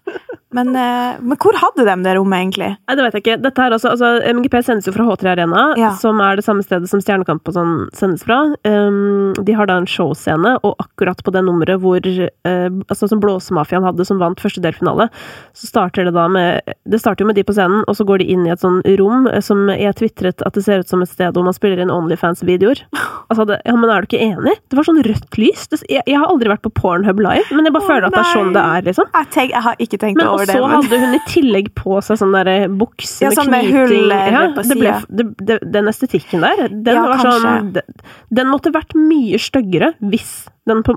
Men, 0.56 0.70
eh, 0.76 1.18
men 1.20 1.36
hvor 1.36 1.56
hadde 1.60 1.84
de 1.84 1.94
det 2.06 2.14
rommet, 2.16 2.40
egentlig? 2.40 2.70
Nei, 2.88 2.94
det 2.96 3.04
vet 3.04 3.16
jeg 3.18 3.22
ikke. 3.24 3.36
Dette 3.44 3.60
her 3.64 3.74
også, 3.76 3.90
altså, 3.92 4.08
MGP 4.32 4.56
sendes 4.64 4.86
jo 4.88 4.94
fra 4.94 5.04
H3 5.04 5.32
Arena, 5.34 5.74
Ja. 5.76 5.90
som 6.00 6.20
er 6.24 6.36
det 6.36 6.44
samme 6.46 6.64
stedet 6.64 6.88
som 6.88 7.00
Stjernekamp 7.04 7.46
og 7.48 7.54
sånn 7.54 7.74
sendes 7.92 8.24
fra. 8.24 8.54
Um, 8.64 9.34
de 9.44 9.52
har 9.52 9.66
da 9.68 9.76
en 9.76 9.86
showscene, 9.86 10.56
og 10.64 10.76
akkurat 10.80 11.20
på 11.22 11.32
det 11.34 11.44
nummeret 11.44 11.80
hvor 11.82 12.00
uh, 12.00 12.70
altså 12.88 13.08
Som 13.08 13.20
Blåsemafiaen 13.20 13.84
hadde, 13.84 14.06
som 14.08 14.18
vant 14.18 14.40
første 14.40 14.62
delfinale, 14.64 15.10
så 15.52 15.68
starter 15.68 16.08
det 16.08 16.14
da 16.14 16.26
med 16.28 16.62
Det 16.88 17.00
starter 17.00 17.24
jo 17.24 17.28
med 17.28 17.36
de 17.36 17.44
på 17.44 17.52
scenen, 17.52 17.84
og 17.86 17.96
så 17.96 18.06
går 18.08 18.18
de 18.22 18.30
inn 18.32 18.46
i 18.46 18.52
et 18.54 18.60
sånn 18.60 18.80
rom 18.98 19.26
eh, 19.28 19.40
som 19.44 19.68
jeg 19.68 19.94
tvitret 20.00 20.42
at 20.46 20.54
det 20.56 20.64
ser 20.64 20.80
ut 20.80 20.88
som 20.88 21.02
et 21.02 21.10
sted 21.10 21.34
hvor 21.36 21.44
man 21.44 21.52
spiller 21.56 21.80
inn 21.82 21.92
Onlyfans-videoer. 21.92 22.84
Altså, 23.28 23.44
det, 23.44 23.58
ja, 23.68 23.74
men 23.76 23.90
er 23.92 24.00
du 24.00 24.06
ikke 24.08 24.24
enig? 24.24 24.54
Det 24.72 24.76
var 24.78 24.86
sånn 24.88 25.02
rødt 25.04 25.36
lys. 25.36 25.66
Det, 25.68 25.82
jeg, 25.92 26.00
jeg 26.08 26.16
har 26.16 26.30
aldri 26.32 26.48
vært 26.48 26.62
på 26.64 26.70
Pornhub 26.72 27.18
Live, 27.20 27.44
men 27.52 27.68
jeg 27.68 27.74
bare 27.74 27.84
føler 27.84 28.06
at 28.08 28.14
det 28.14 28.22
er 28.22 28.30
sånn 28.32 28.54
det 28.54 28.62
er, 28.62 28.86
liksom. 28.86 29.10
Jeg, 29.12 29.28
tenk, 29.34 29.52
jeg 29.52 29.64
har 29.66 29.82
ikke 29.84 29.98
tenkt 30.00 30.16
Men 30.16 30.30
over 30.38 30.44
og 30.44 30.50
det. 30.50 30.54
så 30.56 30.62
Men, 30.62 30.74
hadde 30.76 31.00
hun 31.02 31.16
i 31.18 31.20
tillegg 31.28 31.68
på 31.78 31.98
seg 32.06 32.20
sånn 32.22 32.32
derre 32.38 32.54
bukse 32.70 33.24
Ja, 33.26 33.30
med 33.32 33.38
sånn 33.40 33.50
med 33.52 33.68
knyting. 33.68 34.10
eh, 34.14 34.30
ja, 34.32 34.42
det 34.54 34.78
ble, 34.78 34.94
det, 35.10 35.26
det, 35.50 35.58
den 35.74 35.90
estetikken 35.92 36.40
der, 36.46 36.64
den 36.68 36.94
Ja, 36.94 37.02
var 37.06 37.18
kanskje. 37.18 37.42
sånn 37.42 37.72
den, 37.76 37.98
den 38.40 38.50
måtte 38.52 38.72
vært 38.74 38.94
mye 38.98 39.38
styggere 39.42 39.92
hvis, 40.00 40.48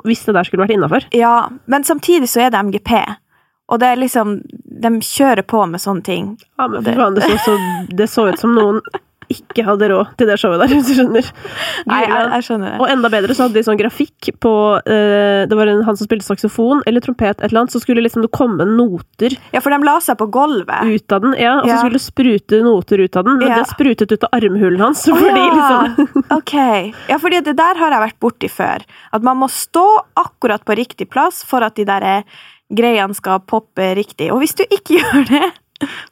hvis 0.05 0.25
det 0.29 0.37
der 0.37 0.43
skulle 0.47 0.65
vært 0.65 0.75
innafor. 0.77 1.09
ja, 1.17 1.35
men 1.67 1.83
samtidig 1.83 2.29
så 2.31 2.45
er 2.47 2.53
det 2.53 2.59
MGP. 2.69 2.93
Og 3.71 3.79
det 3.79 3.87
er 3.87 3.95
liksom 4.01 4.41
De 4.81 4.89
kjører 4.99 5.45
på 5.47 5.61
med 5.69 5.79
sånne 5.79 6.03
ting. 6.03 6.25
Ja, 6.59 6.67
men 6.67 6.83
for 6.83 6.91
faen, 6.97 7.15
det 7.15 7.23
så, 7.23 7.37
så, 7.45 7.53
det 7.95 8.07
så 8.09 8.25
ut 8.31 8.39
som 8.41 8.55
noen 8.57 8.81
ikke 9.33 9.63
hadde 9.67 9.87
råd 9.91 10.11
til 10.19 10.29
det 10.29 10.37
showet 10.41 10.61
der, 10.63 10.71
hvis 10.75 10.89
du 10.89 10.93
skjønner. 10.99 11.29
Nei, 11.89 11.99
jeg, 12.05 12.27
jeg 12.35 12.45
skjønner 12.47 12.73
det. 12.73 12.79
Og 12.83 12.91
enda 12.93 13.11
bedre 13.13 13.35
så 13.37 13.45
hadde 13.47 13.57
de 13.59 13.63
sånn 13.67 13.79
grafikk 13.79 14.29
på 14.43 14.53
uh, 14.77 15.41
Det 15.49 15.57
var 15.57 15.71
en, 15.71 15.81
han 15.87 15.97
som 15.99 16.07
spilte 16.09 16.27
saksofon 16.27 16.83
eller 16.89 17.03
trompet, 17.05 17.39
et 17.39 17.47
eller 17.49 17.63
annet, 17.63 17.73
så 17.75 17.81
skulle 17.83 18.03
liksom 18.05 18.25
det 18.25 18.31
komme 18.35 18.67
noter 18.69 19.35
Ja, 19.55 19.61
for 19.63 19.73
de 19.73 19.79
la 19.87 19.97
seg 20.03 20.19
på 20.21 20.27
gulvet. 20.33 20.83
ut 20.91 21.15
av 21.17 21.25
den, 21.25 21.35
ja, 21.39 21.57
og 21.61 21.67
så 21.67 21.73
Ja. 21.73 21.79
skulle 21.81 21.99
det 21.99 22.05
sprute 22.05 22.61
noter 22.65 23.03
ut 23.05 23.15
av 23.19 23.25
den, 23.27 23.37
men 23.41 23.47
Ja. 23.51 23.59
det 23.63 23.71
sprutet 23.71 24.11
ut 24.11 24.23
av 24.27 24.33
armhulen 24.37 24.79
hans, 24.83 25.05
Å, 25.11 25.15
fordi 25.17 25.43
ja. 25.45 25.51
liksom 25.57 26.25
Ok. 26.39 26.53
Ja, 27.09 27.17
fordi 27.21 27.41
det 27.45 27.55
der 27.59 27.79
har 27.81 27.91
jeg 27.95 28.05
vært 28.07 28.19
borti 28.23 28.49
før. 28.51 28.83
At 29.13 29.23
man 29.25 29.37
må 29.41 29.47
stå 29.51 29.85
akkurat 30.19 30.63
på 30.67 30.75
riktig 30.77 31.09
plass 31.11 31.43
for 31.47 31.63
at 31.65 31.75
de 31.79 31.85
der 31.87 32.03
eh, 32.07 32.23
greiene 32.71 33.15
skal 33.17 33.41
poppe 33.43 33.91
riktig. 33.97 34.29
Og 34.31 34.39
hvis 34.43 34.55
du 34.55 34.63
ikke 34.67 34.99
gjør 35.01 35.25
det, 35.29 35.49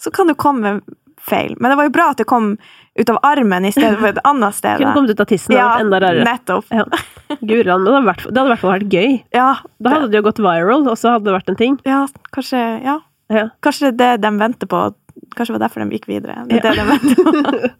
så 0.01 0.11
kan 0.11 0.27
det 0.27 0.37
komme 0.41 0.79
feil. 1.23 1.53
Men 1.59 1.71
det 1.71 1.77
var 1.79 1.87
jo 1.87 1.93
bra 1.95 2.09
at 2.13 2.17
det 2.21 2.27
kom 2.29 2.53
ut 2.99 3.09
av 3.13 3.19
armen 3.23 3.65
i 3.65 3.71
stedet 3.71 3.97
for 3.99 4.07
et 4.11 4.19
annet 4.27 4.53
sted. 4.57 4.77
Kunne 4.81 4.93
kommet 4.97 5.09
ut 5.15 5.19
av 5.23 5.29
tissen 5.31 5.55
Ja, 5.55 5.69
enda 5.79 5.99
rarere. 6.03 6.25
nettopp. 6.27 6.65
Ja. 6.71 6.85
Men 7.29 7.37
det 7.47 7.67
hadde, 7.71 8.31
det 8.33 8.41
i 8.41 8.49
hvert 8.49 8.59
fall 8.61 8.73
vært 8.79 8.89
gøy. 8.93 9.23
Ja, 9.33 9.49
Da 9.81 9.89
hadde 9.95 10.09
det 10.11 10.19
jo 10.21 10.25
gått 10.29 10.39
viral, 10.43 10.87
og 10.89 10.97
så 10.97 11.15
hadde 11.15 11.25
det 11.29 11.35
vært 11.39 11.49
en 11.49 11.55
ting. 11.59 11.79
ja, 11.85 12.05
kanskje 12.35 12.83
Ja. 12.83 12.99
Ja. 13.29 13.49
Kanskje 13.61 13.91
det 13.95 14.21
de 14.21 14.29
venter 14.39 14.65
på. 14.67 14.93
Kanskje 15.35 15.53
det 15.53 15.59
var 15.59 15.67
derfor 15.67 15.83
de 15.85 15.97
gikk 15.99 16.07
videre. 16.09 16.47
Det 16.49 16.63
er 16.63 16.71
det 16.71 16.79
de 16.79 16.85
venter 16.89 17.15
på. 17.23 17.69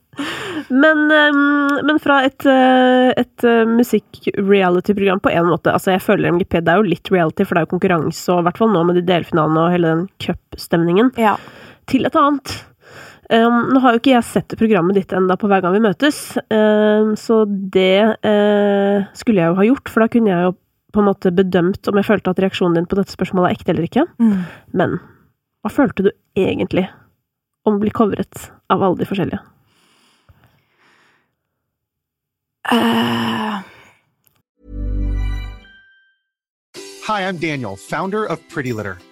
Men, 0.70 1.06
ehm, 1.10 1.86
men 1.88 1.98
fra 2.04 2.18
et, 2.28 2.44
eh, 2.46 3.14
et 3.18 3.44
eh, 3.48 3.64
musikk-reality-program 3.66 5.20
på 5.24 5.32
en 5.32 5.46
måte 5.48 5.72
Altså, 5.72 5.94
jeg 5.96 6.02
føler 6.04 6.34
MGP 6.36 6.60
det 6.60 6.74
er 6.74 6.82
jo 6.82 6.90
litt 6.90 7.10
reality, 7.14 7.46
for 7.48 7.56
det 7.56 7.62
er 7.62 7.68
jo 7.68 7.72
konkurranse, 7.78 8.26
og 8.34 8.42
i 8.42 8.48
hvert 8.50 8.60
fall 8.60 8.74
nå 8.74 8.82
med 8.90 9.00
de 9.00 9.04
delfinalene 9.08 9.64
og 9.64 9.72
hele 9.74 9.94
den 9.94 10.04
cupstemningen, 10.20 11.14
Ja. 11.18 11.38
til 11.88 12.06
et 12.06 12.16
annet. 12.20 12.64
Um, 13.30 13.68
nå 13.70 13.82
har 13.84 13.94
jo 13.94 14.00
ikke 14.00 14.16
jeg 14.16 14.26
sett 14.26 14.56
programmet 14.58 14.98
ditt 14.98 15.12
enda 15.14 15.36
på 15.38 15.46
hver 15.52 15.62
gang 15.62 15.76
vi 15.76 15.84
møtes, 15.84 16.34
um, 16.50 17.12
så 17.14 17.44
det 17.46 18.02
uh, 18.26 19.06
skulle 19.14 19.44
jeg 19.44 19.52
jo 19.52 19.60
ha 19.60 19.66
gjort, 19.68 19.92
for 19.94 20.02
da 20.02 20.08
kunne 20.10 20.32
jeg 20.34 20.48
jo 20.48 20.56
på 20.90 21.04
en 21.04 21.08
måte 21.12 21.30
bedømt 21.38 21.86
om 21.92 22.00
jeg 22.00 22.08
følte 22.08 22.34
at 22.34 22.42
reaksjonen 22.42 22.80
din 22.80 22.88
på 22.90 22.98
dette 22.98 23.14
spørsmålet 23.14 23.52
er 23.52 23.60
ekte 23.60 23.74
eller 23.76 23.86
ikke. 23.86 24.08
Mm. 24.18 24.40
Men 24.82 24.98
hva 25.62 25.72
følte 25.74 26.08
du 26.08 26.12
egentlig 26.40 26.88
om 27.70 27.78
å 27.78 27.84
bli 27.84 27.94
covret 27.94 28.50
av 28.74 28.82
alle 28.82 28.98
de 28.98 29.10
forskjellige? 29.10 29.44
Uh... 32.70 33.62
Hi, 37.06 37.22
I'm 37.26 37.38
Daniel, 37.38 37.76
founder 37.76 38.26
of 38.26 38.42
Pretty 38.50 38.74
Litter. 38.74 38.98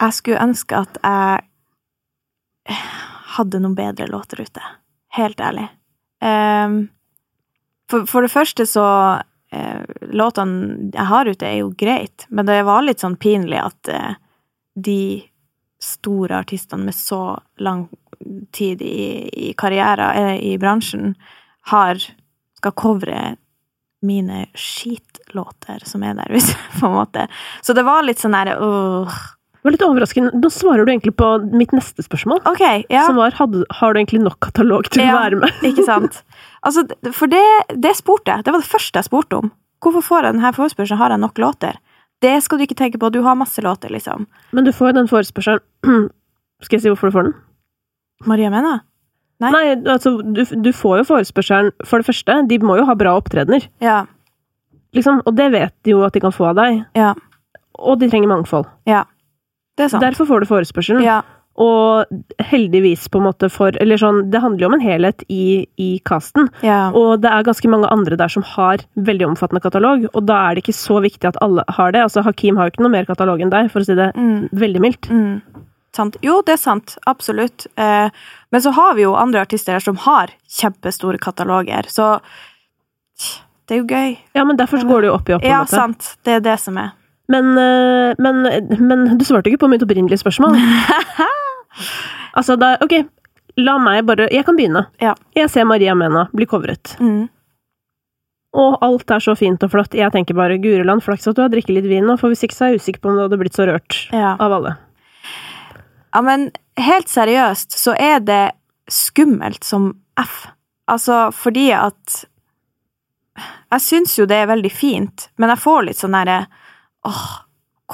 jeg 0.00 0.16
skulle 0.16 0.42
ønske 0.42 0.80
at 0.80 0.98
jeg 1.02 1.44
hadde 3.36 3.60
noen 3.62 3.76
bedre 3.78 4.08
låter 4.10 4.42
ute. 4.42 4.62
Helt 5.16 5.40
ærlig. 5.40 5.68
Ehm, 6.22 6.88
for, 7.90 8.06
for 8.06 8.24
det 8.24 8.32
første 8.32 8.66
så 8.68 8.86
eh, 9.52 9.82
Låtene 10.10 10.90
jeg 10.92 11.06
har 11.10 11.30
ute, 11.30 11.46
er 11.46 11.60
jo 11.62 11.72
greit, 11.78 12.26
men 12.28 12.46
det 12.48 12.60
var 12.68 12.84
litt 12.84 13.02
sånn 13.02 13.18
pinlig 13.20 13.60
at 13.62 13.90
eh, 13.90 14.14
de 14.74 15.02
store 15.80 16.42
artistene 16.42 16.90
med 16.90 16.96
så 16.96 17.38
lang 17.62 17.86
tid 18.52 18.82
i, 18.84 19.28
i 19.48 19.52
karriere 19.58 20.10
eh, 20.14 20.36
i 20.52 20.56
bransjen 20.60 21.14
har 21.72 22.00
skal 22.60 22.76
covre 22.76 23.20
mine 24.04 24.46
skitlåter 24.56 25.82
som 25.88 26.04
er 26.04 26.16
der 26.18 26.32
ute, 26.32 26.56
på 26.80 26.86
en 26.88 26.96
måte. 26.96 27.26
Så 27.62 27.76
det 27.76 27.84
var 27.88 28.04
litt 28.04 28.20
sånn 28.22 28.36
derre 28.36 28.58
åh. 28.60 29.20
Det 29.60 29.68
var 29.68 29.74
litt 29.74 29.82
overraskende. 29.84 30.30
Nå 30.40 30.48
svarer 30.48 30.86
du 30.88 30.90
egentlig 30.92 31.12
på 31.20 31.26
mitt 31.52 31.74
neste 31.76 32.00
spørsmål. 32.00 32.40
Ok, 32.48 32.62
ja. 32.88 33.02
Som 33.04 33.18
var 33.20 33.34
hadde, 33.36 33.66
har 33.76 33.92
du 33.92 33.98
egentlig 34.00 34.22
nok 34.24 34.38
katalog 34.40 34.88
til 34.88 35.04
å 35.04 35.18
være 35.18 35.40
med? 35.42 35.64
ikke 35.68 35.84
sant? 35.88 36.22
Altså, 36.60 36.82
for 37.16 37.30
det, 37.32 37.40
det 37.80 37.94
spurte 37.96 38.34
jeg. 38.34 38.44
Det 38.44 38.52
var 38.52 38.60
det 38.60 38.68
første 38.68 39.00
jeg 39.00 39.06
spurte 39.06 39.38
om. 39.38 39.46
Hvorfor 39.80 40.02
får 40.04 40.26
jeg 40.26 40.34
denne 40.36 40.50
forespørselen? 40.52 40.98
Har 41.00 41.14
jeg 41.14 41.22
nok 41.22 41.38
låter? 41.40 41.78
Det 42.20 42.34
skal 42.44 42.60
du 42.60 42.66
ikke 42.66 42.76
tenke 42.76 42.98
på. 43.00 43.08
Du 43.08 43.22
har 43.24 43.38
masse 43.40 43.62
låter, 43.64 43.88
liksom. 43.88 44.26
Men 44.52 44.66
du 44.66 44.72
får 44.76 44.90
jo 44.90 44.96
den 44.98 45.08
forespørselen 45.08 45.62
Skal 46.60 46.76
jeg 46.76 46.82
si 46.84 46.92
hvorfor 46.92 47.08
du 47.08 47.14
får 47.16 47.28
den? 47.30 47.34
Maria 48.28 48.50
Mena? 48.52 48.74
Nei. 49.40 49.50
Nei, 49.54 49.62
altså, 49.88 50.18
du, 50.20 50.42
du 50.44 50.68
får 50.76 50.98
jo 51.00 51.06
forespørselen 51.14 51.72
For 51.88 52.02
det 52.04 52.10
første, 52.10 52.36
de 52.50 52.58
må 52.60 52.76
jo 52.76 52.84
ha 52.90 52.96
bra 53.00 53.14
opptredener. 53.16 53.64
Ja. 53.80 54.02
Liksom, 54.96 55.22
og 55.24 55.36
det 55.40 55.48
vet 55.54 55.72
de 55.88 55.94
jo 55.94 56.02
at 56.04 56.12
de 56.12 56.20
kan 56.26 56.34
få 56.36 56.50
av 56.50 56.60
deg. 56.60 56.82
Ja. 56.98 57.14
Og 57.80 57.96
de 58.02 58.10
trenger 58.12 58.28
mangfold. 58.34 58.68
Ja. 58.90 59.06
Er. 59.88 60.00
Derfor 60.00 60.26
får 60.26 60.40
du 60.40 60.46
forespørselen. 60.46 61.02
Ja. 61.04 61.20
Og 61.60 62.06
heldigvis, 62.46 63.08
på 63.10 63.18
en 63.18 63.26
måte, 63.26 63.50
for 63.52 63.74
Eller 63.82 63.98
sånn, 64.00 64.30
det 64.30 64.40
handler 64.40 64.60
jo 64.60 64.68
om 64.70 64.74
en 64.78 64.80
helhet 64.84 65.24
i, 65.28 65.66
i 65.76 66.00
casten. 66.06 66.48
Ja. 66.62 66.90
Og 66.96 67.20
det 67.20 67.28
er 67.30 67.42
ganske 67.44 67.68
mange 67.68 67.90
andre 67.90 68.16
der 68.16 68.28
som 68.32 68.42
har 68.42 68.78
veldig 68.96 69.26
omfattende 69.32 69.60
katalog, 69.60 70.06
og 70.14 70.24
da 70.26 70.38
er 70.48 70.54
det 70.54 70.62
ikke 70.64 70.76
så 70.78 71.00
viktig 71.02 71.28
at 71.28 71.36
alle 71.42 71.64
har 71.68 71.92
det. 71.92 72.00
Altså, 72.06 72.22
Hakim 72.24 72.56
har 72.56 72.68
jo 72.70 72.74
ikke 72.76 72.82
noe 72.86 72.94
mer 72.94 73.04
katalog 73.04 73.40
enn 73.44 73.50
deg, 73.52 73.68
for 73.70 73.80
å 73.80 73.84
si 73.84 73.94
det 73.98 74.12
Mm. 74.16 74.48
veldig 74.52 74.80
mildt. 74.80 75.10
Mm. 75.10 75.42
Sant? 75.92 76.16
Jo, 76.22 76.40
det 76.46 76.52
er 76.54 76.62
sant. 76.62 76.96
Absolutt. 77.10 77.66
Eh, 77.76 78.08
men 78.52 78.60
så 78.62 78.72
har 78.72 78.94
vi 78.94 79.02
jo 79.02 79.16
andre 79.18 79.40
artister 79.42 79.72
her 79.74 79.80
som 79.80 79.96
har 79.96 80.28
kjempestore 80.48 81.18
kataloger, 81.18 81.82
så 81.90 82.20
det 83.66 83.74
er 83.74 83.80
jo 83.82 83.86
gøy. 83.90 84.16
Ja, 84.34 84.44
men 84.44 84.56
derfor 84.56 84.78
så 84.80 84.86
går 84.88 85.02
det 85.02 85.10
jo 85.10 85.14
opp 85.14 85.28
i 85.28 85.34
opp, 85.34 85.44
Ja, 85.44 85.64
sant. 85.64 86.16
Det 86.24 86.32
er 86.38 86.40
det 86.40 86.58
som 86.60 86.78
er. 86.78 86.92
Men, 87.30 87.50
eh, 87.58 88.14
men, 88.18 88.40
men 88.90 89.04
du 89.18 89.24
svarte 89.24 89.50
ikke 89.52 89.62
på 89.64 89.70
mitt 89.70 89.82
opprinnelige 89.86 90.18
spørsmål. 90.22 90.56
altså, 92.38 92.56
da 92.58 92.72
Ok, 92.82 92.96
la 93.60 93.76
meg 93.82 94.04
bare 94.08 94.28
Jeg 94.32 94.46
kan 94.48 94.56
begynne. 94.58 94.86
Ja. 95.02 95.14
Jeg 95.36 95.50
ser 95.52 95.68
Maria 95.68 95.94
Mena 95.98 96.26
bli 96.34 96.46
covret. 96.50 96.96
Mm. 97.00 97.28
Og 98.60 98.78
alt 98.82 99.12
er 99.14 99.22
så 99.22 99.36
fint 99.38 99.62
og 99.62 99.70
flott. 99.70 99.94
Jeg 99.94 100.10
tenker 100.10 100.34
bare 100.34 100.56
Gureland, 100.58 101.04
flaks 101.06 101.28
at 101.30 101.36
du 101.38 101.42
har 101.44 101.52
drikket 101.52 101.76
litt 101.76 101.86
vin 101.90 102.06
nå, 102.08 102.16
for 102.18 102.32
hvis 102.32 102.42
ikke 102.48 102.56
så 102.56 102.66
er 102.66 102.72
jeg 102.74 102.80
usikker 102.82 103.04
på 103.04 103.12
om 103.12 103.18
du 103.20 103.22
hadde 103.28 103.38
blitt 103.38 103.54
så 103.54 103.66
rørt 103.68 104.00
Ja. 104.10 104.32
av 104.42 104.56
alle. 104.56 104.72
Ja, 106.10 106.22
men 106.26 106.48
helt 106.80 107.06
seriøst 107.12 107.76
så 107.78 107.94
er 107.94 108.18
det 108.26 108.40
skummelt 108.90 109.62
som 109.62 109.92
F. 110.18 110.48
Altså 110.90 111.28
fordi 111.30 111.68
at 111.78 112.24
Jeg 113.70 113.80
syns 113.84 114.16
jo 114.18 114.26
det 114.26 114.40
er 114.42 114.50
veldig 114.50 114.72
fint, 114.74 115.28
men 115.38 115.52
jeg 115.54 115.62
får 115.62 115.84
litt 115.86 116.00
sånn 116.02 116.16
derre 116.18 116.40
Åh, 117.08 117.30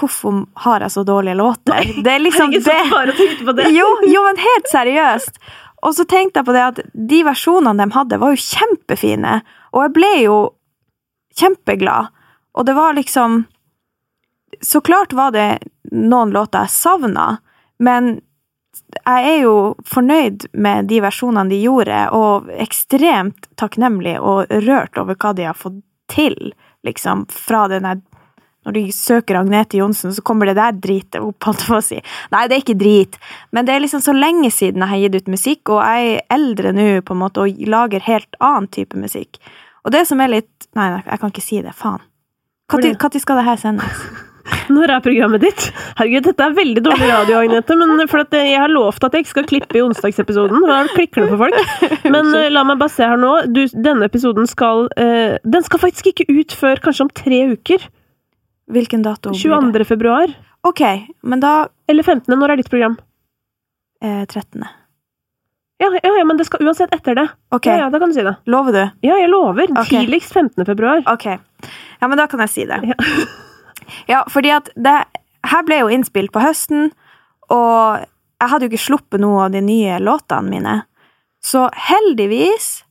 hvorfor 0.00 0.44
har 0.64 0.80
jeg 0.84 0.90
så 0.90 1.04
dårlige 1.06 1.38
låter? 1.38 2.02
Det 2.04 2.12
er 2.12 2.18
liksom 2.18 2.50
det. 2.56 3.52
det. 3.56 3.68
Jo, 3.70 3.86
jo, 4.06 4.24
men 4.26 4.42
helt 4.42 4.68
seriøst. 4.72 5.40
Og 5.86 5.94
så 5.94 6.04
tenkte 6.08 6.40
jeg 6.40 6.48
på 6.48 6.54
det 6.56 6.64
at 6.64 6.80
de 6.92 7.22
versjonene 7.26 7.84
de 7.84 7.94
hadde, 7.94 8.18
var 8.18 8.34
jo 8.34 8.42
kjempefine. 8.42 9.40
Og 9.72 9.84
jeg 9.84 9.94
ble 9.96 10.12
jo 10.24 10.38
kjempeglad. 11.38 12.12
Og 12.56 12.66
det 12.66 12.74
var 12.74 12.96
liksom 12.96 13.44
Så 14.64 14.80
klart 14.80 15.12
var 15.12 15.34
det 15.34 15.58
noen 15.92 16.30
låter 16.32 16.64
jeg 16.64 16.72
savna, 16.72 17.24
men 17.78 18.20
jeg 19.04 19.26
er 19.28 19.42
jo 19.42 19.74
fornøyd 19.84 20.46
med 20.56 20.88
de 20.88 21.00
versjonene 21.04 21.50
de 21.50 21.58
gjorde, 21.60 21.98
og 22.16 22.48
ekstremt 22.56 23.48
takknemlig 23.60 24.14
og 24.16 24.48
rørt 24.64 24.96
over 24.96 25.18
hva 25.20 25.34
de 25.36 25.44
har 25.44 25.58
fått 25.58 25.82
til, 26.08 26.54
liksom, 26.86 27.26
fra 27.28 27.66
den 27.68 27.84
der 27.84 28.00
når 28.66 28.74
de 28.74 28.84
søker 28.94 29.38
Agnete 29.38 29.78
Johnsen, 29.78 30.12
så 30.14 30.24
kommer 30.26 30.50
det 30.50 30.56
der 30.58 30.74
dritet 30.74 31.20
opp, 31.22 31.38
holdt 31.46 31.66
å 31.70 31.80
si. 31.84 32.00
Nei, 32.32 32.44
det 32.50 32.58
er 32.58 32.64
ikke 32.64 32.78
drit, 32.80 33.18
men 33.54 33.68
det 33.68 33.76
er 33.76 33.84
liksom 33.84 34.02
så 34.02 34.14
lenge 34.16 34.50
siden 34.54 34.82
jeg 34.82 34.92
har 34.92 35.04
gitt 35.04 35.20
ut 35.20 35.32
musikk, 35.36 35.62
og 35.70 35.82
jeg 35.86 36.16
er 36.16 36.36
eldre 36.36 36.74
nå, 36.74 36.88
på 37.06 37.14
en 37.14 37.22
måte, 37.22 37.46
og 37.46 37.66
lager 37.70 38.02
helt 38.08 38.38
annen 38.42 38.66
type 38.74 38.98
musikk. 38.98 39.38
Og 39.86 39.94
det 39.94 40.02
som 40.08 40.20
er 40.22 40.38
litt 40.38 40.52
Nei, 40.76 40.90
jeg 40.98 41.20
kan 41.22 41.30
ikke 41.32 41.40
si 41.40 41.60
det, 41.64 41.70
faen. 41.72 42.02
Når 42.68 43.20
skal 43.22 43.38
det 43.38 43.44
her 43.46 43.60
sendes? 43.60 44.00
Når 44.76 44.92
er 44.92 45.02
programmet 45.02 45.42
ditt? 45.42 45.62
Herregud, 45.96 46.26
dette 46.26 46.44
er 46.44 46.56
veldig 46.56 46.82
dårlig 46.84 47.06
radio, 47.08 47.38
Agnete, 47.40 47.76
men 47.78 48.02
for 48.10 48.36
jeg 48.36 48.58
har 48.58 48.70
lovt 48.70 49.06
at 49.06 49.14
jeg 49.14 49.24
ikke 49.24 49.32
skal 49.32 49.48
klippe 49.48 49.78
i 49.78 49.82
onsdagsepisoden. 49.82 50.66
Da 50.68 50.82
klikker 50.92 51.24
det 51.24 51.30
for 51.32 51.46
folk. 51.46 51.86
Men 52.14 52.30
la 52.52 52.62
meg 52.66 52.80
bare 52.82 52.92
se 52.92 53.06
her 53.06 53.18
nå. 53.20 53.32
Du, 53.54 53.62
denne 53.72 54.06
episoden 54.10 54.46
skal 54.50 54.86
eh, 55.00 55.38
Den 55.42 55.64
skal 55.66 55.82
faktisk 55.82 56.12
ikke 56.12 56.28
ut 56.30 56.54
før 56.54 56.82
kanskje 56.84 57.06
om 57.06 57.14
tre 57.22 57.40
uker. 57.54 57.88
Hvilken 58.72 59.02
dato? 59.04 59.30
blir 59.30 59.38
det? 59.38 59.84
22. 59.84 59.84
februar. 59.84 60.32
Ok, 60.66 60.80
men 61.22 61.40
da 61.40 61.68
Eller 61.88 62.02
15. 62.02 62.34
Når 62.38 62.50
er 62.50 62.56
ditt 62.56 62.70
program? 62.70 62.96
eh, 64.02 64.24
13. 64.26 64.64
Ja, 65.78 65.90
ja, 66.02 66.10
ja, 66.18 66.24
men 66.24 66.36
det 66.38 66.46
skal 66.48 66.64
uansett 66.66 66.92
etter 66.94 67.14
det. 67.14 67.26
Ok, 67.52 67.66
Ja, 67.66 67.76
ja, 67.84 67.90
da 67.90 67.98
kan 68.00 68.08
du 68.08 68.14
si 68.14 68.22
det. 68.24 68.34
lover 68.46 68.72
du? 68.72 68.90
Ja, 69.06 69.16
jeg 69.20 69.28
lover. 69.28 69.70
Ok. 69.78 69.88
Tidligst 69.92 70.32
15. 70.32 70.64
februar. 70.64 71.02
Ok. 71.06 71.26
Ja, 72.00 72.08
men 72.08 72.16
da 72.18 72.26
kan 72.26 72.40
jeg 72.40 72.50
si 72.50 72.64
det. 72.66 72.80
Ja. 72.84 72.94
Ja, 74.08 74.24
fordi 74.28 74.50
at 74.50 74.68
det 74.74 75.04
her 75.46 75.62
ble 75.62 75.76
jo 75.78 75.86
innspilt 75.94 76.32
på 76.34 76.40
høsten, 76.42 76.88
og 77.54 78.00
jeg 78.40 78.48
hadde 78.50 78.66
jo 78.66 78.70
ikke 78.72 78.82
sluppet 78.82 79.20
noe 79.22 79.44
av 79.44 79.52
de 79.54 79.60
nye 79.62 79.98
låtene 80.02 80.50
mine. 80.50 80.72
Så 81.44 81.68
heldigvis 81.72 82.82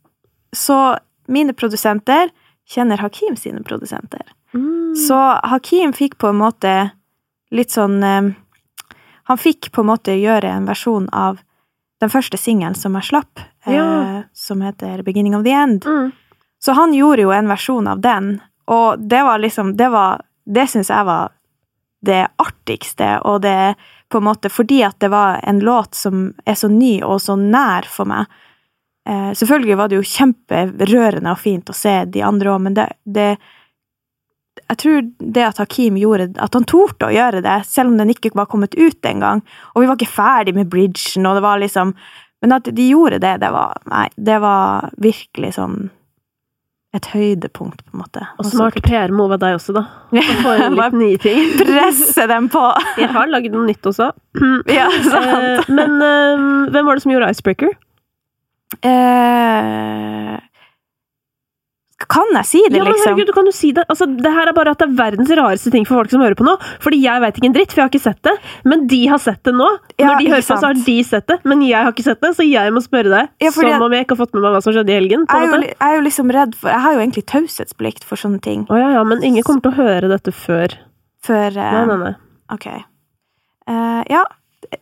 så 0.55 0.95
mine 1.28 1.51
produsenter 1.57 2.30
kjenner 2.69 3.01
Hakim 3.03 3.36
sine 3.36 3.59
produsenter. 3.67 4.23
Mm. 4.56 4.95
Så 4.95 5.16
Hakim 5.43 5.91
fikk 5.93 6.18
på 6.18 6.30
en 6.32 6.38
måte 6.39 6.91
litt 7.51 7.72
sånn 7.76 7.97
eh, 8.03 8.30
Han 9.28 9.38
fikk 9.41 9.72
på 9.74 9.82
en 9.82 9.88
måte 9.89 10.14
gjøre 10.16 10.51
en 10.53 10.68
versjon 10.70 11.10
av 11.12 11.39
den 11.99 12.12
første 12.14 12.38
singelen 12.38 12.76
som 12.78 12.93
jeg 12.95 13.03
slapp, 13.10 13.39
eh, 13.66 13.74
Ja. 13.76 14.24
som 14.34 14.62
heter 14.62 15.01
Beginning 15.03 15.36
of 15.36 15.43
the 15.43 15.51
End. 15.51 15.84
Mm. 15.86 16.12
Så 16.64 16.74
han 16.78 16.93
gjorde 16.93 17.22
jo 17.26 17.32
en 17.32 17.47
versjon 17.47 17.88
av 17.88 17.99
den, 18.01 18.41
og 18.68 18.99
det 19.10 19.24
var 19.24 19.39
liksom 19.39 19.76
Det, 19.78 19.89
var- 19.91 20.22
det 20.45 20.68
syns 20.70 20.89
jeg 20.89 21.06
var 21.06 21.32
det 22.06 22.28
artigste, 22.38 23.20
og 23.26 23.41
det 23.41 23.76
på 24.10 24.18
en 24.20 24.24
måte 24.24 24.49
Fordi 24.51 24.84
at 24.86 24.99
det 24.99 25.10
var 25.10 25.39
en 25.43 25.60
låt 25.60 25.95
som 25.95 26.34
er 26.45 26.53
så 26.53 26.70
ny 26.70 27.01
og 27.01 27.20
så 27.20 27.36
nær 27.36 27.84
for 27.89 28.06
meg. 28.06 28.26
Eh, 29.08 29.32
selvfølgelig 29.34 29.78
var 29.78 29.88
det 29.89 29.95
jo 29.95 30.01
kjemperørende 30.01 31.32
og 31.32 31.38
fint 31.39 31.66
å 31.70 31.74
se 31.74 32.06
de 32.06 32.22
andre 32.22 32.49
òg, 32.49 32.62
men 32.62 32.74
det, 32.74 32.91
det 33.06 33.38
Jeg 34.70 34.78
tror 34.82 35.01
det 35.36 35.43
at 35.45 35.58
Hakim 35.62 35.97
gjorde 35.99 36.30
At 36.41 36.56
han 36.56 36.64
torde 36.70 37.10
å 37.10 37.14
gjøre 37.14 37.41
det, 37.45 37.58
selv 37.70 37.91
om 37.91 37.97
den 37.99 38.14
ikke 38.14 38.32
var 38.38 38.47
kommet 38.51 38.76
ut 38.78 39.06
engang, 39.06 39.43
og 39.74 39.84
vi 39.84 39.89
var 39.89 39.99
ikke 39.99 40.14
ferdig 40.16 40.56
med 40.56 40.70
bridgen, 40.72 41.28
og 41.28 41.36
det 41.38 41.43
var 41.45 41.60
liksom 41.62 41.91
Men 42.41 42.56
at 42.58 42.70
de 42.78 42.88
gjorde 42.89 43.20
det, 43.24 43.36
det 43.43 43.51
var 43.53 43.78
Nei, 43.91 44.08
det 44.16 44.39
var 44.43 44.89
virkelig 44.97 45.56
sånn 45.60 45.89
et 46.95 47.10
høydepunkt, 47.12 47.82
på 47.84 47.91
en 47.91 47.99
måte. 48.06 48.22
Og 48.39 48.45
smart 48.47 48.78
PR 48.86 49.12
må 49.12 49.26
være 49.28 49.41
deg 49.41 49.58
også, 49.58 49.74
da. 49.76 49.82
Å 50.16 50.22
få 50.45 50.53
inn 50.64 50.78
litt 50.80 50.93
nye 50.95 51.18
ting. 51.20 51.49
presse 51.60 52.24
dem 52.32 52.47
på! 52.53 52.62
Jeg 53.01 53.10
har 53.12 53.28
lagd 53.28 53.51
noe 53.51 53.68
nytt 53.68 53.89
også. 53.91 54.14
Ja, 54.78 54.86
sant. 55.03 55.28
Eh, 55.28 55.74
Men 55.76 55.97
eh, 55.99 56.45
hvem 56.72 56.88
var 56.88 56.95
det 56.95 57.03
som 57.03 57.12
gjorde 57.12 57.34
Icebreaker? 57.36 57.76
Eh, 58.80 60.38
kan 61.96 62.28
jeg 62.36 62.46
si 62.46 62.60
det, 62.68 62.76
Ja, 62.76 62.84
liksom? 62.84 63.14
herregud, 63.14 63.28
du 63.30 63.34
kan 63.34 63.46
jo 63.48 63.54
si 63.56 63.72
det. 63.72 63.86
Altså, 63.88 64.06
det 64.06 64.32
her 64.32 64.50
er 64.50 64.54
bare 64.54 64.74
at 64.76 64.82
det 64.82 64.89
er 64.89 64.96
verdens 64.98 65.30
rareste 65.32 65.72
ting 65.72 65.86
for 65.88 65.96
folk 66.02 66.12
som 66.12 66.20
hører 66.20 66.36
på 66.36 66.43
nå. 66.43 66.58
Fordi 66.84 67.00
jeg 67.00 67.22
veit 67.24 67.38
ikke 67.39 67.48
en 67.48 67.56
dritt, 67.56 67.72
for 67.72 67.80
jeg 67.80 67.88
har 67.88 67.93
ikke 67.93 68.04
sett 68.04 68.22
det. 68.28 68.34
Men 68.68 68.84
de 68.91 69.00
har 69.08 69.22
sett 69.24 69.39
det 69.48 69.54
nå. 69.56 69.70
Ja, 69.96 70.10
Når 70.10 70.20
de 70.20 70.28
hører 70.34 70.43
på, 70.43 70.58
så 70.60 70.68
har 70.68 70.76
de 70.76 70.98
sett 71.08 71.28
det. 71.32 71.39
Men 71.48 71.64
jeg 71.64 71.80
har 71.80 71.96
ikke 71.96 72.04
sett 72.04 72.20
det, 72.20 72.34
så 72.36 72.43
jeg 72.43 72.74
må 72.76 72.84
spørre 72.84 73.14
deg. 73.14 73.32
Ja, 73.39 73.52
som 73.56 73.88
om 73.88 73.96
jeg 73.96 74.06
ikke 74.06 74.18
har 74.18 74.22
fått 74.26 74.36
med 74.36 74.43
meg 74.43 74.58
hva 74.58 74.62
som 74.66 74.76
skjedde 74.76 74.91
i 74.91 74.98
helgen. 75.00 75.24
på 75.24 75.39
Jeg 75.39 75.48
er, 75.48 75.56
jo, 75.56 75.72
jeg 75.72 75.88
er 75.88 75.96
jo 75.96 76.04
liksom 76.10 76.36
redd 76.36 76.60
for 76.60 76.74
Jeg 76.74 76.84
har 76.84 76.98
jo 76.98 77.04
egentlig 77.06 77.26
taushetsplikt 77.32 78.04
for 78.04 78.20
sånne 78.20 78.43
ting. 78.43 78.68
Å 78.68 78.82
ja, 78.82 78.91
ja, 78.98 79.06
men 79.08 79.24
ingen 79.24 79.48
kommer 79.48 79.64
til 79.64 79.72
å 79.72 79.80
høre 79.80 80.12
dette 80.12 80.36
før. 80.36 80.76
Før 81.24 81.56
uh... 81.56 81.72
Nei, 81.80 81.86
nei, 81.93 82.00
nei. 82.04 82.14
Ok. 82.52 82.68
Uh, 83.72 84.04
ja, 84.12 84.26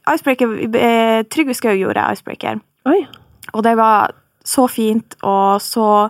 Icebreaker 0.09 0.57
eh, 0.75 1.21
Trygve 1.29 1.53
Skau 1.55 1.77
gjorde 1.77 2.03
Icebreaker. 2.09 2.57
Oi. 2.89 3.03
Og 3.53 3.63
det 3.63 3.77
var 3.77 4.17
så 4.43 4.65
fint 4.67 5.15
og 5.21 5.61
så 5.63 6.09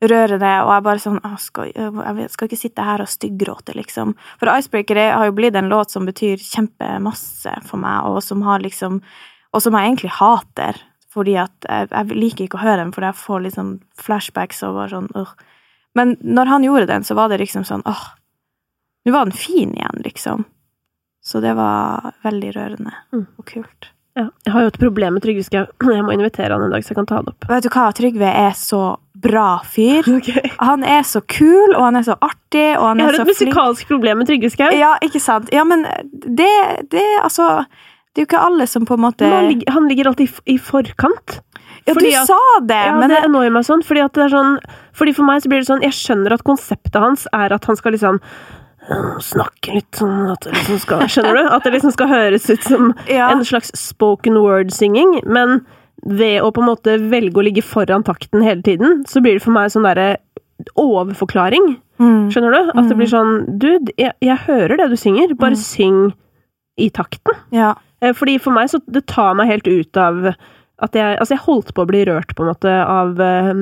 rørende, 0.00 0.50
og 0.64 0.70
jeg 0.72 0.82
bare 0.86 0.98
sånn 1.02 1.20
«Åh, 1.24 1.36
skal, 1.38 1.72
Jeg 1.74 2.30
skal 2.30 2.48
ikke 2.48 2.58
sitte 2.58 2.82
her 2.84 3.00
og 3.02 3.08
styggråte, 3.08 3.74
liksom. 3.76 4.14
For 4.38 4.48
Icebreaker 4.48 4.96
er- 4.96 5.12
har 5.16 5.26
jo 5.26 5.32
blitt 5.32 5.54
en 5.56 5.68
låt 5.68 5.90
som 5.90 6.06
betyr 6.06 6.36
kjempemasse 6.40 7.62
for 7.66 7.76
meg, 7.76 8.04
og 8.04 8.22
som 8.22 8.42
har 8.42 8.60
liksom 8.60 9.02
Og 9.52 9.60
som 9.62 9.72
jeg 9.74 9.82
egentlig 9.96 10.10
hater. 10.10 10.76
Fordi 11.10 11.34
at 11.36 11.50
jeg, 11.68 11.88
jeg 11.90 12.06
liker 12.06 12.44
ikke 12.46 12.58
å 12.58 12.62
høre 12.62 12.76
den, 12.84 12.92
fordi 12.92 13.06
jeg 13.08 13.14
får 13.18 13.40
liksom 13.42 13.80
flashbacks 13.98 14.62
og 14.62 14.74
bare 14.76 14.88
sånn 14.90 15.08
«Åh». 15.16 15.32
Men 15.96 16.16
når 16.22 16.46
han 16.46 16.62
gjorde 16.62 16.86
den, 16.86 17.02
så 17.02 17.16
var 17.16 17.28
det 17.28 17.40
liksom 17.40 17.64
sånn 17.66 17.82
åh, 17.84 18.14
nå 19.04 19.12
var 19.12 19.24
den 19.24 19.32
fin 19.34 19.72
igjen, 19.74 20.02
liksom. 20.04 20.44
Så 21.20 21.40
det 21.42 21.56
var 21.56 22.14
veldig 22.22 22.52
rørende 22.54 22.92
Mm. 23.12 23.26
og 23.38 23.44
kult. 23.44 23.90
Ja. 24.20 24.26
Jeg 24.46 24.52
har 24.54 24.64
jo 24.66 24.70
et 24.72 24.78
problem 24.82 25.16
med 25.16 25.24
Trygve 25.24 25.44
Skau. 25.46 25.64
Jeg 25.96 26.04
må 26.06 26.14
invitere 26.16 26.52
han 26.54 26.64
en 26.66 26.72
dag, 26.74 26.84
så 26.84 26.92
jeg 26.92 26.98
kan 27.00 27.08
ta 27.10 27.20
det 27.24 27.32
opp. 27.34 27.48
Vet 27.50 27.66
du 27.66 27.70
hva, 27.72 27.88
Trygve 27.96 28.30
er 28.46 28.56
så 28.58 28.82
bra 29.20 29.48
fyr. 29.64 30.06
Okay. 30.20 30.50
Han 30.60 30.84
er 30.84 31.02
så 31.08 31.22
kul, 31.24 31.74
og 31.76 31.82
han 31.88 31.96
er 32.00 32.06
så 32.06 32.16
artig, 32.20 32.66
og 32.78 32.86
han 32.90 33.00
Jeg 33.02 33.08
har 33.10 33.20
et 33.22 33.30
musikalsk 33.32 33.88
problem 33.90 34.20
med 34.22 34.28
Trygve 34.30 34.50
Skau. 34.52 34.68
Ja, 34.76 34.94
ikke 35.04 35.22
sant? 35.22 35.48
Ja, 35.54 35.64
men 35.68 35.86
det, 36.12 36.50
det 36.92 37.06
Altså, 37.24 37.64
det 38.14 38.20
er 38.22 38.26
jo 38.26 38.28
ikke 38.30 38.42
alle 38.50 38.66
som 38.68 38.84
på 38.88 38.96
en 38.98 39.04
måte 39.06 39.28
Han, 39.30 39.48
ligger- 39.52 39.72
han 39.72 39.88
ligger 39.88 40.10
alltid 40.12 40.28
i 40.44 40.56
i 40.56 40.58
forkant. 40.58 41.40
Ja, 41.86 41.94
du 41.94 42.06
at- 42.06 42.26
sa 42.28 42.38
det, 42.66 42.76
Ja, 42.90 42.94
men 42.98 43.08
det 43.08 43.20
annoyer 43.24 43.50
meg 43.54 43.64
sånn, 43.64 43.82
fordi 43.86 44.02
sånn 44.30 44.58
Fordi 44.92 45.14
for 45.16 45.24
meg 45.24 45.40
så 45.42 45.48
blir 45.48 45.62
det 45.62 45.68
sånn 45.70 45.82
Jeg 45.86 45.92
skjønner 45.96 46.32
at 46.36 46.44
konseptet 46.44 47.00
hans 47.00 47.26
er 47.32 47.52
at 47.56 47.64
han 47.64 47.76
skal 47.76 47.92
liksom 47.96 48.18
snakke 49.22 49.74
litt 49.76 49.98
sånn 50.00 50.30
at 50.32 50.40
det 50.46 50.52
liksom 50.56 50.78
skal 50.82 51.04
Skjønner 51.08 51.36
du? 51.38 51.42
At 51.54 51.64
det 51.66 51.72
liksom 51.76 51.92
skal 51.94 52.08
høres 52.10 52.48
ut 52.50 52.64
som 52.66 52.90
Ja. 53.08 53.28
en 53.32 53.44
slags 53.46 53.70
spoken 53.78 54.38
word-singing, 54.42 55.20
men 55.26 55.60
ved 56.06 56.40
å 56.42 56.48
på 56.54 56.62
en 56.62 56.70
måte 56.70 56.94
velge 57.10 57.36
å 57.38 57.44
ligge 57.44 57.62
foran 57.62 58.02
takten 58.06 58.42
hele 58.42 58.62
tiden, 58.64 59.02
så 59.06 59.20
blir 59.20 59.36
det 59.36 59.44
for 59.44 59.52
meg 59.52 59.68
sånn 59.70 59.84
derre 59.84 60.14
overforklaring. 60.80 61.76
mm, 62.00 62.30
Skjønner 62.32 62.52
du? 62.56 62.70
At 62.78 62.88
det 62.88 62.96
blir 62.98 63.08
sånn 63.10 63.58
Dude, 63.60 63.92
jeg, 64.00 64.12
jeg 64.24 64.38
hører 64.46 64.76
det 64.80 64.88
du 64.92 64.96
synger, 65.00 65.34
bare 65.40 65.56
syng 65.60 66.10
i 66.80 66.88
takten. 66.96 67.36
Ja. 67.52 67.74
Eh, 68.00 68.14
Fordi 68.16 68.38
for 68.40 68.56
meg 68.56 68.70
så 68.72 68.80
det 68.88 69.04
tar 69.10 69.34
meg 69.36 69.50
helt 69.52 69.68
ut 69.68 69.96
av 70.00 70.30
at 70.80 70.96
jeg 70.96 71.18
Altså, 71.20 71.34
jeg 71.36 71.44
holdt 71.44 71.74
på 71.76 71.82
å 71.84 71.88
bli 71.90 72.04
rørt, 72.08 72.32
på 72.36 72.40
en 72.46 72.48
måte, 72.54 72.72
av 72.72 73.18
uh, 73.20 73.52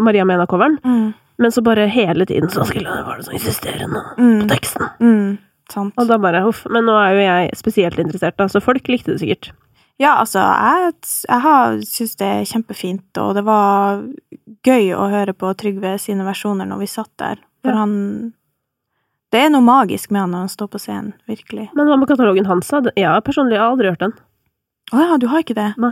Maria 0.00 0.24
Mena-coveren, 0.24 0.78
Mm, 0.84 1.12
men 1.38 1.50
så 1.52 1.62
bare 1.66 1.86
hele 1.90 2.26
tiden 2.26 2.48
så 2.52 2.64
skulle 2.68 2.88
var 3.06 3.16
det 3.18 3.26
så 3.26 3.32
insisterende 3.34 4.02
på 4.16 4.22
mm, 4.22 4.48
teksten. 4.48 4.88
mm. 5.00 5.38
Sant. 5.72 5.94
Og 5.96 6.06
da 6.06 6.18
bare 6.20 6.42
huff. 6.44 6.66
Men 6.68 6.84
nå 6.84 6.92
er 7.00 7.14
jo 7.16 7.20
jeg 7.24 7.54
spesielt 7.56 7.98
interessert, 7.98 8.36
da, 8.36 8.44
så 8.52 8.60
folk 8.60 8.84
likte 8.92 9.14
det 9.14 9.20
sikkert. 9.22 9.48
Ja, 9.98 10.16
altså, 10.20 10.42
jeg, 10.42 10.92
jeg 11.28 11.40
har- 11.40 11.78
syns 11.88 12.16
det 12.20 12.26
er 12.26 12.44
kjempefint, 12.50 13.18
og 13.22 13.34
det 13.38 13.44
var 13.46 14.02
gøy 14.66 14.90
å 14.92 15.06
høre 15.08 15.32
på 15.32 15.54
Trygve 15.56 15.94
sine 16.02 16.26
versjoner 16.26 16.66
når 16.68 16.78
vi 16.82 16.86
satt 16.90 17.10
der. 17.16 17.36
For 17.62 17.70
Ja. 17.72 17.76
han 17.80 18.34
Det 19.32 19.40
er 19.46 19.50
noe 19.50 19.62
magisk 19.66 20.10
med 20.12 20.20
han 20.20 20.30
når 20.30 20.38
han 20.44 20.48
står 20.52 20.68
på 20.70 20.78
scenen, 20.78 21.12
virkelig. 21.26 21.68
Men 21.74 21.86
hva 21.88 21.96
med 21.98 22.08
katalogen 22.08 22.46
hans? 22.46 22.68
da? 22.68 22.82
Jeg 22.94 23.06
har 23.08 23.20
personlig 23.22 23.56
aldri 23.58 23.88
hørt 23.90 23.98
den. 24.04 24.12
Å 24.92 25.00
ja, 25.00 25.16
du 25.16 25.26
har 25.26 25.40
ikke 25.42 25.56
det? 25.56 25.70
Nei. 25.78 25.90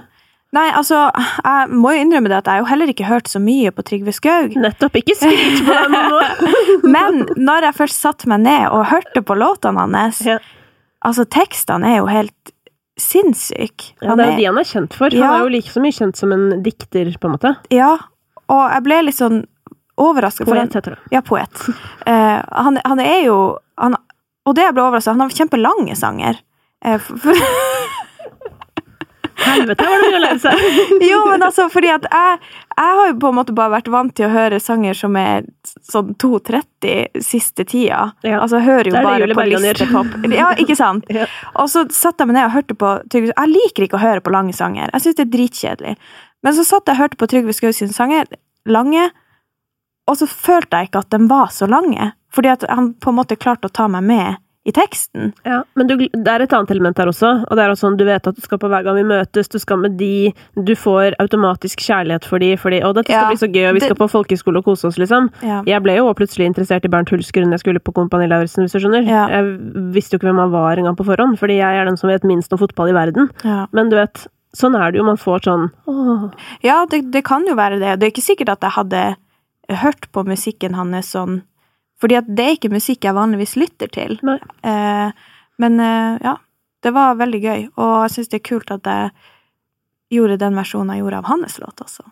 Nei, 0.53 0.67
altså, 0.77 1.07
jeg 1.17 1.69
må 1.73 1.95
jo 1.95 2.01
innrømme 2.05 2.29
det 2.29 2.43
at 2.43 2.49
jeg 2.51 2.59
har 2.59 2.61
jo 2.61 2.69
heller 2.69 2.91
ikke 2.93 3.09
hørt 3.09 3.31
så 3.31 3.41
mye 3.41 3.71
på 3.73 3.85
Trygve 3.89 4.13
Skaug. 4.13 4.57
Nettopp. 4.61 4.99
Ikke 5.01 5.15
skryt 5.17 5.63
på 5.65 5.73
deg 5.73 5.95
nå! 5.95 6.19
Men 6.97 7.23
når 7.41 7.69
jeg 7.71 7.79
først 7.79 8.03
satte 8.05 8.29
meg 8.29 8.43
ned 8.45 8.67
og 8.69 8.85
hørte 8.91 9.23
på 9.25 9.37
låtene 9.41 9.87
hans, 9.87 10.21
Ja. 10.29 10.37
altså, 11.09 11.25
tekstene 11.25 11.95
er 11.95 12.03
jo 12.03 12.11
helt 12.13 12.53
sinnssyke. 13.01 13.95
Ja, 14.05 14.13
det 14.13 14.27
er 14.27 14.35
jo 14.35 14.37
de 14.43 14.49
han 14.51 14.61
er 14.61 14.69
kjent 14.69 14.99
for. 14.99 15.17
Han 15.17 15.39
er 15.39 15.47
jo 15.47 15.55
like 15.57 15.73
så 15.73 15.81
mye 15.81 15.97
kjent 15.97 16.21
som 16.21 16.37
en 16.37 16.47
dikter, 16.63 17.09
på 17.17 17.31
en 17.31 17.37
måte. 17.39 17.55
Ja, 17.73 17.95
og 18.53 18.63
jeg 18.75 18.85
ble 18.85 19.01
litt 19.09 19.17
sånn 19.19 19.43
overraska. 19.97 20.45
Poet 20.45 20.77
heter 20.77 20.99
det. 20.99 21.01
Ja, 21.17 21.25
poet. 21.25 21.65
Uh, 22.05 22.45
han, 22.69 22.77
han 22.85 23.01
er 23.01 23.23
jo 23.25 23.41
han, 23.81 23.97
Og 24.45 24.57
det 24.59 24.69
jeg 24.69 24.77
ble 24.77 24.85
overraska 24.85 25.17
han 25.17 25.25
har 25.25 25.33
kjempelange 25.33 25.97
sanger. 25.97 26.45
For, 26.83 27.17
for, 27.25 27.39
Helvete, 29.37 29.87
var 29.89 30.03
det 30.03 30.09
mye 30.11 30.19
å 30.19 30.23
lære 30.23 30.41
seg! 30.43 30.63
jo, 31.11 31.21
men 31.31 31.45
altså, 31.47 31.67
fordi 31.73 31.91
at 31.95 32.07
jeg, 32.11 32.39
jeg 32.73 32.97
har 32.99 33.11
jo 33.11 33.17
på 33.23 33.31
en 33.33 33.39
måte 33.39 33.55
bare 33.57 33.75
vært 33.75 33.91
vant 33.93 34.15
til 34.17 34.29
å 34.29 34.33
høre 34.33 34.61
sanger 34.63 34.99
som 34.99 35.17
er 35.19 35.47
sånn 35.89 36.15
2.30 36.23 37.23
siste 37.25 37.67
tida. 37.69 38.13
Ja. 38.27 38.41
Altså, 38.43 38.61
jeg 38.61 38.69
hører 38.69 38.91
jo 38.91 38.97
bare 38.99 39.31
på 39.35 39.47
listepop. 39.53 40.15
Ja, 40.33 40.53
ikke 40.59 40.79
sant? 40.79 41.09
Ja. 41.13 41.27
Og 41.61 41.69
så 41.69 41.83
satte 41.93 42.25
jeg 42.25 42.31
meg 42.31 42.39
ned 42.39 42.47
og 42.47 42.55
hørte 42.55 42.75
på 42.79 42.91
Trygve 43.13 43.35
Jeg 43.35 43.51
liker 43.51 43.85
ikke 43.85 43.99
å 43.99 44.01
høre 44.01 44.23
på 44.25 44.33
lange 44.33 44.55
sanger. 44.57 44.89
Jeg 44.95 45.05
syns 45.05 45.19
det 45.19 45.27
er 45.27 45.33
dritkjedelig. 45.35 45.93
Men 46.43 46.57
så 46.57 46.65
satt 46.67 46.89
jeg 46.89 46.97
og 46.97 47.03
hørte 47.03 47.19
på 47.21 47.29
Trygve 47.31 47.55
Skaus 47.55 47.83
sanger, 47.93 48.31
lange, 48.65 49.11
og 50.09 50.19
så 50.19 50.27
følte 50.27 50.81
jeg 50.81 50.91
ikke 50.91 51.03
at 51.05 51.13
de 51.15 51.29
var 51.31 51.53
så 51.55 51.69
lange. 51.71 52.13
Fordi 52.33 52.51
at 52.55 52.65
han 52.71 52.93
på 52.97 53.13
en 53.13 53.19
måte 53.21 53.39
klarte 53.39 53.69
å 53.69 53.75
ta 53.75 53.87
meg 53.93 54.07
med 54.09 54.41
i 54.65 54.71
teksten. 54.71 55.33
Ja, 55.45 55.65
men 55.75 55.89
du, 55.91 55.97
det 55.99 56.29
er 56.31 56.45
et 56.45 56.53
annet 56.55 56.71
element 56.71 56.95
der 56.97 57.09
også, 57.11 57.31
og 57.51 57.57
det 57.59 57.65
er 57.65 57.73
også 57.73 57.89
sånn 57.89 57.97
du 57.99 58.05
vet 58.07 58.29
at 58.31 58.37
du 58.37 58.41
skal 58.45 58.61
på 58.63 58.69
hver 58.71 58.85
gang 58.87 58.95
vi 59.01 59.03
møtes, 59.09 59.49
du 59.51 59.57
skal 59.59 59.81
med 59.83 59.97
de, 59.99 60.31
du 60.55 60.71
får 60.79 61.17
automatisk 61.19 61.83
kjærlighet 61.83 62.29
for 62.31 62.39
de, 62.39 62.53
fordi 62.57 62.79
å, 62.87 62.93
dette 62.95 63.11
skal 63.11 63.25
Ja, 63.25 63.33
bli 63.33 63.41
så 63.43 63.49
gøy, 63.51 63.65
og 63.69 63.75
vi 63.75 63.81
det- 63.83 63.89
skal 63.91 63.99
på 63.99 64.09
folkehøyskole 64.13 64.63
og 64.63 64.69
kose 64.69 64.87
oss, 64.87 64.99
liksom. 65.03 65.27
Ja. 65.43 65.63
Jeg 65.67 65.83
ble 65.83 65.97
jo 65.99 66.07
også 66.07 66.21
plutselig 66.21 66.47
interessert 66.53 66.87
i 66.87 66.93
Bernt 66.95 67.11
Hulsker 67.11 67.43
når 67.43 67.59
jeg 67.59 67.65
skulle 67.65 67.83
på 67.83 67.93
Kompani 67.99 68.29
Lauritzen, 68.31 68.63
hvis 68.63 68.73
du 68.79 68.79
skjønner. 68.85 69.03
Ja. 69.11 69.27
Jeg 69.35 69.59
visste 69.99 70.15
jo 70.15 70.21
ikke 70.23 70.31
hvem 70.31 70.39
han 70.45 70.55
var 70.55 70.77
engang 70.79 70.97
på 70.97 71.09
forhånd, 71.11 71.39
fordi 71.43 71.59
jeg 71.59 71.83
er 71.83 71.85
den 71.91 71.97
som 71.99 72.09
vet 72.15 72.23
minst 72.23 72.53
om 72.55 72.59
fotball 72.63 72.95
i 72.95 72.97
verden. 72.97 73.31
Men 73.73 73.91
du 73.91 73.97
vet, 73.99 74.29
sånn 74.55 74.79
er 74.79 74.93
det 74.93 74.99
jo, 75.03 75.05
man 75.11 75.17
får 75.19 75.43
sånn 75.49 75.71
åh, 75.89 76.31
Ja, 76.63 76.85
det, 76.87 77.11
det 77.11 77.25
kan 77.25 77.43
jo 77.49 77.55
være 77.59 77.81
det. 77.83 77.99
Det 77.99 78.07
er 78.07 78.15
ikke 78.15 78.23
sikkert 78.31 78.55
at 78.55 78.61
jeg 78.63 78.77
hadde 78.79 79.17
hørt 79.83 80.07
på 80.13 80.23
musikken 80.27 80.75
hans 80.79 81.11
sånn 81.15 81.43
Fordi 82.03 82.19
at 82.19 82.31
det 82.31 82.45
er 82.47 82.57
ikke 82.57 82.73
musikk 82.73 83.07
jeg 83.07 83.15
vanligvis 83.15 83.55
lytter 83.61 83.91
til. 83.95 84.17
Eh, 84.67 85.29
men 85.63 85.81
eh, 85.81 86.17
ja, 86.25 86.37
det 86.83 86.95
var 86.97 87.21
veldig 87.21 87.43
gøy, 87.43 87.69
og 87.79 87.93
jeg 88.05 88.15
syns 88.17 88.33
det 88.33 88.41
er 88.41 88.49
kult 88.49 88.73
at 88.75 88.89
jeg 88.91 89.13
gjorde 90.17 90.41
den 90.43 90.59
versjonen 90.59 90.97
jeg 90.97 91.05
gjorde 91.05 91.21
av 91.23 91.29
hans 91.31 91.61
låt 91.63 91.85
også. 91.85 92.07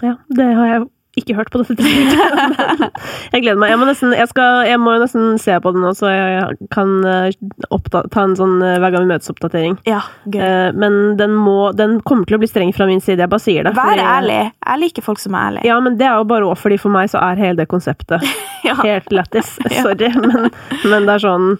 Ja, 0.00 0.14
det 0.32 0.46
har 0.56 0.70
jeg 0.72 0.86
ikke 1.20 1.36
hørt 1.38 1.50
på 1.52 1.60
dette 1.62 1.76
tidligere. 1.78 2.88
jeg 3.34 3.42
gleder 3.44 3.60
meg. 3.60 3.72
Jeg 3.72 3.80
må, 3.80 3.88
nesten, 3.88 4.14
jeg, 4.16 4.28
skal, 4.30 4.62
jeg 4.68 4.80
må 4.82 4.94
nesten 5.02 5.38
se 5.42 5.56
på 5.64 5.72
det 5.74 5.82
nå, 5.82 5.92
så 5.98 6.10
jeg 6.12 6.68
kan 6.74 6.94
eh, 7.08 7.38
oppda 7.74 8.04
ta 8.14 8.24
en 8.28 8.36
sånn 8.38 8.56
eh, 8.64 8.78
hver 8.82 8.94
gang 8.94 9.06
vi 9.06 9.12
møtes-oppdatering. 9.12 9.78
Ja, 9.88 10.02
gøy. 10.26 10.40
Eh, 10.44 10.68
men 10.78 10.98
den, 11.20 11.36
må, 11.38 11.58
den 11.78 11.98
kommer 12.08 12.28
til 12.28 12.38
å 12.38 12.42
bli 12.42 12.50
streng 12.50 12.74
fra 12.76 12.88
min 12.90 13.02
side, 13.04 13.20
jeg 13.24 13.32
bare 13.32 13.44
sier 13.44 13.68
det. 13.68 13.74
Vær 13.78 14.02
ærlig. 14.02 14.40
Jeg 14.54 14.82
liker 14.84 15.06
folk 15.06 15.22
som 15.22 15.36
er 15.38 15.50
ærlige. 15.50 15.68
Ja, 15.70 15.78
men 15.84 15.98
det 16.00 16.08
er 16.08 16.20
jo 16.20 16.28
bare 16.30 16.48
òg 16.48 16.58
fordi 16.60 16.78
for 16.80 16.94
meg 16.94 17.10
så 17.12 17.22
er 17.22 17.40
hele 17.42 17.60
det 17.62 17.68
konseptet 17.70 18.24
Ja. 18.68 18.78
helt 18.82 19.12
lættis. 19.14 19.56
Ja. 19.68 19.84
Sorry, 19.84 20.08
men, 20.16 20.48
men 20.88 21.04
det 21.06 21.18
er 21.18 21.22
sånn 21.22 21.50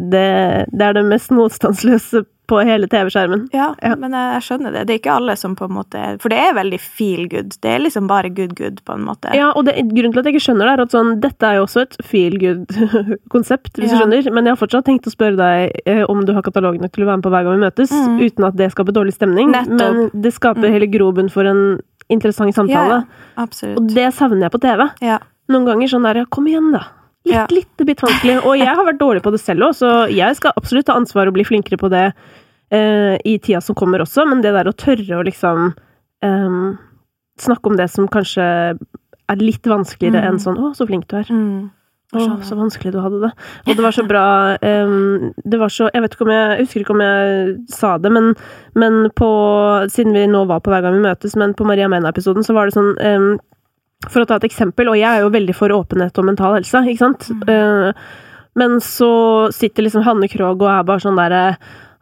det, 0.00 0.22
det 0.72 0.86
er 0.86 0.94
det 0.96 1.02
mest 1.10 1.32
motstandsløse 1.34 2.22
på 2.50 2.58
hele 2.66 2.88
TV-skjermen. 2.90 3.46
Ja, 3.54 3.68
Ja. 3.82 3.94
men 3.96 4.12
jeg, 4.16 4.42
skjønner 4.44 4.72
det. 4.74 4.82
Det 4.88 4.94
er 4.96 4.98
ikke 5.00 5.14
alle 5.16 5.36
som 5.38 5.54
på 5.56 5.68
en 5.68 5.76
måte 5.76 6.02
For 6.20 6.28
det 6.32 6.38
er 6.42 6.56
veldig 6.58 6.80
feel 6.82 7.28
good. 7.30 7.54
Det 7.62 7.70
er 7.76 7.78
liksom 7.84 8.08
bare 8.10 8.28
good 8.34 8.56
good, 8.58 8.82
på 8.84 8.96
en 8.98 9.04
måte. 9.06 9.30
Ja, 9.38 9.52
og 9.54 9.64
det, 9.68 9.76
grunnen 9.94 10.12
til 10.12 10.20
at 10.20 10.26
jeg 10.26 10.34
ikke 10.34 10.46
skjønner 10.48 10.66
det, 10.66 10.74
er 10.74 10.82
at 10.82 10.94
sånn, 10.96 11.12
dette 11.22 11.46
er 11.46 11.60
jo 11.60 11.64
også 11.68 11.84
et 11.86 11.96
feel 12.04 12.36
good-konsept, 12.42 13.72
hvis 13.78 13.90
du 13.92 13.96
skjønner. 14.00 14.30
Men 14.34 14.44
jeg 14.50 14.56
har 14.56 14.60
fortsatt 14.60 14.86
tenkt 14.88 15.06
å 15.08 15.14
spørre 15.14 15.38
deg 15.38 15.80
eh, 15.86 16.02
om 16.10 16.24
du 16.26 16.32
har 16.36 16.42
katalogene 16.46 16.90
til 16.92 17.04
å 17.04 17.10
være 17.10 17.20
med 17.22 17.26
på 17.28 17.32
hver 17.34 17.46
gang 17.46 17.58
vi 17.58 17.64
møtes, 17.66 17.90
Mm. 18.00 18.18
uten 18.22 18.44
at 18.46 18.56
det 18.56 18.70
skaper 18.72 18.92
dårlig 18.96 19.12
stemning. 19.16 19.50
Nettopp. 19.52 19.78
Men 19.78 20.10
det 20.22 20.32
skaper 20.34 20.66
Mm. 20.68 20.72
hele 20.72 20.86
grobunn 20.90 21.30
for 21.30 21.44
en 21.44 21.80
interessant 22.10 22.54
samtale. 22.54 23.04
Ja, 23.06 23.42
absolutt. 23.44 23.76
Og 23.78 23.88
det 23.94 24.08
savner 24.14 24.48
jeg 24.48 24.52
på 24.52 24.60
TV. 24.60 24.88
Ja. 25.02 25.18
Noen 25.48 25.66
ganger 25.66 25.88
sånn 25.88 26.02
der, 26.06 26.14
ja, 26.22 26.24
kom 26.30 26.46
igjen 26.46 26.72
da. 26.72 26.84
Litt, 27.26 27.34
Ja. 27.34 27.46
litt 27.50 27.76
bitt 27.86 28.00
vanskelig. 28.00 28.38
Og 28.46 28.56
jeg 28.58 28.66
har 28.68 28.84
vært 28.86 28.98
dårlig 28.98 29.22
på 29.22 29.30
det 29.34 29.40
selv 29.40 29.60
òg, 29.68 29.74
så 29.76 30.08
jeg 30.10 30.36
skal 30.36 30.52
absolutt 30.56 30.86
ta 30.86 30.94
ansvar 30.96 31.28
og 31.28 31.34
bli 31.34 31.44
flinkere 31.44 31.76
på 31.78 31.90
det 31.92 32.12
eh, 32.72 33.16
i 33.26 33.38
tida 33.38 33.60
som 33.60 33.74
kommer 33.74 34.00
også, 34.00 34.24
men 34.28 34.40
det 34.40 34.52
der 34.54 34.64
å 34.70 34.72
tørre 34.76 35.18
å 35.20 35.24
liksom 35.26 35.74
em, 36.22 36.78
snakke 37.40 37.66
om 37.70 37.76
det 37.76 37.90
som 37.90 38.06
kanskje 38.08 38.40
er 38.40 39.36
litt 39.36 39.62
vanskeligere 39.68 40.22
Mm. 40.22 40.28
enn 40.28 40.38
sånn 40.38 40.56
'Å, 40.58 40.74
så 40.76 40.86
flink 40.86 41.06
du 41.08 41.16
er'. 41.16 41.30
Mm. 41.30 41.70
Å, 42.12 42.42
så 42.42 42.56
vanskelig 42.58 42.90
du 42.92 42.98
hadde 43.00 43.20
det. 43.20 43.32
Og 43.68 43.76
det 43.76 43.82
var 43.84 43.92
så 43.92 44.02
bra 44.02 44.56
um, 44.60 45.32
Det 45.46 45.58
var 45.60 45.68
så 45.68 45.88
Jeg 45.94 46.02
vet 46.02 46.10
ikke 46.16 46.22
om 46.26 46.32
jeg, 46.34 46.58
jeg 46.58 46.66
husker 46.66 46.80
ikke 46.80 46.90
om 46.96 47.00
jeg 47.00 47.56
sa 47.68 47.98
det, 47.98 48.10
men, 48.10 48.34
men 48.74 49.10
på 49.14 49.86
Siden 49.88 50.12
vi 50.12 50.26
nå 50.26 50.44
var 50.48 50.58
på 50.58 50.70
hver 50.72 50.82
gang 50.82 50.94
vi 50.94 51.06
møtes, 51.06 51.36
men 51.36 51.54
på 51.54 51.64
Maria 51.64 51.86
Mena-episoden, 51.86 52.42
så 52.42 52.52
var 52.52 52.66
det 52.66 52.74
sånn 52.74 52.96
em, 52.98 53.38
For 54.08 54.22
å 54.22 54.28
ta 54.28 54.38
et 54.40 54.48
eksempel, 54.48 54.88
og 54.88 54.96
jeg 54.96 55.08
er 55.10 55.24
jo 55.24 55.32
veldig 55.34 55.54
for 55.56 55.72
åpenhet 55.76 56.16
og 56.20 56.28
mental 56.30 56.56
helse, 56.56 56.80
ikke 56.88 57.02
sant? 57.02 57.28
Mm. 57.44 57.92
men 58.58 58.80
så 58.82 59.12
sitter 59.54 59.84
liksom 59.84 60.02
Hanne 60.06 60.28
Krogh 60.28 60.64
og 60.64 60.70
er 60.72 60.86
bare 60.88 61.04
sånn 61.04 61.20
derre 61.20 61.42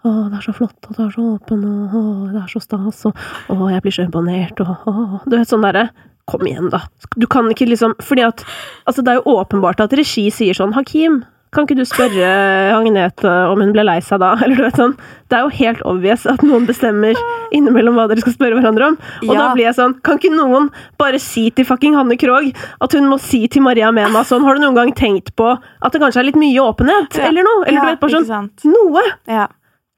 å, 0.07 0.12
det 0.30 0.38
er 0.38 0.44
så 0.46 0.55
flott 0.55 0.86
og 0.86 0.94
du 0.94 1.01
er 1.03 1.11
så 1.11 1.24
åpen, 1.34 1.64
og 1.66 1.96
å, 1.99 2.03
det 2.30 2.42
er 2.44 2.53
så 2.53 2.62
stas, 2.62 3.03
og 3.11 3.51
å, 3.51 3.66
jeg 3.72 3.82
blir 3.82 3.96
så 3.96 4.07
imponert, 4.07 4.62
og 4.62 4.86
å 4.86 5.24
Du 5.26 5.36
vet, 5.36 5.51
sånn 5.51 5.66
derre 5.66 5.88
Kom 6.28 6.44
igjen, 6.44 6.68
da. 6.68 6.82
Du 7.16 7.24
kan 7.30 7.46
ikke 7.49 7.64
liksom 7.70 7.94
Fordi 8.05 8.26
at 8.26 8.42
Altså, 8.84 9.01
det 9.01 9.14
er 9.14 9.20
jo 9.22 9.38
åpenbart 9.40 9.80
at 9.80 9.94
regi 9.96 10.26
sier 10.34 10.57
sånn 10.57 10.74
Hakim, 10.76 11.22
kan 11.55 11.64
ikke 11.66 11.76
du 11.78 11.84
spørre 11.88 12.28
Agnete 12.76 13.30
om 13.53 13.61
hun 13.62 13.72
ble 13.74 13.84
lei 13.86 13.99
seg 14.05 14.20
da? 14.22 14.34
Eller 14.44 14.59
du 14.59 14.64
vet 14.66 14.78
sånn 14.80 14.94
Det 15.28 15.38
er 15.38 15.44
jo 15.46 15.53
helt 15.59 15.82
obvious 15.88 16.26
at 16.28 16.44
noen 16.46 16.66
bestemmer 16.68 17.16
innimellom 17.57 17.96
hva 17.99 18.07
dere 18.11 18.24
skal 18.24 18.34
spørre 18.36 18.59
hverandre 18.59 18.90
om. 18.92 18.99
Og 19.26 19.32
da 19.34 19.51
blir 19.55 19.68
jeg 19.68 19.78
sånn 19.78 19.96
Kan 20.07 20.20
ikke 20.20 20.32
noen 20.34 20.70
bare 21.01 21.20
si 21.22 21.49
til 21.57 21.68
fucking 21.68 21.96
Hanne 21.99 22.18
Krogh 22.20 22.51
at 22.55 22.96
hun 22.96 23.09
må 23.11 23.20
si 23.22 23.44
til 23.49 23.64
Maria 23.64 23.92
Mena 23.94 24.24
sånn 24.28 24.44
Har 24.46 24.59
du 24.59 24.64
noen 24.64 24.76
gang 24.78 24.92
tenkt 24.96 25.34
på 25.38 25.53
at 25.57 25.92
det 25.94 26.03
kanskje 26.03 26.22
er 26.24 26.30
litt 26.30 26.40
mye 26.40 26.64
åpenhet? 26.64 27.16
Ja. 27.16 27.30
Eller 27.30 27.46
noe? 27.46 27.62
Eller 27.66 27.78
Ja, 27.78 27.86
du 27.86 27.92
vet, 27.94 28.03
bare 28.03 28.24
sånn. 28.26 28.51
Noe! 28.68 29.05
Ja. 29.30 29.46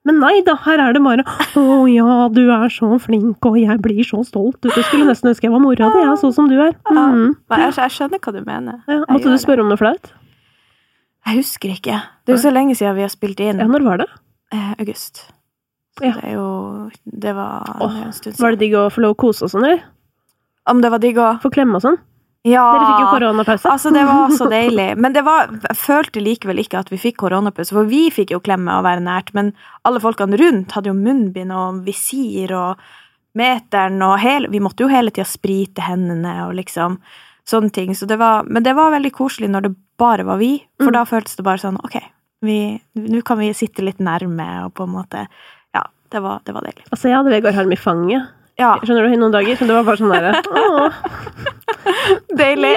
Men 0.09 0.17
nei 0.23 0.39
da, 0.47 0.55
her 0.65 0.81
er 0.81 0.95
det 0.97 1.03
bare 1.05 1.25
Å 1.61 1.65
ja, 1.91 2.29
du 2.33 2.47
er 2.55 2.71
så 2.73 2.89
flink, 3.03 3.45
og 3.45 3.59
jeg 3.61 3.77
blir 3.85 4.01
så 4.07 4.23
stolt. 4.25 4.57
Du 4.65 4.71
skulle 4.73 5.05
nesten 5.09 5.29
ønske 5.33 5.45
jeg 5.49 5.53
var 5.53 5.61
mora 5.61 5.91
di, 5.93 6.05
ja, 6.07 6.15
sånn 6.21 6.33
som 6.37 6.49
du 6.49 6.57
er. 6.57 6.73
Ja. 6.89 6.95
Mhm. 7.11 7.35
Jeg, 7.53 7.75
jeg 7.77 7.95
skjønner 7.97 8.23
hva 8.25 8.33
du 8.33 8.41
mener. 8.47 8.81
Ja, 8.89 9.03
måtte 9.11 9.29
du 9.35 9.37
spørre 9.43 9.65
om 9.67 9.69
noe 9.73 9.81
flaut? 9.81 10.13
Jeg 11.27 11.43
husker 11.43 11.75
ikke. 11.75 12.01
Det 12.25 12.33
er 12.33 12.39
jo 12.39 12.43
så 12.43 12.53
lenge 12.55 12.75
siden 12.79 12.97
vi 12.97 13.05
har 13.05 13.13
spilt 13.13 13.41
inn. 13.45 13.61
Ja, 13.61 13.69
når 13.69 13.85
var 13.87 14.03
det? 14.03 14.09
Eh, 14.53 14.75
august. 14.79 15.27
Så 15.99 16.05
Ja. 16.07 16.13
Det 16.15 16.25
er 16.25 16.35
jo 16.35 16.91
Det 17.05 17.35
var 17.35 17.77
Åh, 17.81 17.97
en 18.07 18.13
stund 18.13 18.35
siden. 18.35 18.43
Var 18.45 18.51
det 18.51 18.59
digg 18.59 18.75
å 18.75 18.91
få 18.91 19.03
lov 19.03 19.15
å 19.15 19.21
kose 19.21 19.45
og 19.45 19.51
sånn, 19.51 19.65
eller? 19.65 19.83
Om 20.67 20.81
det 20.81 20.91
var 20.91 20.99
digg 20.99 21.17
å 21.19 21.41
Få 21.43 21.51
klemme 21.51 21.77
og 21.77 21.83
sånn? 21.83 21.99
Ja. 22.45 22.63
Dere 22.73 22.87
fikk 22.89 23.01
jo 23.01 23.19
koronapause. 23.19 23.69
Altså, 23.69 23.93
det 23.93 24.05
var 24.09 24.31
så 24.33 24.49
deilig. 24.49 24.97
Men 24.97 25.13
det 25.13 25.23
var, 25.27 25.51
jeg 25.69 25.77
følte 25.77 26.23
likevel 26.25 26.63
ikke 26.63 26.79
at 26.81 26.89
vi 26.89 26.97
fikk 26.97 27.19
koronapause, 27.21 27.75
for 27.77 27.85
vi 27.85 28.09
fikk 28.11 28.31
jo 28.33 28.41
klemme 28.41 28.79
og 28.79 28.85
være 28.85 29.03
nært, 29.05 29.35
men 29.35 29.53
alle 29.85 30.01
folkene 30.01 30.39
rundt 30.41 30.73
hadde 30.73 30.89
jo 30.89 30.97
munnbind 30.97 31.53
og 31.53 31.83
visir 31.85 32.55
og 32.57 32.81
meteren 33.37 34.01
og 34.03 34.19
hele 34.19 34.49
Vi 34.51 34.59
måtte 34.59 34.83
jo 34.83 34.89
hele 34.91 35.13
tida 35.13 35.27
sprite 35.29 35.85
hendene 35.87 36.47
og 36.49 36.57
liksom 36.57 36.97
sånne 37.47 37.71
ting. 37.73 37.93
Så 37.95 38.09
det 38.09 38.19
var, 38.19 38.45
men 38.49 38.63
det 38.63 38.75
var 38.75 38.91
veldig 38.95 39.13
koselig 39.13 39.51
når 39.51 39.69
det 39.69 39.75
bare 40.01 40.25
var 40.27 40.41
vi, 40.41 40.55
for 40.81 40.91
Mm. 40.91 40.97
da 40.97 41.05
føltes 41.09 41.37
det 41.37 41.45
bare 41.47 41.61
sånn 41.63 41.77
ok, 41.85 41.97
nå 42.43 43.23
kan 43.29 43.39
vi 43.39 43.53
sitte 43.55 43.85
litt 43.85 44.01
nærme 44.01 44.47
og 44.65 44.73
på 44.75 44.87
en 44.89 44.95
måte 44.97 45.27
Ja, 45.77 45.83
det 46.11 46.23
var, 46.25 46.41
det 46.45 46.55
var 46.57 46.65
deilig. 46.65 46.85
Altså, 46.91 47.09
jeg 47.11 47.17
hadde 47.21 47.31
Vegard 47.35 47.55
Harm 47.59 47.73
i 47.73 47.77
fanget. 47.79 48.29
Ja, 48.61 48.75
Skjønner 48.83 49.07
du, 49.07 49.13
i 49.15 49.19
noen 49.21 49.33
dager. 49.33 49.57
Så 49.57 49.65
det 49.69 49.73
var 49.77 49.85
bare 49.87 50.01
sånn 50.01 50.11
derre 50.13 50.33
Deilig. 52.37 52.75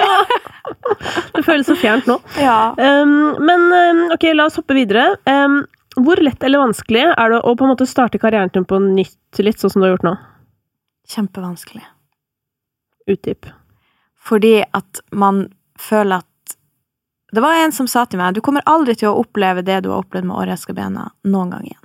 det 1.34 1.42
føles 1.44 1.66
så 1.68 1.76
fjernt 1.76 2.06
nå. 2.08 2.16
Ja. 2.40 2.74
Um, 2.78 3.34
men 3.44 4.04
ok, 4.14 4.24
la 4.36 4.46
oss 4.48 4.56
hoppe 4.60 4.76
videre. 4.76 5.10
Um, 5.28 5.58
hvor 6.00 6.18
lett 6.24 6.42
eller 6.42 6.62
vanskelig 6.64 7.04
er 7.12 7.34
det 7.34 7.40
å 7.46 7.52
på 7.58 7.66
en 7.66 7.72
måte 7.74 7.86
starte 7.86 8.18
karrieren 8.22 8.50
din 8.54 8.64
på 8.66 8.78
nytt, 8.82 9.18
litt 9.44 9.60
sånn 9.62 9.70
som 9.74 9.82
du 9.82 9.86
har 9.88 9.92
gjort 9.96 10.06
nå? 10.08 10.14
Kjempevanskelig. 11.14 11.84
Utdyp. 13.12 13.50
Fordi 14.24 14.54
at 14.74 15.02
man 15.12 15.44
føler 15.78 16.22
at 16.24 16.28
Det 17.34 17.42
var 17.42 17.54
en 17.54 17.72
som 17.72 17.88
sa 17.90 18.04
til 18.06 18.20
meg 18.20 18.36
du 18.36 18.42
kommer 18.46 18.62
aldri 18.70 18.94
til 18.94 19.10
å 19.10 19.18
oppleve 19.24 19.64
det 19.66 19.80
du 19.82 19.88
har 19.90 20.04
opplevd 20.04 20.28
med 20.28 20.36
Åre 20.38 20.54
Escabena 20.54 21.08
noen 21.26 21.50
gang 21.50 21.64
igjen. 21.66 21.80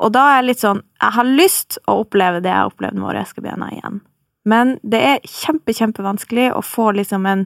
Og 0.00 0.12
da 0.14 0.22
er 0.30 0.38
jeg 0.38 0.46
litt 0.48 0.62
sånn 0.62 0.80
Jeg 1.02 1.14
har 1.18 1.28
lyst 1.28 1.76
å 1.84 1.98
oppleve 2.00 2.40
det 2.40 2.48
jeg 2.48 2.62
har 2.62 2.70
opplevd 2.70 2.96
med 2.96 3.08
Åre 3.10 3.24
Escabena 3.26 3.68
igjen. 3.74 4.00
Men 4.48 4.78
det 4.80 5.02
er 5.04 5.28
kjempe, 5.28 5.74
kjempevanskelig 5.76 6.50
å 6.56 6.62
få 6.64 6.90
liksom 6.96 7.28
en 7.28 7.44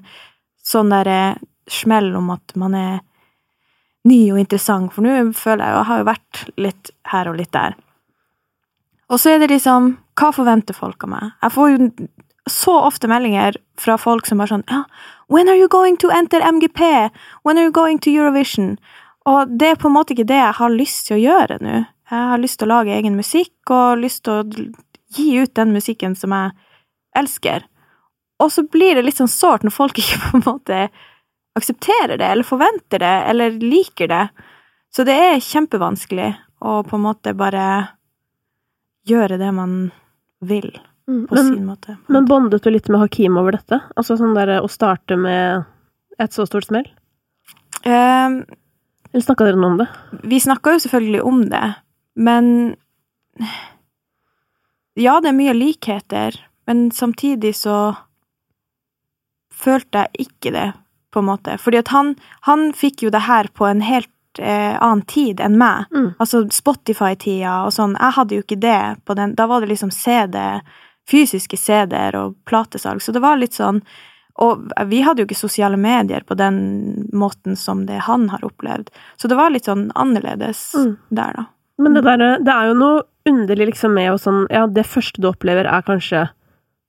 sånn 0.63 0.95
derre 0.95 1.39
smell 1.69 2.13
om 2.19 2.31
at 2.35 2.55
man 2.59 2.79
er 2.79 3.01
ny 4.09 4.21
og 4.33 4.39
interessant, 4.39 4.95
for 4.95 5.03
nå 5.03 5.33
føler 5.35 5.65
jeg 5.65 5.75
jo 5.75 5.79
Jeg 5.79 5.89
har 5.91 5.99
jo 5.99 6.09
vært 6.13 6.45
litt 6.69 6.93
her 7.13 7.33
og 7.33 7.39
litt 7.41 7.53
der. 7.53 7.75
Og 9.11 9.19
så 9.19 9.35
er 9.35 9.43
det 9.43 9.51
liksom 9.57 9.97
Hva 10.15 10.31
forventer 10.39 10.77
folk 10.77 11.03
av 11.03 11.15
meg? 11.17 11.35
Jeg 11.43 11.57
får 11.59 11.75
jo 11.75 11.91
så 12.53 12.75
ofte 12.87 13.11
meldinger 13.11 13.57
fra 13.81 13.99
folk 14.01 14.27
som 14.27 14.41
bare 14.41 14.53
sånn 14.57 14.67
ja, 14.71 14.85
When 15.29 15.49
are 15.49 15.59
you 15.59 15.69
going 15.69 15.99
to 16.01 16.11
enter 16.15 16.41
MGP? 16.41 17.11
When 17.45 17.59
are 17.59 17.69
you 17.69 17.73
going 17.75 17.99
to 18.01 18.11
Eurovision? 18.11 18.79
Og 19.29 19.51
det 19.61 19.75
er 19.75 19.81
på 19.81 19.91
en 19.91 19.97
måte 19.99 20.15
ikke 20.15 20.29
det 20.31 20.39
jeg 20.41 20.57
har 20.57 20.73
lyst 20.73 21.09
til 21.09 21.19
å 21.19 21.21
gjøre 21.21 21.59
nå. 21.61 21.83
Jeg 22.09 22.29
har 22.31 22.41
lyst 22.41 22.61
til 22.61 22.71
å 22.71 22.73
lage 22.79 22.95
egen 22.97 23.19
musikk 23.19 23.73
og 23.75 24.01
lyst 24.01 24.23
til 24.25 24.39
å 24.39 24.69
gi 25.13 25.27
ut 25.43 25.53
den 25.59 25.75
musikken 25.77 26.17
som 26.17 26.33
jeg 26.33 26.55
elsker. 27.21 27.67
Og 28.41 28.53
så 28.55 28.65
blir 28.65 28.97
det 28.97 29.05
litt 29.05 29.21
sånn 29.21 29.29
sårt 29.29 29.67
når 29.67 29.77
folk 29.77 29.99
ikke 30.03 30.23
på 30.25 30.39
en 30.39 30.47
måte 30.47 30.83
aksepterer 31.59 32.17
det, 32.17 32.25
eller 32.25 32.47
forventer 32.47 33.03
det, 33.03 33.15
eller 33.29 33.61
liker 33.61 34.09
det. 34.09 34.25
Så 34.95 35.05
det 35.05 35.17
er 35.21 35.45
kjempevanskelig 35.45 36.31
å 36.65 36.81
på 36.87 36.97
en 36.97 37.05
måte 37.05 37.35
bare 37.37 37.65
gjøre 39.09 39.39
det 39.41 39.51
man 39.53 39.75
vil. 40.45 40.71
På 41.09 41.35
Men, 41.39 41.47
sin 41.55 41.65
måte. 41.67 41.97
men 42.13 42.27
bondet 42.29 42.63
du 42.63 42.71
litt 42.71 42.89
med 42.93 43.01
Hakim 43.01 43.39
over 43.41 43.57
dette? 43.57 43.81
Altså 43.97 44.19
sånn 44.21 44.35
der 44.37 44.59
å 44.61 44.69
starte 44.69 45.17
med 45.17 45.65
et 46.21 46.35
så 46.37 46.45
stort 46.47 46.67
smell? 46.69 46.85
Um, 47.87 48.43
Eller 49.13 49.25
snakka 49.25 49.47
dere 49.49 49.57
noe 49.57 49.71
om 49.73 49.79
det? 49.81 49.87
vi 50.29 50.41
snakka 50.43 50.75
jo 50.77 50.83
selvfølgelig 50.85 51.23
om 51.25 51.41
det, 51.53 51.65
men 52.19 52.51
Ja, 54.99 55.21
det 55.23 55.31
er 55.31 55.37
mye 55.39 55.55
likheter, 55.55 56.35
men 56.67 56.89
samtidig 56.91 57.55
så 57.57 57.95
følte 59.55 60.05
jeg 60.07 60.27
ikke 60.29 60.53
det, 60.55 60.69
på 61.15 61.23
en 61.23 61.29
måte. 61.31 61.55
Fordi 61.63 61.79
at 61.81 61.89
han, 61.95 62.17
han 62.47 62.73
fikk 62.77 63.05
jo 63.07 63.11
det 63.15 63.23
her 63.29 63.47
på 63.55 63.65
en 63.69 63.81
helt 63.87 64.41
eh, 64.43 64.75
annen 64.77 65.05
tid 65.09 65.41
enn 65.41 65.57
meg. 65.59 65.87
Mm. 65.95 66.11
Altså 66.21 66.43
Spotify-tida 66.53 67.61
og 67.65 67.73
sånn. 67.75 67.95
Jeg 67.97 68.17
hadde 68.19 68.37
jo 68.37 68.45
ikke 68.45 68.59
det 68.61 68.81
på 69.09 69.17
den. 69.19 69.33
Da 69.39 69.47
var 69.51 69.63
det 69.63 69.71
liksom 69.71 69.91
CD, 69.95 70.37
fysiske 71.09 71.57
CD-er 71.57 72.17
og 72.21 72.37
platesalg, 72.49 73.01
så 73.03 73.13
det 73.17 73.23
var 73.25 73.37
litt 73.41 73.57
sånn 73.57 73.83
Og 74.39 74.69
vi 74.87 75.01
hadde 75.03 75.19
jo 75.19 75.27
ikke 75.27 75.35
sosiale 75.35 75.75
medier 75.77 76.23
på 76.23 76.37
den 76.39 76.59
måten 77.13 77.57
som 77.59 77.81
det 77.89 77.97
han 78.07 78.29
har 78.31 78.45
opplevd. 78.47 78.87
Så 79.19 79.27
det 79.27 79.35
var 79.35 79.51
litt 79.51 79.65
sånn 79.67 79.89
annerledes 79.99 80.61
Mm. 80.79 80.93
der, 81.11 81.33
da. 81.35 81.45
Men 81.79 81.95
det, 81.95 82.03
der, 82.07 82.23
det 82.47 82.53
er 82.55 82.69
jo 82.69 82.75
noe 82.79 83.01
underlig 83.27 83.67
liksom 83.73 83.95
med 83.99 84.13
å 84.13 84.19
sånn 84.19 84.47
Ja, 84.51 84.67
det 84.71 84.87
første 84.87 85.19
du 85.21 85.27
opplever, 85.33 85.67
er 85.67 85.83
kanskje 85.83 86.29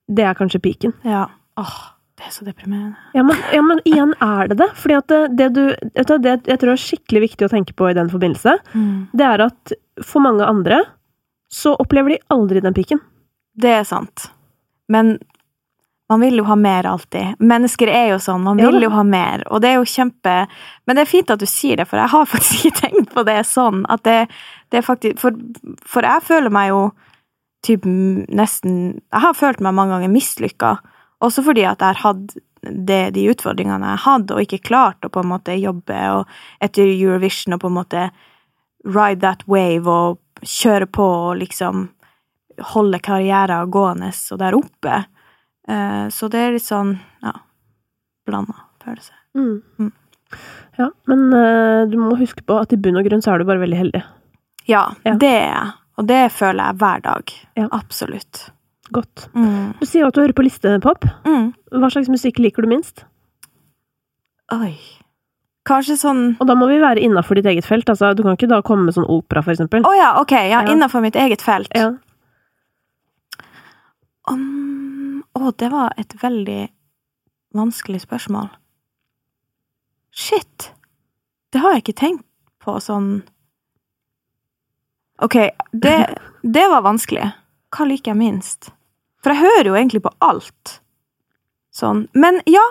Det 0.10 0.24
er 0.30 0.38
kanskje 0.38 0.62
piken. 0.62 0.94
Ja. 1.04 1.26
Åh, 1.58 1.74
det 2.18 2.28
er 2.28 2.32
så 2.38 2.46
deprimerende. 2.46 2.98
Ja, 3.18 3.24
men, 3.24 3.38
ja, 3.54 3.62
men 3.66 3.82
igjen 3.86 4.14
er 4.22 4.48
det 4.50 4.58
det. 4.62 4.70
Fordi 4.76 4.98
at 5.00 5.08
det, 5.08 5.20
det 5.38 5.50
du 5.58 5.64
vet 5.96 6.08
du, 6.08 6.18
Det 6.20 6.38
jeg 6.54 6.60
tror 6.60 6.72
er 6.76 6.86
skikkelig 6.86 7.22
viktig 7.32 7.46
å 7.50 7.54
tenke 7.58 7.74
på 7.74 7.90
i 7.90 7.98
den 7.98 8.10
forbindelse, 8.14 8.60
det 9.14 9.26
er 9.26 9.42
at 9.50 9.74
for 10.06 10.22
mange 10.22 10.46
andre 10.46 10.84
så 11.50 11.74
opplever 11.82 12.10
de 12.14 12.20
aldri 12.30 12.62
den 12.62 12.74
piken. 12.78 13.00
Det 13.60 13.72
er 13.82 13.88
sant. 13.88 14.30
Men 14.92 15.18
man 16.10 16.24
vil 16.24 16.40
jo 16.42 16.46
ha 16.48 16.56
mer 16.58 16.88
alltid. 16.90 17.38
Mennesker 17.40 17.90
er 17.94 18.08
jo 18.14 18.22
sånn, 18.24 18.42
man 18.42 18.58
vil 18.58 18.82
jo 18.82 18.90
ha 18.96 19.04
mer, 19.06 19.44
og 19.54 19.62
det 19.62 19.70
er 19.70 19.78
jo 19.78 19.90
kjempe 19.90 20.36
Men 20.88 20.98
det 20.98 21.04
er 21.04 21.12
fint 21.12 21.30
at 21.30 21.42
du 21.42 21.46
sier 21.46 21.78
det, 21.78 21.86
for 21.90 22.02
jeg 22.02 22.10
har 22.14 22.30
faktisk 22.34 22.66
ikke 22.66 22.80
tenkt 22.80 23.14
på 23.14 23.26
det 23.28 23.44
sånn. 23.46 23.84
At 23.94 24.04
det, 24.08 24.24
det 24.74 24.82
er 24.82 24.88
faktisk 24.88 25.22
For, 25.22 25.38
for 25.86 26.08
jeg 26.08 26.26
føler 26.26 26.54
meg 26.54 26.72
jo 26.72 26.82
typ 27.66 27.86
nesten 27.86 28.80
Jeg 28.96 29.22
har 29.22 29.36
følt 29.38 29.62
meg 29.62 29.76
mange 29.76 29.98
ganger 29.98 30.14
mislykka, 30.14 30.78
også 31.20 31.44
fordi 31.44 31.68
at 31.68 31.84
jeg 31.84 31.92
har 31.92 32.02
hatt 32.08 32.38
det, 32.64 33.02
de 33.16 33.28
utfordringene 33.32 33.94
jeg 33.94 34.04
hadde, 34.06 34.36
og 34.36 34.44
ikke 34.44 34.66
klart 34.70 35.06
å 35.06 35.12
på 35.12 35.22
en 35.22 35.32
måte 35.32 35.56
jobbe 35.60 36.00
etter 36.64 36.88
Eurovision 36.88 37.56
og 37.56 37.62
på 37.64 37.70
en 37.70 37.78
måte 37.78 38.08
ride 38.88 39.22
that 39.24 39.46
wave 39.48 39.88
og 39.92 40.20
kjøre 40.48 40.88
på 40.88 41.06
og 41.06 41.40
liksom 41.44 41.90
holde 42.62 43.00
karrieren 43.00 43.70
gående 43.72 44.12
og 44.32 44.40
der 44.40 44.54
oppe. 44.58 45.06
Eh, 45.68 46.08
Så 46.10 46.30
det 46.30 46.40
er 46.40 46.52
litt 46.52 46.66
sånn, 46.66 46.98
ja, 47.24 47.32
blanda 48.26 48.54
følelse. 48.84 49.12
Mm. 49.36 49.92
Ja, 50.78 50.90
men 51.08 51.34
uh, 51.34 51.86
du 51.90 51.98
må 51.98 52.16
huske 52.18 52.42
på 52.46 52.56
at 52.62 52.72
i 52.74 52.78
bunn 52.78 52.96
og 52.98 53.06
grunn 53.06 53.22
så 53.22 53.34
er 53.34 53.40
du 53.40 53.46
bare 53.46 53.60
veldig 53.60 53.78
heldig. 53.78 54.04
Ja, 54.68 54.94
Ja. 55.06 55.14
det 55.16 55.28
er 55.30 55.48
jeg. 55.54 55.74
Og 55.98 56.08
det 56.08 56.32
føler 56.32 56.64
jeg 56.70 56.78
hver 56.80 57.02
dag. 57.04 57.34
Ja. 57.58 57.68
Absolutt. 57.72 58.52
Godt. 58.92 59.28
Mm. 59.36 59.74
Du 59.80 59.86
sier 59.86 60.08
at 60.08 60.14
du 60.16 60.22
hører 60.22 60.34
på 60.34 60.46
listepop. 60.46 61.04
Mm. 61.26 61.54
Hva 61.76 61.90
slags 61.92 62.08
musikk 62.10 62.40
liker 62.40 62.64
du 62.64 62.70
minst? 62.72 63.04
Oi. 64.56 64.78
Kanskje 65.68 65.98
sånn 66.00 66.22
Og 66.40 66.48
da 66.50 66.56
må 66.58 66.66
vi 66.72 66.80
være 66.82 67.04
innafor 67.04 67.36
ditt 67.38 67.46
eget 67.52 67.66
felt. 67.68 67.90
Altså, 67.92 68.14
du 68.16 68.24
kan 68.24 68.34
ikke 68.38 68.48
da 68.50 68.62
komme 68.66 68.86
med 68.88 68.96
sånn 68.96 69.06
opera, 69.10 69.44
for 69.46 69.52
eksempel. 69.54 69.84
Å 69.86 69.92
ja, 69.98 70.14
ok, 70.22 70.32
ja, 70.32 70.64
Ja. 70.64 70.72
innafor 70.72 71.02
mitt 71.04 71.16
eget 71.20 71.42
felt. 71.42 71.68
Ja. 71.76 71.92
Um, 74.30 75.24
å, 75.34 75.52
det 75.52 75.72
var 75.74 75.96
et 75.98 76.14
veldig 76.22 76.70
vanskelig 77.58 78.04
spørsmål. 78.06 78.50
Shit! 80.12 80.72
Det 81.50 81.62
har 81.64 81.74
jeg 81.74 81.84
ikke 81.84 82.02
tenkt 82.02 82.26
på 82.62 82.76
sånn 82.84 83.24
Ok, 85.20 85.36
det, 85.72 85.96
det 86.56 86.66
var 86.72 86.86
vanskelig. 86.86 87.32
Hva 87.76 87.88
liker 87.90 88.14
jeg 88.14 88.20
minst? 88.20 88.70
For 89.20 89.34
jeg 89.34 89.44
hører 89.44 89.68
jo 89.72 89.76
egentlig 89.76 90.04
på 90.06 90.14
alt. 90.24 90.80
Sånn. 91.76 92.06
Men 92.16 92.40
ja, 92.50 92.64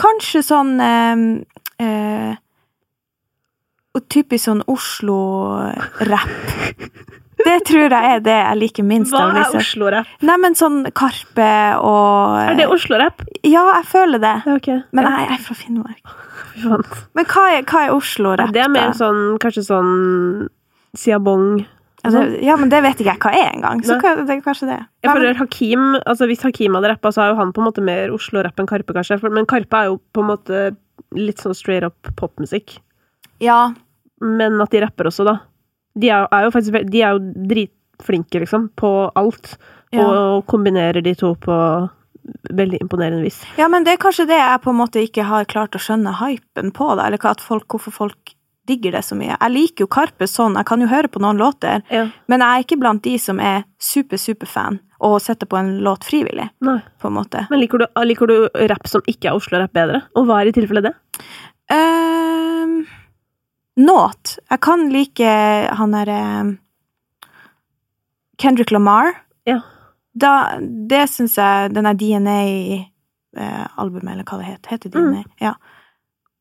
kanskje 0.00 0.42
sånn 0.44 0.78
eh, 0.82 1.26
eh, 1.84 2.40
Typisk 4.10 4.48
sånn 4.48 4.64
Oslo-rapp. 4.70 6.32
Det 7.44 7.56
tror 7.68 7.92
jeg 7.92 8.10
er 8.14 8.22
det 8.24 8.36
jeg 8.36 8.58
liker 8.60 8.86
minst. 8.88 9.12
Hva 9.12 9.26
er. 9.36 9.56
Oslo-rapp? 9.58 10.10
Nei, 10.24 10.36
men 10.40 10.56
sånn 10.58 10.82
Karpe 10.96 11.50
og 11.84 12.38
Er 12.40 12.56
det 12.58 12.68
Oslo-rapp? 12.72 13.24
Ja, 13.44 13.66
jeg 13.78 13.88
føler 13.90 14.22
det. 14.22 14.34
Okay. 14.56 14.80
Men 14.96 15.08
jeg 15.10 15.26
jeg 15.28 15.36
er 15.38 15.44
fra 15.44 15.56
Finnmark. 15.58 16.14
Men 17.14 17.28
hva 17.28 17.44
er, 17.50 17.62
hva 17.66 17.84
er 17.84 17.94
Oslo-rapp, 17.94 18.52
Det 18.54 18.62
er 18.62 18.70
mer 18.70 18.92
sånn 18.96 19.38
Kanskje 19.42 19.64
sånn 19.66 19.94
Siabong 20.94 21.64
Altså, 22.04 22.20
ja, 22.44 22.52
men 22.60 22.68
det 22.68 22.82
vet 22.84 22.98
ikke 23.00 23.14
jeg 23.14 23.20
hva 23.22 23.30
er 23.32 23.46
engang. 23.54 23.78
Så 23.80 23.94
hva, 23.96 24.10
det 24.20 24.34
er 24.34 24.40
kanskje 24.44 24.66
det. 24.68 24.80
Jeg 25.06 25.14
føler 25.16 25.38
Hakim, 25.38 25.84
altså 26.04 26.26
Hvis 26.28 26.42
Hakim 26.44 26.76
hadde 26.76 26.90
rappa, 26.92 27.08
så 27.16 27.22
er 27.24 27.30
jo 27.32 27.38
han 27.38 27.54
på 27.56 27.62
en 27.62 27.68
måte 27.70 27.84
mer 27.84 28.12
Oslo-rapp 28.12 28.60
enn 28.60 28.68
Karpe, 28.68 28.92
kanskje. 28.92 29.16
Men 29.32 29.48
Karpe 29.48 29.78
er 29.78 29.88
jo 29.88 29.96
på 30.12 30.20
en 30.20 30.28
måte 30.28 30.60
litt 31.16 31.40
sånn 31.40 31.56
straight 31.56 31.86
up 31.86 32.10
popmusikk. 32.20 32.76
ja, 33.40 33.72
Men 34.20 34.60
at 34.60 34.70
de 34.76 34.84
rapper 34.84 35.08
også, 35.08 35.24
da. 35.24 35.38
De 35.98 36.08
er, 36.10 36.26
er 36.34 36.44
jo 36.48 36.50
faktisk 36.54 36.90
De 36.90 37.02
er 37.02 37.14
jo 37.16 37.20
dritflinke, 37.54 38.40
liksom, 38.42 38.68
på 38.76 38.90
alt. 39.14 39.56
Ja. 39.94 40.06
Og 40.08 40.46
kombinerer 40.50 41.02
de 41.04 41.14
to 41.14 41.34
på 41.38 41.56
veldig 42.56 42.78
imponerende 42.80 43.22
vis. 43.22 43.42
ja, 43.60 43.66
men 43.68 43.84
det 43.84 43.92
er 43.94 44.00
kanskje 44.00 44.24
det 44.26 44.38
jeg 44.38 44.62
på 44.64 44.70
en 44.72 44.78
måte 44.80 45.02
ikke 45.04 45.26
har 45.28 45.44
klart 45.44 45.76
å 45.76 45.80
skjønne 45.82 46.14
hypen 46.22 46.72
på, 46.72 46.86
da. 46.96 47.06
Eller 47.06 47.20
folk, 47.44 47.66
hvorfor 47.68 47.92
folk 47.92 48.34
digger 48.66 48.92
det 48.96 49.02
så 49.04 49.14
mye. 49.14 49.36
Jeg 49.36 49.52
liker 49.52 49.84
jo 49.84 49.90
Karpe 49.92 50.24
sånn, 50.26 50.56
jeg 50.56 50.64
kan 50.64 50.80
jo 50.80 50.86
høre 50.88 51.10
på 51.12 51.20
noen 51.20 51.36
låter, 51.36 51.82
Ja. 51.90 52.06
men 52.28 52.40
jeg 52.40 52.48
er 52.48 52.64
ikke 52.64 52.80
blant 52.80 53.02
de 53.02 53.18
som 53.18 53.38
er 53.38 53.64
super, 53.78 54.16
superfan 54.16 54.80
og 55.04 55.20
setter 55.20 55.44
på 55.46 55.58
en 55.58 55.80
låt 55.84 56.02
frivillig, 56.08 56.48
Nei. 56.64 56.78
på 56.98 57.08
en 57.10 57.12
måte. 57.18 57.46
Men 57.50 57.60
liker 57.60 57.78
du, 57.78 57.86
liker 58.08 58.26
du 58.26 58.48
rapp 58.70 58.88
som 58.88 59.02
ikke 59.06 59.28
er 59.28 59.36
Oslo-rapp 59.36 59.72
bedre? 59.76 60.00
Og 60.16 60.24
hva 60.26 60.40
er 60.40 60.48
i 60.48 60.52
tilfelle 60.56 60.80
det? 60.80 60.94
Um, 61.70 62.86
Nåt. 63.76 64.38
Jeg 64.50 64.60
kan 64.62 64.88
like 64.92 65.30
han 65.74 65.92
derre 65.96 66.56
Kendrick 68.38 68.70
Lamar. 68.70 69.12
Ja. 69.44 69.60
Da, 70.14 70.58
det 70.62 71.08
syns 71.10 71.34
jeg 71.38 71.72
Den 71.74 71.84
der 71.88 71.94
DNA-albumet, 71.98 74.12
eller 74.12 74.24
hva 74.28 74.38
det 74.38 74.46
heter. 74.52 74.70
Heter 74.76 74.88
DNA? 74.94 75.22
Mm. 75.24 75.30
Ja. 75.42 75.52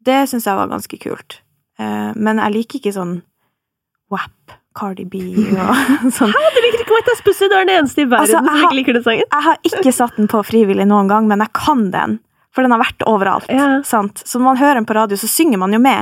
Det 0.04 0.20
syns 0.30 0.46
jeg 0.46 0.60
var 0.60 0.68
ganske 0.72 0.98
kult. 1.02 1.40
Eh, 1.80 2.12
men 2.16 2.38
jeg 2.44 2.54
liker 2.58 2.76
ikke 2.82 2.94
sånn 2.94 3.16
WAP, 4.14 4.42
Cardi 4.78 5.06
B 5.10 5.16
og 5.58 5.74
sånn. 6.18 6.34
Hæ, 6.34 6.42
du 6.54 6.60
liker 6.68 6.80
ikke 6.84 6.96
Wet 6.98 7.10
Ass 7.14 7.24
Pussy? 7.26 7.46
Du 7.50 7.56
er 7.58 7.64
den 7.66 7.76
eneste 7.80 8.00
i 8.04 8.10
verden 8.10 8.26
Altså, 8.28 8.40
som 8.46 8.66
ikke 8.68 8.78
liker 8.78 8.94
den 9.00 9.06
sangen. 9.08 9.26
Jeg 9.26 9.42
har 9.48 9.56
ikke 9.72 9.92
satt 9.96 10.16
den 10.20 10.28
på 10.30 10.38
frivillig 10.46 10.86
noen 10.90 11.08
gang, 11.10 11.24
men 11.32 11.40
jeg 11.46 11.52
kan 11.58 11.82
den. 11.94 12.12
For 12.54 12.62
den 12.62 12.74
har 12.76 12.82
vært 12.84 13.02
overalt. 13.10 13.48
Ja. 13.50 13.68
Sant? 13.88 14.16
Så 14.30 14.34
når 14.38 14.46
man 14.52 14.62
hører 14.62 14.76
den 14.78 14.90
på 14.90 14.98
radio, 14.98 15.16
så 15.18 15.28
synger 15.32 15.58
man 15.64 15.74
jo 15.74 15.80
med. 15.82 16.00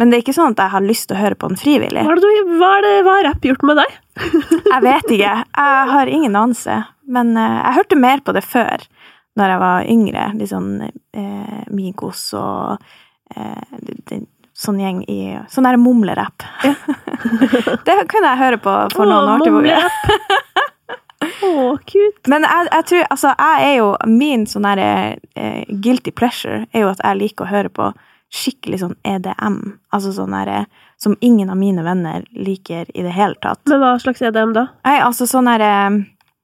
Men 0.00 0.10
det 0.10 0.16
er 0.18 0.22
ikke 0.24 0.34
sånn 0.34 0.54
at 0.54 0.62
jeg 0.62 0.72
har 0.72 0.84
lyst 0.86 1.08
til 1.10 1.18
å 1.18 1.20
høre 1.20 1.36
på 1.38 1.48
den 1.50 1.60
frivillig. 1.60 2.02
Hva 2.08 2.14
det, 2.16 2.30
hva 2.58 2.70
det, 2.84 2.92
hva 3.04 3.16
har 3.18 3.26
rapp 3.28 3.44
gjort 3.44 3.64
med 3.68 3.78
deg? 3.82 3.96
Jeg 4.72 4.82
vet 4.86 5.10
ikke. 5.16 5.32
Jeg 5.44 5.86
har 5.92 6.10
ingen 6.10 6.36
anelse. 6.36 6.78
Men 7.12 7.32
uh, 7.36 7.58
jeg 7.60 7.76
hørte 7.76 7.98
mer 8.00 8.20
på 8.24 8.32
det 8.36 8.42
før, 8.46 8.84
når 9.36 9.52
jeg 9.52 9.60
var 9.62 9.88
yngre. 9.90 10.26
Litt 10.38 10.50
sånn 10.52 10.68
uh, 10.84 11.62
Migos 11.72 12.22
og 12.38 12.78
uh, 13.36 13.80
det- 14.08 14.24
sånn 14.62 14.78
gjeng 14.78 15.00
i 15.10 15.16
Sånn 15.50 15.66
der 15.66 15.78
mumlerapp. 15.80 16.44
det 17.86 17.96
kunne 18.12 18.28
jeg 18.30 18.38
høre 18.38 18.58
på 18.62 18.74
for 18.92 19.08
noen 19.08 19.30
år 19.32 19.44
tilbake. 19.46 19.80
Å, 21.48 21.52
kult. 21.88 22.20
Men 22.30 22.44
jeg, 22.46 22.68
jeg 22.68 22.86
tror 22.90 23.04
Altså, 23.14 23.32
jeg 23.38 23.66
er 23.66 23.74
jo 23.78 23.88
Min 24.10 24.44
sånn 24.50 24.66
derre 24.66 24.88
guilty 25.82 26.10
pleasure 26.14 26.64
er 26.74 26.84
jo 26.84 26.90
at 26.92 27.02
jeg 27.02 27.20
liker 27.20 27.46
å 27.46 27.50
høre 27.52 27.70
på 27.74 27.88
skikkelig 28.32 28.80
sånn 28.80 28.96
EDM. 29.06 29.58
Altså 29.92 30.12
sånn 30.16 30.34
derre 30.34 30.64
som 31.00 31.16
ingen 31.20 31.50
av 31.52 31.58
mine 31.60 31.84
venner 31.84 32.24
liker 32.32 32.88
i 32.96 33.04
det 33.04 33.12
hele 33.12 33.36
tatt. 33.42 33.60
Men 33.68 33.82
hva 33.82 33.96
slags 34.00 34.22
EDM 34.24 34.54
da? 34.56 34.68
Nei, 34.86 34.98
altså 35.04 35.28
sånn 35.28 35.50
derre 35.50 35.72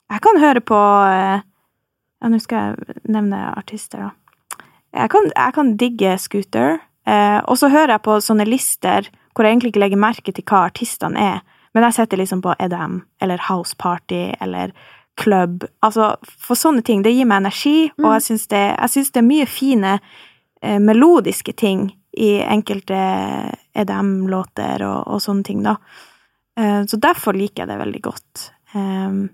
Jeg 0.08 0.24
kan 0.24 0.40
høre 0.40 0.60
på 0.64 0.78
eh, 1.08 1.44
Ja, 2.18 2.30
nå 2.32 2.40
skal 2.42 2.74
jeg 2.74 2.98
nevne 3.06 3.52
artister, 3.54 4.08
da. 4.08 4.58
Jeg 4.98 5.12
kan, 5.12 5.28
jeg 5.30 5.54
kan 5.54 5.72
digge 5.78 6.16
Scooter. 6.18 6.78
Eh, 7.06 7.38
og 7.44 7.58
så 7.60 7.70
hører 7.72 7.96
jeg 7.96 8.04
på 8.08 8.18
sånne 8.24 8.48
lister 8.48 9.08
hvor 9.32 9.46
jeg 9.46 9.54
egentlig 9.54 9.70
ikke 9.74 9.84
legger 9.84 10.00
merke 10.02 10.32
til 10.34 10.44
hva 10.48 10.64
artistene 10.66 11.20
er. 11.22 11.42
Men 11.76 11.86
jeg 11.86 12.00
setter 12.00 12.18
liksom 12.18 12.40
på 12.42 12.56
EDM 12.58 13.02
eller 13.22 13.44
House 13.48 13.76
Party 13.78 14.32
eller 14.40 14.72
Club. 15.18 15.64
Altså, 15.82 16.16
for 16.26 16.58
sånne 16.58 16.82
ting. 16.86 17.04
Det 17.04 17.12
gir 17.14 17.26
meg 17.28 17.42
energi, 17.42 17.90
og 17.98 18.12
jeg 18.16 18.24
syns 18.28 18.48
det, 18.50 18.64
jeg 18.74 18.92
synes 18.94 19.12
det 19.14 19.20
er 19.20 19.28
mye 19.28 19.46
fine 19.50 19.94
eh, 19.98 20.10
melodiske 20.62 21.52
ting 21.52 21.88
i 22.18 22.40
enkelte 22.42 22.98
EDM-låter 23.78 24.82
og, 24.82 25.06
og 25.06 25.20
sånne 25.22 25.46
ting, 25.46 25.62
da. 25.62 25.76
Eh, 26.58 26.84
så 26.84 26.96
derfor 27.00 27.36
liker 27.36 27.62
jeg 27.62 27.70
det 27.70 27.78
veldig 27.78 28.00
godt. 28.02 28.48
Um, 28.74 29.28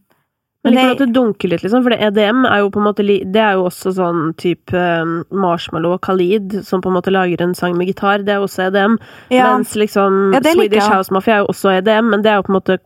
Men 0.64 0.76
liker 0.76 0.88
du 0.88 0.92
at 0.94 1.02
det 1.02 1.14
dunker 1.16 1.50
litt, 1.52 1.64
liksom? 1.64 1.82
For 1.84 1.94
det 1.94 2.00
EDM 2.06 2.44
er 2.48 2.60
jo 2.62 2.70
på 2.72 2.80
en 2.80 2.86
måte 2.86 3.04
Det 3.04 3.40
er 3.40 3.56
jo 3.58 3.64
også 3.66 3.92
sånn 3.96 4.20
type 4.40 4.84
Marshmallow 5.32 5.96
og 5.96 6.02
Khalid, 6.06 6.60
som 6.64 6.84
på 6.84 6.92
en 6.92 6.98
måte 6.98 7.12
lager 7.12 7.42
en 7.42 7.54
sang 7.56 7.76
med 7.78 7.88
gitar. 7.90 8.24
Det 8.24 8.36
er 8.36 8.44
også 8.44 8.68
EDM. 8.68 8.98
ja, 9.34 9.50
Mens 9.52 9.74
liksom 9.74 10.34
Ja, 10.34 10.40
Swedish. 10.44 10.88
House 10.88 11.12
Mafia 11.12 11.38
er 11.38 11.44
jo 11.44 11.52
også 11.52 11.78
EDM, 11.78 12.10
men 12.10 12.22
det 12.22 12.32
er 12.32 12.36
jo 12.40 12.46
på 12.48 12.54
en 12.54 12.60
måte 12.60 12.78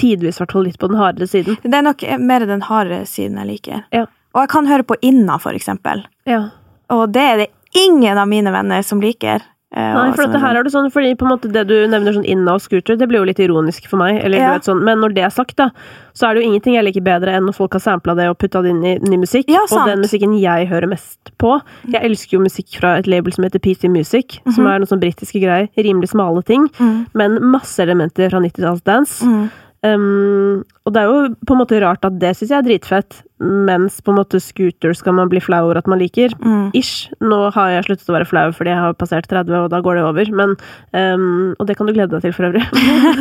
tidvis 0.00 0.40
hvert 0.40 0.54
litt 0.64 0.78
på 0.80 0.88
den 0.88 0.96
hardere 0.96 1.28
siden. 1.28 1.58
det 1.62 1.74
er 1.74 1.82
nok 1.84 2.04
mer 2.18 2.46
den 2.48 2.62
hardere 2.62 3.04
siden 3.04 3.36
jeg 3.36 3.46
liker. 3.46 3.84
Ja. 3.92 4.06
Og 4.34 4.40
jeg 4.44 4.48
kan 4.48 4.66
høre 4.66 4.82
på 4.82 4.96
Inna, 5.02 5.36
for 5.38 5.52
eksempel. 5.52 6.04
Ja. 6.26 6.48
Og 6.90 7.12
det 7.12 7.22
er 7.22 7.36
det 7.36 7.50
ingen 7.74 8.18
av 8.18 8.28
mine 8.28 8.52
venner 8.54 8.82
som 8.82 9.00
liker. 9.02 9.42
Eh, 9.76 9.92
Nei, 9.94 10.12
for 10.14 10.22
som 10.22 10.30
dette 10.30 10.40
her 10.40 10.54
er 10.54 10.62
det 10.62 10.70
sånn, 10.70 10.86
fordi 10.94 11.16
på 11.18 11.26
en 11.26 11.32
måte 11.32 11.48
det 11.50 11.64
du 11.66 11.74
nevner 11.90 12.14
sånn 12.14 12.24
Inna 12.30 12.52
og 12.54 12.60
Scooter, 12.62 12.94
det 12.96 13.08
blir 13.10 13.18
jo 13.18 13.24
litt 13.26 13.40
ironisk 13.42 13.88
for 13.90 13.96
meg, 13.98 14.20
eller 14.22 14.38
Ja. 14.38 14.52
du 14.52 14.54
vet 14.54 14.68
sånn, 14.68 14.84
men 14.86 15.00
når 15.02 15.14
det 15.16 15.24
er 15.24 15.30
sagt 15.34 15.56
da, 15.56 15.70
så 16.14 16.28
er 16.30 16.34
det 16.34 16.44
jo 16.44 16.50
ingenting 16.52 16.74
jeg 16.76 16.84
liker 16.84 17.02
bedre 17.02 17.34
enn 17.34 17.42
når 17.48 17.56
folk 17.56 17.72
har 17.72 17.80
sampla 17.82 18.14
det 18.14 18.28
og 18.30 18.38
puttet 18.38 18.62
det 18.62 18.70
inn 18.70 18.84
i 18.84 18.98
ny 19.02 19.16
musikk, 19.18 19.46
Ja, 19.50 19.62
og 19.68 19.88
den 19.88 19.98
musikken 20.04 20.38
jeg 20.40 20.68
hører 20.70 20.86
mest 20.88 21.18
på. 21.38 21.60
Jeg 21.90 22.02
elsker 22.06 22.38
jo 22.38 22.44
musikk 22.44 22.78
fra 22.78 22.98
et 22.98 23.08
label 23.08 23.32
som 23.32 23.42
heter 23.42 23.58
PC 23.58 23.88
Music, 23.90 24.38
som 24.54 24.64
er 24.68 24.78
noen 24.78 24.86
sånn 24.86 25.00
britiske 25.02 25.42
greier, 25.42 25.68
rimelig 25.76 26.10
smale 26.14 26.44
ting, 26.44 26.68
Mm. 26.78 27.06
men 27.12 27.42
masse 27.42 27.80
elementer 27.80 28.30
fra 28.30 28.38
90-talls 28.38 28.84
dance. 28.84 29.24
Mm. 29.26 29.50
Um, 29.82 30.64
og 30.84 30.92
det 30.92 31.00
er 31.00 31.08
jo 31.08 31.20
på 31.48 31.54
en 31.54 31.62
måte 31.62 31.80
rart 31.80 32.04
at 32.04 32.18
det 32.20 32.34
synes 32.36 32.50
jeg 32.52 32.58
er 32.58 32.66
dritfett, 32.66 33.22
mens 33.44 33.96
på 34.04 34.12
en 34.12 34.18
måte 34.20 34.38
Scooter 34.40 34.92
skal 34.96 35.16
man 35.16 35.30
bli 35.32 35.40
flau 35.42 35.64
over 35.66 35.78
at 35.80 35.88
man 35.90 35.98
liker. 35.98 36.32
Mm. 36.44 36.68
Ish. 36.76 37.08
Nå 37.24 37.38
har 37.54 37.72
jeg 37.72 37.86
sluttet 37.88 38.10
å 38.12 38.14
være 38.14 38.28
flau 38.28 38.44
fordi 38.54 38.70
jeg 38.70 38.82
har 38.84 38.96
passert 39.00 39.28
30, 39.30 39.56
og 39.64 39.72
da 39.72 39.80
går 39.84 39.98
det 39.98 40.04
over. 40.06 40.30
Men, 40.38 40.54
um, 40.92 41.54
og 41.58 41.66
det 41.68 41.76
kan 41.78 41.88
du 41.88 41.94
glede 41.96 42.12
deg 42.12 42.24
til 42.24 42.34
for 42.36 42.50
øvrig. 42.50 42.62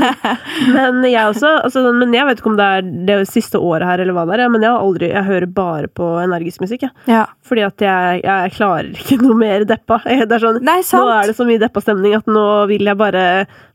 men 0.75 1.01
jeg 1.07 1.23
også, 1.31 1.53
altså, 1.63 1.85
men 1.97 2.13
jeg 2.15 2.27
vet 2.29 2.43
ikke 2.43 2.51
om 2.51 2.59
det 2.59 2.67
er 2.77 2.91
det 3.09 3.17
siste 3.31 3.59
året 3.63 3.87
her, 3.89 4.03
eller 4.03 4.17
hva 4.17 4.27
det 4.29 4.37
er, 4.37 4.53
men 4.53 4.67
jeg 4.67 4.75
har 4.75 4.83
aldri, 4.83 5.09
jeg 5.15 5.29
hører 5.31 5.55
bare 5.57 5.91
på 5.91 6.11
energisk 6.21 6.63
musikk, 6.63 6.87
jeg. 6.87 6.95
Ja. 7.09 7.25
Fordi 7.47 7.65
at 7.65 7.87
jeg, 7.87 8.21
jeg 8.27 8.55
klarer 8.59 8.91
ikke 8.91 9.19
noe 9.23 9.39
mer 9.39 9.67
deppa. 9.67 10.01
Det 10.23 10.37
er 10.37 10.41
sånn, 10.41 10.61
Nei, 10.63 10.79
nå 10.83 11.07
er 11.11 11.29
det 11.29 11.35
så 11.35 11.45
mye 11.47 11.61
deppa 11.61 11.81
stemning 11.83 12.13
at 12.15 12.27
nå 12.31 12.45
vil 12.69 12.87
jeg 12.87 12.97
bare 12.97 13.23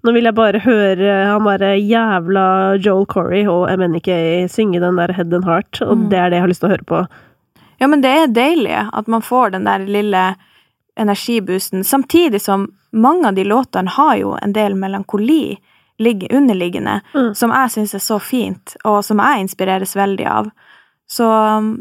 Nå 0.06 0.12
vil 0.14 0.28
jeg 0.28 0.34
bare 0.36 0.60
høre 0.62 1.14
han 1.28 1.44
derre 1.44 1.72
jævla 1.76 2.44
Joel 2.78 3.04
Corey 3.10 3.42
og 3.50 3.66
MNK 3.78 4.08
synge 4.50 4.80
den 4.82 4.96
der 5.00 5.12
Head 5.16 5.34
and 5.34 5.44
Heart, 5.48 5.80
og 5.82 6.08
det 6.10 6.18
er 6.18 6.30
det 6.30 6.38
jeg 6.38 6.44
har 6.46 6.52
lyst 6.52 6.60
til 6.64 6.68
å 6.70 6.74
høre 6.76 6.88
på. 6.88 7.00
Ja, 7.78 7.86
men 7.86 8.02
det 8.02 8.10
er 8.10 8.26
deilig 8.34 8.76
at 8.92 9.06
man 9.08 9.22
får 9.22 9.52
den 9.54 9.64
der 9.68 9.84
lille 9.86 10.34
energiboosten, 10.98 11.84
samtidig 11.86 12.40
som 12.42 12.72
mange 12.92 13.28
av 13.28 13.34
de 13.34 13.44
låtene 13.46 13.90
har 13.94 14.16
jo 14.18 14.36
en 14.42 14.52
del 14.52 14.74
melankoli 14.74 15.58
underliggende, 15.98 17.00
Mm. 17.14 17.34
som 17.34 17.50
jeg 17.50 17.70
syns 17.70 17.94
er 17.94 17.98
så 17.98 18.20
fint, 18.20 18.76
og 18.84 19.04
som 19.04 19.18
jeg 19.18 19.40
inspireres 19.40 19.96
veldig 19.96 20.26
av. 20.26 20.50
Så 21.10 21.24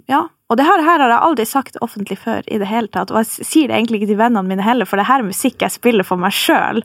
ja. 0.08 0.28
Og 0.50 0.56
det 0.58 0.64
her, 0.66 0.82
her 0.82 1.00
har 1.00 1.10
jeg 1.10 1.20
aldri 1.22 1.46
sagt 1.46 1.78
offentlig 1.82 2.18
før 2.18 2.42
i 2.48 2.58
det 2.58 2.68
hele 2.68 2.88
tatt, 2.88 3.12
og 3.12 3.18
jeg 3.18 3.46
sier 3.46 3.68
det 3.68 3.76
egentlig 3.76 4.02
ikke 4.02 4.14
til 4.14 4.18
vennene 4.22 4.48
mine 4.48 4.64
heller, 4.64 4.86
for 4.86 4.96
det 4.98 5.06
her 5.06 5.20
er 5.20 5.28
musikk 5.28 5.60
jeg 5.60 5.72
spiller 5.72 6.04
for 6.08 6.16
meg 6.18 6.32
sjøl. 6.32 6.82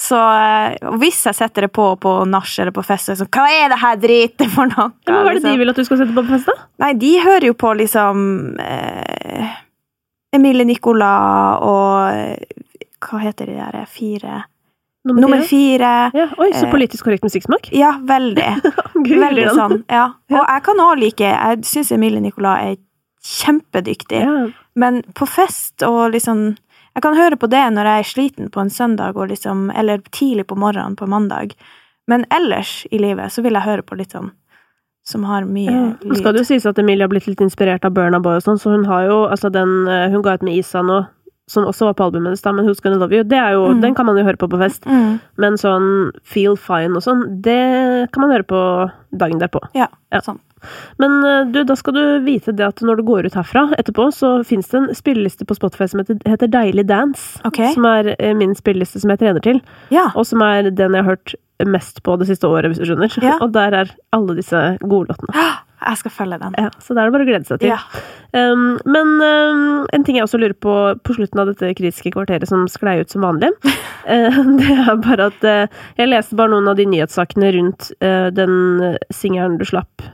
Så 0.00 0.18
eh, 0.18 0.74
hvis 0.98 1.20
jeg 1.28 1.36
setter 1.38 1.68
det 1.68 1.72
på 1.74 1.84
på 2.02 2.14
nach 2.26 2.50
eller 2.58 2.74
på 2.74 2.82
fest, 2.82 3.06
så 3.06 3.14
sånn 3.20 3.30
Hva 3.34 3.44
er 3.46 3.68
det 3.70 3.78
her 3.78 4.00
dritet 4.02 4.50
for 4.50 4.66
noe? 4.70 4.88
Ja, 5.06 5.12
men 5.12 5.20
hva 5.20 5.30
er 5.30 5.38
det 5.38 5.44
de 5.44 5.52
liksom? 5.52 5.60
vil 5.60 5.70
at 5.74 5.78
du 5.78 5.84
skal 5.86 6.00
sette 6.00 6.16
på 6.16 6.24
på 6.24 6.32
fest, 6.34 6.50
da? 6.50 6.66
Nei, 6.82 6.94
de 6.98 7.12
hører 7.22 7.46
jo 7.50 7.54
på 7.58 7.74
liksom 7.78 8.24
eh, 8.64 9.54
Emilie 10.34 10.66
Nicolas 10.66 11.62
og 11.62 12.10
eh, 12.10 12.58
Hva 13.04 13.22
heter 13.22 13.52
de 13.52 13.60
der 13.60 13.86
fire 13.86 14.42
Nummer 15.04 15.42
fire. 15.44 16.10
Ja, 16.16 16.30
oi, 16.40 16.48
så 16.56 16.64
Eh, 16.64 16.70
politisk 16.72 17.04
korrekt 17.04 17.26
musikksmak. 17.26 17.68
Ja, 17.76 17.90
veldig. 18.08 18.46
Veldig 19.26 19.50
sånn. 19.52 19.82
Ja. 19.92 20.06
Og 20.32 20.40
jeg 20.40 20.62
kan 20.64 20.80
òg 20.80 20.94
like 20.96 21.28
Jeg 21.28 21.66
syns 21.68 21.92
Emilie 21.92 22.22
Nicolas 22.24 22.70
er 22.70 22.78
kjempedyktig. 23.24 24.22
Ja. 24.24 24.46
Men 24.80 25.02
på 25.12 25.28
fest 25.28 25.84
og 25.84 26.14
liksom 26.16 26.54
Jeg 26.94 27.02
kan 27.02 27.16
høre 27.18 27.36
på 27.36 27.48
det 27.50 27.62
når 27.74 27.84
jeg 27.90 27.98
er 27.98 28.10
sliten 28.10 28.50
på 28.54 28.60
en 28.62 28.70
søndag, 28.70 29.14
liksom, 29.28 29.70
eller 29.76 29.98
tidlig 30.14 30.46
på 30.46 30.56
morgenen 30.56 30.94
på 30.96 31.08
mandag. 31.10 31.54
Men 32.06 32.24
ellers 32.30 32.86
i 32.92 32.98
livet 32.98 33.32
så 33.32 33.42
vil 33.42 33.52
jeg 33.56 33.62
høre 33.66 33.82
på 33.82 33.96
litt 33.98 34.12
sånn 34.14 34.30
som 35.04 35.24
har 35.24 35.42
mye 35.44 35.70
Ja. 35.70 35.92
lyd. 36.00 36.16
skal 36.16 36.32
det 36.32 36.40
jo 36.40 36.44
sies 36.44 36.64
at 36.66 36.78
Emilie 36.78 37.02
har 37.04 37.08
blitt 37.08 37.26
litt 37.26 37.40
inspirert 37.40 37.84
av 37.84 37.92
Burna 37.92 38.20
Boy 38.20 38.36
og 38.36 38.42
sånn, 38.42 38.56
så 38.58 38.70
hun 38.72 38.84
har 38.86 39.02
jo 39.04 39.26
altså 39.28 39.50
den 39.52 39.86
eh, 39.88 40.08
Hun 40.10 40.22
ga 40.22 40.34
ut 40.34 40.42
med 40.42 40.54
Isa 40.56 40.80
nå, 40.82 41.06
som 41.46 41.64
også 41.66 41.84
var 41.90 41.94
på 41.94 42.04
albumet 42.06 42.30
hennes, 42.40 42.44
men 42.54 42.64
Who's 42.64 42.80
Gonna 42.80 42.96
Love 42.96 43.12
You, 43.12 43.22
det 43.24 43.36
er 43.36 43.52
jo, 43.52 43.66
Mm. 43.68 43.80
den 43.82 43.94
kan 43.94 44.06
man 44.06 44.16
jo 44.16 44.24
høre 44.24 44.38
på 44.38 44.48
på 44.48 44.56
fest. 44.58 44.84
Mm. 44.86 45.20
Men 45.36 45.52
sånn 45.60 46.10
Feel 46.22 46.56
Fine 46.56 46.96
og 46.96 47.02
sånn, 47.02 47.42
det 47.42 48.10
kan 48.12 48.22
man 48.22 48.30
høre 48.30 48.44
på 48.46 48.90
dagen 49.14 49.38
derpå. 49.38 49.60
Ja, 49.74 49.88
Ja. 50.10 50.20
sånn. 50.20 50.38
Men 51.02 51.16
eh, 51.28 51.40
du, 51.54 51.62
da 51.68 51.76
skal 51.78 51.96
du 51.96 52.02
vite 52.26 52.54
det 52.56 52.66
at 52.66 52.82
når 52.84 53.00
du 53.00 53.06
går 53.08 53.28
ut 53.28 53.38
herfra 53.38 53.66
etterpå, 53.78 54.08
så 54.14 54.36
fins 54.46 54.70
det 54.72 54.80
en 54.80 54.90
spilleliste 54.96 55.46
på 55.48 55.56
Spotify 55.58 55.88
som 55.90 56.02
heter, 56.02 56.20
heter 56.28 56.52
Deilig 56.52 56.86
Dance. 56.90 57.40
Okay. 57.48 57.72
Som 57.76 57.88
er 57.90 58.14
eh, 58.18 58.34
min 58.38 58.54
spilleliste 58.58 59.02
som 59.02 59.14
jeg 59.14 59.22
trener 59.24 59.44
til, 59.44 59.62
Ja. 59.94 60.10
og 60.14 60.26
som 60.28 60.42
er 60.46 60.70
den 60.70 60.96
jeg 60.96 61.04
har 61.04 61.16
hørt 61.16 61.36
mest 61.62 62.02
på 62.02 62.16
det 62.18 62.26
siste 62.28 62.48
året, 62.50 62.70
hvis 62.70 62.80
du 62.82 62.88
skjønner. 62.88 63.12
Ja. 63.22 63.38
Og 63.44 63.52
der 63.54 63.76
er 63.84 63.92
alle 64.14 64.34
disse 64.38 64.60
gode 64.82 65.12
låtene. 65.12 65.44
Jeg 65.84 66.00
skal 66.00 66.14
følge 66.16 66.38
den. 66.40 66.54
Ja, 66.58 66.70
så 66.80 66.94
det 66.94 67.02
er 67.02 67.08
det 67.10 67.14
bare 67.14 67.26
å 67.26 67.28
glede 67.28 67.48
seg 67.48 67.60
til. 67.60 67.72
Ja. 67.74 67.78
Um, 68.34 68.78
men 68.88 69.10
um, 69.20 69.84
en 69.92 70.06
ting 70.06 70.16
jeg 70.16 70.24
også 70.24 70.40
lurer 70.40 70.56
på 70.56 70.74
på 71.04 71.16
slutten 71.18 71.42
av 71.42 71.50
dette 71.50 71.74
kritiske 71.76 72.14
kvarteret 72.14 72.48
som 72.48 72.64
sklei 72.70 72.96
ut 73.02 73.12
som 73.12 73.26
vanlig, 73.26 73.52
uh, 74.08 74.40
det 74.60 74.70
er 74.72 75.00
bare 75.04 75.28
at 75.30 75.46
uh, 75.46 75.84
jeg 76.00 76.10
leste 76.10 76.38
bare 76.40 76.54
noen 76.54 76.72
av 76.72 76.80
de 76.80 76.88
nyhetssakene 76.88 77.52
rundt 77.58 77.92
uh, 78.00 78.30
den 78.34 78.96
singelen 79.12 79.60
du 79.60 79.68
slapp 79.68 80.08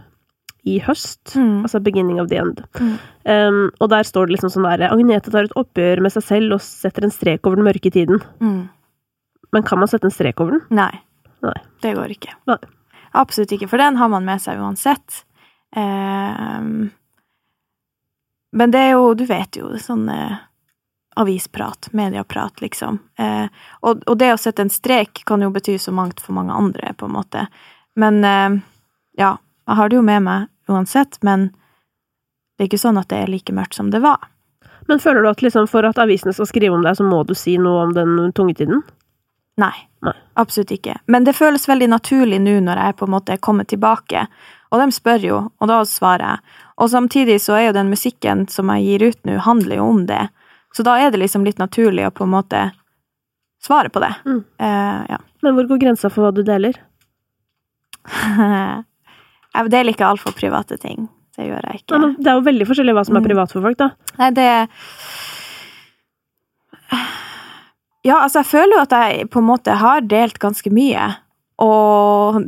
i 0.69 0.79
høst, 0.85 1.35
Mm. 1.37 1.63
altså 1.65 1.81
'Beginning 1.81 2.21
of 2.21 2.29
the 2.29 2.37
End'. 2.37 2.65
Mm. 2.81 2.99
Um, 3.25 3.71
og 3.81 3.89
der 3.91 4.03
står 4.03 4.27
det 4.27 4.37
liksom 4.37 4.51
sånn 4.51 4.69
derre 4.69 4.91
Agnete 4.93 5.31
tar 5.31 5.45
et 5.45 5.57
oppgjør 5.57 6.01
med 6.03 6.13
seg 6.13 6.23
selv 6.23 6.53
og 6.53 6.61
setter 6.61 7.05
en 7.05 7.11
strek 7.11 7.47
over 7.47 7.57
den 7.57 7.65
mørke 7.65 7.91
tiden. 7.91 8.21
Mm. 8.41 8.69
Men 9.53 9.63
kan 9.63 9.79
man 9.79 9.89
sette 9.89 10.05
en 10.05 10.11
strek 10.15 10.41
over 10.41 10.53
den? 10.59 10.63
Nei. 10.71 11.01
Nei. 11.43 11.57
Det 11.83 11.95
går 11.97 12.11
ikke. 12.17 12.35
Nei. 12.47 12.59
Absolutt 13.15 13.51
ikke, 13.53 13.69
for 13.69 13.79
den 13.79 13.97
har 13.97 14.09
man 14.09 14.25
med 14.25 14.41
seg 14.41 14.59
uansett. 14.59 15.25
Um, 15.77 16.91
men 18.53 18.71
det 18.71 18.81
er 18.81 18.91
jo, 18.93 19.15
du 19.15 19.25
vet 19.27 19.57
jo, 19.57 19.69
sånn 19.79 20.09
eh, 20.11 20.37
avisprat, 21.17 21.89
medieprat, 21.95 22.61
liksom. 22.61 22.99
Eh, 23.19 23.47
og, 23.87 24.03
og 24.07 24.19
det 24.19 24.33
å 24.35 24.39
sette 24.41 24.63
en 24.65 24.73
strek 24.73 25.23
kan 25.27 25.43
jo 25.43 25.51
bety 25.55 25.77
så 25.79 25.93
mangt 25.95 26.21
for 26.21 26.35
mange 26.35 26.53
andre, 26.55 26.93
på 26.99 27.07
en 27.07 27.15
måte. 27.15 27.47
Men 28.01 28.25
eh, 28.27 28.59
ja, 29.23 29.37
jeg 29.71 29.79
har 29.79 29.91
det 29.91 29.99
jo 29.99 30.05
med 30.07 30.27
meg 30.27 30.49
uansett, 30.71 31.19
men 31.27 31.51
det 32.57 32.67
er 32.67 32.71
ikke 32.71 32.83
sånn 32.83 33.01
at 33.01 33.11
det 33.11 33.23
er 33.23 33.31
like 33.33 33.55
mørkt 33.55 33.79
som 33.79 33.91
det 33.95 34.03
var. 34.05 34.29
Men 34.91 35.01
føler 35.01 35.23
du 35.23 35.31
at 35.31 35.43
liksom 35.43 35.69
for 35.71 35.87
at 35.87 35.99
avisene 36.03 36.35
skal 36.35 36.49
skrive 36.51 36.75
om 36.75 36.83
deg, 36.85 36.97
så 36.99 37.07
må 37.07 37.23
du 37.25 37.35
si 37.39 37.55
noe 37.63 37.87
om 37.87 37.95
den 37.95 38.17
tunge 38.37 38.57
tiden? 38.59 38.83
Nei, 39.61 39.75
Nei. 40.03 40.15
absolutt 40.41 40.73
ikke. 40.75 40.97
Men 41.07 41.27
det 41.27 41.37
føles 41.39 41.69
veldig 41.69 41.91
naturlig 41.93 42.41
nå 42.43 42.57
når 42.67 42.81
jeg 42.85 42.97
på 42.99 43.07
en 43.07 43.15
måte 43.15 43.37
er 43.37 43.43
kommet 43.45 43.71
tilbake. 43.71 44.25
Og 44.71 44.83
de 44.83 44.89
spør 44.95 45.27
jo, 45.27 45.39
og 45.59 45.71
da 45.71 45.81
svarer 45.87 46.27
jeg. 46.27 46.59
Og 46.81 46.91
samtidig 46.91 47.39
så 47.45 47.59
er 47.59 47.67
jo 47.69 47.77
den 47.77 47.93
musikken 47.93 48.47
som 48.51 48.71
jeg 48.75 48.87
gir 48.87 49.07
ut 49.11 49.25
nå, 49.29 49.39
handler 49.47 49.81
jo 49.81 49.89
om 49.95 50.05
det. 50.11 50.23
Så 50.75 50.87
da 50.87 50.97
er 50.99 51.11
det 51.11 51.23
liksom 51.23 51.47
litt 51.47 51.63
naturlig 51.63 52.07
å 52.07 52.15
på 52.15 52.27
en 52.27 52.35
måte 52.35 52.67
svare 53.63 53.91
på 53.93 54.03
det. 54.03 54.13
Mm. 54.25 54.43
Uh, 54.63 55.01
ja. 55.11 55.19
Men 55.45 55.57
hvor 55.57 55.71
går 55.71 55.83
grensa 55.83 56.11
for 56.11 56.27
hva 56.27 56.35
du 56.35 56.43
deler? 56.47 56.79
jeg 59.55 59.71
deler 59.71 59.93
ikke 59.95 60.07
altfor 60.09 60.33
private 60.37 60.79
ting. 60.81 61.09
Det 61.37 61.47
gjør 61.49 61.63
jeg 61.71 61.81
ikke. 61.83 62.01
Det 62.21 62.27
er 62.31 62.39
jo 62.39 62.47
veldig 62.47 62.67
forskjellig 62.69 62.95
hva 62.97 63.05
som 63.07 63.17
er 63.17 63.21
Mm. 63.21 63.29
privat 63.29 63.53
for 63.53 63.63
folk, 63.63 63.79
da. 63.79 63.91
Nei, 64.19 64.31
det 64.37 64.49
Ja, 68.03 68.23
altså, 68.25 68.41
jeg 68.41 68.49
føler 68.49 68.77
jo 68.79 68.83
at 68.87 68.95
jeg 68.97 69.31
på 69.31 69.41
en 69.43 69.49
måte 69.51 69.75
har 69.77 70.01
delt 70.09 70.39
ganske 70.41 70.71
mye, 70.73 71.11
og 71.61 72.39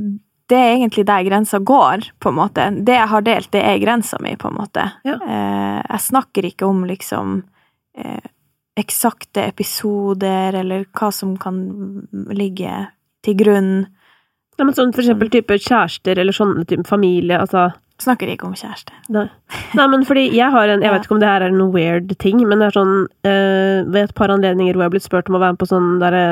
det 0.49 0.57
er 0.59 0.71
egentlig 0.79 1.05
der 1.09 1.25
grensa 1.27 1.59
går, 1.61 2.07
på 2.21 2.31
en 2.33 2.39
måte. 2.39 2.65
Det 2.85 2.95
jeg 2.97 3.09
har 3.13 3.25
delt, 3.27 3.51
det 3.53 3.61
er 3.69 3.81
grensa 3.83 4.17
mi, 4.25 4.33
på 4.41 4.49
en 4.49 4.57
måte. 4.57 4.87
Ja. 5.05 5.19
Eh, 5.21 5.83
jeg 5.91 6.01
snakker 6.09 6.49
ikke 6.49 6.69
om 6.69 6.85
liksom 6.89 7.43
eh, 7.97 8.25
eksakte 8.81 9.45
episoder, 9.51 10.57
eller 10.63 10.87
hva 10.97 11.11
som 11.13 11.37
kan 11.37 11.61
ligge 12.33 12.73
til 13.23 13.37
grunn. 13.37 13.73
Ja, 14.59 14.67
men 14.67 14.75
sånn 14.77 14.93
for 14.93 15.03
eksempel 15.03 15.31
type 15.33 15.57
kjærester 15.59 16.19
eller 16.21 16.37
sånne 16.37 16.67
type 16.69 16.85
familie, 16.89 17.39
altså 17.41 17.71
Snakker 18.03 18.31
ikke 18.33 18.49
om 18.49 18.55
kjæreste. 18.59 18.95
Nei. 19.15 19.29
Nei, 19.79 19.85
men 19.93 20.03
fordi 20.09 20.25
jeg 20.35 20.51
har 20.51 20.71
en 20.73 20.83
Jeg 20.83 20.91
vet 20.91 21.05
ikke 21.07 21.15
om 21.15 21.21
det 21.23 21.29
her 21.29 21.45
er 21.47 21.53
noe 21.55 21.71
weird 21.71 22.11
ting, 22.19 22.41
men 22.49 22.59
det 22.59 22.71
er 22.71 22.75
sånn 22.75 22.95
eh, 23.29 23.85
Ved 23.87 24.09
et 24.09 24.15
par 24.19 24.33
anledninger 24.33 24.75
hvor 24.75 24.83
jeg 24.83 24.91
har 24.91 24.95
blitt 24.97 25.07
spurt 25.07 25.31
om 25.31 25.39
å 25.39 25.43
være 25.43 25.55
med 25.55 25.61
på 25.61 25.69
sånn 25.71 25.91
derre 26.03 26.25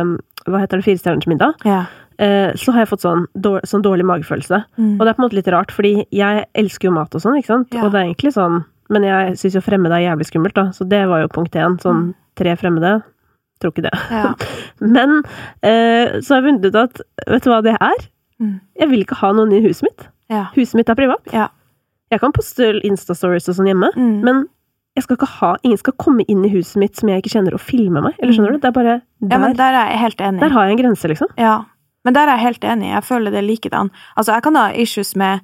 Hva 0.48 0.62
heter 0.62 0.80
det, 0.80 0.86
Firestjerners 0.88 1.28
middag? 1.30 1.62
Ja. 1.68 1.84
Eh, 2.20 2.50
så 2.58 2.74
har 2.74 2.84
jeg 2.84 2.90
fått 2.90 3.04
sånn, 3.04 3.28
dår, 3.38 3.62
sånn 3.68 3.84
dårlig 3.84 4.04
magefølelse. 4.08 4.58
Mm. 4.76 4.96
Og 4.98 5.04
det 5.04 5.12
er 5.12 5.16
på 5.16 5.22
en 5.22 5.26
måte 5.28 5.38
litt 5.38 5.52
rart, 5.54 5.70
fordi 5.72 5.92
jeg 6.12 6.42
elsker 6.58 6.90
jo 6.90 6.96
mat 6.98 7.14
og 7.16 7.22
sånn, 7.22 7.38
ikke 7.38 7.52
sant? 7.52 7.70
Ja. 7.76 7.84
Og 7.86 7.94
det 7.94 8.00
er 8.00 8.10
egentlig 8.10 8.34
sånn 8.36 8.64
Men 8.90 9.06
jeg 9.06 9.38
syns 9.38 9.54
jo 9.54 9.62
fremmede 9.62 9.94
er 9.94 10.08
jævlig 10.08 10.26
skummelt, 10.26 10.56
da. 10.56 10.66
Så 10.74 10.88
det 10.90 11.04
var 11.06 11.22
jo 11.22 11.30
punkt 11.30 11.54
én. 11.54 11.78
Sånn 11.78 12.08
tre 12.40 12.56
fremmede. 12.58 12.96
Tror 13.60 13.72
ikke 13.74 13.84
det. 13.84 13.94
Ja. 14.10 14.34
Men 14.96 15.18
eh, 15.62 16.20
så 16.24 16.34
har 16.34 16.40
jeg 16.40 16.46
funnet 16.48 16.64
ut 16.70 16.78
at 16.80 17.00
Vet 17.28 17.44
du 17.44 17.50
hva 17.52 17.60
det 17.66 17.74
er? 17.76 18.06
Mm. 18.40 18.54
Jeg 18.80 18.88
vil 18.92 19.02
ikke 19.04 19.18
ha 19.20 19.32
noen 19.36 19.52
i 19.52 19.60
huset 19.66 19.84
mitt. 19.88 20.06
Ja. 20.32 20.46
Huset 20.56 20.78
mitt 20.80 20.88
er 20.88 20.96
privat. 20.96 21.26
Ja. 21.34 21.48
Jeg 22.10 22.22
kan 22.22 22.32
poste 22.34 22.72
Insta-stories 22.86 23.48
og 23.52 23.58
sånn 23.58 23.68
hjemme, 23.70 23.90
Mm. 23.96 24.22
men 24.24 24.38
jeg 24.96 25.04
skal 25.04 25.16
ikke 25.16 25.28
ha 25.38 25.50
Ingen 25.62 25.78
skal 25.78 25.92
komme 26.00 26.24
inn 26.26 26.40
i 26.44 26.48
huset 26.50 26.80
mitt 26.82 26.96
som 26.98 27.08
jeg 27.12 27.22
ikke 27.22 27.34
kjenner, 27.36 27.54
og 27.54 27.60
filme 27.62 28.00
meg. 28.02 28.16
Eller 28.18 28.32
skjønner 28.34 28.56
du? 28.56 28.58
Det 28.64 28.70
er 28.72 28.74
bare 28.78 28.94
ja, 28.96 29.28
Der, 29.28 29.38
men 29.44 29.54
der 29.60 29.76
er 29.78 29.90
jeg 29.92 29.98
helt 30.06 30.20
enig. 30.20 30.40
der 30.40 30.48
har 30.56 30.64
jeg 30.66 30.72
en 30.78 30.82
grense, 30.82 31.08
liksom. 31.12 31.28
Ja, 31.38 31.54
men 32.04 32.14
der 32.16 32.26
er 32.32 32.36
jeg 32.38 32.46
helt 32.48 32.64
enig. 32.64 32.88
Jeg 32.94 33.04
føler 33.04 33.30
det 33.30 33.44
likedan. 33.44 33.90
Altså, 34.16 34.32
jeg 34.32 34.42
kan 34.42 34.56
ha 34.56 34.70
issues 34.72 35.14
med 35.16 35.40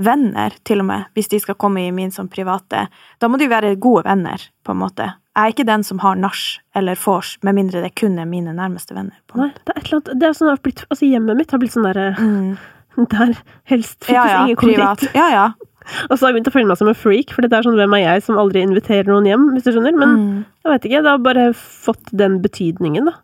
venner, 0.00 0.54
til 0.64 0.80
og 0.82 0.86
med, 0.88 1.04
hvis 1.14 1.28
de 1.32 1.38
skal 1.42 1.54
komme 1.60 1.82
i 1.86 1.92
min 1.94 2.10
sånn 2.14 2.28
private. 2.32 2.86
Da 3.20 3.28
må 3.28 3.38
de 3.40 3.48
være 3.52 3.74
gode 3.80 4.04
venner, 4.08 4.42
på 4.64 4.72
en 4.74 4.80
måte. 4.82 5.06
Jeg 5.36 5.44
er 5.46 5.54
ikke 5.54 5.66
den 5.68 5.84
som 5.86 6.00
har 6.02 6.16
nach 6.18 6.40
eller 6.76 6.98
vors, 7.04 7.36
med 7.46 7.54
mindre 7.54 7.80
det 7.84 7.94
kun 8.00 8.18
er 8.18 8.26
mine 8.28 8.52
nærmeste 8.56 8.96
venner. 8.96 9.14
Nei, 9.38 9.50
det 9.64 9.74
er 9.74 9.78
et 9.78 9.86
eller 9.86 10.00
annet 10.00 10.20
Det 10.20 10.28
er 10.28 10.36
sånn 10.40 10.48
har 10.50 10.58
blitt 10.64 10.82
Altså, 10.90 11.06
hjemmet 11.06 11.36
mitt 11.38 11.50
har 11.54 11.60
blitt 11.62 11.72
sånn 11.76 11.86
derre 11.86 12.08
Mm. 12.18 12.56
Der 13.14 13.36
helst 13.70 14.08
Ja, 14.10 14.24
ja, 14.26 14.40
ingen 14.44 14.56
kommer 14.58 14.74
privat. 14.74 15.00
dit. 15.04 15.14
Ja, 15.14 15.28
ja. 15.30 15.44
Og 16.10 16.18
så 16.18 16.26
har 16.26 16.32
jeg 16.32 16.40
begynt 16.40 16.50
å 16.50 16.52
føle 16.56 16.66
meg 16.68 16.76
som 16.80 16.88
en 16.90 16.98
freak, 16.98 17.30
for 17.32 17.42
det 17.46 17.52
er 17.54 17.62
sånn 17.64 17.78
hvem 17.78 17.94
er 17.96 18.02
jeg 18.02 18.24
som 18.26 18.36
aldri 18.42 18.60
inviterer 18.66 19.06
noen 19.08 19.28
hjem, 19.30 19.46
hvis 19.54 19.64
du 19.64 19.70
skjønner? 19.72 19.94
Men 19.96 20.16
Mm. 20.18 20.44
jeg 20.66 20.72
vet 20.74 20.84
ikke, 20.90 21.02
det 21.06 21.10
har 21.14 21.22
bare 21.24 21.46
fått 21.56 22.10
den 22.12 22.40
betydningen, 22.42 23.06
da. 23.06 23.14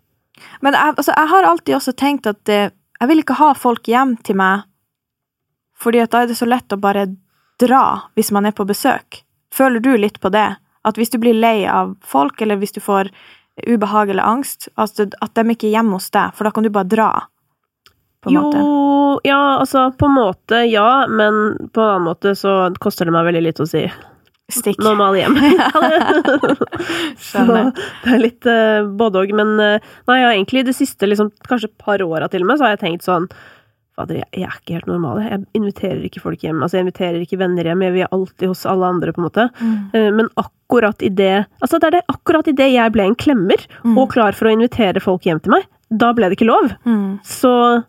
Men 0.62 0.73
jeg, 0.78 0.94
altså, 0.97 1.12
jeg 1.16 1.28
har 1.35 1.43
alltid 1.51 1.74
også 1.77 1.93
tenkt 1.98 2.27
at 2.31 2.48
eh, 2.48 2.70
jeg 3.01 3.09
vil 3.11 3.20
ikke 3.23 3.36
ha 3.43 3.53
folk 3.59 3.82
hjem 3.90 4.16
til 4.24 4.36
meg, 4.39 4.62
fordi 5.81 6.03
at 6.03 6.12
da 6.12 6.24
er 6.24 6.31
det 6.31 6.39
så 6.39 6.48
lett 6.48 6.73
å 6.73 6.81
bare 6.81 7.09
dra 7.61 8.11
hvis 8.16 8.32
man 8.35 8.48
er 8.48 8.55
på 8.57 8.66
besøk. 8.69 9.23
Føler 9.55 9.81
du 9.81 9.94
litt 9.97 10.20
på 10.20 10.32
det? 10.32 10.48
At 10.86 10.98
hvis 11.01 11.12
du 11.12 11.19
blir 11.19 11.36
lei 11.36 11.66
av 11.69 11.97
folk, 12.05 12.40
eller 12.43 12.61
hvis 12.61 12.77
du 12.77 12.81
får 12.81 13.11
ubehag 13.66 14.11
eller 14.12 14.27
angst, 14.27 14.69
altså, 14.77 15.09
at 15.24 15.32
de 15.35 15.47
ikke 15.51 15.70
er 15.70 15.78
hjemme 15.78 15.97
hos 15.97 16.11
deg, 16.15 16.35
for 16.36 16.47
da 16.47 16.53
kan 16.55 16.66
du 16.66 16.70
bare 16.73 16.89
dra, 16.90 17.11
på 18.27 18.32
jo, 18.35 18.43
måte. 18.43 19.28
ja, 19.28 19.40
altså 19.61 19.90
på 19.98 20.09
en 20.09 20.16
måte 20.16 20.65
ja, 20.66 21.07
men 21.07 21.57
på 21.73 21.82
en 21.82 21.90
annen 21.93 22.07
måte 22.09 22.35
så 22.39 22.59
koster 22.82 23.07
det 23.07 23.15
meg 23.15 23.28
veldig 23.28 23.43
litt 23.47 23.62
å 23.62 23.69
si 23.70 23.85
Stikk. 24.53 24.78
alle 24.82 25.19
hjem. 25.19 25.36
så 27.28 27.43
det 27.47 28.12
er 28.15 28.20
litt 28.23 28.47
uh, 28.47 28.86
både 28.86 29.24
òg, 29.24 29.32
men 29.35 29.57
uh, 29.59 29.94
nei, 30.07 30.19
ja, 30.20 30.31
egentlig 30.31 30.66
de 30.69 30.74
siste 30.77 31.09
liksom, 31.09 31.32
kanskje 31.48 31.73
par 31.82 32.03
åra 32.05 32.28
til 32.31 32.44
og 32.44 32.53
med, 32.53 32.61
så 32.61 32.69
har 32.69 32.77
jeg 32.77 32.85
tenkt 32.85 33.07
sånn 33.07 33.27
Fader, 33.97 34.18
jeg, 34.20 34.27
jeg 34.36 34.44
er 34.51 34.56
ikke 34.60 34.74
helt 34.77 34.89
normal. 34.90 35.23
Jeg 35.24 35.44
inviterer 35.56 36.02
ikke 36.05 36.20
folk 36.20 36.43
hjem. 36.44 36.59
Altså, 36.62 36.77
jeg 36.77 36.85
inviterer 36.86 37.23
ikke 37.24 37.39
venner 37.40 37.64
hjem. 37.64 37.82
Jeg 37.86 38.05
er 38.05 38.12
alltid 38.12 38.51
hos 38.52 38.66
alle 38.68 38.85
andre, 38.93 39.12
på 39.16 39.23
en 39.23 39.28
måte. 39.31 39.47
Mm. 39.60 39.77
Eh, 39.97 40.10
Men 40.18 40.28
akkurat 40.36 41.01
i 41.02 41.09
det 41.09 41.47
Altså, 41.62 41.78
det 41.81 41.86
er 41.89 41.97
det 41.97 42.02
akkurat 42.12 42.48
i 42.48 42.52
det 42.52 42.68
jeg 42.74 42.93
ble 42.93 43.06
en 43.09 43.14
klemmer, 43.16 43.66
Mm. 43.85 43.97
og 43.98 44.10
klar 44.12 44.32
for 44.36 44.48
å 44.48 44.52
invitere 44.52 45.01
folk 45.01 45.23
hjem 45.24 45.40
til 45.43 45.52
meg, 45.56 45.64
da 45.90 46.12
ble 46.12 46.28
det 46.28 46.36
ikke 46.39 46.48
lov. 46.51 46.73
Mm. 46.85 47.20
Så 47.24 47.85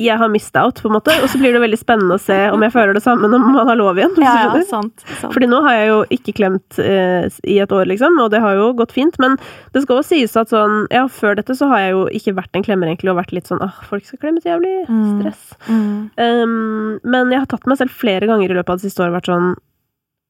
jeg 0.00 0.16
har 0.16 0.30
mista 0.32 0.62
out, 0.64 0.80
på 0.80 0.88
en 0.88 0.94
måte. 0.96 1.12
Og 1.22 1.28
så 1.30 1.38
blir 1.40 1.52
det 1.52 1.60
veldig 1.62 1.78
spennende 1.80 2.16
å 2.16 2.22
se 2.22 2.36
om 2.54 2.62
jeg 2.64 2.72
føler 2.72 2.96
det 2.96 3.02
samme 3.04 3.28
når 3.28 3.42
man 3.44 3.68
har 3.68 3.78
lov 3.78 4.00
igjen. 4.00 4.14
Ja, 4.22 4.34
ja, 4.46 4.62
sant. 4.68 5.04
sant. 5.04 5.34
Fordi 5.34 5.48
nå 5.50 5.60
har 5.66 5.76
jeg 5.76 5.90
jo 5.90 5.98
ikke 6.16 6.34
klemt 6.40 6.80
eh, 6.82 7.28
i 7.44 7.58
et 7.62 7.74
år, 7.74 7.84
liksom, 7.90 8.16
og 8.24 8.32
det 8.32 8.40
har 8.44 8.56
jo 8.56 8.70
gått 8.78 8.94
fint. 8.96 9.18
Men 9.22 9.36
det 9.74 9.84
skal 9.84 10.00
også 10.00 10.16
sies 10.16 10.36
at 10.40 10.52
sånn, 10.54 10.86
ja, 10.94 11.04
før 11.12 11.38
dette 11.38 11.56
så 11.58 11.68
har 11.72 11.84
jeg 11.84 11.94
jo 11.96 12.06
ikke 12.20 12.36
vært 12.40 12.58
en 12.58 12.64
klemmer, 12.64 12.90
egentlig, 12.90 13.12
og 13.12 13.20
vært 13.20 13.36
litt 13.36 13.50
sånn 13.50 13.62
ah, 13.64 13.76
folk 13.88 14.08
skal 14.08 14.22
klemme 14.24 14.42
så 14.42 14.54
jævlig. 14.54 14.74
Mm. 14.88 15.06
Stress. 15.12 15.44
Mm. 15.68 15.94
Um, 16.16 16.98
men 17.04 17.36
jeg 17.36 17.44
har 17.44 17.52
tatt 17.52 17.68
meg 17.68 17.80
selv 17.80 17.94
flere 17.94 18.28
ganger 18.30 18.48
i 18.48 18.58
løpet 18.58 18.74
av 18.74 18.80
det 18.80 18.88
siste 18.88 19.04
året 19.04 19.18
vært 19.20 19.32
sånn 19.32 19.56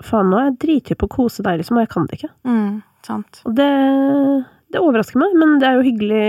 Faen, 0.06 0.28
nå 0.31 0.36
er 0.39 0.44
jeg 0.47 0.59
drithypp 0.62 1.01
på 1.01 1.06
å 1.09 1.10
kose 1.10 1.43
deg, 1.43 1.56
liksom, 1.59 1.74
og 1.74 1.82
jeg 1.82 1.89
kan 1.90 2.05
det 2.06 2.20
ikke. 2.20 2.28
Mm. 2.47 2.74
Sant. 3.02 3.40
Og 3.51 3.56
det, 3.59 3.66
det 4.70 4.78
overrasker 4.78 5.19
meg, 5.19 5.32
men 5.40 5.56
det 5.59 5.66
er 5.66 5.74
jo 5.74 5.86
hyggelig 5.89 6.28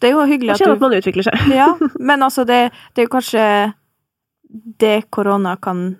Det 0.00 0.10
er 0.10 0.16
jo 0.16 0.24
hyggelig 0.28 0.56
at 0.56 0.66
at 0.68 0.82
man 0.82 0.96
utvikler 0.96 1.26
seg. 1.26 1.46
Ja, 1.60 1.70
men 2.10 2.22
altså, 2.22 2.44
det, 2.48 2.70
det 2.94 3.02
er 3.02 3.08
jo 3.08 3.14
kanskje 3.16 3.44
det 4.80 5.10
korona 5.10 5.56
kan 5.56 5.96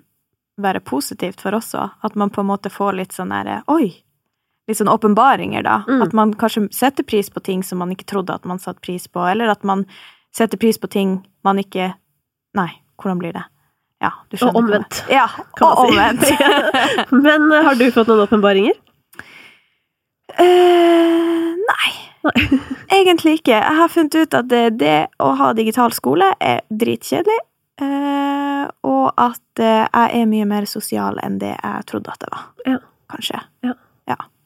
være 0.61 0.81
positivt 0.81 1.41
for 1.41 1.57
også. 1.57 1.89
At 2.03 2.15
man 2.15 2.31
på 2.33 2.41
en 2.41 2.49
måte 2.49 2.71
får 2.73 2.97
litt 2.97 3.15
sånn 3.15 3.33
derre 3.33 3.61
Oi! 3.73 3.91
Litt 4.67 4.81
sånn 4.81 4.91
åpenbaringer, 4.91 5.63
da. 5.63 5.81
Mm. 5.87 6.01
At 6.03 6.15
man 6.17 6.33
kanskje 6.35 6.65
setter 6.75 7.05
pris 7.07 7.29
på 7.31 7.39
ting 7.39 7.61
som 7.63 7.79
man 7.79 7.93
ikke 7.93 8.07
trodde 8.09 8.35
at 8.35 8.47
man 8.47 8.59
satte 8.59 8.83
pris 8.83 9.05
på, 9.07 9.21
eller 9.23 9.53
at 9.53 9.63
man 9.63 9.85
setter 10.35 10.59
pris 10.59 10.79
på 10.81 10.89
ting 10.91 11.21
man 11.47 11.61
ikke 11.61 11.93
Nei, 12.57 12.71
hvordan 12.97 13.19
blir 13.21 13.35
det? 13.35 13.43
Ja, 14.01 14.09
du 14.29 14.37
skjønner. 14.37 14.55
Og 14.55 14.63
omvendt, 14.63 14.99
Ja, 15.11 15.25
og 15.61 15.81
omvendt. 15.83 16.25
Men 17.25 17.51
eh, 17.53 17.65
har 17.65 17.77
du 17.77 17.85
fått 17.93 18.09
noen 18.09 18.23
åpenbaringer? 18.23 18.77
Eh, 20.35 21.51
nei. 21.71 21.91
Egentlig 22.97 23.39
ikke. 23.39 23.55
Jeg 23.55 23.77
har 23.79 23.91
funnet 23.91 24.15
ut 24.15 24.37
at 24.37 24.49
det, 24.51 24.63
det 24.81 24.97
å 25.23 25.31
ha 25.39 25.53
digital 25.57 25.93
skole 25.95 26.33
er 26.43 26.63
dritkjedelig. 26.69 27.39
Uh, 27.77 28.65
og 28.89 29.11
at 29.21 29.61
uh, 29.61 29.85
jeg 29.85 30.21
er 30.23 30.29
mye 30.29 30.47
mer 30.49 30.65
sosial 30.65 31.19
enn 31.21 31.35
det 31.37 31.51
jeg 31.53 31.85
trodde 31.91 32.09
at 32.09 32.25
jeg 32.25 32.33
var. 32.33 32.47
Ja. 32.65 32.79
Kanskje. 33.13 33.43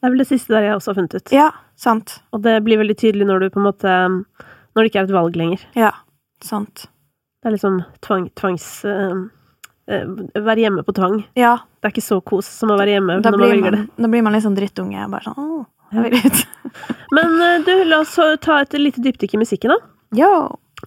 Det 0.02 0.08
er 0.08 0.10
vel 0.10 0.18
det 0.24 0.26
siste 0.26 0.50
der 0.50 0.64
jeg 0.66 0.74
også 0.74 0.90
har 0.90 0.96
funnet 0.98 1.14
ut. 1.14 1.32
Ja, 1.32 1.44
sant. 1.78 2.16
Og 2.34 2.40
det 2.42 2.56
blir 2.66 2.80
veldig 2.80 2.96
tydelig 2.98 3.28
når 3.28 3.44
du 3.44 3.52
på 3.54 3.60
en 3.60 3.68
måte 3.68 3.92
Når 3.94 4.80
det 4.80 4.90
ikke 4.90 4.98
er 4.98 5.06
et 5.06 5.14
valg 5.14 5.36
lenger. 5.38 5.62
Ja, 5.78 5.92
sant. 6.42 6.88
Det 7.38 7.50
er 7.50 7.54
liksom 7.56 7.84
tvang, 8.04 8.26
tvangs 8.38 8.66
Uh, 9.82 10.06
Være 10.38 10.62
hjemme 10.62 10.84
på 10.86 10.92
tvang. 10.94 11.16
Ja, 11.34 11.56
Det 11.82 11.88
er 11.88 11.94
ikke 11.96 12.04
så 12.06 12.20
kos 12.22 12.46
som 12.46 12.70
å 12.70 12.78
være 12.78 12.92
hjemme 12.94 13.16
da 13.18 13.32
når 13.32 13.40
man 13.40 13.42
blir 13.42 13.56
velger 13.56 13.74
man, 13.74 13.86
det. 13.88 14.02
da 14.04 14.10
blir 14.12 14.22
man 14.22 14.36
litt 14.36 14.44
sånn 14.44 14.54
drittunge. 14.54 15.06
Bare 15.10 15.26
sånn 15.26 15.40
åh, 15.42 15.64
jeg 15.90 16.04
vil 16.04 16.20
ut. 16.22 16.76
Men 17.18 17.34
eh, 17.42 17.56
du, 17.66 17.72
la 17.90 17.98
oss 18.04 18.14
ta 18.46 18.60
et 18.62 18.76
lite 18.78 19.02
dypdykk 19.02 19.34
i 19.34 19.40
musikken, 19.42 19.74
da. 19.74 19.92
Yo. 20.14 20.30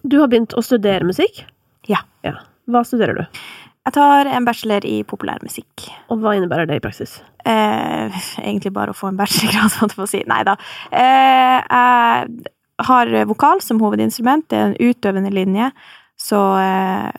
Du 0.08 0.16
har 0.22 0.30
begynt 0.32 0.56
å 0.56 0.64
studere 0.64 1.04
musikk. 1.04 1.42
Ja. 1.90 2.00
ja. 2.24 2.32
Hva 2.72 2.82
studerer 2.88 3.20
du? 3.20 3.42
Jeg 3.86 3.94
tar 3.94 4.26
en 4.32 4.48
bachelor 4.48 4.88
i 4.88 4.96
populærmusikk. 5.06 5.84
Og 6.10 6.24
hva 6.24 6.32
innebærer 6.38 6.66
det 6.66 6.80
i 6.80 6.82
praksis? 6.82 7.18
Eh, 7.44 8.16
egentlig 8.46 8.72
bare 8.74 8.96
å 8.96 8.96
få 8.96 9.12
en 9.12 9.20
bachelorgrad, 9.20 9.76
måtte 9.82 10.00
jeg 10.00 10.06
å 10.06 10.10
si. 10.10 10.24
Nei 10.32 10.40
da. 10.48 10.56
Eh, 10.90 11.60
jeg 11.60 12.88
har 12.88 13.14
vokal 13.28 13.60
som 13.64 13.84
hovedinstrument. 13.84 14.48
Det 14.48 14.58
er 14.58 14.72
en 14.72 14.80
utøvende 14.80 15.36
linje. 15.36 15.70
Så 16.16 16.38
eh, 16.58 17.10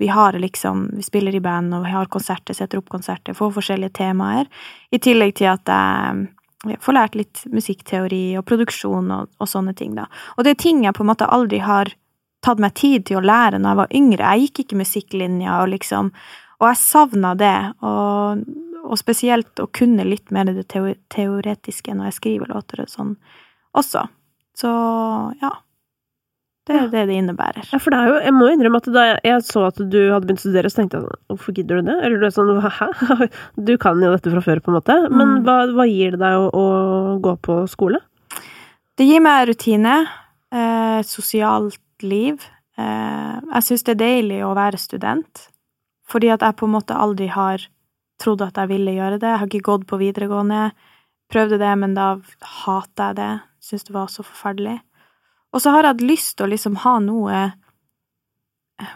vi 0.00 0.08
har 0.08 0.32
liksom 0.32 0.90
Vi 0.96 1.02
spiller 1.04 1.34
i 1.34 1.40
band, 1.40 1.74
og 1.74 1.84
vi 1.84 1.92
har 1.92 2.08
konserter, 2.08 2.56
setter 2.56 2.80
opp 2.80 2.88
konserter, 2.88 3.36
får 3.36 3.52
forskjellige 3.58 3.98
temaer. 4.00 4.48
I 4.90 4.98
tillegg 4.98 5.36
til 5.36 5.50
at 5.52 5.68
jeg 5.68 6.80
får 6.80 6.96
lært 6.96 7.18
litt 7.18 7.44
musikkteori 7.52 8.38
og 8.40 8.46
produksjon 8.48 9.12
og, 9.12 9.28
og 9.38 9.50
sånne 9.50 9.74
ting, 9.76 9.94
da. 9.98 10.06
Og 10.36 10.46
det 10.46 10.54
er 10.54 10.62
ting 10.64 10.84
jeg 10.84 10.96
på 10.96 11.04
en 11.04 11.12
måte 11.12 11.28
aldri 11.28 11.60
har 11.62 11.92
tatt 12.46 12.62
meg 12.62 12.74
tid 12.78 13.06
til 13.08 13.20
å 13.20 13.26
lære 13.26 13.60
når 13.60 13.70
jeg 13.70 13.80
var 13.80 13.94
yngre. 14.00 14.32
Jeg 14.32 14.46
gikk 14.46 14.64
ikke 14.64 14.82
musikklinja, 14.82 15.60
og 15.62 15.72
liksom 15.74 16.12
Og 16.56 16.70
jeg 16.70 16.76
savna 16.80 17.34
det. 17.36 17.56
Og, 17.84 18.44
og 18.80 18.96
spesielt 18.96 19.60
å 19.60 19.66
kunne 19.68 20.06
litt 20.08 20.30
mer 20.32 20.48
det 20.48 20.64
teoretiske 21.12 21.92
når 21.92 22.08
jeg 22.08 22.16
skriver 22.16 22.48
låter 22.48 22.80
og 22.80 22.88
sånn 22.88 23.10
også. 23.76 24.06
Så 24.56 24.70
ja. 25.42 25.52
Det 26.66 26.74
er 26.74 26.88
det 26.90 27.02
det 27.06 27.14
innebærer. 27.20 27.68
Ja, 27.70 27.78
for 27.78 27.94
det 27.94 27.98
er 28.02 28.08
jo, 28.10 28.14
jeg 28.26 28.34
må 28.34 28.48
innrømme 28.50 28.80
at 28.82 28.88
da 28.90 29.02
jeg 29.22 29.42
så 29.46 29.66
at 29.68 29.76
du 29.78 29.98
hadde 30.10 30.26
begynt 30.26 30.40
å 30.42 30.44
studere, 30.48 30.70
så 30.72 30.80
tenkte 30.80 30.98
jeg 30.98 31.04
sånn 31.06 31.20
Hvorfor 31.30 31.54
gidder 31.54 31.78
du 31.78 31.86
det? 31.92 31.94
Eller 32.02 32.18
du 32.18 32.26
er 32.26 32.34
sånn 32.34 32.50
Hæ? 32.58 32.88
Du 33.68 33.72
kan 33.78 34.02
jo 34.02 34.10
dette 34.10 34.32
fra 34.34 34.42
før, 34.42 34.60
på 34.64 34.72
en 34.72 34.78
måte. 34.80 34.96
Men 35.12 35.36
Mm. 35.36 35.44
hva, 35.46 35.56
hva 35.76 35.86
gir 35.86 36.16
det 36.16 36.20
deg 36.24 36.34
å, 36.40 36.48
å 36.50 37.18
gå 37.22 37.36
på 37.46 37.60
skole? 37.70 38.00
Det 38.98 39.06
gir 39.06 39.20
meg 39.22 39.46
rutine, 39.50 39.94
eh, 40.50 41.00
sosialt 41.06 41.78
liv. 42.02 42.42
Eh, 42.78 43.38
jeg 43.54 43.62
syns 43.68 43.84
det 43.86 43.94
er 43.94 44.02
deilig 44.02 44.42
å 44.44 44.54
være 44.56 44.78
student, 44.80 45.46
fordi 46.08 46.32
at 46.34 46.40
jeg 46.44 46.56
på 46.58 46.66
en 46.66 46.74
måte 46.74 46.96
aldri 46.98 47.28
har 47.30 47.62
trodd 48.18 48.42
at 48.42 48.54
jeg 48.58 48.68
ville 48.72 48.94
gjøre 48.96 49.20
det. 49.20 49.28
Jeg 49.28 49.38
har 49.38 49.46
ikke 49.46 49.68
gått 49.70 49.86
på 49.86 49.98
videregående. 50.00 50.72
Prøvde 51.30 51.58
det, 51.60 51.72
men 51.78 51.94
da 51.94 52.16
hata 52.64 53.10
jeg 53.12 53.16
det. 53.22 53.30
Syns 53.62 53.84
det 53.84 53.94
var 53.94 54.06
så 54.12 54.22
forferdelig. 54.24 54.80
Og 55.54 55.62
så 55.62 55.70
har 55.70 55.82
jeg 55.86 55.94
hatt 55.94 56.00
lyst 56.08 56.36
til 56.36 56.46
å 56.46 56.50
liksom 56.52 56.76
ha 56.82 56.98
noe 57.00 57.36
eh, 58.80 58.92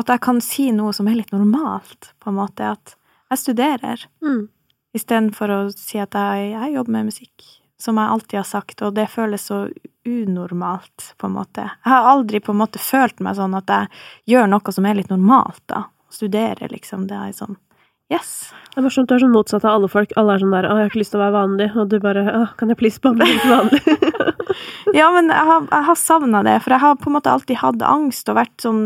At 0.00 0.08
jeg 0.08 0.20
kan 0.24 0.40
si 0.40 0.70
noe 0.72 0.92
som 0.96 1.08
er 1.10 1.18
litt 1.18 1.32
normalt, 1.34 2.12
på 2.22 2.30
en 2.30 2.38
måte. 2.38 2.72
At 2.72 2.94
jeg 3.30 3.38
studerer, 3.38 4.06
Mm. 4.22 4.48
istedenfor 4.96 5.48
å 5.50 5.58
si 5.76 5.98
at 5.98 6.12
jeg, 6.16 6.52
jeg 6.52 6.74
jobber 6.74 6.90
med 6.92 7.04
musikk. 7.10 7.44
Som 7.78 7.96
jeg 7.96 8.08
alltid 8.12 8.36
har 8.38 8.44
sagt, 8.48 8.82
og 8.82 8.94
det 8.94 9.08
føles 9.08 9.46
så 9.48 9.68
unormalt, 10.06 11.14
på 11.18 11.26
en 11.26 11.32
måte. 11.36 11.62
Jeg 11.84 11.90
har 11.92 12.08
aldri 12.10 12.40
på 12.40 12.52
en 12.52 12.58
måte 12.60 12.78
følt 12.78 13.20
meg 13.20 13.36
sånn 13.36 13.54
at 13.56 13.66
jeg 13.68 13.88
gjør 14.34 14.48
noe 14.50 14.72
som 14.72 14.86
er 14.86 14.94
litt 14.94 15.10
normalt, 15.12 15.62
da. 15.66 15.84
Studere, 16.10 16.68
liksom. 16.68 17.06
Det 17.06 17.16
er 17.16 17.32
sånn 17.32 17.56
Yes. 18.10 18.52
Det 18.74 18.78
er 18.80 18.82
morsomt, 18.82 19.06
du 19.06 19.14
er 19.14 19.20
sånn 19.22 19.30
motsatt 19.30 19.64
av 19.64 19.76
alle 19.76 19.88
folk. 19.88 20.10
Alle 20.16 20.34
er 20.34 20.38
sånn 20.42 20.50
der 20.50 20.64
'Å, 20.66 20.74
jeg 20.74 20.82
har 20.82 20.90
ikke 20.90 20.98
lyst 20.98 21.10
til 21.12 21.20
å 21.20 21.30
være 21.30 21.38
vanlig', 21.46 21.76
og 21.76 21.88
du 21.88 21.98
bare 22.00 22.24
'Å, 22.26 22.56
kan 22.56 22.68
jeg 22.68 22.78
please 22.78 22.98
bare 23.00 23.14
bli 23.14 23.26
litt 23.26 23.42
vanlig'? 23.46 23.86
Ja, 25.00 25.10
men 25.14 25.30
jeg 25.32 25.46
har, 25.50 25.66
jeg 25.70 25.86
har 25.88 25.98
savna 25.98 26.42
det, 26.46 26.58
for 26.64 26.74
jeg 26.74 26.82
har 26.84 26.96
på 27.00 27.10
en 27.10 27.16
måte 27.18 27.32
alltid 27.32 27.60
hatt 27.62 27.82
angst 27.86 28.28
og 28.32 28.38
vært 28.40 28.56
sånn 28.64 28.84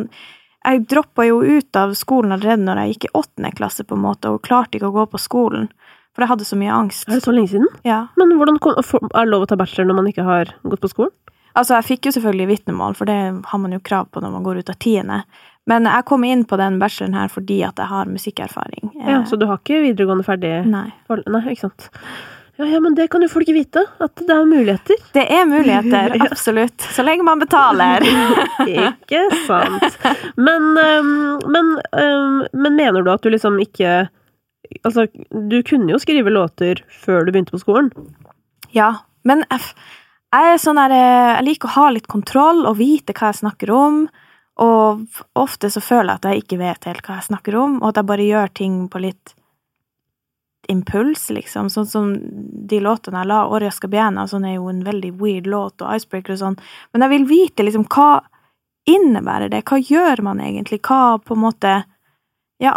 Jeg 0.65 0.87
droppa 0.89 1.27
jo 1.29 1.43
ut 1.45 1.77
av 1.77 1.93
skolen 1.99 2.33
allerede 2.33 2.65
når 2.65 2.79
jeg 2.81 2.95
gikk 2.95 3.05
i 3.05 3.13
åttende 3.21 3.51
klasse, 3.53 3.85
på 3.85 3.99
en 3.99 4.05
måte, 4.07 4.31
og 4.33 4.43
klarte 4.47 4.79
ikke 4.79 4.89
å 4.89 4.95
gå 4.95 5.05
på 5.13 5.21
skolen. 5.21 5.67
For 6.15 6.25
jeg 6.25 6.31
hadde 6.31 6.47
så 6.49 6.57
mye 6.57 6.73
angst. 6.73 7.09
er 7.09 7.19
det 7.19 7.25
så 7.27 7.35
lenge 7.35 7.51
siden? 7.53 7.69
Ja. 7.85 8.07
Men 8.17 8.33
hvordan 8.39 8.57
kom, 8.63 8.79
er 8.79 9.27
det 9.27 9.29
lov 9.29 9.45
å 9.45 9.49
ta 9.51 9.59
bachelor 9.61 9.91
når 9.91 9.99
man 9.99 10.09
ikke 10.09 10.25
har 10.25 10.55
gått 10.63 10.81
på 10.81 10.89
skolen? 10.89 11.13
Altså, 11.55 11.77
jeg 11.77 11.87
fikk 11.87 12.09
jo 12.09 12.13
selvfølgelig 12.17 12.47
vitnemål, 12.51 12.97
for 12.99 13.07
det 13.07 13.19
har 13.51 13.61
man 13.63 13.75
jo 13.77 13.83
krav 13.85 14.09
på 14.11 14.23
når 14.23 14.33
man 14.33 14.47
går 14.47 14.63
ut 14.63 14.73
av 14.73 14.79
tiende. 14.83 15.21
Men 15.71 15.87
jeg 15.89 16.05
kom 16.09 16.25
inn 16.27 16.43
på 16.49 16.59
den 16.61 16.79
bacheloren 16.81 17.15
her 17.17 17.31
fordi 17.33 17.61
at 17.65 17.79
jeg 17.81 17.89
har 17.93 18.11
musikkerfaring. 18.11 18.91
Ja, 19.01 19.21
Så 19.25 19.39
du 19.41 19.47
har 19.49 19.61
ikke 19.61 19.81
videregående 19.85 20.27
ferdig? 20.27 20.55
Nei. 20.69 20.89
Nei, 21.09 21.43
ikke 21.53 21.69
sant. 21.69 21.91
Ja, 22.57 22.67
ja, 22.71 22.81
men 22.81 22.95
det 22.95 23.09
kan 23.11 23.23
jo 23.23 23.29
folk 23.29 23.49
vite. 23.51 23.83
At 23.99 24.21
det 24.21 24.31
er 24.31 24.45
muligheter. 24.47 25.01
Det 25.15 25.25
er 25.27 25.47
muligheter, 25.51 26.15
absolutt. 26.31 26.85
Så 26.95 27.03
lenge 27.03 27.27
man 27.27 27.43
betaler. 27.43 28.05
Ikke 28.67 29.25
sant. 29.47 29.99
Men, 30.37 30.71
men, 31.51 31.73
men 32.53 32.77
mener 32.77 33.03
du 33.03 33.11
at 33.15 33.25
du 33.25 33.33
liksom 33.35 33.59
ikke 33.63 34.05
Altså, 34.81 35.05
du 35.31 35.59
kunne 35.63 35.93
jo 35.93 35.99
skrive 36.01 36.33
låter 36.33 36.81
før 37.05 37.27
du 37.27 37.35
begynte 37.35 37.53
på 37.53 37.61
skolen. 37.61 37.91
Ja, 38.73 38.89
men 39.29 39.45
jeg, 39.45 39.61
jeg 40.35 40.55
er 40.55 40.61
sånn 40.63 40.81
der 40.81 40.95
eh, 40.97 41.33
Jeg 41.37 41.47
liker 41.51 41.69
å 41.69 41.75
ha 41.77 41.85
litt 41.93 42.09
kontroll 42.11 42.65
og 42.65 42.79
vite 42.81 43.15
hva 43.15 43.31
jeg 43.31 43.43
snakker 43.43 43.71
om. 43.75 44.01
Og 44.65 45.05
ofte 45.39 45.71
så 45.71 45.83
føler 45.85 46.15
jeg 46.15 46.23
at 46.23 46.29
jeg 46.31 46.45
ikke 46.45 46.61
vet 46.63 46.89
helt 46.89 47.07
hva 47.07 47.19
jeg 47.19 47.29
snakker 47.29 47.59
om, 47.59 47.81
og 47.83 47.89
at 47.91 48.01
jeg 48.01 48.09
bare 48.11 48.29
gjør 48.29 48.53
ting 48.55 48.77
på 48.91 49.03
litt 49.03 49.35
impuls, 50.69 51.31
liksom. 51.31 51.71
Sånn 51.71 51.87
som 51.87 52.13
de 52.69 52.81
låtene 52.83 53.23
jeg 53.23 53.31
la, 53.31 53.41
Oria 53.53 53.73
Skabiena, 53.75 54.27
sånn 54.29 54.47
er 54.49 54.57
jo 54.59 54.69
en 54.71 54.85
veldig 54.87 55.13
weird 55.21 55.49
låt, 55.51 55.83
og 55.83 55.97
Icebreaker 55.97 56.35
og 56.35 56.41
sånn. 56.41 56.59
Men 56.93 57.05
jeg 57.05 57.13
vil 57.15 57.27
vite 57.31 57.67
liksom 57.67 57.87
hva 57.93 58.23
innebærer 58.89 59.53
det? 59.53 59.65
Hva 59.69 59.81
gjør 59.81 60.23
man 60.27 60.43
egentlig? 60.45 60.81
Hva 60.85 61.19
på 61.19 61.37
en 61.37 61.45
måte 61.47 61.75
Ja. 62.63 62.77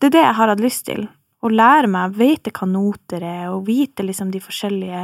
Det 0.00 0.08
er 0.08 0.14
det 0.16 0.22
jeg 0.22 0.34
har 0.34 0.50
hatt 0.50 0.60
lyst 0.62 0.86
til. 0.86 1.04
Å 1.42 1.48
lære 1.48 1.86
meg, 1.90 2.16
vite 2.18 2.50
hva 2.50 2.66
noter 2.66 3.22
er, 3.22 3.50
og 3.52 3.66
vite 3.66 4.02
liksom 4.02 4.32
de 4.32 4.40
forskjellige 4.42 5.02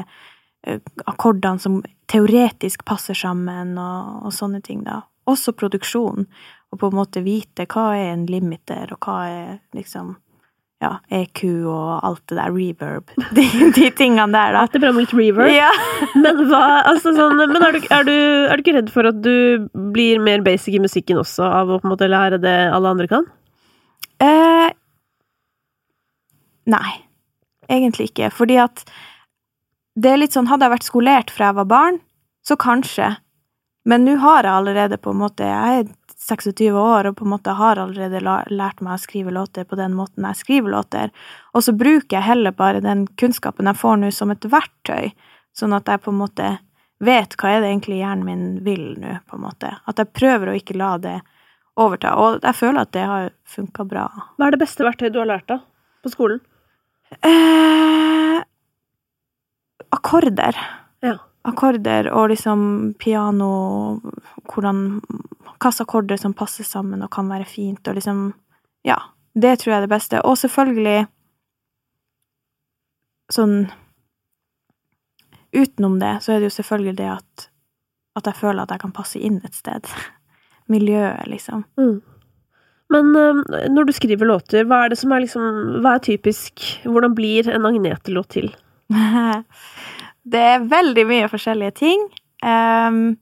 eh, 0.67 0.81
akkordene 1.07 1.63
som 1.63 1.77
teoretisk 2.11 2.85
passer 2.85 3.15
sammen, 3.15 3.77
og, 3.79 4.25
og 4.27 4.35
sånne 4.35 4.61
ting, 4.65 4.83
da. 4.83 5.03
Også 5.31 5.55
produksjon. 5.55 6.27
Og 6.73 6.81
på 6.81 6.91
en 6.91 6.99
måte 6.99 7.23
vite 7.23 7.69
hva 7.71 7.93
er 7.95 8.11
en 8.13 8.27
limiter, 8.27 8.91
og 8.95 9.07
hva 9.07 9.19
er 9.29 9.53
liksom 9.77 10.17
ja, 10.79 10.93
EQ 11.11 11.41
og 11.67 12.05
alt 12.07 12.23
det 12.31 12.37
der, 12.39 12.53
reverb. 12.55 13.11
De, 13.37 13.45
de 13.75 13.89
tingene 13.99 14.31
der, 14.31 14.55
da. 14.55 14.63
Alltid 14.63 14.85
bra 14.85 14.93
med 14.95 15.07
litt 15.07 15.15
reverb. 15.17 15.51
Ja. 15.51 15.73
Men, 16.23 16.45
hva, 16.51 16.63
altså 16.87 17.13
sånn, 17.17 17.35
men 17.39 17.59
er, 17.59 17.75
du, 17.75 17.89
er, 17.91 18.07
du, 18.07 18.15
er 18.47 18.55
du 18.55 18.63
ikke 18.63 18.77
redd 18.79 18.93
for 18.95 19.09
at 19.11 19.19
du 19.23 19.67
blir 19.95 20.23
mer 20.23 20.43
basic 20.47 20.79
i 20.79 20.83
musikken 20.83 21.19
også, 21.21 21.47
av 21.47 21.71
å 21.71 21.81
på 21.81 21.89
en 21.89 21.95
måte 21.95 22.09
lære 22.11 22.39
det 22.43 22.57
alle 22.75 22.95
andre 22.95 23.09
kan? 23.11 23.27
Eh, 24.23 24.71
nei, 26.71 26.95
egentlig 27.71 28.11
ikke. 28.13 28.31
Fordi 28.35 28.59
at 28.63 28.83
det 29.99 30.13
er 30.13 30.21
litt 30.23 30.35
sånn 30.35 30.47
Hadde 30.51 30.67
jeg 30.67 30.77
vært 30.77 30.87
skolert 30.87 31.33
fra 31.35 31.51
jeg 31.51 31.59
var 31.59 31.71
barn, 31.71 32.01
så 32.47 32.57
kanskje. 32.59 33.17
Men 33.89 34.07
nå 34.07 34.19
har 34.23 34.47
jeg 34.47 34.55
allerede 34.55 34.99
på 35.01 35.15
en 35.15 35.23
måte 35.23 35.47
Jeg 35.47 35.83
er 35.83 35.91
26 36.29 36.77
år 36.79 37.09
og 37.09 37.17
på 37.19 37.27
en 37.27 37.33
måte 37.33 37.55
har 37.57 37.81
allerede 37.81 38.21
lært 38.23 38.83
meg 38.85 38.97
å 38.97 39.03
skrive 39.03 39.35
låter 39.35 39.65
på 39.69 39.79
den 39.81 39.97
måten 39.97 40.27
jeg 40.29 40.41
skriver 40.43 40.75
låter. 40.77 41.13
Og 41.57 41.65
så 41.65 41.75
bruker 41.77 42.19
jeg 42.19 42.29
heller 42.29 42.57
bare 42.57 42.85
den 42.85 43.07
kunnskapen 43.21 43.71
jeg 43.71 43.81
får 43.81 44.01
nå, 44.03 44.13
som 44.15 44.35
et 44.35 44.45
verktøy. 44.45 45.13
Sånn 45.57 45.75
at 45.75 45.89
jeg 45.89 46.05
på 46.05 46.13
en 46.13 46.21
måte 46.21 46.53
vet 47.05 47.35
hva 47.39 47.55
er 47.55 47.63
det 47.63 47.73
egentlig 47.73 48.03
hjernen 48.03 48.27
min 48.27 48.45
vil 48.67 48.93
nå, 49.01 49.19
på 49.27 49.39
en 49.39 49.47
måte. 49.47 49.73
At 49.89 49.99
jeg 50.03 50.13
prøver 50.15 50.53
å 50.53 50.59
ikke 50.59 50.79
la 50.79 50.93
det 51.03 51.17
overta. 51.79 52.15
Og 52.19 52.43
jeg 52.43 52.59
føler 52.59 52.85
at 52.85 52.95
det 52.95 53.09
har 53.09 53.33
funka 53.49 53.87
bra. 53.89 54.07
Hva 54.37 54.49
er 54.49 54.57
det 54.57 54.63
beste 54.63 54.87
verktøyet 54.87 55.15
du 55.15 55.21
har 55.23 55.31
lært 55.31 55.49
da? 55.51 55.61
på 56.03 56.13
skolen? 56.13 56.41
Eh, 57.25 58.43
akkorder. 59.91 60.59
Ja. 61.01 61.17
Akkorder 61.49 62.11
og 62.13 62.29
liksom 62.33 62.61
piano 63.01 63.51
Hvordan 64.49 65.01
Hvilke 65.59 65.83
akkorder 65.83 66.19
som 66.21 66.37
passer 66.39 66.63
sammen 66.63 67.03
og 67.03 67.11
kan 67.11 67.27
være 67.29 67.45
fint, 67.45 67.89
og 67.89 67.95
liksom 67.99 68.33
Ja. 68.87 68.97
Det 69.35 69.59
tror 69.59 69.73
jeg 69.73 69.77
er 69.77 69.87
det 69.87 69.91
beste. 69.91 70.21
Og 70.25 70.39
selvfølgelig 70.39 71.07
sånn 73.31 73.71
Utenom 75.53 75.99
det, 75.99 76.23
så 76.23 76.33
er 76.33 76.41
det 76.41 76.51
jo 76.51 76.57
selvfølgelig 76.59 76.97
det 76.97 77.11
at 77.11 77.49
at 78.19 78.27
jeg 78.27 78.35
føler 78.35 78.63
at 78.63 78.71
jeg 78.75 78.81
kan 78.83 78.93
passe 78.93 79.19
inn 79.19 79.37
et 79.47 79.55
sted. 79.55 79.87
Miljøet, 80.73 81.27
liksom. 81.31 81.65
Mm. 81.79 82.01
Men 82.91 83.17
øhm, 83.17 83.43
når 83.71 83.85
du 83.85 83.93
skriver 83.93 84.27
låter, 84.27 84.65
hva 84.65 84.85
er 84.85 84.89
det 84.93 84.99
som 84.99 85.13
er 85.13 85.21
liksom 85.21 85.81
Hva 85.85 85.95
er 85.99 86.05
typisk 86.05 86.63
Hvordan 86.85 87.15
blir 87.15 87.49
en 87.53 87.67
Agnete-låt 87.69 88.31
til? 88.33 88.49
Det 90.29 90.45
er 90.55 90.69
veldig 90.69 91.05
mye 91.09 91.31
forskjellige 91.31 91.77
ting. 91.79 92.05
Um, 92.45 93.17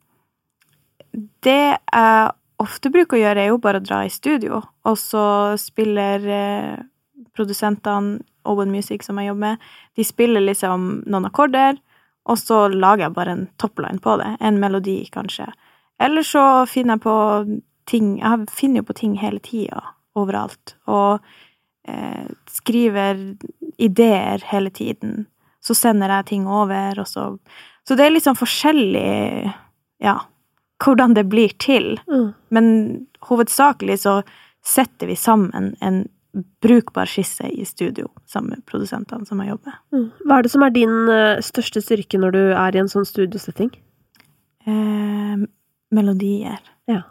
det 1.44 1.60
jeg 1.76 2.30
ofte 2.62 2.90
bruker 2.92 3.18
å 3.18 3.20
gjøre, 3.20 3.42
er 3.42 3.52
jo 3.52 3.62
bare 3.62 3.80
å 3.80 3.84
dra 3.84 4.02
i 4.06 4.12
studio, 4.12 4.62
og 4.88 4.96
så 5.00 5.26
spiller 5.60 6.24
uh, 6.26 6.84
produsentene 7.36 8.18
Owen 8.48 8.72
Music, 8.72 9.04
som 9.04 9.18
jeg 9.20 9.30
jobber 9.30 9.42
med, 9.42 9.68
de 9.98 10.06
spiller 10.06 10.44
liksom 10.44 10.88
noen 11.06 11.28
akkorder, 11.28 11.78
og 12.26 12.38
så 12.40 12.66
lager 12.72 13.06
jeg 13.06 13.16
bare 13.16 13.34
en 13.36 13.46
topline 13.60 14.02
på 14.02 14.16
det. 14.20 14.32
En 14.40 14.58
melodi, 14.62 14.98
kanskje. 15.14 15.46
Eller 16.02 16.26
så 16.26 16.66
finner 16.68 16.96
jeg 16.96 17.04
på 17.06 17.16
ting 17.86 18.16
Jeg 18.18 18.48
finner 18.50 18.82
jo 18.82 18.88
på 18.88 18.96
ting 18.98 19.12
hele 19.20 19.38
tida, 19.38 19.78
overalt. 20.18 20.74
Og 20.90 21.22
eh, 21.86 22.26
skriver 22.50 23.20
ideer 23.78 24.42
hele 24.50 24.72
tiden. 24.74 25.28
Så 25.66 25.74
sender 25.74 26.12
jeg 26.18 26.30
ting 26.32 26.46
over, 26.46 27.00
og 27.02 27.08
så 27.10 27.28
Så 27.86 27.94
det 27.94 28.02
er 28.02 28.10
litt 28.10 28.24
sånn 28.26 28.34
forskjellig, 28.34 29.52
ja, 30.02 30.14
hvordan 30.82 31.14
det 31.14 31.22
blir 31.30 31.52
til. 31.62 32.00
Mm. 32.10 32.34
Men 32.50 32.66
hovedsakelig 33.22 34.00
så 34.02 34.22
setter 34.66 35.06
vi 35.06 35.14
sammen 35.14 35.76
en 35.80 36.08
brukbar 36.60 37.06
skisse 37.06 37.46
i 37.48 37.64
studio 37.64 38.08
sammen 38.26 38.50
med 38.50 38.66
produsentene 38.66 39.26
som 39.26 39.40
jeg 39.40 39.54
jobber 39.54 39.70
med. 39.70 39.78
Mm. 39.94 40.08
Hva 40.26 40.38
er 40.38 40.42
det 40.44 40.52
som 40.52 40.64
er 40.66 40.74
din 40.74 40.96
øh, 41.08 41.42
største 41.46 41.80
styrke 41.80 42.20
når 42.20 42.34
du 42.34 42.42
er 42.50 42.76
i 42.76 42.82
en 42.82 42.90
sånn 42.90 43.06
studiosetting? 43.08 43.70
Eh, 44.66 45.46
melodier. 45.94 46.60
Ja. 46.90 47.04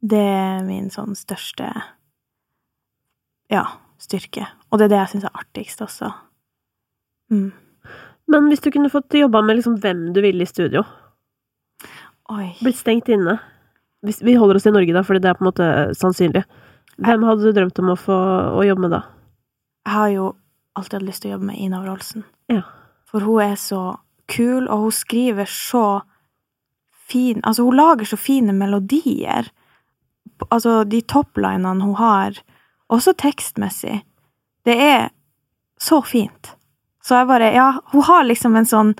Det 0.00 0.24
er 0.38 0.62
min 0.64 0.88
sånn 0.94 1.18
største 1.18 1.68
ja, 3.52 3.64
styrke. 4.00 4.46
Og 4.70 4.78
det 4.78 4.88
er 4.88 4.94
det 4.94 5.02
jeg 5.02 5.12
syns 5.14 5.28
er 5.28 5.40
artigst 5.42 5.82
også. 5.84 6.12
Mm. 7.32 7.50
Men 8.28 8.48
hvis 8.50 8.60
du 8.64 8.70
kunne 8.70 8.90
fått 8.92 9.16
jobba 9.16 9.42
med 9.42 9.58
liksom 9.58 9.78
hvem 9.82 10.10
du 10.12 10.20
ville 10.24 10.44
i 10.44 10.48
studio, 10.48 10.84
Oi. 12.28 12.50
blitt 12.60 12.76
stengt 12.76 13.08
inne 13.08 13.38
hvis, 14.04 14.20
Vi 14.22 14.36
holder 14.38 14.60
oss 14.60 14.66
i 14.68 14.70
Norge, 14.70 14.92
da, 14.94 15.02
fordi 15.02 15.24
det 15.24 15.30
er 15.30 15.38
på 15.38 15.42
en 15.42 15.48
måte 15.48 15.68
sannsynlig. 15.98 16.44
Hvem 17.02 17.24
hadde 17.26 17.48
du 17.48 17.54
drømt 17.54 17.78
om 17.82 17.88
å 17.90 17.96
få 17.98 18.18
å 18.58 18.62
jobbe 18.66 18.84
med 18.84 18.92
da? 18.94 19.00
Jeg 19.86 19.94
har 19.94 20.10
jo 20.12 20.26
alltid 20.78 20.98
hatt 21.00 21.06
lyst 21.08 21.24
til 21.24 21.30
å 21.30 21.34
jobbe 21.34 21.48
med 21.48 21.58
Ina 21.64 21.80
Wroldsen. 21.82 22.24
Ja. 22.52 22.62
For 23.10 23.24
hun 23.26 23.42
er 23.42 23.56
så 23.58 23.82
kul, 24.30 24.68
og 24.68 24.84
hun 24.86 24.94
skriver 24.94 25.50
så 25.50 25.86
fin 27.08 27.40
Altså, 27.42 27.64
hun 27.64 27.78
lager 27.78 28.04
så 28.04 28.18
fine 28.20 28.52
melodier. 28.52 29.48
Altså, 30.50 30.82
de 30.84 31.00
topplinene 31.00 31.80
hun 31.82 31.96
har, 31.96 32.36
også 32.92 33.14
tekstmessig. 33.16 34.02
Det 34.68 34.76
er 34.76 35.08
så 35.80 36.02
fint. 36.04 36.52
Så 37.08 37.16
jeg 37.16 37.28
bare 37.30 37.52
Ja, 37.54 37.68
hun 37.92 38.04
har 38.04 38.26
liksom 38.28 38.56
en 38.58 38.68
sånn 38.68 38.92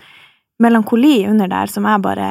melankoli 0.62 1.26
under 1.28 1.50
der 1.50 1.70
som 1.70 1.84
jeg 1.86 2.02
bare 2.02 2.28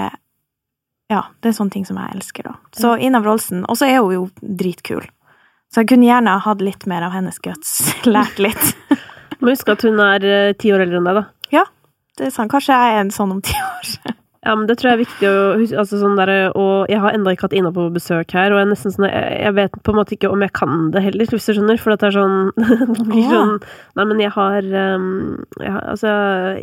Ja, 1.11 1.21
det 1.39 1.51
er 1.51 1.55
sånne 1.55 1.71
ting 1.71 1.85
som 1.87 1.99
jeg 2.01 2.17
elsker, 2.17 2.49
da. 2.49 2.57
Så 2.75 2.97
Ina 2.99 3.21
Wroldsen. 3.23 3.61
Og 3.69 3.77
så 3.79 3.87
er 3.87 4.01
hun 4.01 4.15
jo 4.15 4.23
dritkul. 4.41 5.05
Så 5.71 5.83
jeg 5.83 5.91
kunne 5.93 6.07
gjerne 6.07 6.33
ha 6.35 6.41
hatt 6.43 6.63
litt 6.63 6.83
mer 6.89 7.05
av 7.07 7.13
hennes 7.15 7.37
guts. 7.43 7.77
Lært 8.15 8.41
litt. 8.43 8.73
Må 9.39 9.53
huske 9.53 9.75
at 9.77 9.85
hun 9.87 10.01
er 10.03 10.25
øh, 10.25 10.53
ti 10.59 10.73
år 10.73 10.83
eldre 10.83 10.99
enn 10.99 11.07
deg, 11.07 11.19
da. 11.21 11.23
Ja, 11.53 11.63
det 12.19 12.27
er 12.27 12.33
sant. 12.35 12.51
Kanskje 12.51 12.75
jeg 12.75 12.97
er 12.97 13.03
en 13.05 13.13
sånn 13.13 13.35
om 13.37 13.41
ti 13.45 13.55
år. 13.55 13.93
Ja, 14.47 14.53
men 14.55 14.67
det 14.69 14.77
tror 14.79 14.93
jeg 14.93 14.95
er 14.95 15.01
viktig 15.01 15.27
å 15.27 15.39
huske. 15.59 15.77
Altså 15.81 15.97
sånn 15.99 16.15
der, 16.15 16.31
og 16.55 16.87
jeg 16.87 17.01
har 17.03 17.11
ennå 17.11 17.33
ikke 17.33 17.49
hatt 17.49 17.55
Ina 17.57 17.71
på 17.75 17.89
besøk 17.91 18.31
her, 18.31 18.53
og 18.55 18.61
jeg, 18.61 18.69
er 18.71 18.79
sånn, 18.79 19.07
jeg, 19.09 19.31
jeg 19.43 19.55
vet 19.57 19.73
på 19.83 19.91
en 19.91 19.97
måte 19.99 20.15
ikke 20.15 20.29
om 20.31 20.45
jeg 20.45 20.53
kan 20.55 20.85
det 20.93 21.01
heller, 21.03 21.27
hvis 21.33 21.49
du 21.49 21.57
skjønner. 21.57 21.81
For 21.81 21.91
det 21.91 22.07
er 22.07 22.15
sånn 22.15 22.37
Det 22.95 23.07
blir 23.09 23.27
sånn 23.27 23.57
Nei, 23.99 24.05
men 24.05 24.21
jeg 24.23 24.31
har, 24.37 24.69
um, 24.95 25.09
jeg 25.59 25.73
har 25.73 25.89
Altså, 25.91 26.13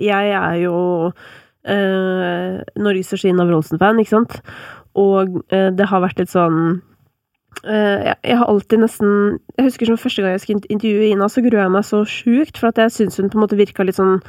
jeg 0.01 0.33
er 0.39 0.57
jo 0.63 0.79
uh, 1.13 2.57
Norges 2.87 3.13
og 3.13 3.27
Ina 3.29 3.47
Wroldsen-fan, 3.51 4.01
ikke 4.01 4.15
sant? 4.15 4.39
Og 4.97 5.43
uh, 5.53 5.69
det 5.77 5.89
har 5.91 6.05
vært 6.07 6.23
litt 6.23 6.33
sånn 6.33 6.79
eh, 7.67 8.01
jeg, 8.07 8.17
jeg 8.31 8.39
har 8.39 8.49
alltid 8.49 8.81
nesten 8.85 9.13
Jeg 9.59 9.69
husker 9.69 9.91
som 9.91 10.01
første 10.01 10.25
gang 10.25 10.39
jeg 10.39 10.45
skulle 10.47 10.73
intervjue 10.73 11.11
Ina, 11.11 11.29
så 11.29 11.45
grua 11.45 11.67
jeg 11.67 11.75
meg 11.77 11.85
så 11.91 12.01
sjukt, 12.09 12.57
for 12.57 12.73
at 12.73 12.81
jeg 12.81 12.97
syns 12.97 13.21
hun 13.21 13.29
på 13.29 13.41
en 13.41 13.45
måte 13.45 13.61
virka 13.61 13.85
litt 13.85 14.01
sånn 14.01 14.23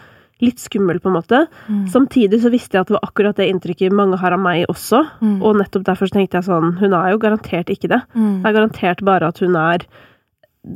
Litt 0.44 0.60
skummel, 0.60 1.00
på 1.00 1.08
en 1.08 1.16
måte. 1.16 1.46
Mm. 1.72 1.86
Samtidig 1.92 2.42
så 2.44 2.52
visste 2.52 2.76
jeg 2.76 2.84
at 2.84 2.90
det 2.90 2.98
var 2.98 3.08
akkurat 3.08 3.38
det 3.40 3.48
inntrykket 3.52 3.96
mange 3.96 4.20
har 4.20 4.36
av 4.36 4.42
meg 4.44 4.66
også. 4.72 5.06
Mm. 5.22 5.38
Og 5.40 5.62
nettopp 5.62 5.86
derfor 5.88 6.12
så 6.12 6.18
tenkte 6.18 6.42
jeg 6.42 6.50
sånn 6.50 6.74
Hun 6.82 6.98
er 6.98 7.14
jo 7.14 7.22
garantert 7.24 7.72
ikke 7.72 7.92
det. 7.94 8.02
Mm. 8.18 8.42
Det 8.44 8.50
er 8.50 8.58
garantert 8.58 9.06
bare 9.08 9.32
at 9.32 9.40
hun 9.44 9.56
er 9.60 9.88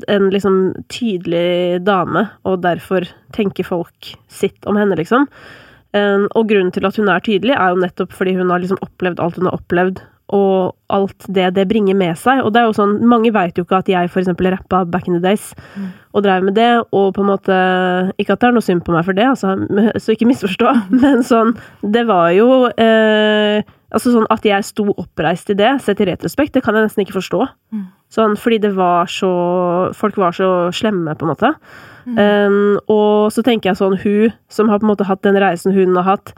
en 0.07 0.29
liksom 0.29 0.59
tydelig 0.93 1.81
dame, 1.81 2.27
og 2.45 2.61
derfor 2.61 3.07
tenker 3.33 3.65
folk 3.65 4.13
sitt 4.29 4.67
om 4.69 4.77
henne, 4.77 4.97
liksom. 4.99 5.25
Um, 5.97 6.27
og 6.37 6.51
grunnen 6.51 6.69
til 6.69 6.85
at 6.85 6.99
hun 7.01 7.09
er 7.09 7.23
tydelig, 7.25 7.55
er 7.57 7.73
jo 7.73 7.81
nettopp 7.81 8.13
fordi 8.13 8.35
hun 8.37 8.51
har 8.53 8.61
liksom 8.61 8.77
opplevd 8.85 9.21
alt 9.23 9.39
hun 9.41 9.49
har 9.49 9.57
opplevd, 9.57 10.03
og 10.29 10.75
alt 10.93 11.25
det 11.27 11.47
det 11.55 11.67
bringer 11.69 11.95
med 11.97 12.17
seg. 12.17 12.43
Og 12.45 12.53
det 12.53 12.61
er 12.61 12.67
jo 12.69 12.75
sånn, 12.77 12.99
mange 13.09 13.31
veit 13.33 13.57
jo 13.57 13.63
ikke 13.65 13.79
at 13.81 13.89
jeg 13.89 14.09
eksempel 14.09 14.51
rappa 14.53 14.83
back 14.85 15.07
in 15.07 15.17
the 15.17 15.23
days, 15.23 15.53
Mm. 15.75 15.89
og 16.13 16.23
drev 16.23 16.43
med 16.43 16.55
det, 16.55 16.83
og 16.91 17.13
på 17.13 17.21
en 17.21 17.29
måte 17.29 17.55
Ikke 18.17 18.33
at 18.33 18.39
det 18.39 18.47
er 18.47 18.51
noe 18.55 18.61
synd 18.65 18.83
på 18.85 18.91
meg 18.91 19.05
for 19.05 19.13
det, 19.13 19.25
altså, 19.25 19.55
så 20.01 20.13
ikke 20.15 20.27
misforstå, 20.29 20.71
men 21.01 21.21
sånn 21.23 21.55
Det 21.83 22.05
var 22.07 22.31
jo 22.33 22.69
eh, 22.77 23.61
Altså 23.91 24.11
sånn 24.13 24.27
at 24.29 24.43
jeg 24.45 24.63
sto 24.67 24.85
oppreist 24.93 25.49
i 25.49 25.55
det, 25.57 25.81
sett 25.81 26.01
i 26.01 26.05
retrospekt, 26.05 26.53
det 26.53 26.61
kan 26.63 26.75
jeg 26.77 26.85
nesten 26.85 27.01
ikke 27.01 27.15
forstå. 27.17 27.39
Mm. 27.73 27.87
Sånn, 28.13 28.35
fordi 28.37 28.59
det 28.61 28.75
var 28.77 29.09
så 29.09 29.31
Folk 29.97 30.17
var 30.21 30.31
så 30.37 30.69
slemme, 30.73 31.15
på 31.17 31.25
en 31.25 31.31
måte. 31.33 31.49
Mm. 32.05 32.19
Um, 32.19 32.77
og 32.89 33.31
så 33.33 33.41
tenker 33.45 33.71
jeg 33.71 33.79
sånn, 33.79 33.97
hun 34.03 34.31
som 34.49 34.69
har 34.69 34.77
på 34.79 34.85
en 34.85 34.91
måte 34.93 35.05
hatt 35.09 35.21
den 35.25 35.37
reisen 35.41 35.73
hun 35.73 35.97
har 35.97 36.05
hatt, 36.05 36.33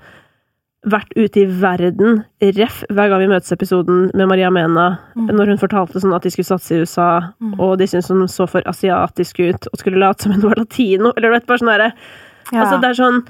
vært 0.88 1.12
ute 1.16 1.44
i 1.44 1.46
verden, 1.46 2.24
ref, 2.42 2.84
hver 2.90 3.10
gang 3.12 3.20
vi 3.22 3.28
møtes-episoden 3.30 4.08
med 4.18 4.28
Maria 4.28 4.50
Mena, 4.50 4.98
Mm. 5.16 5.28
når 5.38 5.46
hun 5.52 5.58
fortalte 5.62 6.02
sånn 6.02 6.16
at 6.16 6.24
de 6.24 6.30
skulle 6.32 6.46
satse 6.50 6.72
i 6.74 6.80
USA, 6.82 7.34
Mm. 7.40 7.60
og 7.60 7.78
de 7.78 7.86
syntes 7.86 8.08
hun 8.10 8.28
så 8.28 8.48
for 8.50 8.62
asiatisk 8.66 9.40
ut, 9.40 9.68
og 9.72 9.78
skulle 9.80 10.00
late 10.00 10.24
som 10.24 10.32
hun 10.32 10.42
var 10.42 10.56
latino, 10.58 11.14
eller 11.16 11.30
du 11.30 11.34
vet, 11.36 11.46
bare 11.46 11.60
sånn 11.60 11.78
derre 11.78 11.94
Ja. 12.52 12.64
Altså, 12.66 12.82
det 12.82 12.90
er 12.90 13.04
sånn 13.04 13.28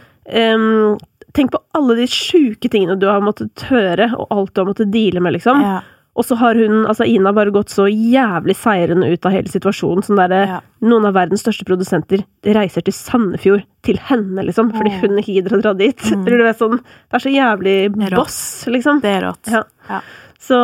um, 0.56 0.98
Tenk 1.34 1.52
på 1.52 1.60
alle 1.76 1.96
de 1.96 2.06
sjuke 2.08 2.70
tingene 2.70 3.00
du 3.00 3.06
har 3.08 3.22
måttet 3.22 3.56
høre, 3.70 4.14
og 4.20 4.28
alt 4.32 4.54
du 4.54 4.62
har 4.62 4.68
måttet 4.74 4.92
deale 4.92 5.22
med, 5.22 5.34
liksom. 5.34 5.62
ja. 5.62 5.82
Og 6.20 6.26
så 6.28 6.36
har 6.36 6.58
hun, 6.60 6.82
altså 6.92 7.06
Ina, 7.08 7.32
bare 7.32 7.54
gått 7.56 7.72
så 7.72 7.86
jævlig 7.88 8.58
seirende 8.60 9.08
ut 9.14 9.26
av 9.26 9.32
hele 9.32 9.52
situasjonen. 9.52 10.04
Sånn 10.04 10.20
derre 10.20 10.42
Ja. 10.48 10.58
Noen 10.84 11.06
av 11.08 11.14
verdens 11.16 11.44
største 11.46 11.64
produsenter 11.64 12.26
reiser 12.44 12.84
til 12.84 12.94
Sandefjord, 12.94 13.64
til 13.86 14.00
henne, 14.10 14.44
liksom, 14.44 14.74
fordi 14.76 14.92
hun 15.00 15.22
ikke 15.22 15.38
gidder 15.38 15.56
å 15.56 15.62
dra 15.62 15.74
dit. 15.78 16.02
Mm. 16.12 16.26
Eller 16.26 16.38
du 16.38 16.44
vet 16.44 16.60
sånn 16.60 16.80
Det 16.82 17.16
er 17.16 17.24
så 17.24 17.32
jævlig 17.32 17.78
er 18.10 18.16
boss, 18.18 18.66
liksom. 18.68 19.00
Det 19.02 19.14
er 19.14 19.26
rått. 19.30 19.48
Ja. 19.54 19.64
Ja. 19.88 20.02
Så 20.42 20.58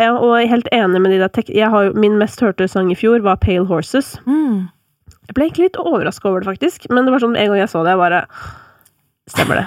ja, 0.00 0.10
Og 0.16 0.34
jeg 0.40 0.48
er 0.48 0.54
helt 0.56 0.68
enig 0.72 1.02
med 1.04 1.12
de 1.12 1.20
der 1.20 1.28
tek 1.28 1.52
har, 1.54 1.92
Min 1.92 2.18
mest 2.18 2.40
hørte 2.40 2.66
sang 2.68 2.90
i 2.90 2.98
fjor 2.98 3.22
var 3.22 3.36
Pale 3.36 3.66
Horses. 3.68 4.16
Mm. 4.26 4.70
Jeg 5.28 5.36
ble 5.36 5.46
egentlig 5.46 5.70
litt 5.70 5.80
overraska 5.80 6.28
over 6.28 6.40
det, 6.42 6.50
faktisk. 6.50 6.90
Men 6.90 7.04
det 7.04 7.14
var 7.14 7.22
sånn 7.22 7.36
en 7.36 7.52
gang 7.52 7.62
jeg 7.62 7.70
så 7.72 7.84
det, 7.84 7.94
jeg 7.94 8.02
bare 8.02 8.24
Stemmer 9.30 9.56
det. 9.62 9.66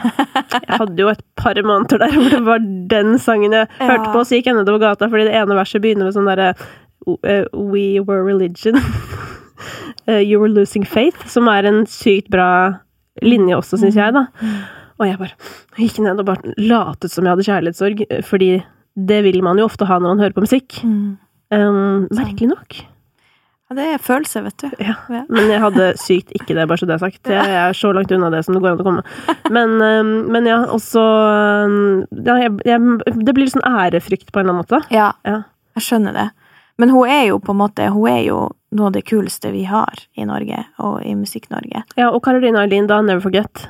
Jeg 0.54 0.78
hadde 0.78 1.02
jo 1.02 1.08
et 1.10 1.22
par 1.40 1.58
måneder 1.66 1.98
der 2.04 2.12
hvor 2.14 2.30
det 2.30 2.42
var 2.46 2.60
den 2.92 3.16
sangen 3.22 3.56
jeg 3.58 3.66
Ja. 3.80 3.88
hørte 3.90 4.12
på, 4.14 4.22
så 4.22 4.38
gikk 4.38 4.52
jeg 4.52 4.58
nedover 4.60 4.84
gata, 4.84 5.08
fordi 5.10 5.26
det 5.26 5.34
ene 5.40 5.58
verset 5.58 5.82
begynner 5.82 6.06
med 6.06 6.14
sånn 6.14 6.30
derre 6.30 6.52
eh, 7.26 7.46
We 7.54 8.00
were 8.00 8.24
religion. 8.24 8.78
Eh, 10.08 10.22
you 10.24 10.40
were 10.40 10.48
losing 10.48 10.86
faith, 10.88 11.26
som 11.28 11.50
er 11.52 11.66
en 11.68 11.82
sykt 11.90 12.30
bra 12.32 12.78
linje 13.26 13.58
også, 13.58 13.76
syns 13.82 13.98
jeg, 13.98 14.14
da. 14.16 14.22
Og 15.02 15.04
jeg 15.10 15.18
bare 15.20 15.34
gikk 15.82 15.98
ned 16.06 16.22
og 16.22 16.28
bare 16.30 16.54
latet 16.62 17.12
som 17.12 17.26
jeg 17.28 17.34
hadde 17.34 17.46
kjærlighetssorg, 17.50 18.04
eh, 18.08 18.22
fordi 18.24 18.64
det 18.96 19.18
vil 19.26 19.42
man 19.44 19.60
jo 19.60 19.66
ofte 19.68 19.84
ha 19.90 19.98
når 20.00 20.14
man 20.14 20.22
hører 20.24 20.36
på 20.38 20.46
musikk. 20.46 20.78
Mm. 20.88 21.18
Um, 21.52 22.08
merkelig 22.16 22.48
nok. 22.54 22.78
Ja, 23.69 23.76
det 23.76 23.85
er 23.94 23.98
følelse, 23.99 24.41
vet 24.45 24.57
du. 24.64 24.69
Ja. 24.80 24.94
Ja. 25.11 25.26
Men 25.27 25.49
jeg 25.52 25.60
hadde 25.60 25.88
sykt 25.99 26.30
ikke 26.38 26.56
det, 26.56 26.68
bare 26.69 26.80
så 26.80 26.88
det 26.88 26.95
er 26.95 27.02
sagt. 27.03 27.27
Jeg 27.27 27.56
er 27.60 27.73
så 27.76 27.89
langt 27.91 28.11
unna 28.15 28.30
det 28.31 28.45
som 28.48 28.56
det 28.56 28.61
går 28.64 28.77
an 28.77 28.80
å 28.80 28.85
komme. 28.88 29.03
Men, 29.52 29.73
men 30.31 30.48
ja, 30.48 30.61
også 30.72 31.03
ja, 32.23 32.38
jeg, 32.45 32.53
jeg, 32.64 32.80
Det 33.26 33.34
blir 33.35 33.44
litt 33.48 33.56
sånn 33.57 33.68
ærefrykt 33.68 34.31
på 34.31 34.39
en 34.39 34.45
eller 34.48 34.56
annen 34.56 34.64
måte. 34.64 34.80
Ja, 34.94 35.10
Ja. 35.27 35.41
jeg 35.76 35.84
skjønner 35.84 36.15
det. 36.15 36.27
Men 36.80 36.94
hun 36.94 37.10
er 37.10 37.26
jo 37.31 37.39
på 37.41 37.52
en 37.56 37.57
måte 37.60 37.88
Hun 37.89 38.06
er 38.11 38.19
jo 38.22 38.38
noe 38.77 38.89
av 38.91 38.94
det 38.94 39.06
kuleste 39.10 39.49
vi 39.52 39.64
har 39.68 39.99
i 40.19 40.26
Norge, 40.27 40.60
og 40.84 40.99
i 41.07 41.14
Musikk-Norge. 41.15 41.84
Ja, 41.98 42.10
og 42.11 42.19
Caroline 42.26 42.60
Eileen, 42.60 42.88
da, 42.88 42.99
Never 43.02 43.23
Forget. 43.23 43.69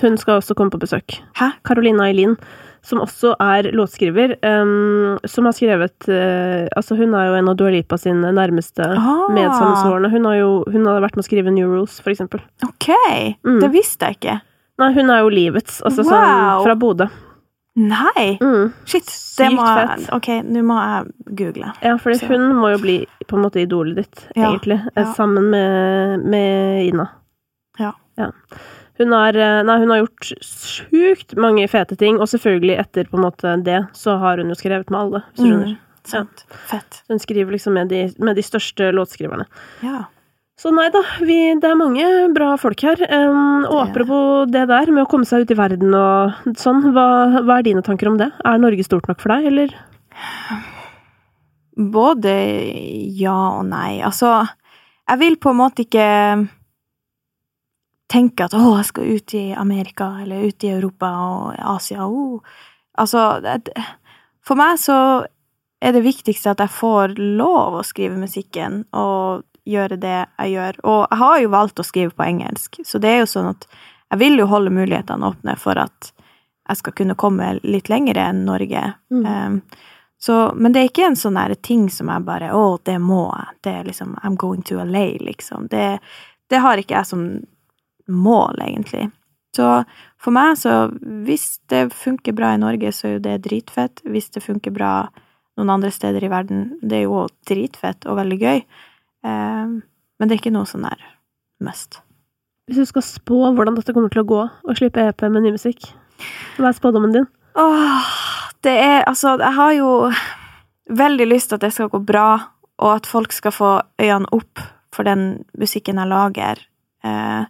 Hun 0.00 0.16
skal 0.16 0.38
også 0.40 0.54
komme 0.56 0.72
på 0.72 0.80
besøk. 0.80 1.18
Hæ? 1.36 1.50
Caroline 1.68 2.00
Eileen, 2.08 2.36
som 2.82 3.00
også 3.04 3.34
er 3.40 3.68
låtskriver, 3.76 4.36
um, 4.46 5.18
som 5.28 5.44
har 5.44 5.52
skrevet 5.56 6.08
uh, 6.08 6.68
Altså, 6.76 6.96
hun 6.96 7.12
er 7.14 7.26
jo 7.28 7.34
en 7.38 7.48
av 7.52 7.56
Dua 7.60 7.70
Lipa 7.74 7.98
sine 8.00 8.30
nærmeste 8.32 8.86
Ah. 8.96 9.26
medsammensvorne. 9.36 10.10
Hun 10.10 10.24
har 10.30 10.36
jo 10.40 10.50
hun 10.70 10.86
har 10.86 11.00
vært 11.04 11.16
med 11.18 11.24
å 11.24 11.28
skrive 11.28 11.52
New 11.52 11.68
Rules, 11.68 11.98
for 12.00 12.10
eksempel. 12.14 12.40
Ok! 12.64 12.88
Mm. 13.44 13.60
Det 13.60 13.70
visste 13.74 14.06
jeg 14.08 14.16
ikke. 14.20 14.40
Nei, 14.80 14.92
hun 14.96 15.10
er 15.12 15.20
jo 15.20 15.28
livets, 15.28 15.82
altså 15.84 16.06
sånn 16.08 16.64
fra 16.64 16.74
Bodø. 16.80 17.08
Nei! 17.76 18.38
Mm. 18.42 18.72
Shit, 18.88 19.04
det 19.06 19.46
Sykt 19.46 19.54
må 19.54 19.64
fett. 19.68 20.08
Ok, 20.16 20.28
nå 20.42 20.62
må 20.66 20.76
jeg 20.80 21.36
google. 21.38 21.68
Ja, 21.84 21.94
for 22.02 22.16
hun 22.32 22.48
må 22.58 22.72
jo 22.72 22.80
bli 22.82 22.96
på 23.28 23.36
en 23.38 23.44
måte 23.44 23.60
idolet 23.62 24.00
ditt, 24.00 24.24
Ja, 24.34 24.50
egentlig. 24.50 24.80
eh, 24.96 25.04
ja. 25.04 25.12
Sammen 25.14 25.50
med, 25.52 26.24
med 26.24 26.86
Ina. 26.88 27.06
Ja. 27.78 27.92
Hun 29.00 29.14
har, 29.16 29.36
eh, 29.36 29.62
nei, 29.64 29.78
hun 29.80 29.90
har 29.94 30.02
gjort 30.02 30.32
sjukt 30.44 31.36
mange 31.40 31.64
fete 31.72 31.96
ting, 31.96 32.18
og 32.20 32.28
selvfølgelig 32.28 32.76
etter 32.82 33.08
på 33.08 33.16
en 33.16 33.24
måte 33.24 33.54
det, 33.64 33.80
så 33.96 34.18
har 34.20 34.42
hun 34.42 34.52
jo 34.52 34.58
skrevet 34.58 34.92
med 34.92 35.00
alle, 35.00 35.22
hvis 35.30 35.40
du 35.40 35.46
skjønner. 35.46 35.70
Mm, 35.72 36.00
sant. 36.10 36.44
Fett. 36.68 37.02
Hun 37.08 37.22
skriver 37.22 37.56
liksom 37.56 37.78
med 37.78 37.88
de, 37.88 38.02
med 38.20 38.36
de 38.36 38.44
største 38.44 38.90
låtskriverne. 38.92 39.48
Ja. 39.86 40.04
Så 40.60 40.68
nei 40.76 40.90
da, 40.92 41.00
vi, 41.24 41.38
det 41.56 41.70
er 41.70 41.78
mange 41.80 42.04
bra 42.36 42.50
folk 42.60 42.82
her. 42.84 43.00
Um, 43.08 43.64
og 43.70 43.78
apropos 43.86 44.50
det 44.52 44.66
der 44.68 44.92
med 44.92 45.06
å 45.06 45.08
komme 45.08 45.24
seg 45.24 45.46
ut 45.46 45.54
i 45.54 45.56
verden 45.56 45.96
og 45.96 46.52
sånn, 46.60 46.90
hva, 46.92 47.06
hva 47.40 47.56
er 47.56 47.64
dine 47.70 47.84
tanker 47.86 48.10
om 48.10 48.20
det? 48.20 48.28
Er 48.44 48.60
Norge 48.60 48.84
stort 48.84 49.08
nok 49.08 49.22
for 49.24 49.32
deg, 49.32 49.48
eller? 49.48 49.72
Både 51.80 52.34
ja 53.16 53.38
og 53.54 53.64
nei. 53.70 54.02
Altså, 54.04 54.42
jeg 55.08 55.22
vil 55.24 55.40
på 55.40 55.54
en 55.54 55.62
måte 55.62 55.86
ikke 55.86 56.08
tenke 58.10 58.44
at 58.44 58.54
'å, 58.54 58.76
jeg 58.76 58.88
skal 58.90 59.12
ut 59.16 59.34
i 59.34 59.44
Amerika', 59.54 60.22
eller 60.22 60.48
ut 60.48 60.64
i 60.64 60.72
Europa 60.72 61.10
og 61.10 61.54
Asia. 61.76 62.06
Oh. 62.06 62.40
Altså, 62.98 63.40
det, 63.40 63.72
for 64.42 64.58
meg 64.58 64.78
så 64.82 65.26
er 65.80 65.92
det 65.92 66.04
viktigste 66.04 66.52
at 66.52 66.60
jeg 66.60 66.74
får 66.74 67.14
lov 67.18 67.78
å 67.78 67.86
skrive 67.86 68.18
musikken 68.20 68.84
og 68.92 69.44
gjøre 69.68 69.96
det 70.00 70.16
jeg 70.26 70.54
gjør. 70.54 70.80
Og 70.84 71.06
jeg 71.10 71.20
har 71.22 71.38
jo 71.40 71.52
valgt 71.54 71.80
å 71.80 71.86
skrive 71.86 72.16
på 72.16 72.26
engelsk, 72.26 72.80
så 72.84 73.00
det 73.00 73.12
er 73.12 73.22
jo 73.22 73.30
sånn 73.30 73.52
at 73.54 73.68
jeg 74.10 74.18
vil 74.18 74.42
jo 74.42 74.48
holde 74.50 74.74
mulighetene 74.74 75.30
åpne 75.30 75.54
for 75.60 75.78
at 75.78 76.10
jeg 76.70 76.80
skal 76.80 76.94
kunne 76.98 77.18
komme 77.18 77.54
litt 77.62 77.88
lenger 77.90 78.18
enn 78.18 78.44
Norge. 78.46 78.82
Mm. 79.10 79.24
Um, 79.26 79.60
så, 80.20 80.52
men 80.54 80.74
det 80.74 80.82
er 80.82 80.90
ikke 80.90 81.06
en 81.08 81.16
sånn 81.16 81.38
ting 81.64 81.86
som 81.90 82.10
jeg 82.12 82.26
bare 82.26 82.50
Å, 82.52 82.78
det 82.84 82.98
må 83.00 83.22
jeg. 83.30 83.56
Det 83.64 83.72
er 83.72 83.86
liksom 83.88 84.18
I'm 84.22 84.36
going 84.36 84.62
to 84.68 84.82
LA, 84.84 85.16
liksom. 85.24 85.70
Det, 85.72 85.98
det 86.50 86.60
har 86.60 86.76
ikke 86.76 86.98
jeg 86.98 87.08
som 87.08 87.24
mål, 88.10 88.60
egentlig. 88.66 89.08
Så 89.56 89.66
for 90.20 90.34
meg, 90.34 90.58
så 90.58 90.90
Hvis 91.26 91.58
det 91.70 91.92
funker 91.92 92.32
bra 92.36 92.54
i 92.54 92.60
Norge, 92.60 92.92
så 92.92 93.08
er 93.08 93.12
jo 93.16 93.24
det 93.24 93.42
dritfett. 93.46 94.02
Hvis 94.04 94.30
det 94.30 94.44
funker 94.44 94.70
bra 94.70 95.08
noen 95.58 95.70
andre 95.70 95.90
steder 95.90 96.24
i 96.24 96.30
verden, 96.30 96.78
det 96.82 97.00
er 97.00 97.02
jo 97.08 97.24
òg 97.24 97.32
dritfett 97.48 98.06
og 98.06 98.20
veldig 98.20 98.38
gøy. 98.40 98.62
Um, 99.26 99.82
men 100.18 100.28
det 100.28 100.36
er 100.36 100.40
ikke 100.40 100.54
noe 100.54 100.68
sånn 100.68 100.86
der 100.86 101.02
must. 101.60 102.00
Hvis 102.68 102.80
du 102.80 102.88
skal 102.88 103.04
spå 103.04 103.50
hvordan 103.50 103.76
dette 103.76 103.92
kommer 103.96 104.12
til 104.12 104.22
å 104.22 104.28
gå, 104.30 104.40
og 104.46 104.78
slippe 104.78 105.02
EP 105.02 105.26
med 105.26 105.42
ny 105.44 105.54
musikk, 105.56 105.90
hva 106.56 106.70
er 106.70 106.76
spådommen 106.76 107.14
din? 107.16 107.26
Åh, 107.58 108.10
det 108.62 108.76
er 108.78 109.02
Altså, 109.08 109.34
jeg 109.40 109.56
har 109.56 109.72
jo 109.74 109.90
veldig 110.90 111.26
lyst 111.26 111.50
til 111.50 111.58
at 111.58 111.64
det 111.66 111.72
skal 111.74 111.90
gå 111.90 112.02
bra, 112.04 112.28
og 112.80 112.92
at 112.94 113.08
folk 113.08 113.32
skal 113.32 113.52
få 113.52 113.70
øynene 114.00 114.30
opp 114.32 114.62
for 114.94 115.06
den 115.06 115.44
musikken 115.58 116.00
jeg 116.00 116.10
lager. 116.10 116.62
Eh, 117.04 117.44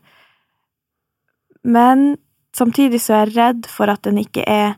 men 1.65 2.17
samtidig 2.57 3.01
så 3.05 3.15
er 3.21 3.27
jeg 3.31 3.37
redd 3.37 3.67
for 3.71 3.91
at 3.93 4.03
den 4.07 4.19
ikke 4.23 4.45
er 4.49 4.77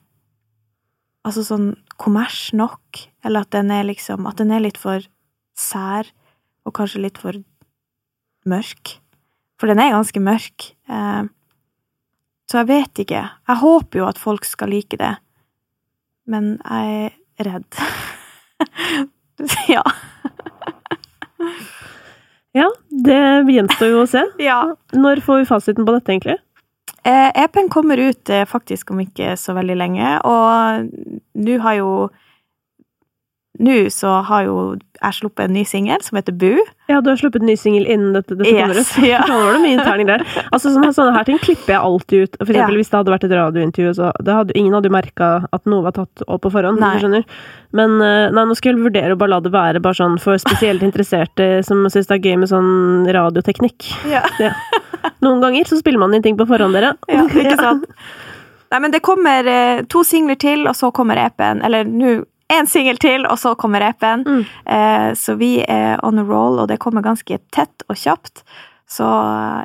altså 1.27 1.45
sånn 1.47 1.69
kommers 2.03 2.49
nok, 2.57 3.05
eller 3.25 3.45
at 3.47 3.53
den 3.55 3.71
er 3.71 3.85
liksom 3.87 4.27
At 4.27 4.41
den 4.41 4.51
er 4.51 4.61
litt 4.65 4.79
for 4.81 5.05
sær, 5.55 6.09
og 6.67 6.75
kanskje 6.75 7.03
litt 7.05 7.19
for 7.23 7.37
mørk. 8.49 8.97
For 9.61 9.71
den 9.71 9.79
er 9.79 9.93
ganske 9.95 10.19
mørk. 10.23 10.73
Eh, 10.91 11.23
Så 12.51 12.59
jeg 12.59 12.67
vet 12.69 12.99
ikke. 13.07 13.21
Jeg 13.49 13.57
håper 13.63 13.99
jo 14.03 14.07
at 14.09 14.19
folk 14.19 14.45
skal 14.45 14.69
like 14.75 14.97
det, 14.99 15.15
men 16.27 16.59
jeg 16.65 17.13
er 17.39 17.47
redd. 17.47 17.79
ja. 19.73 19.83
Ja, 22.53 22.67
det 22.91 23.21
gjenstår 23.49 23.89
jo 23.95 24.03
å 24.03 24.09
se. 24.11 24.23
ja. 24.43 24.59
Når 24.93 25.23
får 25.25 25.39
vi 25.41 25.49
fasiten 25.49 25.87
på 25.89 25.95
dette, 25.95 26.13
egentlig? 26.13 26.37
Eh, 27.05 27.31
EP-en 27.45 27.69
kommer 27.73 27.99
ut 27.99 28.31
eh, 28.31 28.45
faktisk 28.47 28.93
om 28.95 29.01
ikke 29.03 29.33
så 29.41 29.57
veldig 29.59 29.75
lenge, 29.81 30.17
og 30.23 30.91
nå 31.35 31.59
har 31.65 31.81
jo 31.81 31.89
Nå 33.63 33.75
så 33.93 34.09
har 34.25 34.47
jo 34.49 34.53
jeg 34.97 35.15
sluppet 35.19 35.45
en 35.45 35.53
ny 35.55 35.61
singel 35.69 36.01
som 36.03 36.17
heter 36.17 36.33
Bu. 36.35 36.57
Ja, 36.89 37.03
du 37.05 37.11
har 37.11 37.19
sluppet 37.21 37.43
en 37.45 37.51
ny 37.51 37.55
singel 37.61 37.85
innen 37.91 38.15
dette, 38.17 38.33
dette 38.39 38.49
kommer 38.49 38.79
Yes, 38.81 38.93
ut. 38.97 39.05
ja. 39.13 39.19
Var 39.29 39.53
det 39.53 39.61
mye 39.63 39.75
interning 39.77 40.09
der. 40.09 40.25
Altså, 40.49 40.73
sånne, 40.73 40.89
sånne 40.97 41.13
her 41.19 41.27
ting 41.29 41.39
klipper 41.43 41.75
jeg 41.75 41.83
alltid 41.85 42.25
ut. 42.25 42.39
For 42.41 42.49
eksempel 42.55 42.75
Ja. 42.75 42.79
hvis 42.81 42.91
det 42.91 42.99
hadde 42.99 43.13
vært 43.13 43.27
et 43.29 43.35
radiointervju, 43.37 43.93
så 43.99 44.09
det 44.25 44.37
hadde, 44.39 44.57
ingen 44.59 44.73
hadde 44.79 44.89
jo 44.91 44.95
merka 44.97 45.29
at 45.53 45.69
noe 45.69 45.85
var 45.85 45.95
tatt 45.99 46.25
opp 46.27 46.43
på 46.47 46.53
forhånd. 46.57 46.81
Nei. 46.83 46.95
Skjønner. 47.03 47.27
Men 47.77 47.99
eh, 48.01 48.31
nei, 48.33 48.47
nå 48.49 48.57
skal 48.59 48.73
jeg 48.73 48.83
vurdere 48.87 49.15
å 49.15 49.21
bare 49.21 49.35
la 49.35 49.41
det 49.45 49.53
være 49.55 49.85
bare 49.85 50.01
sånn 50.01 50.17
for 50.23 50.41
spesielt 50.43 50.83
interesserte 50.89 51.51
som 51.69 51.85
syns 51.93 52.09
det 52.09 52.19
er 52.19 52.25
gøy 52.31 52.41
med 52.43 52.51
sånn 52.55 52.73
radioteknikk. 53.19 53.91
Ja. 54.11 54.25
Ja. 54.41 54.55
Noen 55.25 55.41
ganger 55.43 55.69
så 55.69 55.79
spiller 55.81 56.03
man 56.03 56.15
inn 56.15 56.25
ting 56.25 56.39
på 56.39 56.47
forhånd, 56.49 56.77
dere. 56.77 56.95
Ja, 57.11 57.25
ikke 57.45 57.57
sant? 57.61 57.89
Nei, 58.73 58.81
men 58.81 58.93
det 58.95 59.03
kommer 59.05 59.49
eh, 59.49 59.83
to 59.93 60.01
singler 60.07 60.39
til, 60.41 60.67
og 60.69 60.77
så 60.79 60.91
kommer 60.97 61.21
EP-en. 61.21 61.61
Eller 61.67 61.85
nå 61.89 62.23
én 62.53 62.69
singel 62.69 62.99
til, 63.01 63.27
og 63.29 63.39
så 63.41 63.55
kommer 63.59 63.85
EP-en. 63.85 64.25
Mm. 64.25 64.43
Eh, 64.77 65.09
så 65.19 65.37
vi 65.41 65.55
er 65.63 66.01
on 66.05 66.21
a 66.21 66.25
roll, 66.25 66.61
og 66.63 66.69
det 66.73 66.81
kommer 66.81 67.05
ganske 67.05 67.39
tett 67.53 67.87
og 67.89 67.99
kjapt. 67.99 68.45
Så 68.89 69.09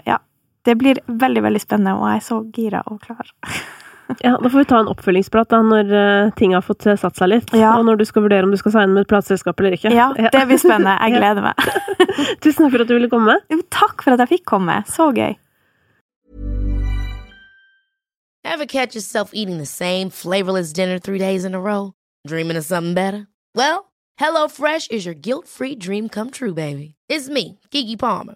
ja. 0.07 0.21
Det 0.67 0.73
blir 0.75 0.97
veldig, 1.07 1.41
veldig 1.45 1.59
spennende, 1.63 1.93
og 1.95 2.09
jeg 2.09 2.19
er 2.19 2.23
så 2.25 2.37
gira 2.51 2.81
og 2.91 2.99
klar. 3.05 3.29
Ja, 4.23 4.37
Da 4.43 4.49
får 4.49 4.57
vi 4.57 4.65
ta 4.65 4.79
en 4.79 4.91
oppfølgingsprat 4.91 5.49
da, 5.51 5.61
når 5.65 5.91
uh, 5.93 6.29
ting 6.39 6.53
har 6.55 6.63
fått 6.65 6.85
eh, 6.87 6.97
satt 6.99 7.17
seg 7.19 7.31
litt. 7.31 7.51
Ja. 7.55 7.75
Og 7.77 7.85
når 7.87 7.99
du 8.01 8.05
skal 8.07 8.25
vurdere 8.25 8.47
om 8.47 8.53
du 8.53 8.59
skal 8.59 8.73
signe 8.75 8.95
med 8.95 9.05
et 9.05 9.11
plateselskap 9.11 9.59
eller 9.59 9.75
ikke. 9.77 9.91
Ja, 9.93 10.09
det 10.33 10.45
blir 10.49 10.61
spennende. 10.61 10.95
Jeg 11.03 11.17
gleder 11.17 11.43
meg. 11.43 11.59
Tusen 12.43 12.63
takk 12.65 12.73
for 12.73 12.85
at 12.85 12.89
du 12.89 12.95
ville 12.95 13.11
komme. 13.11 13.37
Jo, 13.51 13.59
takk 13.73 14.01
for 14.05 14.15
at 14.15 14.23
jeg 14.23 14.31
fikk 14.37 14.47
komme. 14.49 14.79
Så 14.89 15.11
gøy. 15.13 15.35
Ever 18.47 18.65
catch 18.65 18.95
yourself 18.95 19.31
eating 19.33 19.57
the 19.59 19.67
same 19.67 20.09
flavorless 20.09 20.73
dinner 20.73 20.99
three 20.99 21.19
days 21.19 21.45
in 21.45 21.53
a 21.53 21.59
row? 21.59 21.93
Dreaming 22.25 22.57
of 22.57 22.65
something 22.65 22.93
better? 22.95 23.27
Well, 23.53 23.91
HelloFresh 24.19 24.89
is 24.89 25.05
your 25.05 25.13
guilt-free 25.13 25.75
dream 25.75 26.09
come 26.09 26.31
true, 26.31 26.53
baby. 26.53 26.95
It's 27.09 27.29
me, 27.29 27.59
Kiki 27.71 27.97
Palmer. 27.97 28.35